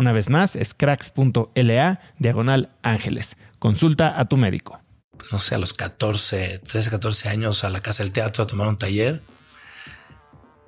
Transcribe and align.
Una 0.00 0.12
vez 0.12 0.30
más, 0.30 0.56
es 0.56 0.72
cracks.la 0.72 2.00
diagonal 2.18 2.70
ángeles. 2.82 3.36
Consulta 3.58 4.18
a 4.18 4.24
tu 4.24 4.38
médico. 4.38 4.80
No 5.30 5.38
sé, 5.38 5.56
a 5.56 5.58
los 5.58 5.74
14, 5.74 6.60
13, 6.60 6.88
14 6.88 7.28
años 7.28 7.64
a 7.64 7.68
la 7.68 7.82
casa 7.82 8.02
del 8.02 8.10
teatro 8.10 8.42
a 8.42 8.46
tomar 8.46 8.66
un 8.68 8.78
taller 8.78 9.20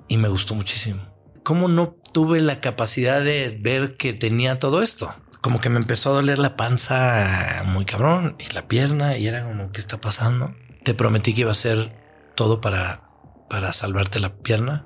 y 0.07 0.17
me 0.17 0.27
gustó 0.27 0.53
muchísimo. 0.53 1.01
¿Cómo 1.41 1.67
no 1.67 1.97
tuve 2.13 2.41
la 2.41 2.61
capacidad 2.61 3.23
de 3.23 3.57
ver 3.59 3.97
que 3.97 4.13
tenía 4.13 4.59
todo 4.59 4.83
esto? 4.83 5.11
como 5.41 5.59
que 5.59 5.69
me 5.69 5.77
empezó 5.77 6.11
a 6.11 6.13
doler 6.13 6.39
la 6.39 6.55
panza 6.55 7.63
muy 7.65 7.83
cabrón 7.83 8.37
y 8.39 8.53
la 8.53 8.67
pierna 8.69 9.17
y 9.17 9.27
era 9.27 9.43
como, 9.43 9.73
¿qué 9.73 9.81
está 9.81 9.99
pasando? 9.99 10.55
Te 10.83 10.93
prometí 10.93 11.33
que 11.33 11.41
iba 11.41 11.49
a 11.49 11.51
hacer 11.51 11.91
todo 12.35 12.61
para, 12.61 13.09
para 13.49 13.73
salvarte 13.73 14.21
la 14.21 14.35
pierna, 14.35 14.85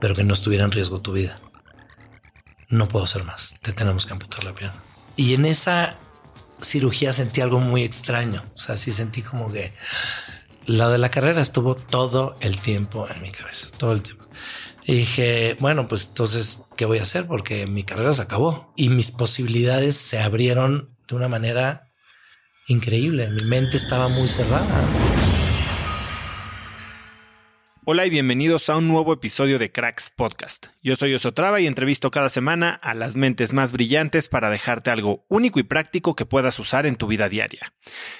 pero 0.00 0.14
que 0.14 0.22
no 0.22 0.32
estuviera 0.32 0.64
en 0.64 0.70
riesgo 0.70 1.00
tu 1.00 1.12
vida. 1.12 1.40
No 2.70 2.88
puedo 2.88 3.04
hacer 3.04 3.24
más, 3.24 3.54
te 3.60 3.72
tenemos 3.72 4.06
que 4.06 4.12
amputar 4.12 4.44
la 4.44 4.54
pierna. 4.54 4.80
Y 5.16 5.34
en 5.34 5.44
esa 5.44 5.96
cirugía 6.62 7.12
sentí 7.12 7.40
algo 7.40 7.60
muy 7.60 7.82
extraño, 7.82 8.44
o 8.54 8.58
sea, 8.58 8.76
sí 8.76 8.90
sentí 8.90 9.22
como 9.22 9.52
que 9.52 9.72
la 10.66 10.88
de 10.88 10.98
la 10.98 11.10
carrera 11.10 11.40
estuvo 11.40 11.74
todo 11.74 12.36
el 12.40 12.60
tiempo 12.60 13.08
en 13.08 13.22
mi 13.22 13.30
cabeza, 13.30 13.68
todo 13.76 13.92
el 13.92 14.02
tiempo. 14.02 14.24
Y 14.84 14.94
dije, 14.94 15.56
bueno, 15.60 15.88
pues 15.88 16.06
entonces, 16.08 16.58
¿qué 16.76 16.84
voy 16.84 16.98
a 16.98 17.02
hacer? 17.02 17.26
Porque 17.26 17.66
mi 17.66 17.84
carrera 17.84 18.12
se 18.12 18.22
acabó 18.22 18.72
y 18.76 18.88
mis 18.88 19.12
posibilidades 19.12 19.96
se 19.96 20.20
abrieron 20.20 20.96
de 21.08 21.16
una 21.16 21.28
manera 21.28 21.90
increíble. 22.66 23.30
Mi 23.30 23.42
mente 23.44 23.76
estaba 23.76 24.08
muy 24.08 24.28
cerrada. 24.28 25.39
Hola 27.86 28.04
y 28.04 28.10
bienvenidos 28.10 28.68
a 28.68 28.76
un 28.76 28.88
nuevo 28.88 29.14
episodio 29.14 29.58
de 29.58 29.72
Cracks 29.72 30.10
Podcast. 30.10 30.66
Yo 30.82 30.96
soy 30.96 31.14
Osotrava 31.14 31.60
y 31.60 31.66
entrevisto 31.66 32.10
cada 32.10 32.28
semana 32.28 32.74
a 32.74 32.92
las 32.92 33.16
mentes 33.16 33.54
más 33.54 33.72
brillantes 33.72 34.28
para 34.28 34.50
dejarte 34.50 34.90
algo 34.90 35.24
único 35.28 35.58
y 35.58 35.62
práctico 35.62 36.14
que 36.14 36.26
puedas 36.26 36.58
usar 36.58 36.84
en 36.84 36.96
tu 36.96 37.06
vida 37.06 37.30
diaria. 37.30 37.72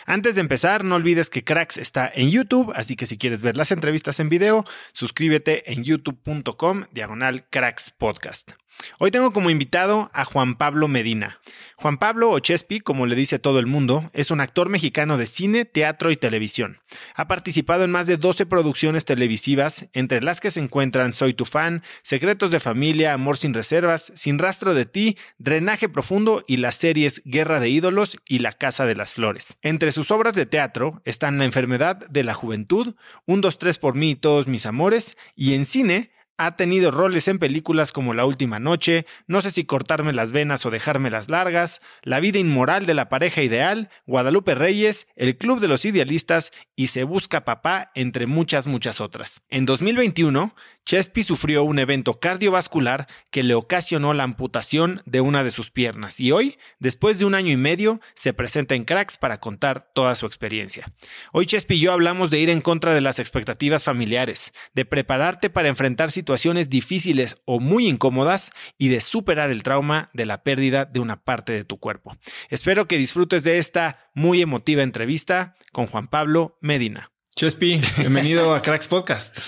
Antes 0.06 0.36
de 0.36 0.40
empezar, 0.40 0.82
no 0.82 0.94
olvides 0.94 1.28
que 1.28 1.44
Cracks 1.44 1.76
está 1.76 2.10
en 2.12 2.30
YouTube, 2.30 2.72
así 2.74 2.96
que 2.96 3.04
si 3.04 3.18
quieres 3.18 3.42
ver 3.42 3.58
las 3.58 3.70
entrevistas 3.70 4.18
en 4.18 4.30
video, 4.30 4.64
suscríbete 4.92 5.70
en 5.70 5.84
youtube.com 5.84 6.86
diagonal 6.92 7.44
Cracks 7.50 7.90
Podcast. 7.90 8.59
Hoy 8.98 9.10
tengo 9.10 9.32
como 9.32 9.50
invitado 9.50 10.10
a 10.12 10.24
Juan 10.24 10.56
Pablo 10.56 10.88
Medina. 10.88 11.40
Juan 11.76 11.96
Pablo, 11.96 12.30
o 12.30 12.38
Chespi, 12.38 12.80
como 12.80 13.06
le 13.06 13.16
dice 13.16 13.38
todo 13.38 13.58
el 13.58 13.66
mundo, 13.66 14.10
es 14.12 14.30
un 14.30 14.42
actor 14.42 14.68
mexicano 14.68 15.16
de 15.16 15.24
cine, 15.24 15.64
teatro 15.64 16.10
y 16.10 16.16
televisión. 16.16 16.78
Ha 17.14 17.26
participado 17.26 17.84
en 17.84 17.90
más 17.90 18.06
de 18.06 18.18
12 18.18 18.44
producciones 18.44 19.06
televisivas, 19.06 19.88
entre 19.94 20.22
las 20.22 20.40
que 20.40 20.50
se 20.50 20.60
encuentran 20.60 21.14
Soy 21.14 21.32
tu 21.32 21.46
fan, 21.46 21.82
Secretos 22.02 22.50
de 22.50 22.60
familia, 22.60 23.14
Amor 23.14 23.38
sin 23.38 23.54
reservas, 23.54 24.12
Sin 24.14 24.38
rastro 24.38 24.74
de 24.74 24.84
ti, 24.84 25.16
Drenaje 25.38 25.88
profundo 25.88 26.44
y 26.46 26.58
las 26.58 26.74
series 26.74 27.22
Guerra 27.24 27.60
de 27.60 27.70
ídolos 27.70 28.18
y 28.28 28.40
La 28.40 28.52
casa 28.52 28.84
de 28.84 28.96
las 28.96 29.14
flores. 29.14 29.56
Entre 29.62 29.92
sus 29.92 30.10
obras 30.10 30.34
de 30.34 30.44
teatro 30.44 31.00
están 31.06 31.38
La 31.38 31.46
enfermedad 31.46 31.96
de 32.10 32.24
la 32.24 32.34
juventud, 32.34 32.94
Un, 33.24 33.40
dos, 33.40 33.58
tres 33.58 33.78
por 33.78 33.94
mí 33.94 34.10
y 34.10 34.16
todos 34.16 34.48
mis 34.48 34.66
amores, 34.66 35.16
y 35.34 35.54
en 35.54 35.64
cine 35.64 36.10
ha 36.42 36.56
tenido 36.56 36.90
roles 36.90 37.28
en 37.28 37.38
películas 37.38 37.92
como 37.92 38.14
La 38.14 38.24
Última 38.24 38.58
Noche, 38.58 39.04
No 39.26 39.42
sé 39.42 39.50
si 39.50 39.66
cortarme 39.66 40.14
las 40.14 40.32
venas 40.32 40.64
o 40.64 40.70
dejármelas 40.70 41.28
largas, 41.28 41.82
La 42.02 42.18
vida 42.18 42.38
inmoral 42.38 42.86
de 42.86 42.94
la 42.94 43.10
pareja 43.10 43.42
ideal, 43.42 43.90
Guadalupe 44.06 44.54
Reyes, 44.54 45.06
El 45.16 45.36
Club 45.36 45.60
de 45.60 45.68
los 45.68 45.84
Idealistas 45.84 46.50
y 46.76 46.86
Se 46.86 47.04
Busca 47.04 47.44
Papá, 47.44 47.90
entre 47.94 48.26
muchas, 48.26 48.66
muchas 48.66 49.02
otras. 49.02 49.42
En 49.50 49.66
2021, 49.66 50.54
Chespi 50.86 51.22
sufrió 51.22 51.62
un 51.62 51.78
evento 51.78 52.18
cardiovascular 52.18 53.06
que 53.30 53.42
le 53.42 53.54
ocasionó 53.54 54.14
la 54.14 54.22
amputación 54.22 55.02
de 55.04 55.20
una 55.20 55.44
de 55.44 55.50
sus 55.50 55.70
piernas 55.70 56.20
y 56.20 56.32
hoy, 56.32 56.56
después 56.78 57.18
de 57.18 57.26
un 57.26 57.34
año 57.34 57.52
y 57.52 57.58
medio, 57.58 58.00
se 58.14 58.32
presenta 58.32 58.74
en 58.74 58.84
Cracks 58.86 59.18
para 59.18 59.40
contar 59.40 59.82
toda 59.92 60.14
su 60.14 60.24
experiencia. 60.24 60.90
Hoy 61.32 61.44
Chespi 61.44 61.74
y 61.74 61.80
yo 61.80 61.92
hablamos 61.92 62.30
de 62.30 62.38
ir 62.38 62.48
en 62.48 62.62
contra 62.62 62.94
de 62.94 63.02
las 63.02 63.18
expectativas 63.18 63.84
familiares, 63.84 64.54
de 64.72 64.86
prepararte 64.86 65.50
para 65.50 65.68
enfrentar 65.68 66.10
situaciones 66.10 66.29
difíciles 66.68 67.36
o 67.44 67.60
muy 67.60 67.86
incómodas 67.88 68.50
y 68.78 68.88
de 68.88 69.00
superar 69.00 69.50
el 69.50 69.62
trauma 69.62 70.10
de 70.14 70.26
la 70.26 70.42
pérdida 70.42 70.84
de 70.84 71.00
una 71.00 71.22
parte 71.22 71.52
de 71.52 71.64
tu 71.64 71.78
cuerpo. 71.78 72.16
Espero 72.48 72.86
que 72.86 72.98
disfrutes 72.98 73.44
de 73.44 73.58
esta 73.58 74.10
muy 74.14 74.42
emotiva 74.42 74.82
entrevista 74.82 75.56
con 75.72 75.86
Juan 75.86 76.08
Pablo 76.08 76.58
Medina. 76.60 77.12
Chespi, 77.36 77.80
bienvenido 77.98 78.54
a 78.54 78.62
Cracks 78.62 78.88
Podcast. 78.88 79.38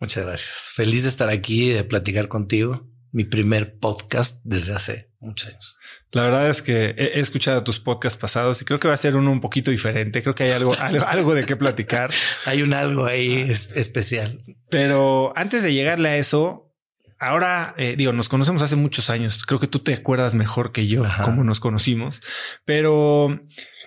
Muchas 0.00 0.24
gracias. 0.24 0.72
Feliz 0.74 1.02
de 1.02 1.08
estar 1.08 1.28
aquí, 1.28 1.70
de 1.70 1.84
platicar 1.84 2.28
contigo. 2.28 2.86
Mi 3.12 3.24
primer 3.24 3.78
podcast 3.78 4.40
desde 4.44 4.74
hace 4.74 5.10
muchos 5.20 5.48
años. 5.48 5.78
La 6.12 6.22
verdad 6.22 6.48
es 6.48 6.62
que 6.62 6.94
he 6.96 7.20
escuchado 7.20 7.64
tus 7.64 7.80
podcasts 7.80 8.18
pasados 8.18 8.62
y 8.62 8.64
creo 8.64 8.80
que 8.80 8.88
va 8.88 8.94
a 8.94 8.98
ser 8.98 9.16
uno 9.16 9.30
un 9.30 9.40
poquito 9.40 9.70
diferente. 9.70 10.22
Creo 10.22 10.34
que 10.34 10.44
hay 10.44 10.50
algo, 10.50 10.74
algo, 11.06 11.34
de 11.34 11.44
qué 11.44 11.56
platicar. 11.56 12.10
hay 12.44 12.62
un 12.62 12.72
algo 12.72 13.04
ahí 13.04 13.50
especial. 13.50 14.38
Pero 14.70 15.32
antes 15.36 15.62
de 15.62 15.72
llegarle 15.72 16.08
a 16.08 16.16
eso, 16.16 16.72
ahora 17.18 17.74
eh, 17.76 17.94
digo, 17.96 18.12
nos 18.12 18.28
conocemos 18.28 18.62
hace 18.62 18.76
muchos 18.76 19.10
años. 19.10 19.44
Creo 19.44 19.60
que 19.60 19.66
tú 19.66 19.80
te 19.80 19.94
acuerdas 19.94 20.34
mejor 20.34 20.72
que 20.72 20.86
yo 20.86 21.02
cómo 21.24 21.44
nos 21.44 21.60
conocimos, 21.60 22.22
pero 22.64 23.40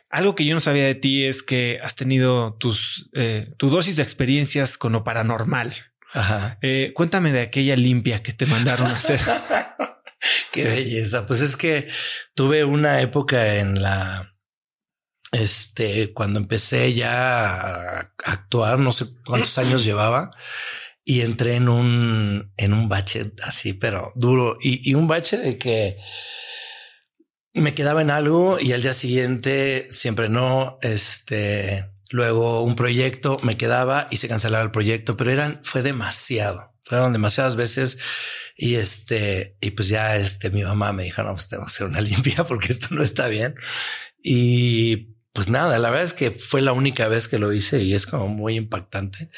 algo 0.10 0.36
que 0.36 0.46
yo 0.46 0.54
no 0.54 0.60
sabía 0.60 0.86
de 0.86 0.96
ti 0.96 1.26
es 1.26 1.42
que 1.42 1.80
has 1.84 1.96
tenido 1.96 2.56
tus 2.56 3.10
eh, 3.14 3.54
tu 3.58 3.70
dosis 3.70 3.96
de 3.96 4.04
experiencias 4.04 4.78
con 4.78 4.92
lo 4.92 5.04
paranormal. 5.04 5.74
Ajá. 6.14 6.58
Eh, 6.62 6.92
cuéntame 6.94 7.32
de 7.32 7.42
aquella 7.42 7.76
limpia 7.76 8.22
que 8.22 8.34
te 8.34 8.46
mandaron 8.46 8.88
a 8.88 8.94
hacer. 8.94 9.20
Qué 10.52 10.66
belleza. 10.66 11.26
Pues 11.26 11.42
es 11.42 11.56
que 11.56 11.88
tuve 12.36 12.64
una 12.64 13.02
época 13.02 13.56
en 13.56 13.82
la, 13.82 14.36
este, 15.32 16.14
cuando 16.14 16.40
empecé 16.40 16.94
ya 16.94 17.54
a 17.56 18.14
actuar, 18.26 18.80
no 18.80 18.92
sé 18.92 19.08
cuántos 19.26 19.58
años 19.58 19.86
llevaba 19.86 20.32
y 21.04 21.22
entré 21.22 21.56
en 21.56 21.70
un, 21.70 22.54
en 22.58 22.74
un 22.74 22.90
bache 22.90 23.32
así, 23.44 23.74
pero 23.74 24.12
duro 24.16 24.56
y, 24.62 24.90
y 24.90 24.94
un 24.94 25.08
bache 25.08 25.38
de 25.38 25.58
que 25.58 25.96
me 27.54 27.74
quedaba 27.74 28.02
en 28.02 28.12
algo 28.12 28.60
y 28.60 28.74
al 28.74 28.82
día 28.82 28.94
siguiente 28.94 29.88
siempre 29.92 30.30
no, 30.30 30.78
este, 30.82 31.91
luego 32.12 32.64
un 32.64 32.76
proyecto 32.76 33.40
me 33.44 33.58
quedaba 33.58 34.08
y 34.12 34.18
se 34.18 34.28
cancelaba 34.28 34.64
el 34.64 34.72
proyecto, 34.72 35.18
pero 35.18 35.32
eran, 35.32 35.60
fue 35.64 35.82
demasiado 35.82 36.72
fueron 36.92 37.14
demasiadas 37.14 37.56
veces 37.56 37.98
y 38.58 38.76
este, 38.76 39.56
y 39.62 39.72
pues 39.72 39.88
ya 39.88 40.18
este, 40.18 40.50
mi 40.50 40.64
mamá 40.64 40.92
me 40.92 41.04
dijo, 41.04 41.24
no, 41.24 41.32
pues 41.32 41.48
tenemos 41.48 41.72
que 41.72 41.76
hacer 41.76 41.88
una 41.88 42.02
limpia 42.10 42.44
porque 42.44 42.72
esto 42.72 42.94
no 42.94 43.02
está 43.02 43.30
bien. 43.30 43.56
Y 44.22 45.16
pues 45.32 45.48
nada, 45.48 45.80
la 45.80 45.90
verdad 45.90 46.04
es 46.04 46.14
que 46.14 46.32
fue 46.32 46.62
la 46.62 46.74
única 46.74 47.08
vez 47.08 47.30
que 47.30 47.40
lo 47.40 47.54
hice 47.54 47.82
y 47.82 47.94
es 47.94 48.06
como 48.06 48.28
muy 48.28 48.56
impactante, 48.56 49.30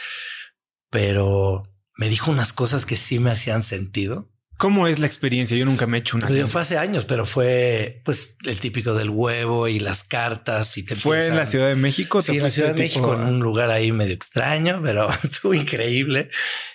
pero 0.90 1.64
me 1.96 2.10
dijo 2.10 2.32
unas 2.32 2.54
cosas 2.54 2.88
que 2.88 2.96
sí 2.96 3.20
me 3.20 3.30
hacían 3.30 3.62
sentido 3.62 4.33
¿Cómo 4.64 4.88
es 4.88 5.00
la 5.00 5.08
experiencia? 5.08 5.58
Yo 5.58 5.66
nunca 5.66 5.88
me 5.88 5.98
he 5.98 6.00
hecho 6.00 6.16
una. 6.16 6.26
Pues 6.26 6.50
fue 6.50 6.62
hace 6.62 6.78
años, 6.78 7.04
pero 7.04 7.26
fue 7.26 8.02
pues 8.06 8.38
el 8.46 8.62
típico 8.62 8.94
del 8.94 9.10
huevo 9.10 9.68
y 9.68 9.78
las 9.78 10.06
cartas 10.06 10.78
y 10.78 10.86
te 10.86 10.96
fue 10.96 11.28
en 11.28 11.36
la 11.36 11.46
Ciudad 11.46 11.68
de 11.68 11.76
México. 11.76 12.22
Sí, 12.22 12.38
en 12.38 12.44
la 12.44 12.50
Ciudad 12.50 12.70
de 12.70 12.82
México, 12.82 13.14
en 13.14 13.24
un 13.24 13.40
lugar 13.42 13.72
ahí 13.72 13.92
medio 13.92 14.14
extraño, 14.14 14.80
pero 14.82 15.10
estuvo 15.24 15.54
increíble. 15.54 16.30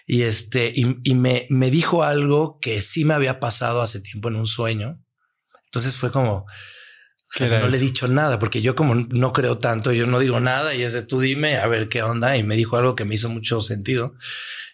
Y 0.07 0.21
este, 0.21 0.71
y, 0.75 1.15
me, 1.15 1.47
me 1.49 1.71
dijo 1.71 2.03
algo 2.03 2.59
que 2.61 2.83
sí 2.83 3.07
me 3.07 3.15
había 3.15 3.41
pasado 3.41 3.81
hace 3.81 4.01
tiempo 4.01 4.29
en 4.29 4.37
un 4.37 4.45
sueño. 4.45 5.03
Entonces 5.65 5.97
fue 5.97 6.11
como, 6.11 6.45
no 7.41 7.69
le 7.69 7.77
he 7.79 7.81
dicho 7.81 8.07
nada 8.07 8.39
porque 8.39 8.61
yo 8.61 8.75
como 8.75 8.97
no 8.97 9.33
creo 9.33 9.57
tanto, 9.57 9.95
yo 9.95 10.07
no 10.07 10.19
digo 10.19 10.41
nada 10.41 10.75
y 10.75 10.83
es 10.83 10.93
de 10.93 11.05
tú 11.05 11.21
dime 11.21 11.57
a 11.57 11.67
ver 11.69 11.89
qué 11.89 12.03
onda. 12.03 12.37
Y 12.37 12.43
me 12.43 12.55
dijo 12.55 12.77
algo 12.77 12.95
que 12.95 13.07
me 13.07 13.15
hizo 13.15 13.31
mucho 13.31 13.63
sentido. 13.63 14.15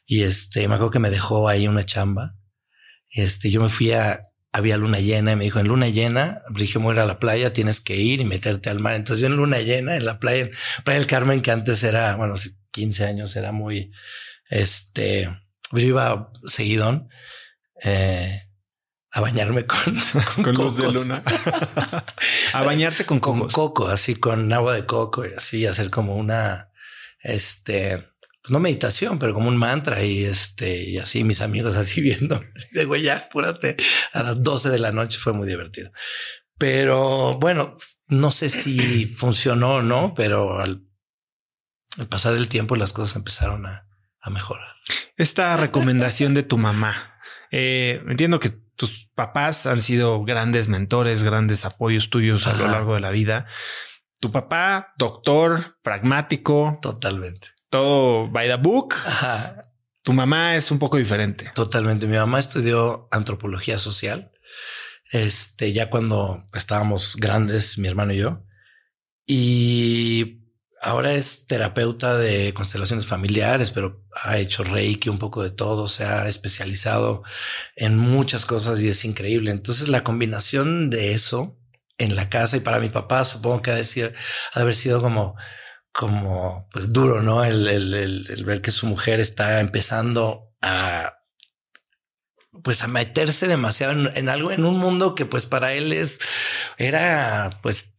Y 0.04 0.22
este, 0.22 0.66
me 0.66 0.74
acuerdo 0.74 0.90
que 0.90 0.98
me 0.98 1.10
dejó 1.10 1.48
ahí 1.48 1.68
una 1.68 1.86
chamba 1.86 2.34
este, 3.10 3.50
yo 3.50 3.60
me 3.62 3.68
fui 3.68 3.92
a, 3.92 4.22
había 4.54 4.76
luna 4.76 5.00
llena 5.00 5.32
y 5.32 5.36
me 5.36 5.44
dijo 5.44 5.58
en 5.58 5.66
luna 5.66 5.88
llena, 5.88 6.42
dije, 6.50 6.78
voy 6.78 6.96
a 6.96 7.04
la 7.04 7.18
playa, 7.18 7.52
tienes 7.52 7.80
que 7.80 7.96
ir 7.96 8.20
y 8.20 8.24
meterte 8.24 8.70
al 8.70 8.78
mar. 8.78 8.94
Entonces 8.94 9.20
yo 9.20 9.26
en 9.26 9.36
luna 9.36 9.58
llena, 9.58 9.96
en 9.96 10.04
la 10.04 10.20
playa, 10.20 10.48
Playa 10.84 11.00
del 11.00 11.08
Carmen, 11.08 11.42
que 11.42 11.50
antes 11.50 11.82
era, 11.82 12.14
bueno, 12.14 12.34
hace 12.34 12.50
15 12.70 13.04
años 13.04 13.34
era 13.34 13.50
muy, 13.50 13.90
este, 14.48 15.28
yo 15.72 15.80
iba 15.80 16.30
seguidón, 16.46 17.08
eh, 17.82 18.42
a 19.10 19.20
bañarme 19.20 19.66
con, 19.66 19.96
con, 20.44 20.54
luz 20.54 20.76
de 20.76 20.92
luna, 20.92 21.20
a 22.52 22.62
bañarte 22.62 23.04
con 23.06 23.18
Con 23.18 23.48
coco, 23.48 23.88
así 23.88 24.14
con 24.14 24.52
agua 24.52 24.74
de 24.74 24.86
coco 24.86 25.26
y 25.26 25.32
así 25.36 25.66
hacer 25.66 25.90
como 25.90 26.14
una, 26.14 26.70
este, 27.20 28.08
pues, 28.44 28.52
no 28.52 28.60
meditación, 28.60 29.18
pero 29.18 29.32
como 29.32 29.48
un 29.48 29.56
mantra 29.56 30.04
y 30.04 30.24
este, 30.24 30.84
y 30.84 30.98
así 30.98 31.24
mis 31.24 31.40
amigos 31.40 31.76
así 31.78 32.02
viendo, 32.02 32.36
así 32.54 32.68
de 32.72 32.84
güey, 32.84 33.02
ya, 33.02 33.16
apúrate 33.16 33.76
a 34.12 34.22
las 34.22 34.42
12 34.42 34.68
de 34.68 34.78
la 34.78 34.92
noche 34.92 35.18
fue 35.18 35.32
muy 35.32 35.48
divertido. 35.48 35.90
Pero 36.58 37.38
bueno, 37.40 37.74
no 38.06 38.30
sé 38.30 38.50
si 38.50 39.06
funcionó 39.16 39.76
o 39.76 39.82
no, 39.82 40.12
pero 40.14 40.60
al, 40.60 40.82
pasar 42.10 42.34
del 42.34 42.50
tiempo 42.50 42.76
las 42.76 42.92
cosas 42.92 43.16
empezaron 43.16 43.64
a, 43.66 43.88
mejorar. 44.30 44.74
Esta 45.16 45.56
recomendación 45.58 46.34
de 46.34 46.42
tu 46.42 46.58
mamá, 46.58 47.18
eh, 47.50 48.02
entiendo 48.08 48.40
que 48.40 48.50
tus 48.76 49.08
papás 49.14 49.66
han 49.66 49.80
sido 49.80 50.22
grandes 50.24 50.68
mentores, 50.68 51.22
grandes 51.22 51.64
apoyos 51.64 52.10
tuyos 52.10 52.46
a 52.46 52.54
lo 52.54 52.66
largo 52.66 52.94
de 52.94 53.00
la 53.00 53.10
vida. 53.10 53.46
Tu 54.20 54.32
papá, 54.32 54.92
doctor, 54.98 55.78
pragmático. 55.82 56.78
Totalmente 56.82 57.53
todo 57.74 58.28
by 58.28 58.46
the 58.46 58.54
book. 58.54 58.94
Tu 60.04 60.12
mamá 60.12 60.54
es 60.54 60.70
un 60.70 60.78
poco 60.78 60.96
diferente. 60.96 61.50
Totalmente. 61.56 62.06
Mi 62.06 62.16
mamá 62.16 62.38
estudió 62.38 63.08
antropología 63.10 63.78
social. 63.78 64.30
Este, 65.10 65.72
ya 65.72 65.90
cuando 65.90 66.46
estábamos 66.52 67.16
grandes, 67.16 67.76
mi 67.78 67.88
hermano 67.88 68.12
y 68.12 68.18
yo. 68.18 68.44
Y 69.26 70.44
ahora 70.82 71.14
es 71.14 71.48
terapeuta 71.48 72.16
de 72.16 72.54
constelaciones 72.54 73.06
familiares, 73.06 73.72
pero 73.72 74.06
ha 74.22 74.38
hecho 74.38 74.62
reiki, 74.62 75.08
un 75.08 75.18
poco 75.18 75.42
de 75.42 75.50
todo, 75.50 75.88
se 75.88 76.04
ha 76.04 76.28
especializado 76.28 77.24
en 77.74 77.98
muchas 77.98 78.46
cosas 78.46 78.80
y 78.82 78.88
es 78.88 79.04
increíble. 79.04 79.50
Entonces 79.50 79.88
la 79.88 80.04
combinación 80.04 80.90
de 80.90 81.12
eso 81.12 81.58
en 81.98 82.14
la 82.14 82.28
casa 82.30 82.56
y 82.56 82.60
para 82.60 82.78
mi 82.78 82.90
papá, 82.90 83.24
supongo 83.24 83.62
que 83.62 83.72
ha 83.72 83.74
de, 83.74 83.82
ha 83.82 84.58
de 84.58 84.62
haber 84.62 84.74
sido 84.76 85.02
como 85.02 85.34
como 85.94 86.68
pues 86.72 86.92
duro, 86.92 87.22
¿no? 87.22 87.44
El, 87.44 87.68
el, 87.68 87.94
el, 88.28 88.44
ver 88.44 88.60
que 88.60 88.72
su 88.72 88.86
mujer 88.86 89.20
está 89.20 89.60
empezando 89.60 90.52
a 90.60 91.20
pues 92.64 92.82
a 92.82 92.88
meterse 92.88 93.46
demasiado 93.46 94.10
en, 94.14 94.28
algo, 94.28 94.50
en 94.50 94.64
un 94.64 94.78
mundo 94.78 95.14
que 95.14 95.24
pues 95.24 95.46
para 95.46 95.72
él 95.72 95.92
es, 95.92 96.18
era 96.78 97.60
pues, 97.62 97.94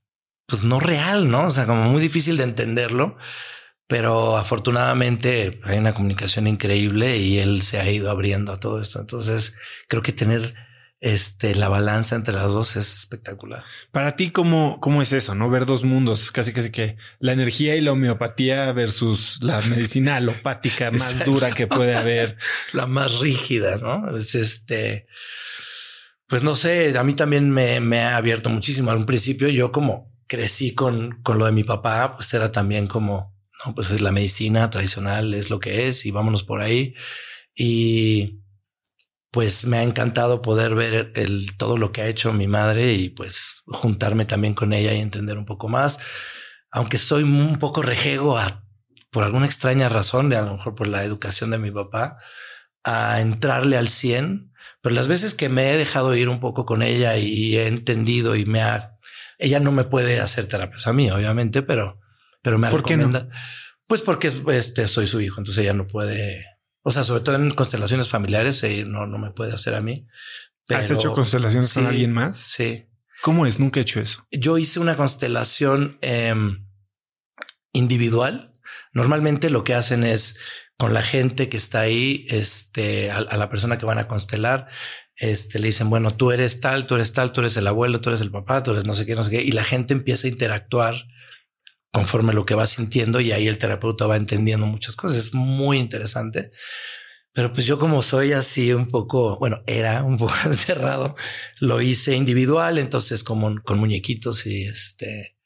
pues 0.46 0.64
no 0.64 0.80
real, 0.80 1.30
¿no? 1.30 1.48
O 1.48 1.52
sea, 1.52 1.66
como 1.66 1.84
muy 1.86 2.02
difícil 2.02 2.36
de 2.36 2.44
entenderlo, 2.44 3.18
pero 3.88 4.38
afortunadamente 4.38 5.62
hay 5.64 5.78
una 5.78 5.94
comunicación 5.94 6.48
increíble 6.48 7.18
y 7.18 7.40
él 7.40 7.64
se 7.64 7.80
ha 7.80 7.90
ido 7.90 8.12
abriendo 8.12 8.52
a 8.52 8.60
todo 8.60 8.82
esto. 8.82 9.00
Entonces 9.00 9.56
creo 9.88 10.02
que 10.02 10.12
tener 10.12 10.54
este, 11.06 11.54
la 11.54 11.70
balanza 11.70 12.16
entre 12.16 12.34
las 12.34 12.54
dos 12.54 12.76
es 12.78 12.98
espectacular. 12.98 13.64
Para 13.92 14.16
ti, 14.16 14.32
¿cómo, 14.32 14.80
cómo 14.82 15.04
es 15.04 15.14
eso? 15.14 15.36
No 15.36 15.52
ver 15.52 15.68
dos 15.68 15.84
mundos, 15.84 16.32
casi 16.32 16.52
casi 16.52 16.72
que 16.72 16.98
la 17.20 17.32
energía 17.32 17.76
y 17.76 17.82
la 17.82 17.92
homeopatía 17.92 18.72
versus 18.72 19.38
la 19.44 19.62
medicina 19.70 20.16
alopática 20.16 20.90
más 20.90 21.24
dura 21.24 21.52
que 21.52 21.68
puede 21.68 21.96
haber. 21.96 22.38
La 22.74 22.88
más 22.88 23.20
rígida, 23.20 23.78
¿no? 23.78 24.18
Es 24.18 24.34
este, 24.34 25.06
pues 26.28 26.42
no 26.42 26.56
sé, 26.56 26.98
a 26.98 27.04
mí 27.04 27.14
también 27.14 27.52
me, 27.52 27.80
me 27.82 28.00
ha 28.00 28.18
abierto 28.18 28.50
muchísimo. 28.50 28.90
Al 28.90 29.06
principio 29.06 29.48
yo 29.48 29.72
como 29.72 30.12
crecí 30.26 30.74
con, 30.74 31.22
con 31.22 31.38
lo 31.38 31.46
de 31.46 31.52
mi 31.52 31.64
papá, 31.64 32.16
pues 32.16 32.34
era 32.34 32.52
también 32.52 32.88
como, 32.88 33.38
no, 33.64 33.76
pues 33.76 33.92
es 33.92 34.02
la 34.02 34.12
medicina 34.12 34.72
tradicional, 34.72 35.36
es 35.36 35.52
lo 35.52 35.60
que 35.60 35.88
es 35.88 36.08
y 36.08 36.10
vámonos 36.10 36.44
por 36.44 36.62
ahí. 36.62 36.96
Y 37.54 38.40
pues 39.36 39.66
me 39.66 39.80
ha 39.80 39.84
encantado 39.84 40.42
poder 40.42 40.76
ver 40.76 41.12
el, 41.14 41.58
todo 41.58 41.76
lo 41.76 41.92
que 41.92 42.02
ha 42.02 42.08
hecho 42.08 42.32
mi 42.32 42.48
madre 42.48 42.94
y 42.94 43.10
pues 43.10 43.64
juntarme 43.66 44.24
también 44.24 44.54
con 44.54 44.72
ella 44.72 44.94
y 44.94 45.02
entender 45.02 45.38
un 45.38 45.44
poco 45.44 45.68
más. 45.68 46.00
Aunque 46.72 46.98
soy 46.98 47.24
un 47.24 47.60
poco 47.60 47.82
rejego 47.82 48.38
a, 48.38 48.64
por 49.12 49.26
alguna 49.26 49.46
extraña 49.46 49.90
razón, 49.90 50.34
a 50.34 50.42
lo 50.42 50.54
mejor 50.54 50.74
por 50.74 50.88
la 50.88 51.04
educación 51.04 51.52
de 51.52 51.58
mi 51.58 51.70
papá, 51.70 52.18
a 52.86 53.20
entrarle 53.20 53.76
al 53.76 53.90
100, 53.90 54.54
pero 54.82 54.96
las 54.96 55.10
veces 55.10 55.36
que 55.36 55.50
me 55.50 55.70
he 55.70 55.76
dejado 55.76 56.16
ir 56.16 56.30
un 56.30 56.40
poco 56.40 56.66
con 56.66 56.82
ella 56.82 57.18
y 57.18 57.58
he 57.58 57.68
entendido 57.68 58.38
y 58.38 58.46
me 58.46 58.62
ha, 58.62 58.96
ella 59.38 59.60
no 59.60 59.74
me 59.74 59.84
puede 59.84 60.22
hacer 60.22 60.48
terapias 60.48 60.88
a 60.88 60.94
mí, 60.94 61.12
obviamente, 61.12 61.62
pero, 61.62 62.00
pero 62.42 62.58
me 62.58 62.70
¿Por 62.70 62.84
recomienda. 62.84 63.28
Pues 63.86 64.02
porque 64.02 64.32
este, 64.54 64.88
soy 64.88 65.08
su 65.08 65.20
hijo, 65.20 65.42
entonces 65.42 65.62
ella 65.62 65.74
no 65.74 65.88
puede 65.88 66.55
o 66.88 66.92
sea, 66.92 67.04
sobre 67.04 67.22
todo 67.22 67.36
en 67.36 67.50
constelaciones 67.50 68.08
familiares, 68.10 68.62
eh, 68.62 68.86
no, 68.86 69.08
no 69.08 69.18
me 69.18 69.32
puede 69.32 69.52
hacer 69.52 69.74
a 69.74 69.82
mí. 69.82 70.06
¿Has 70.70 70.92
hecho 70.92 71.14
constelaciones 71.14 71.74
con 71.74 71.88
alguien 71.88 72.14
más? 72.14 72.38
Sí. 72.38 72.86
¿Cómo 73.24 73.48
es? 73.48 73.60
Nunca 73.60 73.80
he 73.80 73.82
hecho 73.82 74.00
eso. 74.00 74.28
Yo 74.30 74.60
hice 74.60 74.80
una 74.80 74.96
constelación 74.96 75.98
em, 76.02 76.68
individual. 77.72 78.52
Normalmente 78.94 79.50
lo 79.50 79.64
que 79.64 79.74
hacen 79.74 80.04
es 80.04 80.38
con 80.78 80.94
la 80.94 81.02
gente 81.02 81.50
que 81.50 81.58
está 81.58 81.80
ahí, 81.80 82.28
este, 82.30 83.10
a, 83.10 83.18
a, 83.18 83.38
la 83.38 83.50
persona 83.50 83.80
que 83.80 83.88
van 83.88 83.98
a 83.98 84.08
constelar, 84.08 84.68
este, 85.16 85.58
le 85.58 85.68
dicen, 85.68 85.90
bueno, 85.90 86.12
tú 86.12 86.32
eres 86.32 86.60
tal, 86.62 86.86
tú 86.86 86.94
eres 86.94 87.14
tal, 87.14 87.32
tú 87.32 87.42
eres 87.42 87.58
el 87.58 87.66
abuelo, 87.66 88.00
tú 88.00 88.10
eres 88.10 88.22
el 88.22 88.30
papá, 88.30 88.62
tú 88.62 88.72
eres 88.72 88.86
no 88.86 88.94
sé 88.94 89.08
qué, 89.08 89.16
no 89.16 89.24
sé 89.24 89.32
qué, 89.32 89.42
y 89.42 89.54
la 89.54 89.64
gente 89.64 89.96
empieza 89.96 90.28
a 90.28 90.30
interactuar 90.30 90.94
conforme 91.96 92.34
lo 92.34 92.46
que 92.46 92.56
va 92.56 92.66
sintiendo 92.66 93.22
y 93.22 93.32
ahí 93.32 93.48
el 93.48 93.58
terapeuta 93.58 94.06
va 94.06 94.18
entendiendo 94.18 94.66
muchas 94.66 94.98
cosas. 94.98 95.18
Es 95.18 95.34
muy 95.34 95.78
interesante. 95.78 96.52
Pero 97.32 97.54
pues 97.54 97.66
yo 97.66 97.80
como 97.80 98.02
soy 98.02 98.34
así 98.34 98.74
un 98.74 98.90
poco, 98.90 99.40
bueno, 99.40 99.64
era 99.66 100.04
un 100.04 100.18
poco 100.18 100.34
encerrado, 100.46 101.16
lo 101.62 101.82
hice 101.82 102.18
individual, 102.18 102.80
entonces 102.80 103.24
como 103.24 103.62
con 103.64 103.80
muñequitos 103.80 104.46
y 104.46 104.66
este, 104.66 105.38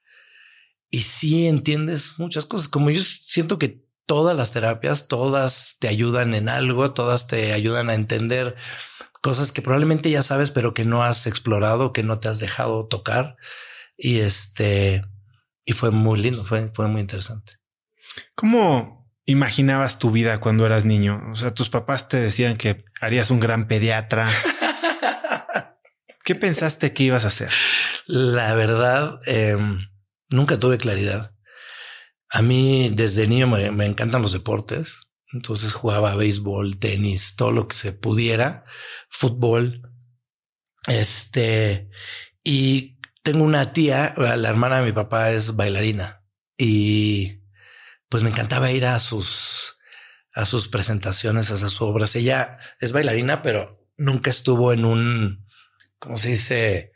y 0.90 1.02
sí 1.02 1.46
entiendes 1.46 2.14
muchas 2.18 2.48
cosas. 2.48 2.68
Como 2.68 2.90
yo 2.90 3.04
siento 3.04 3.60
que 3.60 3.86
todas 4.08 4.36
las 4.36 4.52
terapias, 4.52 5.08
todas 5.08 5.76
te 5.80 5.88
ayudan 5.88 6.34
en 6.34 6.50
algo, 6.50 6.94
todas 6.96 7.28
te 7.28 7.54
ayudan 7.54 7.92
a 7.92 7.94
entender 7.94 8.56
cosas 9.22 9.52
que 9.52 9.62
probablemente 9.62 10.10
ya 10.10 10.24
sabes, 10.24 10.50
pero 10.50 10.74
que 10.74 10.84
no 10.84 11.04
has 11.04 11.28
explorado, 11.28 11.94
que 11.94 12.02
no 12.02 12.20
te 12.20 12.28
has 12.28 12.40
dejado 12.40 12.88
tocar. 12.88 13.38
Y 13.98 14.18
este, 14.18 15.04
y 15.66 15.74
fue 15.74 15.92
muy 15.92 16.20
lindo, 16.20 16.46
fue, 16.46 16.72
fue 16.74 16.88
muy 16.88 17.02
interesante. 17.02 17.54
¿Cómo 18.36 19.10
imaginabas 19.26 20.00
tu 20.00 20.12
vida 20.12 20.40
cuando 20.40 20.66
eras 20.66 20.86
niño? 20.86 21.22
O 21.32 21.38
sea, 21.38 21.54
tus 21.54 21.70
papás 21.70 22.08
te 22.08 22.18
decían 22.18 22.58
que 22.58 22.86
harías 23.02 23.32
un 23.32 23.40
gran 23.40 23.68
pediatra. 23.68 24.30
¿Qué 26.26 26.36
pensaste 26.36 26.94
que 26.94 27.04
ibas 27.04 27.26
a 27.26 27.30
hacer? 27.30 27.52
La 28.06 28.54
verdad, 28.56 29.20
em, 29.26 29.80
nunca 30.30 30.60
tuve 30.60 30.78
claridad. 30.78 31.36
A 32.30 32.42
mí 32.42 32.92
desde 32.94 33.28
niño 33.28 33.48
me, 33.48 33.72
me 33.72 33.86
encantan 33.86 34.22
los 34.22 34.34
deportes. 34.34 35.10
Entonces 35.32 35.74
jugaba 35.74 36.16
béisbol, 36.16 36.80
tenis, 36.80 37.36
todo 37.36 37.52
lo 37.52 37.68
que 37.68 37.76
se 37.76 37.94
pudiera, 37.94 38.64
fútbol. 39.10 39.84
Este, 40.88 41.90
y 42.44 42.99
tengo 43.22 43.44
una 43.44 43.74
tía, 43.74 44.14
la 44.18 44.50
hermana 44.50 44.80
de 44.80 44.86
mi 44.86 44.92
papá 44.92 45.32
es 45.32 45.56
bailarina 45.56 46.24
y 46.58 47.42
pues 48.10 48.24
me 48.24 48.30
encantaba 48.30 48.72
ir 48.72 48.86
a 48.86 49.00
sus, 49.00 49.78
a 50.34 50.46
sus 50.46 50.68
presentaciones, 50.68 51.52
a 51.52 51.58
sus 51.58 51.82
obras. 51.82 52.16
Ella 52.16 52.54
es 52.80 52.92
bailarina, 52.92 53.42
pero 53.42 53.88
nunca 53.98 54.30
estuvo 54.30 54.74
en 54.74 54.86
un, 54.86 55.46
¿cómo 56.00 56.18
se 56.18 56.30
dice? 56.30 56.94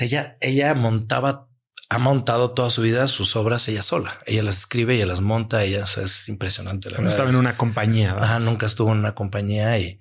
O 0.00 0.04
ella, 0.04 0.36
ella 0.40 0.74
montaba 0.74 1.50
ha 1.92 1.98
montado 1.98 2.52
toda 2.52 2.70
su 2.70 2.82
vida 2.82 3.08
sus 3.08 3.34
obras 3.34 3.66
ella 3.66 3.82
sola. 3.82 4.20
Ella 4.24 4.44
las 4.44 4.58
escribe, 4.58 4.94
ella 4.94 5.06
las 5.06 5.20
monta, 5.20 5.64
ella 5.64 5.82
es 5.82 6.28
impresionante. 6.28 6.88
La 6.88 6.98
no 6.98 7.08
estaba 7.08 7.30
en 7.30 7.36
una 7.36 7.56
compañía. 7.56 8.16
Ajá, 8.16 8.38
nunca 8.38 8.66
estuvo 8.66 8.92
en 8.92 8.98
una 8.98 9.16
compañía 9.16 9.76
y, 9.76 9.98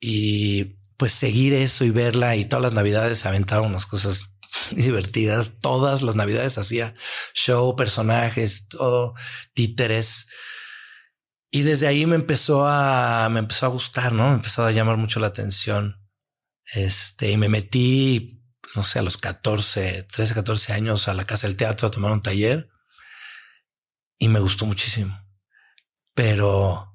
y 0.00 0.76
pues 0.98 1.12
seguir 1.12 1.54
eso 1.54 1.86
y 1.86 1.90
verla 1.90 2.36
y 2.36 2.44
todas 2.44 2.62
las 2.62 2.74
navidades 2.74 3.24
aventaba 3.24 3.66
unas 3.66 3.86
cosas 3.86 4.33
divertidas. 4.72 5.58
Todas 5.60 6.02
las 6.02 6.16
navidades 6.16 6.58
hacía 6.58 6.94
show, 7.34 7.76
personajes, 7.76 8.68
todo, 8.68 9.14
títeres. 9.54 10.26
Y 11.50 11.62
desde 11.62 11.86
ahí 11.86 12.06
me 12.06 12.16
empezó 12.16 12.66
a, 12.66 13.28
me 13.30 13.38
empezó 13.38 13.66
a 13.66 13.70
gustar, 13.70 14.12
¿no? 14.12 14.28
Me 14.28 14.34
empezó 14.34 14.64
a 14.64 14.72
llamar 14.72 14.96
mucho 14.96 15.20
la 15.20 15.28
atención. 15.28 16.00
Este, 16.74 17.30
y 17.30 17.36
me 17.36 17.48
metí 17.48 18.40
no 18.74 18.82
sé, 18.82 18.98
a 18.98 19.02
los 19.02 19.18
14, 19.18 20.04
13, 20.04 20.34
14 20.34 20.72
años 20.72 21.08
a 21.08 21.14
la 21.14 21.26
casa 21.26 21.46
del 21.46 21.56
teatro 21.56 21.88
a 21.88 21.90
tomar 21.90 22.12
un 22.12 22.20
taller 22.20 22.68
y 24.18 24.28
me 24.28 24.40
gustó 24.40 24.66
muchísimo. 24.66 25.18
Pero 26.14 26.94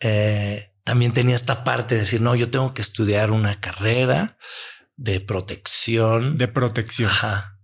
eh, 0.00 0.74
también 0.84 1.12
tenía 1.12 1.36
esta 1.36 1.64
parte 1.64 1.94
de 1.94 2.02
decir, 2.02 2.20
no, 2.20 2.34
yo 2.34 2.50
tengo 2.50 2.74
que 2.74 2.82
estudiar 2.82 3.30
una 3.30 3.60
carrera 3.60 4.38
de 5.00 5.18
protección. 5.18 6.36
De 6.36 6.46
protección. 6.46 7.08
Ajá. 7.08 7.58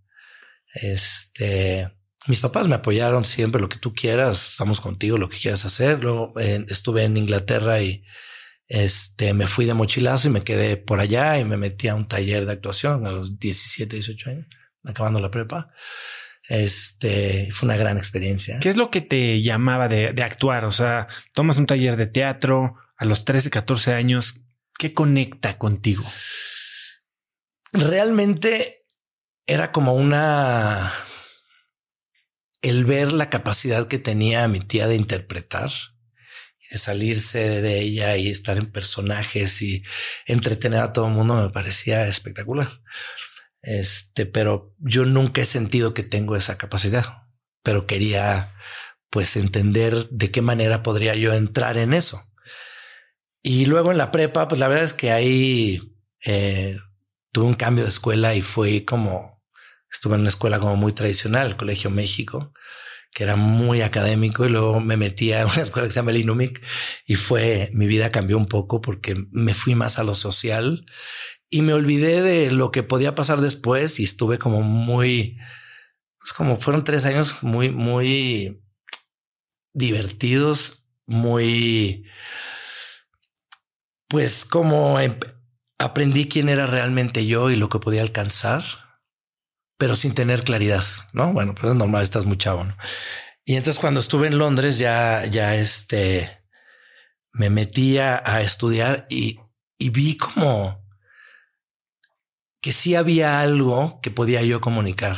Este, 0.73 1.91
mis 2.27 2.41
papás 2.41 2.67
me 2.67 2.77
apoyaron 2.77 3.25
siempre 3.25 3.61
lo 3.61 3.69
que 3.69 3.79
tú 3.79 3.95
quieras, 3.95 4.53
estamos 4.53 4.81
contigo, 4.81 5.19
lo 5.19 5.29
que 5.29 5.39
quieras 5.39 5.65
hacer. 5.67 6.03
Luego 6.03 6.33
eh, 6.41 6.65
estuve 6.69 7.05
en 7.05 7.19
Inglaterra 7.19 7.81
y 7.83 8.05
este, 8.69 9.35
me 9.35 9.49
fui 9.49 9.67
de 9.67 9.75
mochilazo 9.75 10.29
y 10.29 10.31
me 10.31 10.43
quedé 10.43 10.79
por 10.79 10.99
allá 10.99 11.39
y 11.39 11.45
me 11.45 11.59
metí 11.59 11.89
a 11.89 11.95
un 11.95 12.07
taller 12.07 12.47
de 12.47 12.53
actuación 12.53 13.07
a 13.07 13.11
los 13.11 13.39
17, 13.39 13.97
18 13.97 14.31
años, 14.31 14.47
acabando 14.83 15.21
la 15.21 15.31
prepa. 15.31 15.71
Este 16.49 17.51
fue 17.53 17.67
una 17.67 17.77
gran 17.77 17.99
experiencia. 17.99 18.59
¿Qué 18.61 18.71
es 18.71 18.79
lo 18.79 18.91
que 18.91 19.03
te 19.03 19.43
llamaba 19.43 19.89
de, 19.89 20.15
de 20.15 20.23
actuar? 20.23 20.65
O 20.65 20.73
sea, 20.73 21.07
tomas 21.35 21.59
un 21.59 21.67
taller 21.67 21.97
de 21.97 22.07
teatro 22.07 22.77
a 22.97 23.05
los 23.05 23.27
13, 23.27 23.51
14 23.51 23.93
años. 23.93 24.41
¿Qué 24.79 24.95
conecta 24.95 25.59
contigo? 25.59 26.05
Realmente 27.79 28.87
era 29.47 29.73
como 29.73 29.95
una 29.95 30.93
el 32.63 32.85
ver 32.85 33.13
la 33.13 33.31
capacidad 33.31 33.87
que 33.87 33.99
tenía 33.99 34.49
mi 34.49 34.61
tía 34.61 34.89
de 34.89 34.97
interpretar 34.97 35.71
de 36.71 36.79
salirse 36.79 37.63
de 37.63 37.81
ella 37.81 38.17
y 38.17 38.29
estar 38.29 38.57
en 38.57 38.71
personajes 38.71 39.63
y 39.63 39.83
entretener 40.27 40.81
a 40.81 40.93
todo 40.93 41.07
el 41.07 41.15
mundo 41.15 41.37
me 41.37 41.51
parecía 41.51 42.07
espectacular. 42.07 42.83
Este, 43.63 44.27
pero 44.27 44.75
yo 44.79 45.05
nunca 45.05 45.43
he 45.43 45.45
sentido 45.45 45.95
que 45.95 46.03
tengo 46.03 46.37
esa 46.37 46.59
capacidad, 46.59 47.29
pero 47.63 47.87
quería 47.87 48.55
pues 49.11 49.37
entender 49.37 50.09
de 50.11 50.31
qué 50.31 50.43
manera 50.43 50.83
podría 50.83 51.15
yo 51.15 51.33
entrar 51.33 51.77
en 51.77 51.95
eso. 51.95 52.23
Y 53.43 53.67
luego 53.67 53.93
en 53.93 53.99
la 53.99 54.11
prepa, 54.11 54.49
pues 54.49 54.61
la 54.61 54.69
verdad 54.69 54.85
es 54.85 54.95
que 54.95 55.13
ahí 55.13 55.81
eh, 56.25 56.79
tuve 57.37 57.49
un 57.49 57.55
cambio 57.55 57.85
de 57.85 57.91
escuela 57.91 58.35
y 58.35 58.41
fue 58.41 58.87
como, 58.87 59.45
estuve 59.93 60.15
en 60.15 60.21
una 60.21 60.31
escuela 60.31 60.59
como 60.59 60.75
muy 60.75 60.95
tradicional, 60.95 61.49
el 61.49 61.57
Colegio 61.59 61.91
México, 61.91 62.55
que 63.13 63.25
era 63.25 63.37
muy 63.37 63.83
académico 63.83 64.47
y 64.47 64.49
luego 64.49 64.81
me 64.81 64.97
metí 64.97 65.35
a 65.35 65.45
una 65.45 65.57
escuela 65.61 65.87
que 65.87 65.93
se 65.93 66.01
llama 66.01 66.13
el 66.13 66.17
Inumic 66.17 66.63
y 67.05 67.17
fue, 67.17 67.69
mi 67.75 67.87
vida 67.87 68.11
cambió 68.11 68.39
un 68.39 68.47
poco 68.47 68.81
porque 68.81 69.27
me 69.33 69.53
fui 69.53 69.75
más 69.75 69.99
a 69.99 70.03
lo 70.03 70.15
social 70.15 70.87
y 71.51 71.61
me 71.61 71.75
olvidé 71.75 72.23
de 72.23 72.51
lo 72.53 72.71
que 72.71 72.83
podía 72.83 73.15
pasar 73.15 73.43
después 73.43 74.01
y 74.01 74.05
estuve 74.05 74.39
como 74.39 74.63
muy, 74.63 75.37
pues 76.19 76.33
como 76.33 76.57
fueron 76.59 76.85
tres 76.85 77.05
años 77.05 77.43
muy, 77.43 77.69
muy 77.69 78.63
divertidos, 79.75 80.87
muy, 81.05 82.07
pues 84.09 84.47
como 84.47 84.99
aprendí 85.79 86.29
quién 86.29 86.49
era 86.49 86.67
realmente 86.67 87.27
yo 87.27 87.51
y 87.51 87.57
lo 87.57 87.69
que 87.69 87.79
podía 87.79 88.03
alcanzar 88.03 88.65
pero 89.79 89.97
sin 89.97 90.15
tener 90.15 90.43
claridad, 90.43 90.85
¿no? 91.13 91.33
Bueno, 91.33 91.55
pues 91.55 91.73
es 91.73 91.79
normal, 91.79 92.03
estás 92.03 92.25
muy 92.25 92.39
chavo, 92.39 92.65
¿no? 92.65 92.77
Y 93.45 93.57
entonces 93.57 93.79
cuando 93.79 94.01
estuve 94.01 94.27
en 94.27 94.39
Londres 94.39 94.79
ya, 94.79 95.25
ya 95.27 95.55
este, 95.55 96.45
me 97.33 97.51
metía 97.51 98.23
a 98.25 98.41
estudiar 98.41 99.07
y, 99.09 99.39
y 99.79 99.91
vi 99.91 100.17
como 100.17 100.85
que 102.61 102.73
sí 102.73 102.97
había 102.97 103.41
algo 103.41 104.01
que 104.03 104.11
podía 104.11 104.43
yo 104.43 104.61
comunicar. 104.61 105.17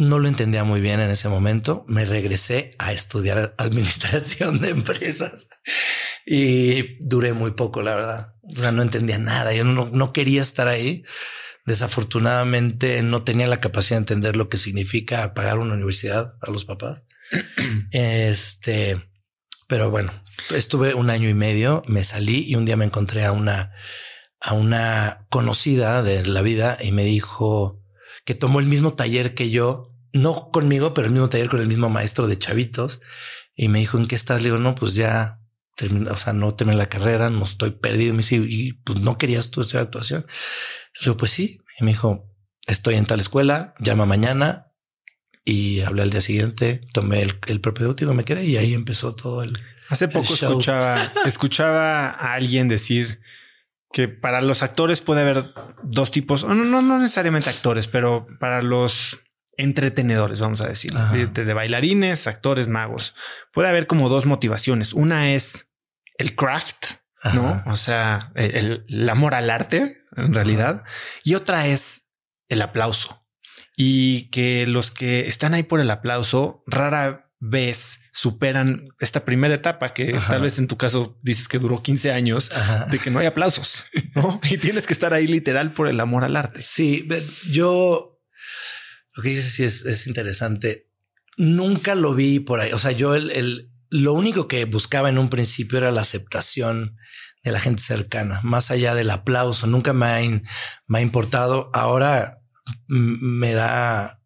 No 0.00 0.18
lo 0.18 0.26
entendía 0.26 0.64
muy 0.64 0.80
bien 0.80 0.98
en 0.98 1.10
ese 1.10 1.28
momento. 1.28 1.84
Me 1.86 2.04
regresé 2.04 2.74
a 2.78 2.92
estudiar 2.92 3.54
administración 3.58 4.60
de 4.60 4.70
empresas 4.70 5.48
y 6.26 6.96
duré 7.04 7.32
muy 7.32 7.52
poco, 7.52 7.82
la 7.82 7.94
verdad. 7.94 8.34
O 8.42 8.60
sea, 8.60 8.72
no 8.72 8.82
entendía 8.82 9.18
nada. 9.18 9.54
Yo 9.54 9.64
no, 9.64 9.88
no 9.92 10.12
quería 10.12 10.42
estar 10.42 10.66
ahí 10.66 11.04
Desafortunadamente 11.70 13.02
no 13.02 13.22
tenía 13.22 13.46
la 13.46 13.60
capacidad 13.60 13.96
de 13.98 14.02
entender 14.02 14.34
lo 14.34 14.48
que 14.48 14.56
significa 14.56 15.34
pagar 15.34 15.58
una 15.58 15.74
universidad 15.74 16.36
a 16.40 16.50
los 16.50 16.64
papás. 16.64 17.04
este, 17.92 19.00
pero 19.68 19.88
bueno, 19.88 20.12
estuve 20.52 20.94
un 20.94 21.10
año 21.10 21.28
y 21.28 21.34
medio, 21.34 21.82
me 21.86 22.02
salí 22.02 22.44
y 22.48 22.56
un 22.56 22.64
día 22.64 22.76
me 22.76 22.86
encontré 22.86 23.24
a 23.24 23.32
una, 23.32 23.72
a 24.40 24.54
una 24.54 25.26
conocida 25.28 26.02
de 26.02 26.24
la 26.26 26.42
vida 26.42 26.78
y 26.80 26.92
me 26.92 27.04
dijo 27.04 27.80
que 28.24 28.34
tomó 28.34 28.58
el 28.58 28.66
mismo 28.66 28.94
taller 28.94 29.34
que 29.34 29.50
yo, 29.50 29.89
no 30.12 30.50
conmigo, 30.50 30.94
pero 30.94 31.06
el 31.06 31.12
mismo 31.12 31.28
taller 31.28 31.48
con 31.48 31.60
el 31.60 31.68
mismo 31.68 31.88
maestro 31.88 32.26
de 32.26 32.38
chavitos. 32.38 33.00
Y 33.54 33.68
me 33.68 33.80
dijo, 33.80 33.98
¿en 33.98 34.06
qué 34.06 34.14
estás? 34.14 34.42
Le 34.42 34.48
digo, 34.48 34.58
no, 34.58 34.74
pues 34.74 34.94
ya 34.94 35.40
o 36.10 36.16
sea, 36.16 36.32
no 36.32 36.54
terminé 36.54 36.76
la 36.76 36.88
carrera, 36.88 37.30
no 37.30 37.42
estoy 37.42 37.70
perdido. 37.70 38.12
Me 38.12 38.18
dice, 38.18 38.36
y 38.36 38.72
pues 38.72 39.00
no 39.00 39.18
querías 39.18 39.50
tú 39.50 39.60
estudiar 39.60 39.84
actuación. 39.84 40.26
Le 40.98 41.04
digo, 41.04 41.16
pues 41.16 41.30
sí. 41.30 41.60
Y 41.78 41.84
me 41.84 41.92
dijo, 41.92 42.30
estoy 42.66 42.96
en 42.96 43.06
tal 43.06 43.20
escuela, 43.20 43.74
llama 43.78 44.06
mañana. 44.06 44.66
Y 45.44 45.80
hablé 45.80 46.02
al 46.02 46.10
día 46.10 46.20
siguiente, 46.20 46.82
tomé 46.92 47.22
el, 47.22 47.38
el 47.46 47.60
propedéutico, 47.60 48.12
me 48.12 48.24
quedé 48.24 48.44
y 48.44 48.56
ahí 48.58 48.74
empezó 48.74 49.14
todo 49.14 49.42
el. 49.42 49.58
Hace 49.88 50.06
poco 50.08 50.34
escuchaba, 50.34 51.12
escuchaba 51.26 52.10
a 52.10 52.34
alguien 52.34 52.68
decir 52.68 53.20
que 53.90 54.06
para 54.06 54.42
los 54.42 54.62
actores 54.62 55.00
puede 55.00 55.22
haber 55.22 55.52
dos 55.82 56.10
tipos, 56.10 56.44
no, 56.44 56.54
no, 56.54 56.82
no 56.82 56.98
necesariamente 56.98 57.50
actores, 57.50 57.88
pero 57.88 58.26
para 58.38 58.62
los 58.62 59.18
entretenedores, 59.60 60.40
vamos 60.40 60.60
a 60.60 60.68
decir, 60.68 60.92
desde 61.32 61.54
bailarines, 61.54 62.26
actores, 62.26 62.68
magos, 62.68 63.14
puede 63.52 63.68
haber 63.68 63.86
como 63.86 64.08
dos 64.08 64.26
motivaciones. 64.26 64.92
Una 64.92 65.32
es 65.32 65.68
el 66.18 66.34
craft, 66.34 66.94
¿no? 67.34 67.62
O 67.66 67.76
sea, 67.76 68.32
el, 68.34 69.08
amor 69.08 69.34
al 69.34 69.50
arte, 69.50 70.04
en 70.16 70.34
realidad. 70.34 70.84
Y 71.24 71.34
otra 71.34 71.66
es 71.66 72.08
el 72.48 72.62
aplauso. 72.62 73.26
Y 73.76 74.28
que 74.30 74.66
los 74.66 74.90
que 74.90 75.28
están 75.28 75.54
ahí 75.54 75.62
por 75.62 75.80
el 75.80 75.90
aplauso 75.90 76.62
rara 76.66 77.30
vez 77.40 78.00
superan 78.12 78.90
esta 79.00 79.24
primera 79.24 79.54
etapa 79.54 79.94
que 79.94 80.12
tal 80.28 80.42
vez 80.42 80.58
en 80.58 80.68
tu 80.68 80.76
caso 80.76 81.18
dices 81.22 81.48
que 81.48 81.58
duró 81.58 81.82
15 81.82 82.12
años 82.12 82.50
de 82.90 82.98
que 82.98 83.10
no 83.10 83.18
hay 83.18 83.24
aplausos 83.24 83.86
¿no? 84.14 84.38
y 84.50 84.58
tienes 84.58 84.86
que 84.86 84.92
estar 84.92 85.14
ahí 85.14 85.26
literal 85.26 85.72
por 85.72 85.88
el 85.88 86.00
amor 86.00 86.22
al 86.22 86.36
arte. 86.36 86.60
Sí, 86.60 87.08
yo 87.50 88.20
lo 89.20 89.22
que 89.22 89.30
dices 89.30 89.52
sí 89.52 89.64
es, 89.64 89.84
es 89.84 90.06
interesante 90.06 90.90
nunca 91.40 91.94
lo 91.94 92.14
vi 92.14 92.38
por 92.40 92.60
ahí. 92.60 92.72
O 92.72 92.78
sea, 92.78 92.92
yo 92.92 93.14
el, 93.14 93.30
el, 93.30 93.72
lo 93.88 94.12
único 94.12 94.46
que 94.46 94.64
buscaba 94.66 95.08
en 95.08 95.18
un 95.18 95.30
principio 95.30 95.78
era 95.78 95.90
la 95.90 96.02
aceptación 96.02 96.96
de 97.42 97.50
la 97.50 97.60
gente 97.60 97.82
cercana, 97.82 98.40
más 98.42 98.70
allá 98.70 98.94
del 98.94 99.10
aplauso. 99.10 99.66
Nunca 99.66 99.92
me 99.92 100.06
ha, 100.06 100.20
me 100.86 100.98
ha 100.98 101.02
importado. 101.02 101.70
Ahora 101.72 102.38
me 102.86 103.52
da, 103.52 104.20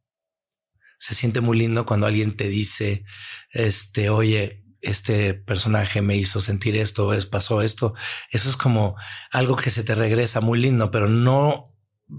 se 0.98 1.14
siente 1.14 1.40
muy 1.40 1.56
lindo 1.56 1.86
cuando 1.86 2.06
alguien 2.06 2.36
te 2.36 2.48
dice, 2.48 3.04
este, 3.50 4.10
oye, 4.10 4.64
este 4.80 5.34
personaje 5.34 6.02
me 6.02 6.16
hizo 6.16 6.40
sentir 6.40 6.76
esto, 6.76 7.14
es, 7.14 7.26
pasó 7.26 7.62
esto. 7.62 7.94
Eso 8.30 8.50
es 8.50 8.56
como 8.56 8.96
algo 9.30 9.56
que 9.56 9.70
se 9.70 9.84
te 9.84 9.94
regresa 9.94 10.40
muy 10.40 10.60
lindo, 10.60 10.90
pero 10.90 11.08
no 11.08 11.73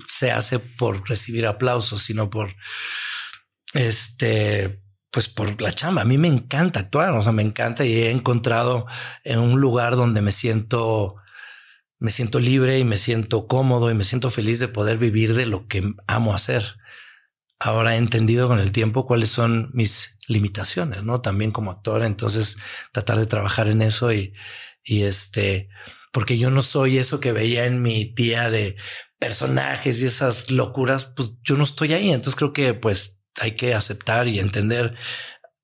se 0.08 0.32
hace 0.32 0.60
por 0.60 1.08
recibir 1.08 1.46
aplausos, 1.48 2.02
sino 2.02 2.30
por 2.30 2.56
este, 3.74 4.82
pues 5.12 5.28
por 5.28 5.62
la 5.62 5.72
chamba. 5.72 6.02
A 6.02 6.06
mí 6.06 6.18
me 6.18 6.28
encanta 6.28 6.80
actuar, 6.80 7.12
o 7.12 7.22
sea, 7.22 7.32
me 7.32 7.44
encanta 7.44 7.86
y 7.86 7.94
he 7.94 8.12
encontrado 8.12 8.86
en 9.24 9.40
un 9.40 9.62
lugar 9.62 9.96
donde 9.96 10.22
me 10.22 10.32
siento, 10.32 11.16
me 12.00 12.12
siento 12.12 12.40
libre 12.40 12.80
y 12.80 12.84
me 12.84 12.98
siento 12.98 13.48
cómodo 13.48 13.92
y 13.92 13.94
me 13.94 14.04
siento 14.04 14.30
feliz 14.30 14.60
de 14.60 14.68
poder 14.68 14.98
vivir 14.98 15.36
de 15.36 15.46
lo 15.46 15.68
que 15.68 15.94
amo 16.08 16.34
hacer. 16.34 16.78
Ahora 17.60 17.96
he 17.96 17.98
entendido 17.98 18.48
con 18.48 18.60
el 18.60 18.72
tiempo 18.72 19.06
cuáles 19.06 19.30
son 19.30 19.72
mis 19.74 20.20
limitaciones, 20.28 21.04
¿no? 21.04 21.22
También 21.22 21.52
como 21.52 21.72
actor, 21.72 22.04
entonces 22.04 22.58
tratar 22.92 23.18
de 23.18 23.26
trabajar 23.26 23.68
en 23.68 23.82
eso 23.82 24.12
y, 24.12 24.34
y 24.84 25.04
este, 25.04 25.70
porque 26.16 26.38
yo 26.38 26.50
no 26.50 26.62
soy 26.62 26.98
eso 26.98 27.20
que 27.20 27.34
veía 27.34 27.66
en 27.66 27.82
mi 27.82 28.06
tía 28.06 28.50
de 28.50 28.78
personajes 29.20 30.02
y 30.02 30.06
esas 30.06 30.50
locuras, 30.50 31.08
pues 31.08 31.34
yo 31.44 31.58
no 31.58 31.66
estoy 31.66 31.92
ahí. 31.92 32.10
Entonces 32.10 32.38
creo 32.38 32.54
que 32.54 32.74
pues 32.74 33.20
hay 33.42 33.52
que 33.52 33.74
aceptar 33.74 34.30
y 34.30 34.40
entender 34.40 34.96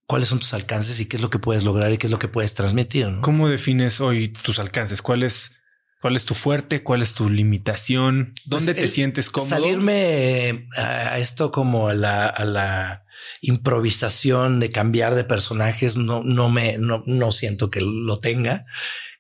cuáles 0.08 0.28
son 0.28 0.40
tus 0.40 0.54
alcances 0.54 1.00
y 1.00 1.06
qué 1.06 1.16
es 1.16 1.22
lo 1.22 1.30
que 1.30 1.40
puedes 1.40 1.64
lograr 1.64 1.94
y 1.94 1.98
qué 1.98 2.08
es 2.08 2.12
lo 2.12 2.20
que 2.20 2.28
puedes 2.28 2.54
transmitir. 2.54 3.20
¿Cómo 3.22 3.48
defines 3.48 4.02
hoy 4.02 4.34
tus 4.34 4.60
alcances? 4.60 5.02
¿Cuál 5.02 5.24
es, 5.24 5.54
cuál 6.02 6.18
es 6.18 6.26
tu 6.26 6.34
fuerte? 6.34 6.84
¿Cuál 6.84 7.02
es 7.02 7.14
tu 7.14 7.30
limitación? 7.30 8.34
¿Dónde 8.44 8.74
pues 8.74 8.86
te 8.86 8.88
sientes 8.90 9.30
cómodo? 9.30 9.52
Salirme 9.52 10.68
a 10.76 11.18
esto 11.18 11.54
como 11.54 11.88
a 11.88 11.94
la, 11.94 12.28
a 12.28 12.44
la 12.44 13.06
improvisación 13.40 14.60
de 14.60 14.70
cambiar 14.70 15.16
de 15.16 15.24
personajes, 15.24 15.96
no, 15.96 16.24
no 16.24 16.50
me, 16.50 16.78
no, 16.78 17.04
no 17.08 17.32
siento 17.32 17.72
que 17.72 17.80
lo 17.80 18.20
tenga. 18.20 18.66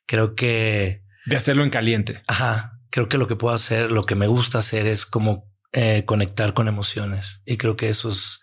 Creo 0.05 0.35
que... 0.35 1.00
De 1.25 1.35
hacerlo 1.35 1.63
en 1.63 1.69
caliente. 1.69 2.23
Ajá. 2.27 2.79
Creo 2.89 3.07
que 3.07 3.17
lo 3.17 3.27
que 3.27 3.35
puedo 3.35 3.55
hacer, 3.55 3.91
lo 3.91 4.05
que 4.05 4.15
me 4.15 4.27
gusta 4.27 4.59
hacer 4.59 4.85
es 4.85 5.05
como 5.05 5.51
eh, 5.71 6.03
conectar 6.05 6.53
con 6.53 6.67
emociones. 6.67 7.41
Y 7.45 7.57
creo 7.57 7.77
que 7.77 7.89
eso 7.89 8.09
es, 8.09 8.41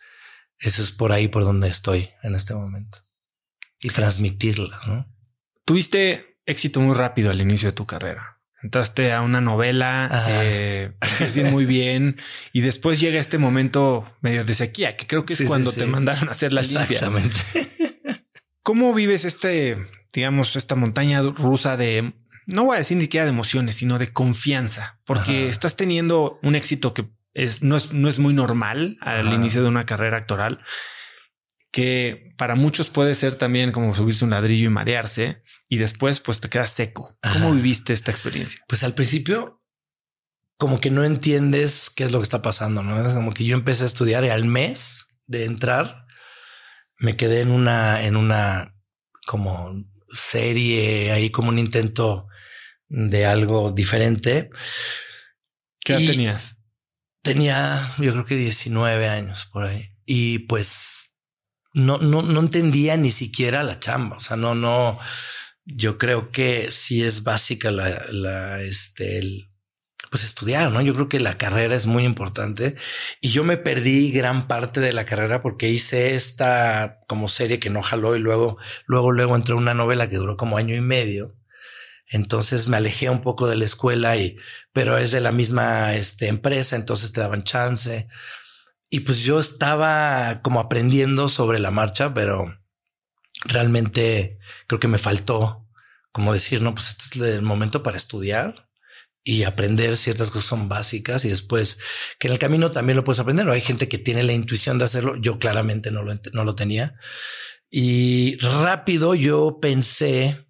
eso 0.59 0.81
es 0.81 0.93
por 0.93 1.13
ahí 1.13 1.29
por 1.29 1.45
donde 1.45 1.69
estoy 1.69 2.11
en 2.23 2.35
este 2.35 2.55
momento. 2.55 3.05
Y 3.81 3.91
transmitirlas, 3.91 4.87
¿no? 4.89 5.07
Tuviste 5.65 6.41
éxito 6.47 6.81
muy 6.81 6.95
rápido 6.95 7.31
al 7.31 7.41
inicio 7.41 7.69
de 7.69 7.75
tu 7.75 7.87
carrera. 7.87 8.41
Entraste 8.63 9.13
a 9.13 9.23
una 9.23 9.41
novela, 9.41 10.11
eh, 10.29 10.93
muy 11.53 11.65
bien, 11.67 12.21
y 12.53 12.63
después 12.63 12.99
llega 12.99 13.21
este 13.21 13.39
momento 13.39 14.11
medio 14.21 14.45
de 14.45 14.55
sequía, 14.55 14.97
que 14.97 15.07
creo 15.07 15.25
que 15.25 15.35
es 15.35 15.43
cuando 15.43 15.71
te 15.73 15.87
mandaron 15.87 16.29
a 16.29 16.33
hacer 16.33 16.53
la 16.53 16.63
limpia. 16.63 16.97
Exactamente. 16.97 17.39
¿Cómo 18.65 18.95
vives 18.95 19.25
este, 19.25 19.77
digamos, 20.13 20.57
esta 20.57 20.75
montaña 20.75 21.23
rusa 21.23 21.77
de, 21.77 22.15
no 22.49 22.65
voy 22.65 22.77
a 22.77 22.79
decir 22.79 22.97
ni 22.97 23.03
siquiera 23.03 23.27
de 23.27 23.31
emociones, 23.31 23.75
sino 23.75 23.99
de 23.99 24.11
confianza? 24.11 24.99
Porque 25.05 25.49
estás 25.49 25.77
teniendo 25.77 26.41
un 26.43 26.55
éxito 26.55 26.95
que 26.95 27.11
es, 27.35 27.63
no, 27.63 27.77
es, 27.77 27.93
no 27.93 28.09
es 28.09 28.19
muy 28.19 28.33
normal 28.33 28.97
al 29.03 29.33
inicio 29.35 29.63
de 29.63 29.69
una 29.69 29.85
carrera 29.85 30.17
actoral, 30.17 30.65
que 31.71 32.33
para 32.39 32.55
muchos 32.55 32.89
puede 32.89 33.15
ser 33.15 33.35
también 33.35 33.71
como 33.71 33.95
subirse 33.95 34.25
un 34.25 34.31
ladrillo 34.31 34.67
y 34.67 34.73
marearse 34.73 35.43
y 35.69 35.77
después 35.77 36.21
pues 36.21 36.41
te 36.41 36.49
quedas 36.49 36.71
seco. 36.71 37.19
¿Cómo 37.35 37.53
viviste 37.53 37.93
esta 37.93 38.11
experiencia? 38.11 38.65
Pues 38.67 38.83
al 38.83 38.95
principio 38.95 39.63
como 40.57 40.81
que 40.81 40.91
no 40.91 41.05
entiendes 41.05 41.91
qué 41.95 42.05
es 42.05 42.13
lo 42.13 42.19
que 42.19 42.25
está 42.25 42.41
pasando, 42.41 42.83
¿no? 42.83 43.07
Es 43.07 43.13
como 43.13 43.35
que 43.35 43.45
yo 43.45 43.55
empecé 43.55 43.83
a 43.83 43.87
estudiar 43.87 44.25
y 44.25 44.31
al 44.31 44.47
mes 44.47 45.09
de 45.27 45.45
entrar 45.45 46.07
me 46.97 47.15
quedé 47.15 47.43
en 47.43 47.51
una, 47.51 48.03
en 48.05 48.17
una 48.17 48.75
como 49.27 49.85
serie 50.11 51.13
ahí 51.13 51.29
como 51.29 51.51
un 51.51 51.59
intento 51.59 52.28
de 52.89 53.27
algo 53.27 53.73
diferente. 53.73 54.51
¿Qué 55.81 55.95
edad 55.95 56.07
tenías? 56.07 56.59
Tenía, 57.23 57.79
yo 57.99 58.13
creo 58.13 58.25
que 58.25 58.37
19 58.37 59.09
años 59.09 59.47
por 59.53 59.65
ahí. 59.65 59.93
Y 60.05 60.41
pues 60.41 61.17
no, 61.75 61.99
no, 61.99 62.23
no 62.23 62.41
entendía 62.41 62.97
ni 62.97 63.11
siquiera 63.11 63.63
la 63.63 63.79
chamba. 63.79 64.17
O 64.17 64.21
sea, 64.21 64.37
no, 64.37 64.55
no. 64.55 64.99
Yo 65.65 65.99
creo 65.99 66.31
que 66.31 66.71
sí 66.71 67.03
es 67.03 67.25
básica 67.25 67.71
la, 67.71 68.07
la, 68.11 68.63
este, 68.63 69.19
el, 69.19 69.51
pues 70.11 70.25
estudiar, 70.25 70.71
¿no? 70.73 70.81
Yo 70.81 70.95
creo 70.95 71.09
que 71.11 71.21
la 71.21 71.37
carrera 71.37 71.75
es 71.75 71.87
muy 71.87 72.05
importante 72.05 72.75
y 73.21 73.29
yo 73.31 73.45
me 73.45 73.59
perdí 73.59 74.11
gran 74.11 74.49
parte 74.49 74.81
de 74.81 74.95
la 74.95 75.05
carrera 75.05 75.43
porque 75.43 75.69
hice 75.69 76.15
esta 76.15 77.01
como 77.07 77.29
serie 77.29 77.61
que 77.61 77.69
no 77.69 77.83
jaló 77.83 78.17
y 78.17 78.19
luego, 78.19 78.57
luego, 78.87 79.13
luego 79.13 79.37
entré 79.37 79.55
una 79.55 79.75
novela 79.75 80.09
que 80.09 80.17
duró 80.17 80.39
como 80.39 80.57
año 80.57 80.75
y 80.75 80.81
medio 80.81 81.39
entonces 82.11 82.69
me 82.69 82.77
alejé 82.77 83.11
un 83.11 83.23
poco 83.23 83.47
de 83.49 83.57
la 83.57 83.65
escuela 83.65 84.17
y, 84.17 84.37
pero 84.73 84.97
es 84.99 85.13
de 85.13 85.21
la 85.21 85.33
misma 85.33 85.95
este, 85.95 86.29
empresa, 86.29 86.77
entonces 86.77 87.13
te 87.13 87.21
daban 87.21 87.45
chance. 87.45 88.09
Y 88.91 89.01
pues 89.01 89.23
yo 89.23 89.39
estaba 89.39 90.41
como 90.43 90.61
aprendiendo 90.61 91.29
sobre 91.29 91.59
la 91.59 91.71
marcha, 91.71 92.15
pero 92.15 92.59
realmente 93.45 94.39
creo 94.67 94.81
que 94.81 94.89
me 94.89 94.99
faltó 94.99 95.67
como 96.13 96.33
decir, 96.33 96.63
no, 96.63 96.75
pues 96.75 96.89
este 96.89 97.19
es 97.19 97.37
el 97.37 97.43
momento 97.43 97.83
para 97.83 97.97
estudiar 97.97 98.69
y 99.23 99.45
aprender 99.45 99.97
ciertas 99.97 100.31
cosas 100.31 100.49
son 100.49 100.69
básicas 100.69 101.25
y 101.25 101.29
después 101.29 101.79
que 102.19 102.29
en 102.29 102.33
el 102.33 102.39
camino 102.39 102.71
también 102.71 102.97
lo 102.97 103.05
puedes 103.05 103.21
aprender. 103.21 103.47
O 103.47 103.53
hay 103.53 103.61
gente 103.61 103.89
que 103.89 103.99
tiene 103.99 104.23
la 104.23 104.33
intuición 104.33 104.79
de 104.79 104.87
hacerlo. 104.87 105.17
Yo 105.21 105.39
claramente 105.39 105.91
no 105.91 106.03
lo, 106.03 106.19
no 106.33 106.45
lo 106.45 106.55
tenía. 106.55 106.97
Y 107.71 108.39
rápido 108.39 109.15
yo 109.15 109.59
pensé 109.61 110.48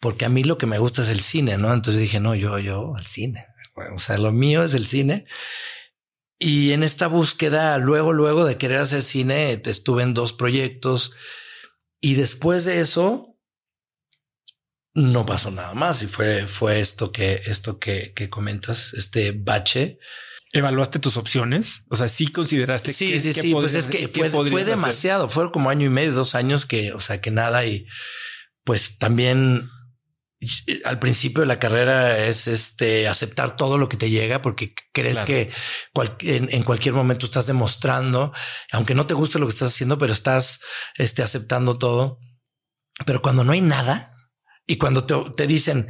porque 0.00 0.24
a 0.24 0.30
mí 0.30 0.42
lo 0.42 0.58
que 0.58 0.66
me 0.66 0.78
gusta 0.78 1.02
es 1.02 1.08
el 1.10 1.20
cine, 1.20 1.58
¿no? 1.58 1.72
Entonces 1.72 2.00
dije, 2.00 2.20
no, 2.20 2.34
yo, 2.34 2.58
yo, 2.58 2.94
al 2.96 3.06
cine. 3.06 3.46
o 3.94 3.98
sea, 3.98 4.18
lo 4.18 4.32
mío 4.32 4.64
es 4.64 4.74
el 4.74 4.86
cine. 4.86 5.26
Y 6.38 6.72
en 6.72 6.82
esta 6.82 7.06
búsqueda, 7.06 7.76
luego, 7.76 8.14
luego 8.14 8.46
de 8.46 8.56
querer 8.56 8.78
hacer 8.78 9.02
cine, 9.02 9.60
estuve 9.62 10.02
en 10.02 10.14
dos 10.14 10.32
proyectos 10.32 11.12
y 12.00 12.14
después 12.14 12.64
de 12.64 12.80
eso 12.80 13.36
no 14.94 15.26
pasó 15.26 15.50
nada 15.50 15.74
más 15.74 16.02
y 16.02 16.06
fue, 16.06 16.48
fue 16.48 16.80
esto 16.80 17.12
que, 17.12 17.42
esto 17.44 17.78
que, 17.78 18.14
que 18.14 18.30
comentas, 18.30 18.94
este 18.94 19.32
bache. 19.32 19.98
¿Evaluaste 20.52 20.98
tus 20.98 21.18
opciones? 21.18 21.84
O 21.90 21.96
sea, 21.96 22.08
sí 22.08 22.26
consideraste 22.28 22.92
sí, 22.92 23.12
que, 23.12 23.20
sí, 23.20 23.32
sí, 23.34 23.52
pues 23.52 23.74
es 23.74 23.86
que 23.86 24.08
fue, 24.08 24.30
fue 24.30 24.64
demasiado, 24.64 25.28
fue 25.28 25.52
como 25.52 25.70
año 25.70 25.86
y 25.86 25.90
medio, 25.90 26.12
dos 26.12 26.34
años 26.34 26.66
que, 26.66 26.92
o 26.92 27.00
sea, 27.00 27.20
que 27.20 27.30
nada 27.30 27.64
y 27.66 27.86
pues 28.64 28.98
también 28.98 29.70
al 30.84 30.98
principio 30.98 31.42
de 31.42 31.46
la 31.46 31.58
carrera 31.58 32.18
es 32.18 32.48
este 32.48 33.08
aceptar 33.08 33.56
todo 33.56 33.76
lo 33.76 33.88
que 33.88 33.98
te 33.98 34.08
llega 34.08 34.40
porque 34.40 34.74
crees 34.92 35.20
que 35.20 35.50
en, 36.20 36.62
cualquier 36.62 36.94
momento 36.94 37.26
estás 37.26 37.46
demostrando, 37.46 38.32
aunque 38.72 38.94
no 38.94 39.06
te 39.06 39.14
guste 39.14 39.38
lo 39.38 39.46
que 39.46 39.52
estás 39.52 39.68
haciendo, 39.68 39.98
pero 39.98 40.12
estás 40.12 40.60
este, 40.96 41.22
aceptando 41.22 41.78
todo. 41.78 42.18
Pero 43.04 43.20
cuando 43.20 43.44
no 43.44 43.52
hay 43.52 43.60
nada 43.60 44.14
y 44.66 44.76
cuando 44.76 45.04
te, 45.04 45.14
te 45.36 45.46
dicen 45.46 45.88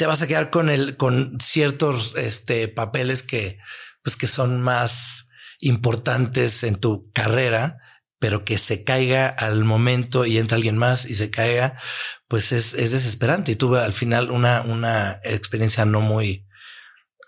te 0.00 0.06
vas 0.06 0.22
a 0.22 0.26
quedar 0.26 0.48
con 0.48 0.70
el, 0.70 0.96
con 0.96 1.38
ciertos 1.42 2.16
este, 2.16 2.68
papeles 2.68 3.22
que, 3.22 3.58
pues 4.02 4.16
que 4.16 4.26
son 4.26 4.62
más 4.62 5.28
importantes 5.58 6.64
en 6.64 6.76
tu 6.76 7.10
carrera, 7.12 7.76
pero 8.20 8.44
que 8.44 8.58
se 8.58 8.84
caiga 8.84 9.26
al 9.26 9.64
momento 9.64 10.26
y 10.26 10.38
entra 10.38 10.56
alguien 10.56 10.76
más 10.76 11.06
y 11.06 11.14
se 11.14 11.30
caiga, 11.30 11.80
pues 12.28 12.52
es, 12.52 12.74
es 12.74 12.92
desesperante. 12.92 13.50
Y 13.50 13.56
tuve 13.56 13.80
al 13.80 13.94
final 13.94 14.30
una, 14.30 14.60
una 14.60 15.20
experiencia 15.24 15.86
no 15.86 16.02
muy, 16.02 16.46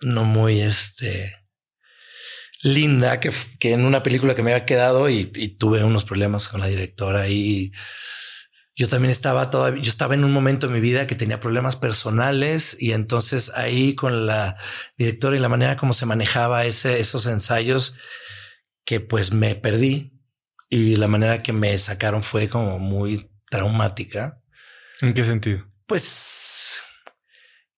no 0.03 0.25
muy 0.25 0.61
este, 0.61 1.35
linda, 2.63 3.21
que, 3.21 3.33
que 3.59 3.73
en 3.73 3.87
una 3.87 4.03
película 4.03 4.35
que 4.35 4.43
me 4.43 4.53
había 4.53 4.67
quedado 4.67 5.09
y, 5.09 5.33
y 5.35 5.57
tuve 5.57 5.83
unos 5.83 6.05
problemas 6.05 6.47
con 6.47 6.61
la 6.61 6.67
directora 6.67 7.27
y 7.27 7.73
yo 8.75 8.87
también 8.87 9.11
estaba 9.11 9.49
todavía, 9.49 9.83
yo 9.83 9.91
estaba 9.91 10.15
en 10.15 10.25
un 10.25 10.33
momento 10.33 10.67
de 10.67 10.75
mi 10.75 10.81
vida 10.81 11.07
que 11.07 11.15
tenía 11.15 11.41
problemas 11.41 11.77
personales 11.77 12.77
y 12.79 12.93
entonces 12.93 13.51
ahí 13.55 13.95
con 13.95 14.27
la 14.27 14.57
directora 14.99 15.37
y 15.37 15.41
la 15.41 15.49
manera 15.49 15.79
como 15.79 15.95
se 15.95 16.05
manejaba 16.05 16.67
ese, 16.67 17.01
esos 17.01 17.27
ensayos 17.27 17.95
que 18.85 19.01
pues 19.01 19.33
me 19.33 19.55
perdí 19.55 20.12
y 20.75 20.97
la 20.97 21.07
manera 21.07 21.37
que 21.37 21.53
me 21.53 21.77
sacaron 21.77 22.23
fue 22.23 22.49
como 22.49 22.79
muy 22.79 23.31
traumática. 23.51 24.41
¿En 25.03 25.13
qué 25.13 25.23
sentido? 25.23 25.71
Pues 25.85 26.83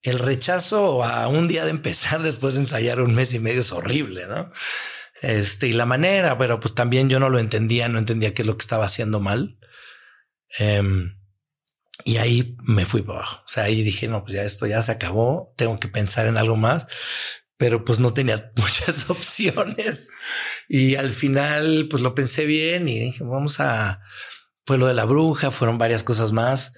el 0.03 0.21
rechazo 0.21 1.03
a 1.03 1.27
un 1.27 1.49
día 1.49 1.65
de 1.65 1.73
empezar 1.73 2.23
después 2.23 2.55
de 2.55 2.61
ensayar 2.61 3.01
un 3.01 3.13
mes 3.13 3.35
y 3.35 3.41
medio 3.41 3.63
es 3.63 3.73
horrible, 3.73 4.29
¿no? 4.29 4.53
Este, 5.23 5.67
y 5.67 5.73
la 5.73 5.87
manera, 5.87 6.39
pero 6.39 6.61
pues 6.61 6.73
también 6.77 7.09
yo 7.09 7.19
no 7.19 7.31
lo 7.31 7.41
entendía, 7.41 7.89
no 7.89 7.99
entendía 7.99 8.33
qué 8.33 8.43
es 8.43 8.47
lo 8.47 8.57
que 8.57 8.63
estaba 8.63 8.85
haciendo 8.85 9.19
mal. 9.19 9.59
Em, 10.57 11.19
y 12.05 12.19
ahí 12.19 12.57
me 12.63 12.85
fui 12.85 13.03
para 13.03 13.19
abajo. 13.19 13.43
O 13.45 13.49
sea, 13.49 13.65
ahí 13.65 13.83
dije, 13.83 14.07
no, 14.07 14.23
pues 14.23 14.35
ya 14.35 14.45
esto 14.45 14.69
ya 14.69 14.81
se 14.83 14.93
acabó, 14.93 15.53
tengo 15.57 15.81
que 15.81 15.89
pensar 15.89 16.27
en 16.27 16.37
algo 16.37 16.55
más, 16.55 16.87
pero 17.57 17.85
pues 17.85 17.99
no 17.99 18.15
tenía 18.15 18.53
muchas 18.57 19.11
opciones. 19.11 20.11
Y 20.69 20.97
al 20.97 21.13
final, 21.13 21.89
pues 21.91 22.03
lo 22.03 22.15
pensé 22.15 22.47
bien 22.47 22.89
y 22.89 22.99
dije, 22.99 23.25
vamos 23.25 23.61
a, 23.61 24.01
fue 24.67 24.79
lo 24.79 24.87
de 24.87 24.95
la 24.95 25.05
bruja, 25.05 25.51
fueron 25.51 25.79
varias 25.79 26.03
cosas 26.03 26.33
más. 26.33 26.75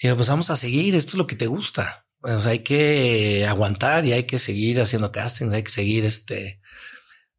Y 0.00 0.08
pues 0.12 0.28
vamos 0.28 0.50
a 0.50 0.56
seguir, 0.56 0.94
esto 0.94 1.12
es 1.12 1.18
lo 1.18 1.26
que 1.26 1.36
te 1.36 1.46
gusta. 1.46 2.06
Pues 2.20 2.46
hay 2.46 2.60
que 2.60 3.46
aguantar 3.48 4.04
y 4.04 4.12
hay 4.12 4.24
que 4.24 4.38
seguir 4.38 4.80
haciendo 4.80 5.12
castings, 5.12 5.52
hay 5.52 5.62
que 5.62 5.70
seguir 5.70 6.04
este, 6.04 6.60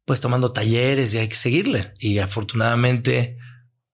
pues 0.04 0.20
tomando 0.20 0.52
talleres 0.52 1.14
y 1.14 1.18
hay 1.18 1.28
que 1.28 1.36
seguirle. 1.36 1.94
Y 1.98 2.18
afortunadamente, 2.18 3.38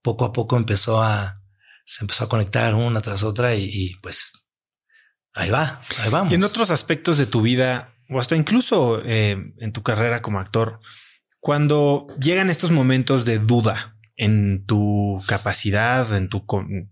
poco 0.02 0.24
a 0.24 0.32
poco 0.32 0.56
empezó 0.56 1.02
a, 1.02 1.42
se 1.84 2.04
empezó 2.04 2.24
a 2.24 2.28
conectar 2.28 2.74
una 2.74 3.00
tras 3.00 3.22
otra 3.22 3.54
y, 3.54 3.94
pues 4.02 4.46
ahí 5.32 5.50
va, 5.50 5.80
ahí 5.98 6.10
vamos. 6.10 6.32
Y 6.32 6.36
en 6.36 6.44
otros 6.44 6.70
aspectos 6.70 7.18
de 7.18 7.26
tu 7.26 7.42
vida, 7.42 7.94
o 8.08 8.18
hasta 8.18 8.36
incluso 8.36 9.02
eh, 9.04 9.36
en 9.58 9.72
tu 9.72 9.82
carrera 9.82 10.22
como 10.22 10.40
actor, 10.40 10.80
cuando 11.46 12.08
llegan 12.20 12.50
estos 12.50 12.72
momentos 12.72 13.24
de 13.24 13.38
duda 13.38 13.96
en 14.16 14.66
tu 14.66 15.22
capacidad, 15.28 16.16
en 16.16 16.28
tu 16.28 16.44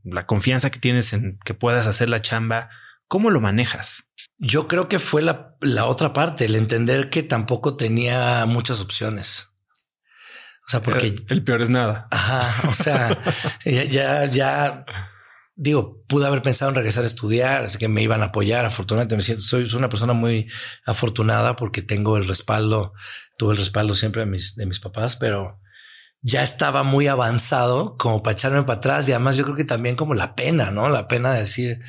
la 0.05 0.27
confianza 0.27 0.71
que 0.71 0.79
tienes 0.79 1.13
en 1.13 1.41
que 1.45 1.55
puedas 1.55 1.89
hacer 1.89 2.09
la 2.09 2.23
chamba, 2.23 2.71
¿cómo 3.09 3.33
lo 3.33 3.41
manejas? 3.41 4.05
Yo 4.39 4.69
creo 4.69 4.89
que 4.89 5.01
fue 5.01 5.23
la, 5.23 5.57
la 5.61 5.87
otra 5.87 6.13
parte, 6.13 6.45
el 6.45 6.55
entender 6.55 7.11
que 7.11 7.25
tampoco 7.25 7.77
tenía 7.77 8.47
muchas 8.47 8.81
opciones. 8.81 9.49
O 10.69 10.71
sea, 10.71 10.83
porque 10.83 11.17
el, 11.31 11.43
peor 11.43 11.61
es 11.61 11.71
nada. 11.71 12.07
Ajá. 12.13 12.69
O 12.69 12.75
sea, 12.75 13.19
ya, 13.65 14.27
ya, 14.27 14.87
digo, 15.57 16.03
pude 16.09 16.27
haber 16.27 16.43
pensado 16.43 16.71
en 16.71 16.75
regresar 16.75 17.05
a 17.05 17.07
estudiar, 17.07 17.65
así 17.65 17.79
que 17.79 17.89
me 17.89 18.03
iban 18.03 18.23
a 18.23 18.27
apoyar. 18.27 18.65
Afortunadamente 18.65 19.17
me 19.17 19.23
siento, 19.23 19.43
soy, 19.43 19.73
una 19.75 19.89
persona 19.89 20.13
muy 20.13 20.49
afortunada 20.85 21.57
porque 21.57 21.83
tengo 21.83 22.17
el 22.17 22.27
respaldo, 22.27 22.93
tuve 23.39 23.53
el 23.53 23.59
respaldo 23.59 23.95
siempre 23.95 24.23
de 24.23 24.27
mis, 24.27 24.57
de 24.57 24.67
mis 24.67 24.81
papás, 24.81 25.17
pero 25.17 25.61
ya 26.23 26.43
estaba 26.43 26.83
muy 26.83 27.07
avanzado 27.07 27.97
como 27.99 28.23
para 28.23 28.35
echarme 28.35 28.63
para 28.63 28.79
atrás 28.79 29.09
y 29.09 29.13
además 29.13 29.37
yo 29.37 29.45
creo 29.45 29.57
que 29.57 29.65
también 29.65 29.97
como 29.97 30.15
la 30.15 30.35
pena, 30.35 30.71
¿no? 30.71 30.89
La 30.89 31.07
pena 31.07 31.33
de 31.33 31.41
decir, 31.41 31.81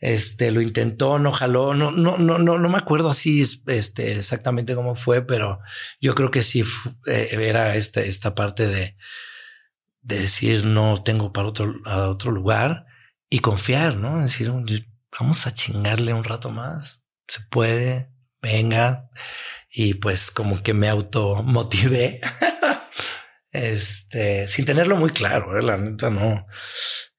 este, 0.00 0.50
lo 0.50 0.60
intentó, 0.60 1.18
no 1.18 1.32
jaló, 1.32 1.74
no, 1.74 1.90
no, 1.90 2.18
no, 2.18 2.38
no, 2.38 2.58
no 2.58 2.68
me 2.68 2.78
acuerdo 2.78 3.10
así, 3.10 3.44
este, 3.66 4.16
exactamente 4.16 4.74
cómo 4.74 4.96
fue, 4.96 5.22
pero 5.26 5.60
yo 6.00 6.14
creo 6.14 6.30
que 6.30 6.42
sí 6.42 6.64
eh, 7.06 7.28
era 7.30 7.76
esta, 7.76 8.00
esta 8.00 8.34
parte 8.34 8.66
de, 8.66 8.96
de 10.00 10.18
decir 10.20 10.64
no 10.64 11.02
tengo 11.02 11.32
para 11.32 11.48
otro, 11.48 11.74
a 11.84 12.08
otro 12.08 12.32
lugar 12.32 12.86
y 13.34 13.40
confiar, 13.40 13.96
¿no? 13.96 14.22
Decir, 14.22 14.52
vamos 15.18 15.48
a 15.48 15.52
chingarle 15.52 16.14
un 16.14 16.22
rato 16.22 16.52
más, 16.52 17.02
se 17.26 17.40
puede, 17.50 18.08
venga. 18.40 19.10
Y 19.68 19.94
pues 19.94 20.30
como 20.30 20.62
que 20.62 20.72
me 20.72 20.88
automotivé, 20.88 22.20
este, 23.50 24.46
sin 24.46 24.64
tenerlo 24.64 24.94
muy 24.94 25.10
claro, 25.10 25.58
¿eh? 25.58 25.64
la 25.64 25.76
neta 25.78 26.10
no. 26.10 26.46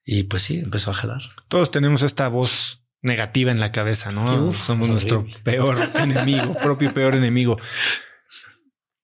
Y 0.05 0.23
pues 0.23 0.43
sí, 0.43 0.59
empezó 0.59 0.91
a 0.91 0.93
jalar. 0.93 1.21
Todos 1.49 1.69
tenemos 1.69 2.01
esta 2.01 2.29
voz 2.29 2.85
negativa 3.01 3.51
en 3.51 3.59
la 3.59 3.73
cabeza, 3.73 4.13
¿no? 4.13 4.53
Somos 4.53 4.87
nuestro 4.87 5.27
peor 5.43 5.77
enemigo, 5.95 6.53
propio 6.53 6.93
peor 6.93 7.15
enemigo. 7.15 7.57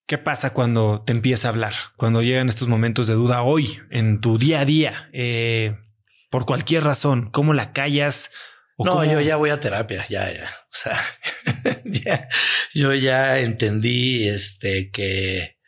¿Qué 0.07 0.17
pasa 0.17 0.53
cuando 0.53 1.03
te 1.05 1.11
empieza 1.11 1.49
a 1.49 1.51
hablar? 1.51 1.73
Cuando 1.97 2.21
llegan 2.21 2.47
estos 2.47 2.69
momentos 2.69 3.07
de 3.07 3.15
duda 3.15 3.43
hoy, 3.43 3.81
en 3.89 4.21
tu 4.21 4.37
día 4.37 4.61
a 4.61 4.65
día, 4.65 5.09
eh, 5.11 5.75
por 6.31 6.47
cualquier 6.47 6.83
razón, 6.83 7.29
¿cómo 7.29 7.53
la 7.53 7.73
callas? 7.73 8.31
no, 8.79 9.05
yo 9.05 9.21
ya 9.21 9.35
voy 9.35 9.51
a 9.51 9.59
terapia, 9.59 10.03
ya, 10.09 10.33
ya. 10.33 10.45
O 10.45 10.71
sea, 10.71 10.99
ya, 11.85 12.27
yo 12.73 12.93
ya 12.95 13.37
entendí 13.39 14.27
este 14.27 14.89
que, 14.89 15.59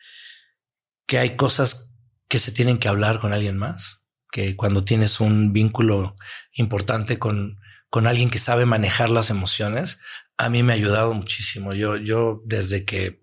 que 1.06 1.18
hay 1.18 1.36
cosas 1.36 1.92
que 2.28 2.40
se 2.40 2.50
tienen 2.50 2.78
que 2.78 2.88
hablar 2.88 3.20
con 3.20 3.32
alguien 3.32 3.56
más 3.56 4.00
que 4.32 4.56
cuando 4.56 4.84
tienes 4.84 5.20
un 5.20 5.52
vínculo 5.52 6.16
importante 6.54 7.20
con, 7.20 7.60
con 7.88 8.08
alguien 8.08 8.30
que 8.30 8.40
sabe 8.40 8.66
manejar 8.66 9.10
las 9.10 9.30
emociones, 9.30 10.00
a 10.36 10.48
mí 10.48 10.64
me 10.64 10.72
ha 10.72 10.76
ayudado 10.76 11.14
muchísimo. 11.14 11.72
Yo, 11.72 11.96
yo 11.98 12.42
desde 12.44 12.84
que, 12.84 13.22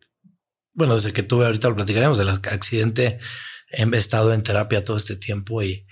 bueno, 0.71 0.95
desde 0.95 1.11
que 1.11 1.23
tuve, 1.23 1.47
ahorita 1.47 1.67
lo 1.67 1.75
platicaremos 1.75 2.17
del 2.17 2.29
accidente, 2.29 3.19
he 3.67 3.97
estado 3.97 4.31
en 4.31 4.41
terapia 4.41 4.85
todo 4.85 4.95
este 4.95 5.17
tiempo 5.17 5.61
y 5.61 5.85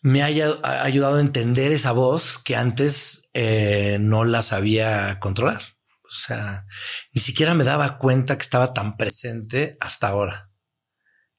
me 0.00 0.22
ha 0.22 0.26
ayudado 0.26 1.16
a 1.16 1.20
entender 1.20 1.72
esa 1.72 1.92
voz 1.92 2.38
que 2.38 2.56
antes 2.56 3.30
eh, 3.34 3.98
no 4.00 4.24
la 4.24 4.42
sabía 4.42 5.18
controlar. 5.20 5.62
O 6.04 6.12
sea, 6.12 6.66
ni 7.12 7.20
siquiera 7.20 7.54
me 7.54 7.64
daba 7.64 7.98
cuenta 7.98 8.36
que 8.36 8.42
estaba 8.42 8.74
tan 8.74 8.96
presente 8.96 9.76
hasta 9.80 10.08
ahora 10.08 10.50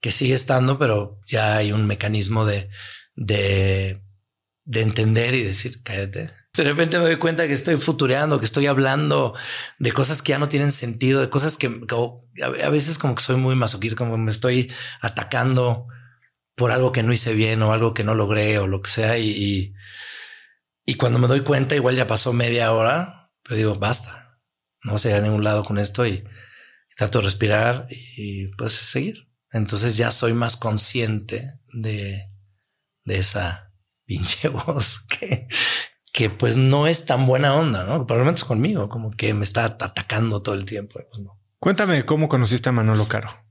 que 0.01 0.11
sigue 0.11 0.33
estando, 0.33 0.79
pero 0.79 1.19
ya 1.27 1.55
hay 1.55 1.71
un 1.71 1.85
mecanismo 1.85 2.45
de, 2.45 2.69
de, 3.15 4.03
de 4.65 4.81
entender 4.81 5.35
y 5.35 5.43
decir, 5.43 5.83
cállate. 5.83 6.31
De 6.53 6.63
repente 6.63 6.97
me 6.97 7.05
doy 7.05 7.15
cuenta 7.15 7.47
que 7.47 7.53
estoy 7.53 7.77
futureando, 7.77 8.39
que 8.39 8.45
estoy 8.45 8.65
hablando 8.65 9.35
de 9.79 9.91
cosas 9.93 10.21
que 10.21 10.31
ya 10.31 10.39
no 10.39 10.49
tienen 10.49 10.71
sentido, 10.71 11.21
de 11.21 11.29
cosas 11.29 11.55
que, 11.55 11.67
a 12.43 12.69
veces 12.69 12.97
como 12.97 13.15
que 13.15 13.21
soy 13.21 13.37
muy 13.37 13.55
masoquista, 13.55 13.95
como 13.95 14.17
me 14.17 14.31
estoy 14.31 14.71
atacando 15.01 15.87
por 16.61 16.71
algo 16.71 16.91
que 16.91 17.01
no 17.01 17.11
hice 17.11 17.33
bien 17.33 17.63
o 17.63 17.73
algo 17.73 17.95
que 17.95 18.03
no 18.03 18.13
logré 18.13 18.59
o 18.59 18.67
lo 18.67 18.83
que 18.83 18.91
sea. 18.91 19.17
Y, 19.17 19.73
y, 20.85 20.93
cuando 20.93 21.17
me 21.17 21.27
doy 21.27 21.41
cuenta, 21.41 21.75
igual 21.75 21.95
ya 21.95 22.05
pasó 22.05 22.33
media 22.33 22.71
hora, 22.71 23.31
pero 23.41 23.55
digo, 23.55 23.75
basta, 23.79 24.37
no 24.83 24.91
vas 24.91 25.03
a 25.03 25.09
ir 25.09 25.15
a 25.15 25.21
ningún 25.21 25.43
lado 25.43 25.65
con 25.65 25.79
esto 25.79 26.05
y, 26.05 26.11
y 26.11 26.95
trato 26.95 27.17
de 27.17 27.23
respirar 27.23 27.87
y 27.89 28.49
pues 28.57 28.73
seguir. 28.73 29.27
Entonces 29.51 29.97
ya 29.97 30.11
soy 30.11 30.33
más 30.33 30.55
consciente 30.55 31.59
de, 31.73 32.29
de 33.05 33.17
esa 33.17 33.73
pinche 34.05 34.49
voz 34.49 34.99
que, 35.07 35.47
que 36.13 36.29
pues 36.29 36.57
no 36.57 36.85
es 36.85 37.05
tan 37.05 37.25
buena 37.25 37.55
onda, 37.55 37.85
¿no? 37.85 38.05
Probablemente 38.05 38.41
es 38.41 38.45
conmigo, 38.45 38.87
como 38.87 39.09
que 39.09 39.33
me 39.33 39.45
está 39.45 39.65
atacando 39.65 40.43
todo 40.43 40.53
el 40.53 40.65
tiempo. 40.65 40.99
Pues 41.09 41.23
no. 41.23 41.41
Cuéntame 41.57 42.05
cómo 42.05 42.29
conociste 42.29 42.69
a 42.69 42.71
Manolo 42.71 43.07
Caro. 43.07 43.47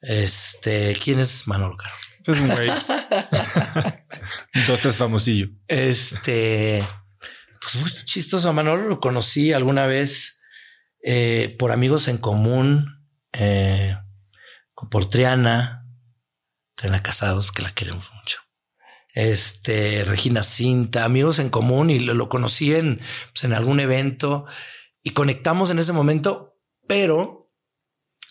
Este, 0.00 0.96
¿quién 1.02 1.18
es 1.18 1.48
Manolo 1.48 1.76
Caro? 1.76 1.94
Es 2.26 2.40
un 2.40 2.48
güey. 2.48 2.68
Dos, 4.66 4.80
tres 4.80 4.96
famosillo. 4.96 5.48
Este, 5.68 6.82
pues 7.60 7.76
muy 7.76 7.90
chistoso. 8.04 8.48
A 8.48 8.52
Manolo 8.52 8.88
lo 8.88 9.00
conocí 9.00 9.52
alguna 9.52 9.86
vez 9.86 10.40
eh, 11.02 11.54
por 11.58 11.72
amigos 11.72 12.08
en 12.08 12.18
común. 12.18 13.06
Eh, 13.32 13.96
por 14.90 15.08
Triana, 15.08 15.86
Triana 16.74 17.02
Casados, 17.02 17.52
que 17.52 17.62
la 17.62 17.72
queremos 17.72 18.04
mucho. 18.14 18.40
Este, 19.14 20.04
Regina 20.04 20.42
Cinta, 20.42 21.04
amigos 21.04 21.38
en 21.38 21.48
común 21.48 21.90
y 21.90 21.98
lo, 21.98 22.28
conocí 22.28 22.74
en, 22.74 23.00
pues, 23.32 23.44
en 23.44 23.54
algún 23.54 23.80
evento 23.80 24.46
y 25.02 25.10
conectamos 25.10 25.70
en 25.70 25.78
ese 25.78 25.92
momento, 25.92 26.58
pero 26.86 27.35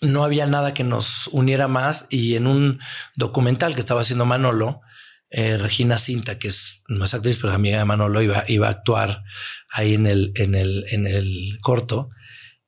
no 0.01 0.23
había 0.23 0.45
nada 0.45 0.73
que 0.73 0.83
nos 0.83 1.27
uniera 1.27 1.67
más 1.67 2.07
y 2.09 2.35
en 2.35 2.47
un 2.47 2.79
documental 3.15 3.73
que 3.73 3.79
estaba 3.79 4.01
haciendo 4.01 4.25
Manolo, 4.25 4.81
eh, 5.29 5.57
Regina 5.57 5.97
Cinta, 5.97 6.37
que 6.37 6.49
es 6.49 6.83
no 6.87 7.05
es 7.05 7.13
actriz, 7.13 7.39
pero 7.41 7.53
amiga 7.53 7.79
de 7.79 7.85
Manolo, 7.85 8.21
iba, 8.21 8.43
iba 8.47 8.67
a 8.67 8.71
actuar 8.71 9.23
ahí 9.69 9.95
en 9.95 10.07
el, 10.07 10.31
en 10.35 10.55
el, 10.55 10.85
en 10.89 11.07
el 11.07 11.57
corto. 11.61 12.09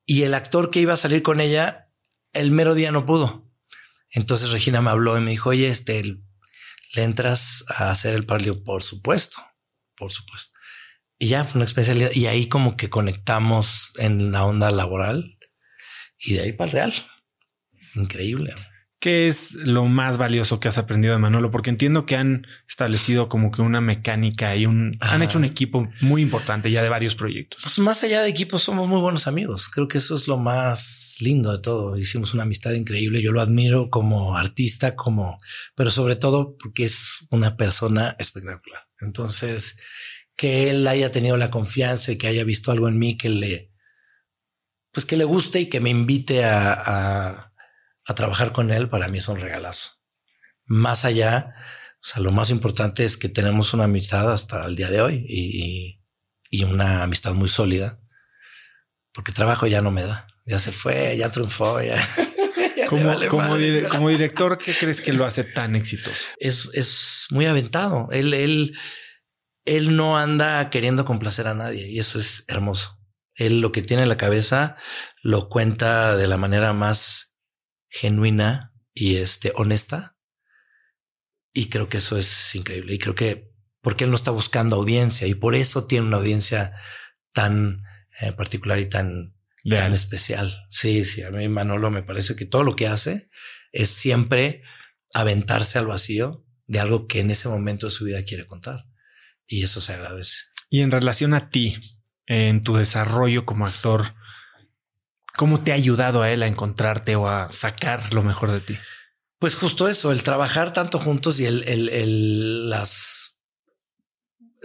Y 0.05 0.23
el 0.23 0.33
actor 0.33 0.71
que 0.71 0.79
iba 0.79 0.93
a 0.93 0.97
salir 0.97 1.21
con 1.21 1.39
ella, 1.41 1.89
el 2.33 2.51
mero 2.51 2.73
día 2.73 2.91
no 2.91 3.05
pudo. 3.05 3.49
Entonces 4.09 4.51
Regina 4.51 4.81
me 4.81 4.89
habló 4.89 5.17
y 5.17 5.21
me 5.21 5.31
dijo, 5.31 5.49
oye, 5.49 5.67
este, 5.67 6.01
¿le 6.03 7.03
entras 7.03 7.65
a 7.67 7.91
hacer 7.91 8.15
el 8.15 8.25
palio? 8.25 8.63
Por 8.63 8.83
supuesto, 8.83 9.37
por 9.95 10.11
supuesto. 10.11 10.57
Y 11.19 11.27
ya 11.27 11.43
fue 11.43 11.59
una 11.59 11.65
especialidad. 11.65 12.11
Y 12.13 12.27
ahí 12.27 12.47
como 12.47 12.77
que 12.77 12.89
conectamos 12.89 13.91
en 13.97 14.31
la 14.31 14.45
onda 14.45 14.71
laboral 14.71 15.37
y 16.19 16.33
de 16.33 16.41
ahí 16.41 16.53
para 16.53 16.67
el 16.67 16.71
real. 16.73 16.93
Increíble. 17.97 18.53
¿Qué 18.99 19.27
es 19.27 19.53
lo 19.53 19.85
más 19.85 20.17
valioso 20.17 20.59
que 20.59 20.67
has 20.67 20.79
aprendido 20.79 21.13
de 21.13 21.19
Manolo? 21.19 21.51
Porque 21.51 21.69
entiendo 21.69 22.07
que 22.07 22.15
han 22.15 22.47
establecido 22.67 23.29
como 23.29 23.51
que 23.51 23.61
una 23.61 23.79
mecánica 23.79 24.55
y 24.55 24.65
un 24.65 24.97
han 25.01 25.21
hecho 25.21 25.37
un 25.37 25.45
equipo 25.45 25.87
muy 26.01 26.23
importante 26.23 26.71
ya 26.71 26.81
de 26.81 26.89
varios 26.89 27.13
proyectos. 27.13 27.61
Pues 27.61 27.77
más 27.77 28.03
allá 28.03 28.23
de 28.23 28.29
equipos, 28.29 28.63
somos 28.63 28.87
muy 28.87 28.99
buenos 28.99 29.27
amigos. 29.27 29.69
Creo 29.69 29.87
que 29.87 29.99
eso 29.99 30.15
es 30.15 30.27
lo 30.27 30.37
más 30.37 31.15
lindo 31.19 31.51
de 31.51 31.59
todo. 31.59 31.95
Hicimos 31.95 32.33
una 32.33 32.41
amistad 32.41 32.71
increíble. 32.71 33.21
Yo 33.21 33.31
lo 33.31 33.39
admiro 33.39 33.91
como 33.91 34.35
artista, 34.35 34.95
como, 34.95 35.37
pero 35.75 35.91
sobre 35.91 36.15
todo 36.15 36.57
porque 36.57 36.85
es 36.85 37.27
una 37.29 37.55
persona 37.55 38.15
espectacular. 38.17 38.87
Entonces, 38.99 39.77
que 40.35 40.71
él 40.71 40.87
haya 40.87 41.11
tenido 41.11 41.37
la 41.37 41.51
confianza 41.51 42.11
y 42.11 42.17
que 42.17 42.25
haya 42.25 42.43
visto 42.43 42.71
algo 42.71 42.87
en 42.87 42.97
mí 42.97 43.15
que 43.15 43.29
le, 43.29 43.71
pues 44.91 45.05
que 45.05 45.17
le 45.17 45.23
guste 45.23 45.61
y 45.61 45.65
que 45.67 45.81
me 45.81 45.91
invite 45.91 46.43
a 46.43 46.73
a 46.73 47.46
trabajar 48.15 48.51
con 48.51 48.71
él 48.71 48.89
para 48.89 49.07
mí 49.07 49.17
es 49.17 49.27
un 49.27 49.39
regalazo. 49.39 49.91
Más 50.65 51.05
allá, 51.05 51.53
o 51.95 52.03
sea, 52.03 52.21
lo 52.21 52.31
más 52.31 52.49
importante 52.49 53.03
es 53.03 53.17
que 53.17 53.29
tenemos 53.29 53.73
una 53.73 53.85
amistad 53.85 54.31
hasta 54.31 54.65
el 54.65 54.75
día 54.75 54.89
de 54.89 55.01
hoy 55.01 55.25
y, 55.27 56.01
y 56.49 56.63
una 56.63 57.03
amistad 57.03 57.33
muy 57.33 57.49
sólida, 57.49 57.99
porque 59.13 59.31
trabajo 59.31 59.67
ya 59.67 59.81
no 59.81 59.91
me 59.91 60.03
da, 60.03 60.27
ya 60.45 60.59
se 60.59 60.71
fue, 60.71 61.15
ya 61.17 61.31
triunfó, 61.31 61.81
ya. 61.81 62.01
como, 62.89 63.13
como, 63.29 63.57
como, 63.89 64.09
director, 64.09 64.57
¿qué 64.57 64.73
crees 64.73 65.01
que 65.01 65.13
lo 65.13 65.25
hace 65.25 65.43
tan 65.43 65.75
exitoso? 65.75 66.27
Es, 66.37 66.69
es 66.73 67.27
muy 67.31 67.45
aventado. 67.45 68.07
Él, 68.11 68.33
él, 68.33 68.77
él 69.65 69.95
no 69.95 70.17
anda 70.17 70.69
queriendo 70.69 71.05
complacer 71.05 71.47
a 71.47 71.53
nadie 71.53 71.87
y 71.87 71.99
eso 71.99 72.19
es 72.19 72.45
hermoso. 72.47 72.97
Él 73.35 73.61
lo 73.61 73.71
que 73.71 73.81
tiene 73.81 74.03
en 74.03 74.09
la 74.09 74.17
cabeza 74.17 74.75
lo 75.21 75.49
cuenta 75.49 76.15
de 76.15 76.27
la 76.27 76.37
manera 76.37 76.73
más 76.73 77.26
genuina 77.99 78.73
y 78.93 79.17
este, 79.17 79.51
honesta. 79.55 80.17
Y 81.53 81.69
creo 81.69 81.89
que 81.89 81.97
eso 81.97 82.17
es 82.17 82.55
increíble. 82.55 82.93
Y 82.93 82.99
creo 82.99 83.15
que 83.15 83.51
porque 83.81 84.03
él 84.03 84.09
no 84.09 84.15
está 84.15 84.31
buscando 84.31 84.75
audiencia 84.75 85.27
y 85.27 85.35
por 85.35 85.55
eso 85.55 85.85
tiene 85.85 86.07
una 86.07 86.17
audiencia 86.17 86.73
tan 87.33 87.83
eh, 88.19 88.31
particular 88.33 88.79
y 88.79 88.89
tan, 88.89 89.35
tan 89.63 89.93
especial. 89.93 90.65
Sí, 90.69 91.05
sí, 91.05 91.21
a 91.21 91.31
mí 91.31 91.47
Manolo 91.47 91.89
me 91.89 92.03
parece 92.03 92.35
que 92.35 92.45
todo 92.45 92.63
lo 92.63 92.75
que 92.75 92.87
hace 92.87 93.29
es 93.71 93.89
siempre 93.89 94.63
aventarse 95.13 95.79
al 95.79 95.87
vacío 95.87 96.45
de 96.65 96.79
algo 96.79 97.07
que 97.07 97.21
en 97.21 97.31
ese 97.31 97.47
momento 97.47 97.87
de 97.87 97.91
su 97.91 98.03
vida 98.03 98.23
quiere 98.23 98.45
contar. 98.45 98.85
Y 99.45 99.63
eso 99.63 99.79
se 99.79 99.93
agradece. 99.93 100.45
Y 100.69 100.81
en 100.81 100.91
relación 100.91 101.33
a 101.33 101.49
ti, 101.49 101.77
en 102.25 102.63
tu 102.63 102.75
desarrollo 102.75 103.45
como 103.45 103.65
actor, 103.65 104.15
¿Cómo 105.37 105.61
te 105.61 105.71
ha 105.71 105.75
ayudado 105.75 106.23
a 106.23 106.31
él 106.31 106.41
a 106.41 106.47
encontrarte 106.47 107.15
o 107.15 107.29
a 107.29 107.53
sacar 107.53 108.11
lo 108.11 108.23
mejor 108.23 108.51
de 108.51 108.59
ti? 108.59 108.77
Pues 109.39 109.55
justo 109.55 109.87
eso, 109.87 110.11
el 110.11 110.23
trabajar 110.23 110.73
tanto 110.73 110.97
juntos 110.97 111.39
y 111.39 111.45
el, 111.45 111.63
el, 111.69 111.89
el 111.89 112.69
las, 112.71 113.37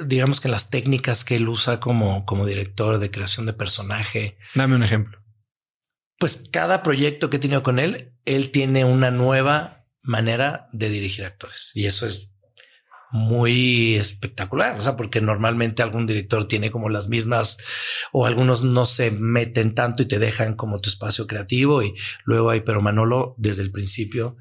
digamos 0.07 0.41
que 0.41 0.49
las 0.49 0.71
técnicas 0.71 1.25
que 1.25 1.37
él 1.37 1.47
usa 1.47 1.79
como, 1.79 2.25
como 2.25 2.47
director 2.47 2.99
de 2.99 3.11
creación 3.11 3.45
de 3.45 3.53
personaje. 3.53 4.39
Dame 4.55 4.75
un 4.75 4.83
ejemplo. 4.83 5.23
Pues 6.19 6.49
cada 6.51 6.83
proyecto 6.83 7.29
que 7.29 7.37
he 7.37 7.41
tenido 7.41 7.63
con 7.63 7.79
él, 7.79 8.15
él 8.25 8.51
tiene 8.51 8.87
una 8.87 9.11
nueva 9.11 9.85
manera 10.03 10.69
de 10.73 10.89
dirigir 10.89 11.27
actores 11.27 11.71
y 11.75 11.85
eso 11.85 12.07
es 12.07 12.32
muy 13.13 13.95
espectacular, 13.95 14.79
o 14.79 14.83
sea, 14.83 14.97
porque 14.97 15.21
normalmente 15.21 15.83
algún 15.83 16.07
director 16.07 16.49
tiene 16.49 16.71
como 16.71 16.89
las 16.89 17.09
mismas 17.09 17.59
o 18.11 18.25
algunos 18.25 18.65
no 18.65 18.87
se 18.87 19.11
meten 19.11 19.75
tanto 19.75 20.03
y 20.03 20.07
te 20.07 20.19
dejan 20.19 20.55
como 20.55 20.81
tu 20.81 20.89
espacio 20.89 21.27
creativo 21.27 21.83
y 21.83 21.95
luego 22.25 22.51
hay, 22.51 22.63
pero 22.63 22.81
Manolo 22.81 23.35
desde 23.37 23.63
el 23.63 23.71
principio 23.71 24.39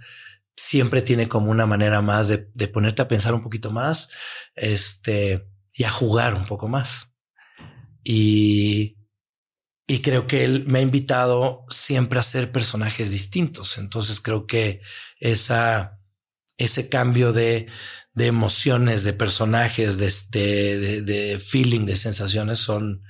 siempre 0.56 1.02
tiene 1.02 1.28
como 1.28 1.52
una 1.52 1.66
manera 1.66 2.02
más 2.02 2.30
de, 2.30 2.68
ponerte 2.68 3.02
a 3.02 3.08
pensar 3.08 3.34
un 3.34 3.42
poquito 3.42 3.72
más, 3.72 4.10
este, 4.56 5.48
y 5.74 5.84
a 5.84 5.90
jugar 5.90 6.34
un 6.34 6.46
poco 6.46 6.68
más. 6.68 7.14
Y, 8.04 8.98
y 9.88 10.00
creo 10.02 10.28
que 10.28 10.46
él 10.46 10.66
me 10.68 10.80
ha 10.80 10.82
invitado 10.82 11.66
siempre 11.70 12.20
a 12.20 12.22
hacer 12.22 12.52
personajes 12.52 13.12
distintos. 13.12 13.78
Entonces 13.78 14.20
creo 14.22 14.46
que 14.46 14.82
esa, 15.20 16.00
ese 16.58 16.90
cambio 16.90 17.34
de, 17.34 17.68
de 18.14 18.28
emociones, 18.28 19.04
de 19.04 19.14
personajes, 19.14 19.98
de, 19.98 20.12
de, 20.78 21.02
de, 21.02 21.40
feeling, 21.40 21.86
de 21.86 21.96
sensaciones 21.96 22.60
son, 22.60 23.04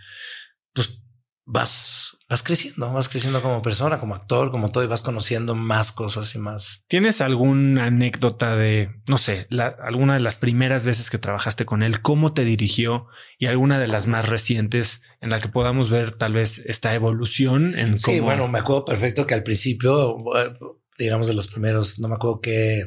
pues 0.73 1.01
vas, 1.45 2.17
vas 2.29 2.43
creciendo, 2.43 2.93
vas 2.93 3.09
creciendo 3.09 3.41
como 3.41 3.61
persona, 3.63 3.99
como 3.99 4.13
actor, 4.13 4.51
como 4.51 4.69
todo 4.69 4.83
y 4.83 4.87
vas 4.87 5.01
conociendo 5.01 5.55
más 5.55 5.91
cosas 5.91 6.33
y 6.35 6.39
más. 6.39 6.83
¿Tienes 6.87 7.19
alguna 7.19 7.85
anécdota 7.85 8.55
de, 8.55 8.91
no 9.07 9.17
sé, 9.17 9.47
alguna 9.83 10.13
de 10.13 10.19
las 10.19 10.37
primeras 10.37 10.85
veces 10.85 11.09
que 11.09 11.17
trabajaste 11.17 11.65
con 11.65 11.81
él, 11.81 12.01
cómo 12.01 12.33
te 12.33 12.45
dirigió 12.45 13.07
y 13.39 13.47
alguna 13.47 13.79
de 13.79 13.87
las 13.87 14.05
más 14.05 14.29
recientes 14.29 15.01
en 15.19 15.31
la 15.31 15.39
que 15.39 15.49
podamos 15.49 15.89
ver 15.89 16.15
tal 16.15 16.33
vez 16.33 16.59
esta 16.65 16.93
evolución 16.93 17.77
en 17.77 17.97
cómo... 17.97 17.99
Sí, 17.99 18.19
bueno, 18.19 18.47
me 18.47 18.59
acuerdo 18.59 18.85
perfecto 18.85 19.25
que 19.25 19.33
al 19.33 19.43
principio, 19.43 20.15
eh, 20.37 20.53
digamos 20.97 21.27
de 21.27 21.33
los 21.33 21.47
primeros, 21.47 21.99
no 21.99 22.07
me 22.07 22.15
acuerdo 22.15 22.39
qué 22.39 22.83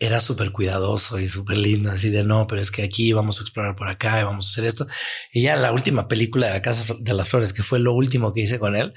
era 0.00 0.20
súper 0.20 0.52
cuidadoso 0.52 1.18
y 1.18 1.28
súper 1.28 1.58
lindo, 1.58 1.90
así 1.90 2.08
de 2.10 2.22
no, 2.22 2.46
pero 2.46 2.60
es 2.62 2.70
que 2.70 2.84
aquí 2.84 3.12
vamos 3.12 3.40
a 3.40 3.42
explorar 3.42 3.74
por 3.74 3.88
acá 3.88 4.20
y 4.20 4.24
vamos 4.24 4.46
a 4.46 4.50
hacer 4.50 4.64
esto. 4.64 4.86
Y 5.32 5.42
ya 5.42 5.56
la 5.56 5.72
última 5.72 6.06
película 6.06 6.46
de 6.46 6.52
la 6.52 6.62
Casa 6.62 6.94
de 7.00 7.14
las 7.14 7.28
Flores, 7.28 7.52
que 7.52 7.64
fue 7.64 7.80
lo 7.80 7.92
último 7.92 8.32
que 8.32 8.42
hice 8.42 8.60
con 8.60 8.76
él, 8.76 8.94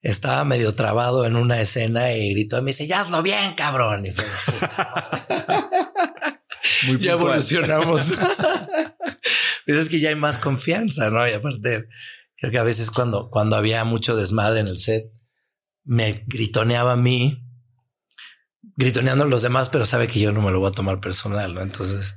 estaba 0.00 0.44
medio 0.44 0.74
trabado 0.74 1.26
en 1.26 1.34
una 1.34 1.60
escena 1.60 2.12
y 2.12 2.32
gritó, 2.34 2.62
me 2.62 2.70
dice, 2.70 2.86
ya 2.86 3.00
hazlo 3.00 3.22
bien, 3.22 3.54
cabrón. 3.56 4.06
Y 4.06 4.14
Muy 6.86 7.00
ya 7.00 7.12
evolucionamos. 7.12 8.12
pero 9.66 9.80
es 9.80 9.88
que 9.88 9.98
ya 9.98 10.10
hay 10.10 10.16
más 10.16 10.38
confianza, 10.38 11.10
¿no? 11.10 11.26
Y 11.26 11.32
aparte, 11.32 11.88
creo 12.36 12.52
que 12.52 12.58
a 12.58 12.64
veces 12.64 12.92
cuando, 12.92 13.28
cuando 13.28 13.56
había 13.56 13.84
mucho 13.84 14.14
desmadre 14.14 14.60
en 14.60 14.68
el 14.68 14.78
set, 14.78 15.10
me 15.82 16.24
gritoneaba 16.26 16.92
a 16.92 16.96
mí 16.96 17.43
gritoneando 18.76 19.24
a 19.24 19.28
los 19.28 19.42
demás, 19.42 19.68
pero 19.68 19.84
sabe 19.84 20.06
que 20.06 20.20
yo 20.20 20.32
no 20.32 20.42
me 20.42 20.50
lo 20.50 20.60
voy 20.60 20.70
a 20.70 20.74
tomar 20.74 21.00
personal, 21.00 21.54
¿no? 21.54 21.62
Entonces, 21.62 22.14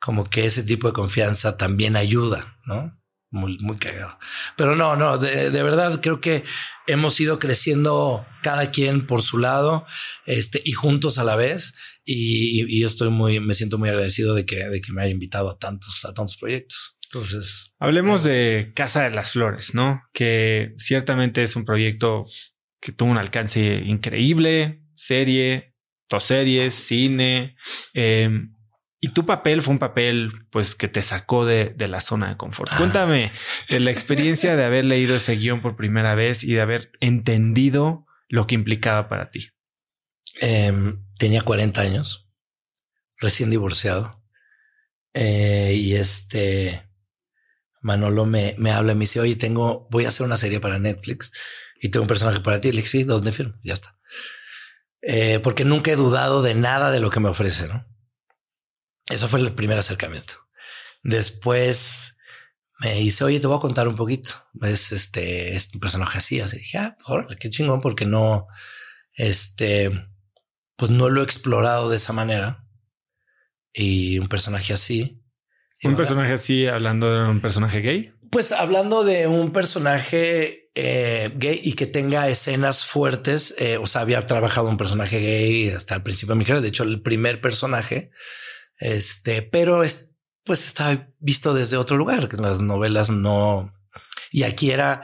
como 0.00 0.28
que 0.28 0.46
ese 0.46 0.62
tipo 0.62 0.86
de 0.88 0.92
confianza 0.92 1.56
también 1.56 1.96
ayuda, 1.96 2.58
¿no? 2.64 2.98
Muy, 3.30 3.58
muy 3.58 3.76
cagado. 3.76 4.18
Pero 4.56 4.74
no, 4.74 4.96
no, 4.96 5.18
de, 5.18 5.50
verdad 5.62 6.00
creo 6.00 6.20
que 6.20 6.44
hemos 6.86 7.20
ido 7.20 7.38
creciendo 7.38 8.26
cada 8.42 8.70
quien 8.70 9.06
por 9.06 9.20
su 9.20 9.36
lado, 9.38 9.86
este, 10.24 10.62
y 10.64 10.72
juntos 10.72 11.18
a 11.18 11.24
la 11.24 11.36
vez. 11.36 11.74
Y, 12.04 12.64
y 12.74 12.84
estoy 12.84 13.10
muy, 13.10 13.38
me 13.40 13.52
siento 13.52 13.76
muy 13.76 13.90
agradecido 13.90 14.34
de 14.34 14.46
que, 14.46 14.64
de 14.68 14.80
que 14.80 14.92
me 14.92 15.02
haya 15.02 15.12
invitado 15.12 15.50
a 15.50 15.58
tantos, 15.58 16.06
a 16.06 16.14
tantos 16.14 16.38
proyectos. 16.38 16.96
Entonces, 17.04 17.72
hablemos 17.78 18.22
de 18.22 18.72
Casa 18.74 19.04
de 19.04 19.10
las 19.10 19.32
Flores, 19.32 19.74
¿no? 19.74 20.02
Que 20.12 20.74
ciertamente 20.78 21.42
es 21.42 21.56
un 21.56 21.64
proyecto 21.64 22.24
que 22.80 22.92
tuvo 22.92 23.10
un 23.10 23.18
alcance 23.18 23.82
increíble, 23.84 24.84
serie, 24.94 25.74
series, 26.18 26.74
cine. 26.74 27.56
Em, 27.94 28.54
y 29.00 29.10
tu 29.10 29.26
papel 29.26 29.62
fue 29.62 29.74
un 29.74 29.78
papel, 29.78 30.32
pues, 30.50 30.74
que 30.74 30.88
te 30.88 31.02
sacó 31.02 31.44
de, 31.44 31.74
la 31.78 32.00
zona 32.00 32.30
de 32.30 32.36
confort. 32.36 32.70
Ah. 32.72 32.76
Cuéntame 32.78 33.32
de 33.68 33.80
la 33.80 33.90
experiencia 33.90 34.56
de 34.56 34.64
haber 34.64 34.84
leído 34.84 35.16
ese 35.16 35.36
guion 35.36 35.60
por 35.60 35.76
primera 35.76 36.14
vez 36.14 36.42
y 36.42 36.54
de 36.54 36.60
haber 36.60 36.90
entendido 37.00 38.06
lo 38.28 38.46
que 38.46 38.54
implicaba 38.54 39.08
para 39.08 39.30
ti. 39.30 39.50
Em, 40.40 41.04
tenía 41.18 41.42
40 41.42 41.80
años, 41.80 42.28
recién 43.18 43.50
divorciado. 43.50 44.24
Eh, 45.14 45.74
y 45.74 45.94
este 45.94 46.88
Manolo 47.80 48.26
me, 48.26 48.54
me 48.58 48.70
habla 48.70 48.92
y 48.92 48.94
me 48.94 49.00
dice, 49.00 49.20
oye, 49.20 49.36
tengo, 49.36 49.88
voy 49.90 50.04
a 50.04 50.08
hacer 50.08 50.26
una 50.26 50.36
serie 50.36 50.60
para 50.60 50.78
Netflix 50.78 51.32
y 51.80 51.88
tengo 51.90 52.02
un 52.02 52.08
personaje 52.08 52.40
para 52.40 52.60
ti. 52.60 52.70
Le 52.70 52.78
dije, 52.78 52.88
sí, 52.88 53.04
¿dónde 53.04 53.32
firmo? 53.32 53.54
Ya 53.62 53.74
está. 53.74 53.98
Eh, 55.02 55.38
porque 55.40 55.64
nunca 55.64 55.90
he 55.90 55.96
dudado 55.96 56.42
de 56.42 56.54
nada 56.54 56.90
de 56.90 57.00
lo 57.00 57.10
que 57.10 57.20
me 57.20 57.28
ofrece, 57.28 57.68
¿no? 57.68 57.86
Eso 59.06 59.28
fue 59.28 59.40
el 59.40 59.52
primer 59.52 59.78
acercamiento. 59.78 60.34
Después 61.02 62.18
me 62.80 62.94
dice, 62.94 63.24
oye, 63.24 63.40
te 63.40 63.46
voy 63.46 63.56
a 63.56 63.60
contar 63.60 63.88
un 63.88 63.96
poquito. 63.96 64.30
Es 64.62 64.92
este, 64.92 65.54
es 65.54 65.70
un 65.74 65.80
personaje 65.80 66.18
así, 66.18 66.40
así. 66.40 66.58
Dije, 66.58 66.78
ah, 66.78 66.96
qué 67.40 67.50
chingón, 67.50 67.80
porque 67.80 68.06
no, 68.06 68.46
este, 69.14 69.90
pues 70.76 70.90
no 70.90 71.08
lo 71.08 71.20
he 71.20 71.24
explorado 71.24 71.88
de 71.88 71.96
esa 71.96 72.12
manera. 72.12 72.64
Y 73.72 74.18
un 74.18 74.28
personaje 74.28 74.72
así. 74.72 75.22
Un 75.82 75.96
personaje 75.96 76.32
así, 76.32 76.66
hablando 76.66 77.12
de 77.12 77.28
un 77.28 77.40
personaje 77.40 77.80
gay. 77.80 78.12
Pues 78.30 78.52
hablando 78.52 79.04
de 79.04 79.26
un 79.26 79.52
personaje 79.52 80.67
eh, 80.80 81.32
gay 81.34 81.60
y 81.62 81.72
que 81.72 81.86
tenga 81.86 82.28
escenas 82.28 82.84
fuertes, 82.84 83.54
eh, 83.58 83.78
o 83.78 83.86
sea, 83.86 84.02
había 84.02 84.24
trabajado 84.26 84.68
un 84.68 84.76
personaje 84.76 85.20
gay 85.20 85.70
hasta 85.70 85.96
el 85.96 86.02
principio 86.02 86.34
de 86.34 86.38
mi 86.38 86.44
carrera, 86.44 86.62
de 86.62 86.68
hecho 86.68 86.84
el 86.84 87.02
primer 87.02 87.40
personaje, 87.40 88.10
este, 88.78 89.42
pero 89.42 89.82
es, 89.82 90.10
pues 90.44 90.64
estaba 90.64 91.08
visto 91.18 91.52
desde 91.52 91.76
otro 91.76 91.96
lugar, 91.96 92.28
que 92.28 92.36
las 92.36 92.60
novelas 92.60 93.10
no, 93.10 93.72
y 94.30 94.44
aquí 94.44 94.70
era, 94.70 95.02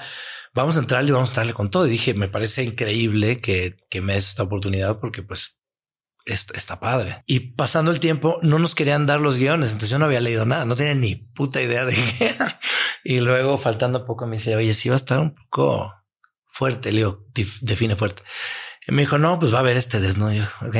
vamos 0.55 0.77
a 0.77 0.81
entrarle 0.81 1.09
y 1.09 1.13
vamos 1.13 1.29
a 1.29 1.33
entrarle 1.33 1.55
con 1.55 1.71
todo. 1.71 1.85
Dije, 1.85 2.15
me 2.15 2.29
parece 2.29 2.63
increíble 2.63 3.41
que, 3.41 3.77
que 3.91 4.01
me 4.01 4.15
des 4.15 4.29
esta 4.29 4.45
oportunidad 4.45 5.01
porque 5.01 5.23
pues 5.23 5.59
está, 6.25 6.81
padre. 6.81 7.23
Y 7.27 7.41
pasando 7.53 7.91
el 7.91 8.01
tiempo, 8.01 8.39
no 8.43 8.59
nos 8.59 8.75
querían 8.75 9.07
dar 9.07 9.21
los 9.21 9.39
guiones, 9.39 9.71
entonces 9.71 9.91
yo 9.91 9.99
no 9.99 10.07
había 10.07 10.21
leído 10.21 10.47
nada, 10.47 10.65
no 10.65 10.77
tenía 10.77 10.95
ni 10.95 11.17
puta 11.17 11.61
idea 11.61 11.85
de 11.85 11.95
qué 12.19 12.29
era. 12.29 12.61
Y 13.03 13.21
luego, 13.21 13.59
faltando 13.59 14.07
poco, 14.07 14.27
me 14.27 14.37
dice, 14.37 14.57
oye, 14.57 14.75
sí 14.75 14.89
va 14.89 14.95
a 14.95 14.97
estar 14.97 15.21
un 15.21 15.35
poco 15.35 15.93
fuerte. 16.47 16.93
Le 16.93 16.99
digo, 16.99 17.27
define 17.63 17.97
fuerte. 17.97 18.23
Y 18.87 18.93
me 18.93 19.03
dijo, 19.03 19.19
no, 19.19 19.39
pues 19.39 19.53
va 19.53 19.59
a 19.59 19.61
haber 19.61 19.77
este 19.77 20.01
desnudo. 20.01 20.47
ok, 20.63 20.77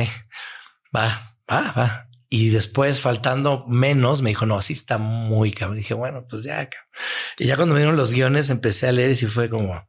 va, 0.95 1.37
va, 1.51 1.71
va. 1.71 2.09
Y 2.29 2.49
después, 2.49 2.99
faltando 2.99 3.65
menos, 3.67 4.21
me 4.21 4.31
dijo, 4.31 4.45
no, 4.45 4.61
sí 4.61 4.73
está 4.73 4.97
muy 4.97 5.51
cabrón. 5.51 5.77
Dije, 5.77 5.93
bueno, 5.93 6.25
pues 6.27 6.43
ya. 6.43 6.67
Y 7.37 7.45
ya 7.45 7.55
cuando 7.55 7.75
me 7.75 7.81
dieron 7.81 7.95
los 7.95 8.11
guiones, 8.11 8.49
empecé 8.49 8.87
a 8.87 8.91
leer 8.91 9.11
y 9.11 9.25
fue 9.27 9.49
como, 9.49 9.87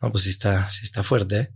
no, 0.00 0.10
pues 0.10 0.24
sí 0.24 0.30
está, 0.30 0.68
sí 0.68 0.80
está 0.84 1.02
fuerte. 1.02 1.54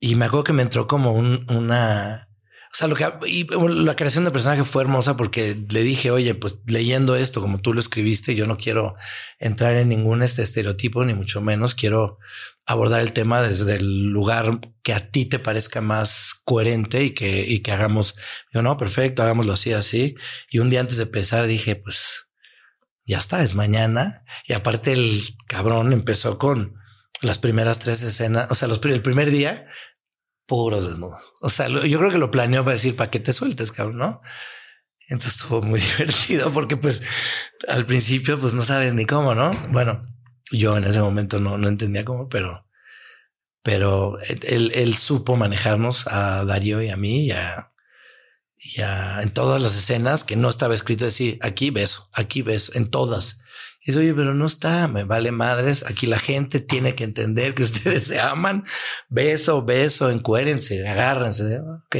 Y 0.00 0.14
me 0.14 0.24
acuerdo 0.24 0.44
que 0.44 0.52
me 0.54 0.62
entró 0.62 0.86
como 0.86 1.12
un, 1.12 1.46
una, 1.50 2.30
o 2.72 2.74
sea, 2.74 2.88
lo 2.88 2.96
que 2.96 3.06
y 3.26 3.46
la 3.46 3.96
creación 3.96 4.24
del 4.24 4.32
personaje 4.32 4.64
fue 4.64 4.82
hermosa 4.82 5.16
porque 5.16 5.62
le 5.70 5.82
dije, 5.82 6.10
oye, 6.10 6.34
pues 6.34 6.60
leyendo 6.66 7.16
esto 7.16 7.42
como 7.42 7.60
tú 7.60 7.74
lo 7.74 7.80
escribiste, 7.80 8.34
yo 8.34 8.46
no 8.46 8.56
quiero 8.56 8.96
entrar 9.38 9.74
en 9.74 9.90
ningún 9.90 10.22
este 10.22 10.42
estereotipo, 10.42 11.04
ni 11.04 11.12
mucho 11.12 11.42
menos 11.42 11.74
quiero 11.74 12.18
abordar 12.64 13.00
el 13.00 13.12
tema 13.12 13.42
desde 13.42 13.76
el 13.76 14.04
lugar 14.04 14.60
que 14.82 14.94
a 14.94 15.10
ti 15.10 15.26
te 15.26 15.38
parezca 15.38 15.80
más 15.82 16.34
coherente 16.44 17.04
y 17.04 17.10
que, 17.10 17.44
y 17.46 17.60
que 17.60 17.72
hagamos, 17.72 18.14
yo 18.54 18.62
no, 18.62 18.76
perfecto, 18.78 19.22
hagámoslo 19.22 19.52
así, 19.52 19.72
así. 19.72 20.14
Y 20.50 20.60
un 20.60 20.70
día 20.70 20.80
antes 20.80 20.96
de 20.96 21.04
empezar 21.04 21.46
dije, 21.46 21.76
pues 21.76 22.28
ya 23.04 23.18
está, 23.18 23.42
es 23.42 23.54
mañana. 23.54 24.24
Y 24.46 24.52
aparte 24.54 24.92
el 24.92 25.22
cabrón 25.48 25.92
empezó 25.92 26.38
con 26.38 26.80
las 27.22 27.38
primeras 27.38 27.78
tres 27.78 28.02
escenas, 28.02 28.46
o 28.50 28.54
sea, 28.54 28.68
los, 28.68 28.80
el 28.84 29.02
primer 29.02 29.30
día 29.30 29.66
puros 30.50 30.88
desnudos. 30.88 31.32
O 31.40 31.48
sea, 31.48 31.68
yo 31.68 31.98
creo 32.00 32.10
que 32.10 32.18
lo 32.18 32.32
planeó 32.32 32.64
para 32.64 32.74
decir, 32.74 32.96
¿para 32.96 33.08
qué 33.08 33.20
te 33.20 33.32
sueltes, 33.32 33.70
cabrón? 33.70 33.98
¿No? 33.98 34.20
Entonces 35.08 35.40
estuvo 35.40 35.62
muy 35.62 35.78
divertido 35.98 36.50
porque 36.50 36.76
pues 36.76 37.04
al 37.68 37.86
principio 37.86 38.36
pues 38.36 38.52
no 38.52 38.62
sabes 38.62 38.92
ni 38.92 39.06
cómo, 39.06 39.36
¿no? 39.36 39.52
Bueno, 39.68 40.04
yo 40.50 40.76
en 40.76 40.82
ese 40.82 41.00
momento 41.00 41.38
no, 41.38 41.56
no 41.56 41.68
entendía 41.68 42.04
cómo, 42.04 42.28
pero, 42.28 42.66
pero 43.62 44.18
él, 44.42 44.72
él 44.74 44.96
supo 44.96 45.36
manejarnos 45.36 46.08
a 46.08 46.44
Darío 46.44 46.82
y 46.82 46.88
a 46.88 46.96
mí 46.96 47.26
y 47.26 47.30
a, 47.30 47.70
y 48.56 48.80
a, 48.80 49.22
en 49.22 49.30
todas 49.30 49.62
las 49.62 49.78
escenas 49.78 50.24
que 50.24 50.34
no 50.34 50.48
estaba 50.48 50.74
escrito 50.74 51.04
decir 51.04 51.38
aquí 51.42 51.70
beso, 51.70 52.10
aquí 52.12 52.42
beso, 52.42 52.72
en 52.74 52.90
todas. 52.90 53.40
Y 53.82 53.92
dice, 53.92 54.00
oye, 54.00 54.14
pero 54.14 54.34
no 54.34 54.44
está, 54.44 54.88
me 54.88 55.04
vale 55.04 55.32
madres. 55.32 55.84
Aquí 55.86 56.06
la 56.06 56.18
gente 56.18 56.60
tiene 56.60 56.94
que 56.94 57.04
entender 57.04 57.54
que 57.54 57.62
ustedes 57.64 58.06
se 58.06 58.20
aman. 58.20 58.64
Beso, 59.08 59.64
beso, 59.64 60.10
encuérense, 60.10 60.86
agárrense. 60.86 61.60
Ok. 61.60 61.96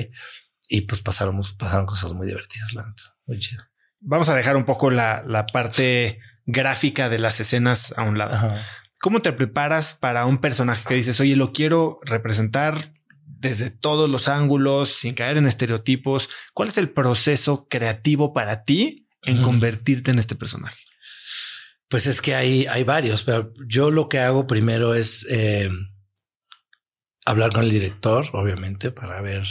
Y 0.68 0.82
pues 0.82 1.00
pasaron, 1.00 1.40
pasaron 1.58 1.86
cosas 1.86 2.12
muy 2.12 2.26
divertidas, 2.26 2.74
la 2.74 2.86
Muy 3.26 3.38
chido. 3.38 3.64
Vamos 4.00 4.28
a 4.28 4.34
dejar 4.34 4.56
un 4.56 4.64
poco 4.64 4.90
la, 4.90 5.24
la 5.26 5.46
parte 5.46 6.20
gráfica 6.46 7.08
de 7.08 7.18
las 7.18 7.40
escenas 7.40 7.94
a 7.96 8.02
un 8.02 8.18
lado. 8.18 8.54
¿Cómo 9.00 9.22
te 9.22 9.32
preparas 9.32 9.94
para 9.94 10.26
un 10.26 10.38
personaje 10.38 10.84
que 10.86 10.94
dices, 10.94 11.18
oye, 11.20 11.34
lo 11.34 11.52
quiero 11.52 12.00
representar 12.02 12.92
desde 13.24 13.70
todos 13.70 14.10
los 14.10 14.28
ángulos, 14.28 14.90
sin 14.90 15.14
caer 15.14 15.38
en 15.38 15.46
estereotipos? 15.46 16.28
¿Cuál 16.52 16.68
es 16.68 16.78
el 16.78 16.90
proceso 16.90 17.66
creativo 17.68 18.32
para 18.32 18.62
ti 18.62 19.08
en 19.22 19.42
convertirte 19.42 20.10
en 20.10 20.18
este 20.18 20.34
personaje? 20.34 20.78
Pues 21.90 22.06
es 22.06 22.20
que 22.20 22.36
hay, 22.36 22.66
hay 22.66 22.84
varios, 22.84 23.24
pero 23.24 23.52
yo 23.66 23.90
lo 23.90 24.08
que 24.08 24.20
hago 24.20 24.46
primero 24.46 24.94
es 24.94 25.26
eh, 25.28 25.68
hablar 27.26 27.52
con 27.52 27.64
el 27.64 27.70
director, 27.70 28.26
obviamente, 28.32 28.92
para 28.92 29.20
ver 29.20 29.44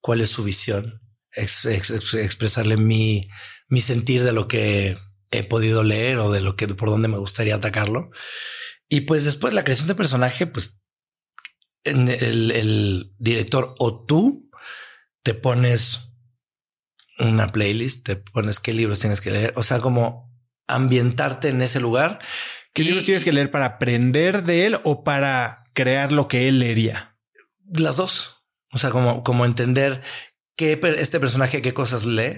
cuál 0.00 0.20
es 0.20 0.30
su 0.30 0.44
visión, 0.44 1.02
expresarle 1.32 2.76
mi, 2.76 3.28
mi 3.66 3.80
sentir 3.80 4.22
de 4.22 4.32
lo 4.32 4.46
que 4.46 4.96
he 5.32 5.42
podido 5.42 5.82
leer 5.82 6.18
o 6.18 6.30
de 6.30 6.42
lo 6.42 6.54
que 6.54 6.68
por 6.68 6.90
dónde 6.90 7.08
me 7.08 7.18
gustaría 7.18 7.56
atacarlo. 7.56 8.10
Y 8.88 9.00
pues 9.00 9.24
después 9.24 9.52
la 9.52 9.64
creación 9.64 9.88
de 9.88 9.96
personaje, 9.96 10.46
pues 10.46 10.78
en 11.82 12.08
el, 12.08 12.52
el 12.52 13.12
director 13.18 13.74
o 13.80 14.04
tú 14.04 14.48
te 15.24 15.34
pones 15.34 16.12
una 17.18 17.50
playlist, 17.50 18.06
te 18.06 18.14
pones 18.14 18.60
qué 18.60 18.72
libros 18.72 19.00
tienes 19.00 19.20
que 19.20 19.32
leer. 19.32 19.52
O 19.56 19.64
sea, 19.64 19.80
como 19.80 20.27
ambientarte 20.68 21.48
en 21.48 21.62
ese 21.62 21.80
lugar. 21.80 22.18
¿Qué 22.72 22.84
libros 22.84 23.04
tienes 23.04 23.24
que 23.24 23.32
leer 23.32 23.50
para 23.50 23.66
aprender 23.66 24.44
de 24.44 24.66
él 24.66 24.80
o 24.84 25.02
para 25.02 25.64
crear 25.72 26.12
lo 26.12 26.28
que 26.28 26.48
él 26.48 26.60
leería? 26.60 27.16
Las 27.72 27.96
dos. 27.96 28.44
O 28.72 28.78
sea, 28.78 28.90
como, 28.90 29.24
como 29.24 29.44
entender 29.44 30.02
qué 30.56 30.78
este 30.98 31.20
personaje, 31.20 31.62
qué 31.62 31.74
cosas 31.74 32.04
lee 32.04 32.36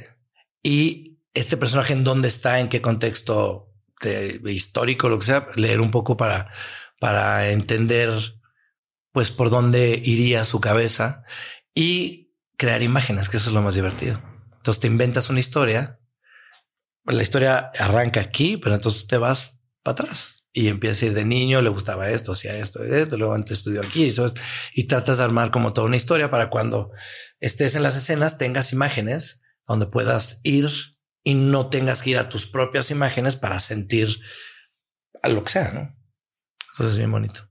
y 0.63 1.19
este 1.35 1.57
personaje 1.57 1.93
en 1.93 2.05
dónde 2.05 2.29
está, 2.29 2.61
en 2.61 2.69
qué 2.69 2.81
contexto 2.81 3.73
de, 4.01 4.41
histórico, 4.47 5.09
lo 5.09 5.19
que 5.19 5.27
sea, 5.27 5.49
leer 5.57 5.81
un 5.81 5.91
poco 5.91 6.17
para, 6.17 6.51
para 7.01 7.51
entender 7.51 8.11
pues 9.13 9.31
por 9.31 9.51
dónde 9.51 10.01
iría 10.05 10.45
su 10.45 10.61
cabeza 10.61 11.25
y 11.75 12.33
crear 12.57 12.83
imágenes, 12.83 13.29
que 13.29 13.37
eso 13.37 13.51
es 13.51 13.55
lo 13.55 13.63
más 13.63 13.75
divertido. 13.75 14.23
Entonces 14.57 14.81
te 14.81 14.87
inventas 14.87 15.31
una 15.31 15.41
historia 15.41 16.00
la 17.05 17.23
historia 17.23 17.71
arranca 17.79 18.21
aquí, 18.21 18.57
pero 18.57 18.75
entonces 18.75 19.07
te 19.07 19.19
vas 19.19 19.59
para 19.83 19.93
atrás 19.93 20.41
y 20.53 20.69
empieza 20.69 21.05
a 21.05 21.09
ir 21.09 21.15
de 21.15 21.25
niño, 21.25 21.63
le 21.63 21.69
gustaba 21.69 22.11
esto, 22.11 22.33
hacía 22.33 22.57
esto, 22.57 22.83
esto, 22.83 23.17
luego 23.17 23.35
antes 23.35 23.59
estudió 23.59 23.83
aquí 23.83 24.11
y 24.75 24.85
tratas 24.85 25.19
de 25.19 25.25
armar 25.25 25.51
como 25.51 25.73
toda 25.73 25.87
una 25.87 25.97
historia 25.97 26.31
para 26.31 26.51
cuando 26.51 26.91
estés 27.39 27.77
en 27.77 27.83
las 27.83 27.97
escenas 27.97 28.37
tengas 28.37 28.73
imágenes 28.73 29.41
donde 29.67 29.87
puedas 29.87 30.41
ir 30.43 30.71
y 31.23 31.35
no 31.35 31.69
tengas 31.69 32.03
que 32.03 32.11
ir 32.11 32.19
a 32.19 32.29
tus 32.29 32.47
propias 32.47 32.91
imágenes 32.91 33.37
para 33.37 33.61
sentir 33.61 34.09
a 35.23 35.29
lo 35.29 35.45
que 35.45 35.53
sea, 35.53 35.71
¿no? 35.71 35.97
Eso 36.73 36.89
es 36.89 36.97
bien 36.97 37.13
bonito. 37.13 37.49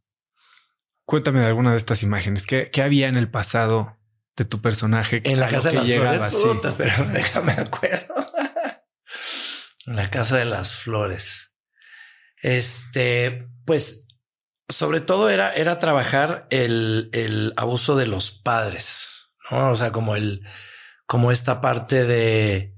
Cuéntame 1.06 1.40
de 1.40 1.48
alguna 1.48 1.72
de 1.72 1.78
estas 1.78 2.04
imágenes. 2.04 2.46
¿Qué, 2.46 2.70
había 2.82 3.08
en 3.08 3.16
el 3.16 3.30
pasado 3.30 3.98
de 4.36 4.46
tu 4.46 4.62
personaje? 4.62 5.22
En 5.26 5.40
la 5.40 5.50
casa 5.50 5.70
de 5.70 5.76
las 5.76 6.34
flores, 6.34 6.74
pero 6.78 7.06
déjame 7.14 7.54
acuerdo 7.54 8.20
la 9.90 10.10
Casa 10.10 10.38
de 10.38 10.46
las 10.46 10.76
Flores. 10.76 11.54
Este, 12.42 13.48
pues, 13.66 14.08
sobre 14.68 15.02
todo 15.02 15.30
era, 15.30 15.52
era 15.54 15.80
trabajar 15.80 16.48
el, 16.52 17.10
el 17.14 17.54
abuso 17.58 17.96
de 17.96 18.08
los 18.08 18.32
padres, 18.32 19.30
¿no? 19.50 19.72
O 19.72 19.76
sea, 19.76 19.92
como 19.92 20.16
el, 20.16 20.46
como 21.06 21.32
esta 21.32 21.60
parte 21.60 22.06
de, 22.06 22.76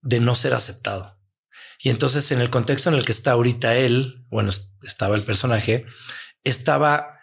de 0.00 0.20
no 0.20 0.34
ser 0.34 0.52
aceptado. 0.52 1.18
Y 1.80 1.90
entonces 1.90 2.32
en 2.32 2.40
el 2.40 2.50
contexto 2.50 2.90
en 2.90 2.96
el 2.96 3.04
que 3.04 3.12
está 3.12 3.32
ahorita 3.32 3.76
él, 3.76 4.26
bueno, 4.28 4.50
estaba 4.82 5.14
el 5.14 5.22
personaje, 5.22 5.86
estaba 6.42 7.20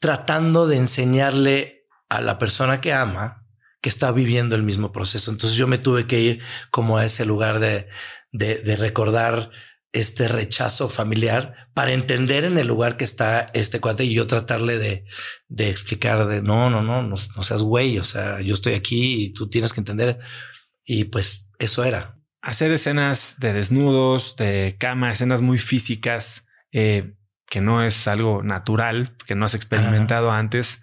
tratando 0.00 0.66
de 0.66 0.76
enseñarle 0.76 1.86
a 2.10 2.20
la 2.20 2.38
persona 2.38 2.82
que 2.82 2.92
ama 2.92 3.41
que 3.82 3.88
está 3.88 4.12
viviendo 4.12 4.54
el 4.54 4.62
mismo 4.62 4.92
proceso. 4.92 5.30
Entonces 5.30 5.58
yo 5.58 5.66
me 5.66 5.76
tuve 5.76 6.06
que 6.06 6.20
ir 6.20 6.40
como 6.70 6.96
a 6.96 7.04
ese 7.04 7.26
lugar 7.26 7.58
de, 7.58 7.88
de, 8.30 8.76
recordar 8.76 9.50
este 9.92 10.28
rechazo 10.28 10.88
familiar 10.88 11.68
para 11.74 11.92
entender 11.92 12.44
en 12.44 12.56
el 12.56 12.68
lugar 12.68 12.96
que 12.96 13.04
está 13.04 13.50
este 13.52 13.80
cuate 13.80 14.04
y 14.04 14.14
yo 14.14 14.26
tratarle 14.26 14.78
de, 14.78 15.04
de 15.48 15.68
explicar 15.68 16.26
de 16.28 16.42
no, 16.42 16.70
no, 16.70 16.80
no, 16.80 17.02
no, 17.02 17.16
seas 17.16 17.62
güey. 17.62 17.98
O 17.98 18.04
sea, 18.04 18.40
yo 18.40 18.54
estoy 18.54 18.74
aquí 18.74 19.24
y 19.24 19.32
tú 19.32 19.50
tienes 19.50 19.72
que 19.72 19.80
entender. 19.80 20.18
Y 20.84 21.04
pues 21.04 21.50
eso 21.58 21.82
era. 21.82 22.16
Hacer 22.40 22.70
escenas 22.70 23.34
de 23.38 23.52
desnudos, 23.52 24.36
de 24.36 24.76
cama, 24.78 25.10
escenas 25.10 25.42
muy 25.42 25.58
físicas, 25.58 26.46
eh, 26.70 27.14
que 27.46 27.60
no 27.60 27.82
es 27.82 28.06
algo 28.06 28.44
natural, 28.44 29.16
que 29.26 29.34
no 29.34 29.44
has 29.44 29.54
experimentado 29.54 30.30
antes 30.30 30.82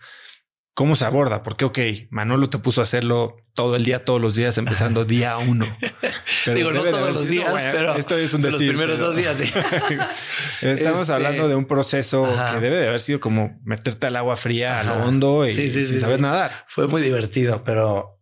¿Cómo 0.73 0.95
se 0.95 1.03
aborda? 1.03 1.43
Porque, 1.43 1.65
ok, 1.65 1.79
Manolo 2.09 2.49
te 2.49 2.57
puso 2.57 2.81
a 2.81 2.85
hacerlo 2.85 3.35
todo 3.53 3.75
el 3.75 3.83
día, 3.83 4.05
todos 4.05 4.21
los 4.21 4.35
días, 4.35 4.57
empezando 4.57 5.03
día 5.03 5.37
uno. 5.37 5.65
Digo, 6.55 6.71
no 6.71 6.81
todos 6.83 7.09
los 7.09 7.27
días, 7.27 7.69
pero 7.71 7.95
esto 7.95 8.17
es 8.17 8.33
un 8.33 8.41
decir, 8.41 8.59
los 8.59 8.69
primeros 8.69 8.99
dos 8.99 9.15
días. 9.15 9.37
Sí. 9.37 9.51
Estamos 10.61 11.01
este, 11.01 11.13
hablando 11.13 11.49
de 11.49 11.55
un 11.55 11.65
proceso 11.65 12.23
que 12.53 12.59
debe 12.61 12.77
de 12.77 12.87
haber 12.87 13.01
sido 13.01 13.19
como 13.19 13.59
meterte 13.65 14.07
al 14.07 14.15
agua 14.15 14.37
fría 14.37 14.79
a 14.79 14.83
lo 14.83 15.05
hondo 15.05 15.45
y 15.45 15.53
sin 15.53 15.99
saber 15.99 16.21
nadar. 16.21 16.65
Fue 16.69 16.87
muy 16.87 17.01
divertido, 17.01 17.63
pero 17.65 18.21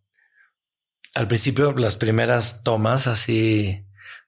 al 1.13 1.27
principio 1.27 1.73
las 1.77 1.95
primeras 1.95 2.63
tomas 2.63 3.05
así 3.07 3.85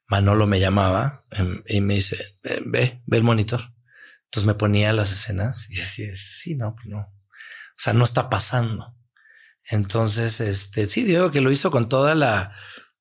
Manolo 0.08 0.46
me 0.46 0.60
llamaba 0.60 1.26
em, 1.32 1.64
y 1.68 1.82
me 1.82 1.96
dice, 1.96 2.36
ve, 2.44 3.02
ve 3.06 3.18
el 3.18 3.24
monitor. 3.24 3.62
Entonces 4.26 4.46
me 4.46 4.54
ponía 4.54 4.94
las 4.94 5.12
escenas 5.12 5.68
y 5.72 5.78
decía, 5.78 6.12
sí, 6.14 6.54
no, 6.54 6.76
pues 6.76 6.86
no 6.86 7.19
sea, 7.82 7.94
no 7.94 8.04
está 8.04 8.30
pasando. 8.30 8.96
Entonces, 9.64 10.42
este, 10.42 10.88
sí, 10.88 11.04
digo 11.04 11.32
que 11.32 11.42
lo 11.42 11.52
hizo 11.52 11.72
con 11.72 11.88
toda 11.88 12.16
la, 12.16 12.54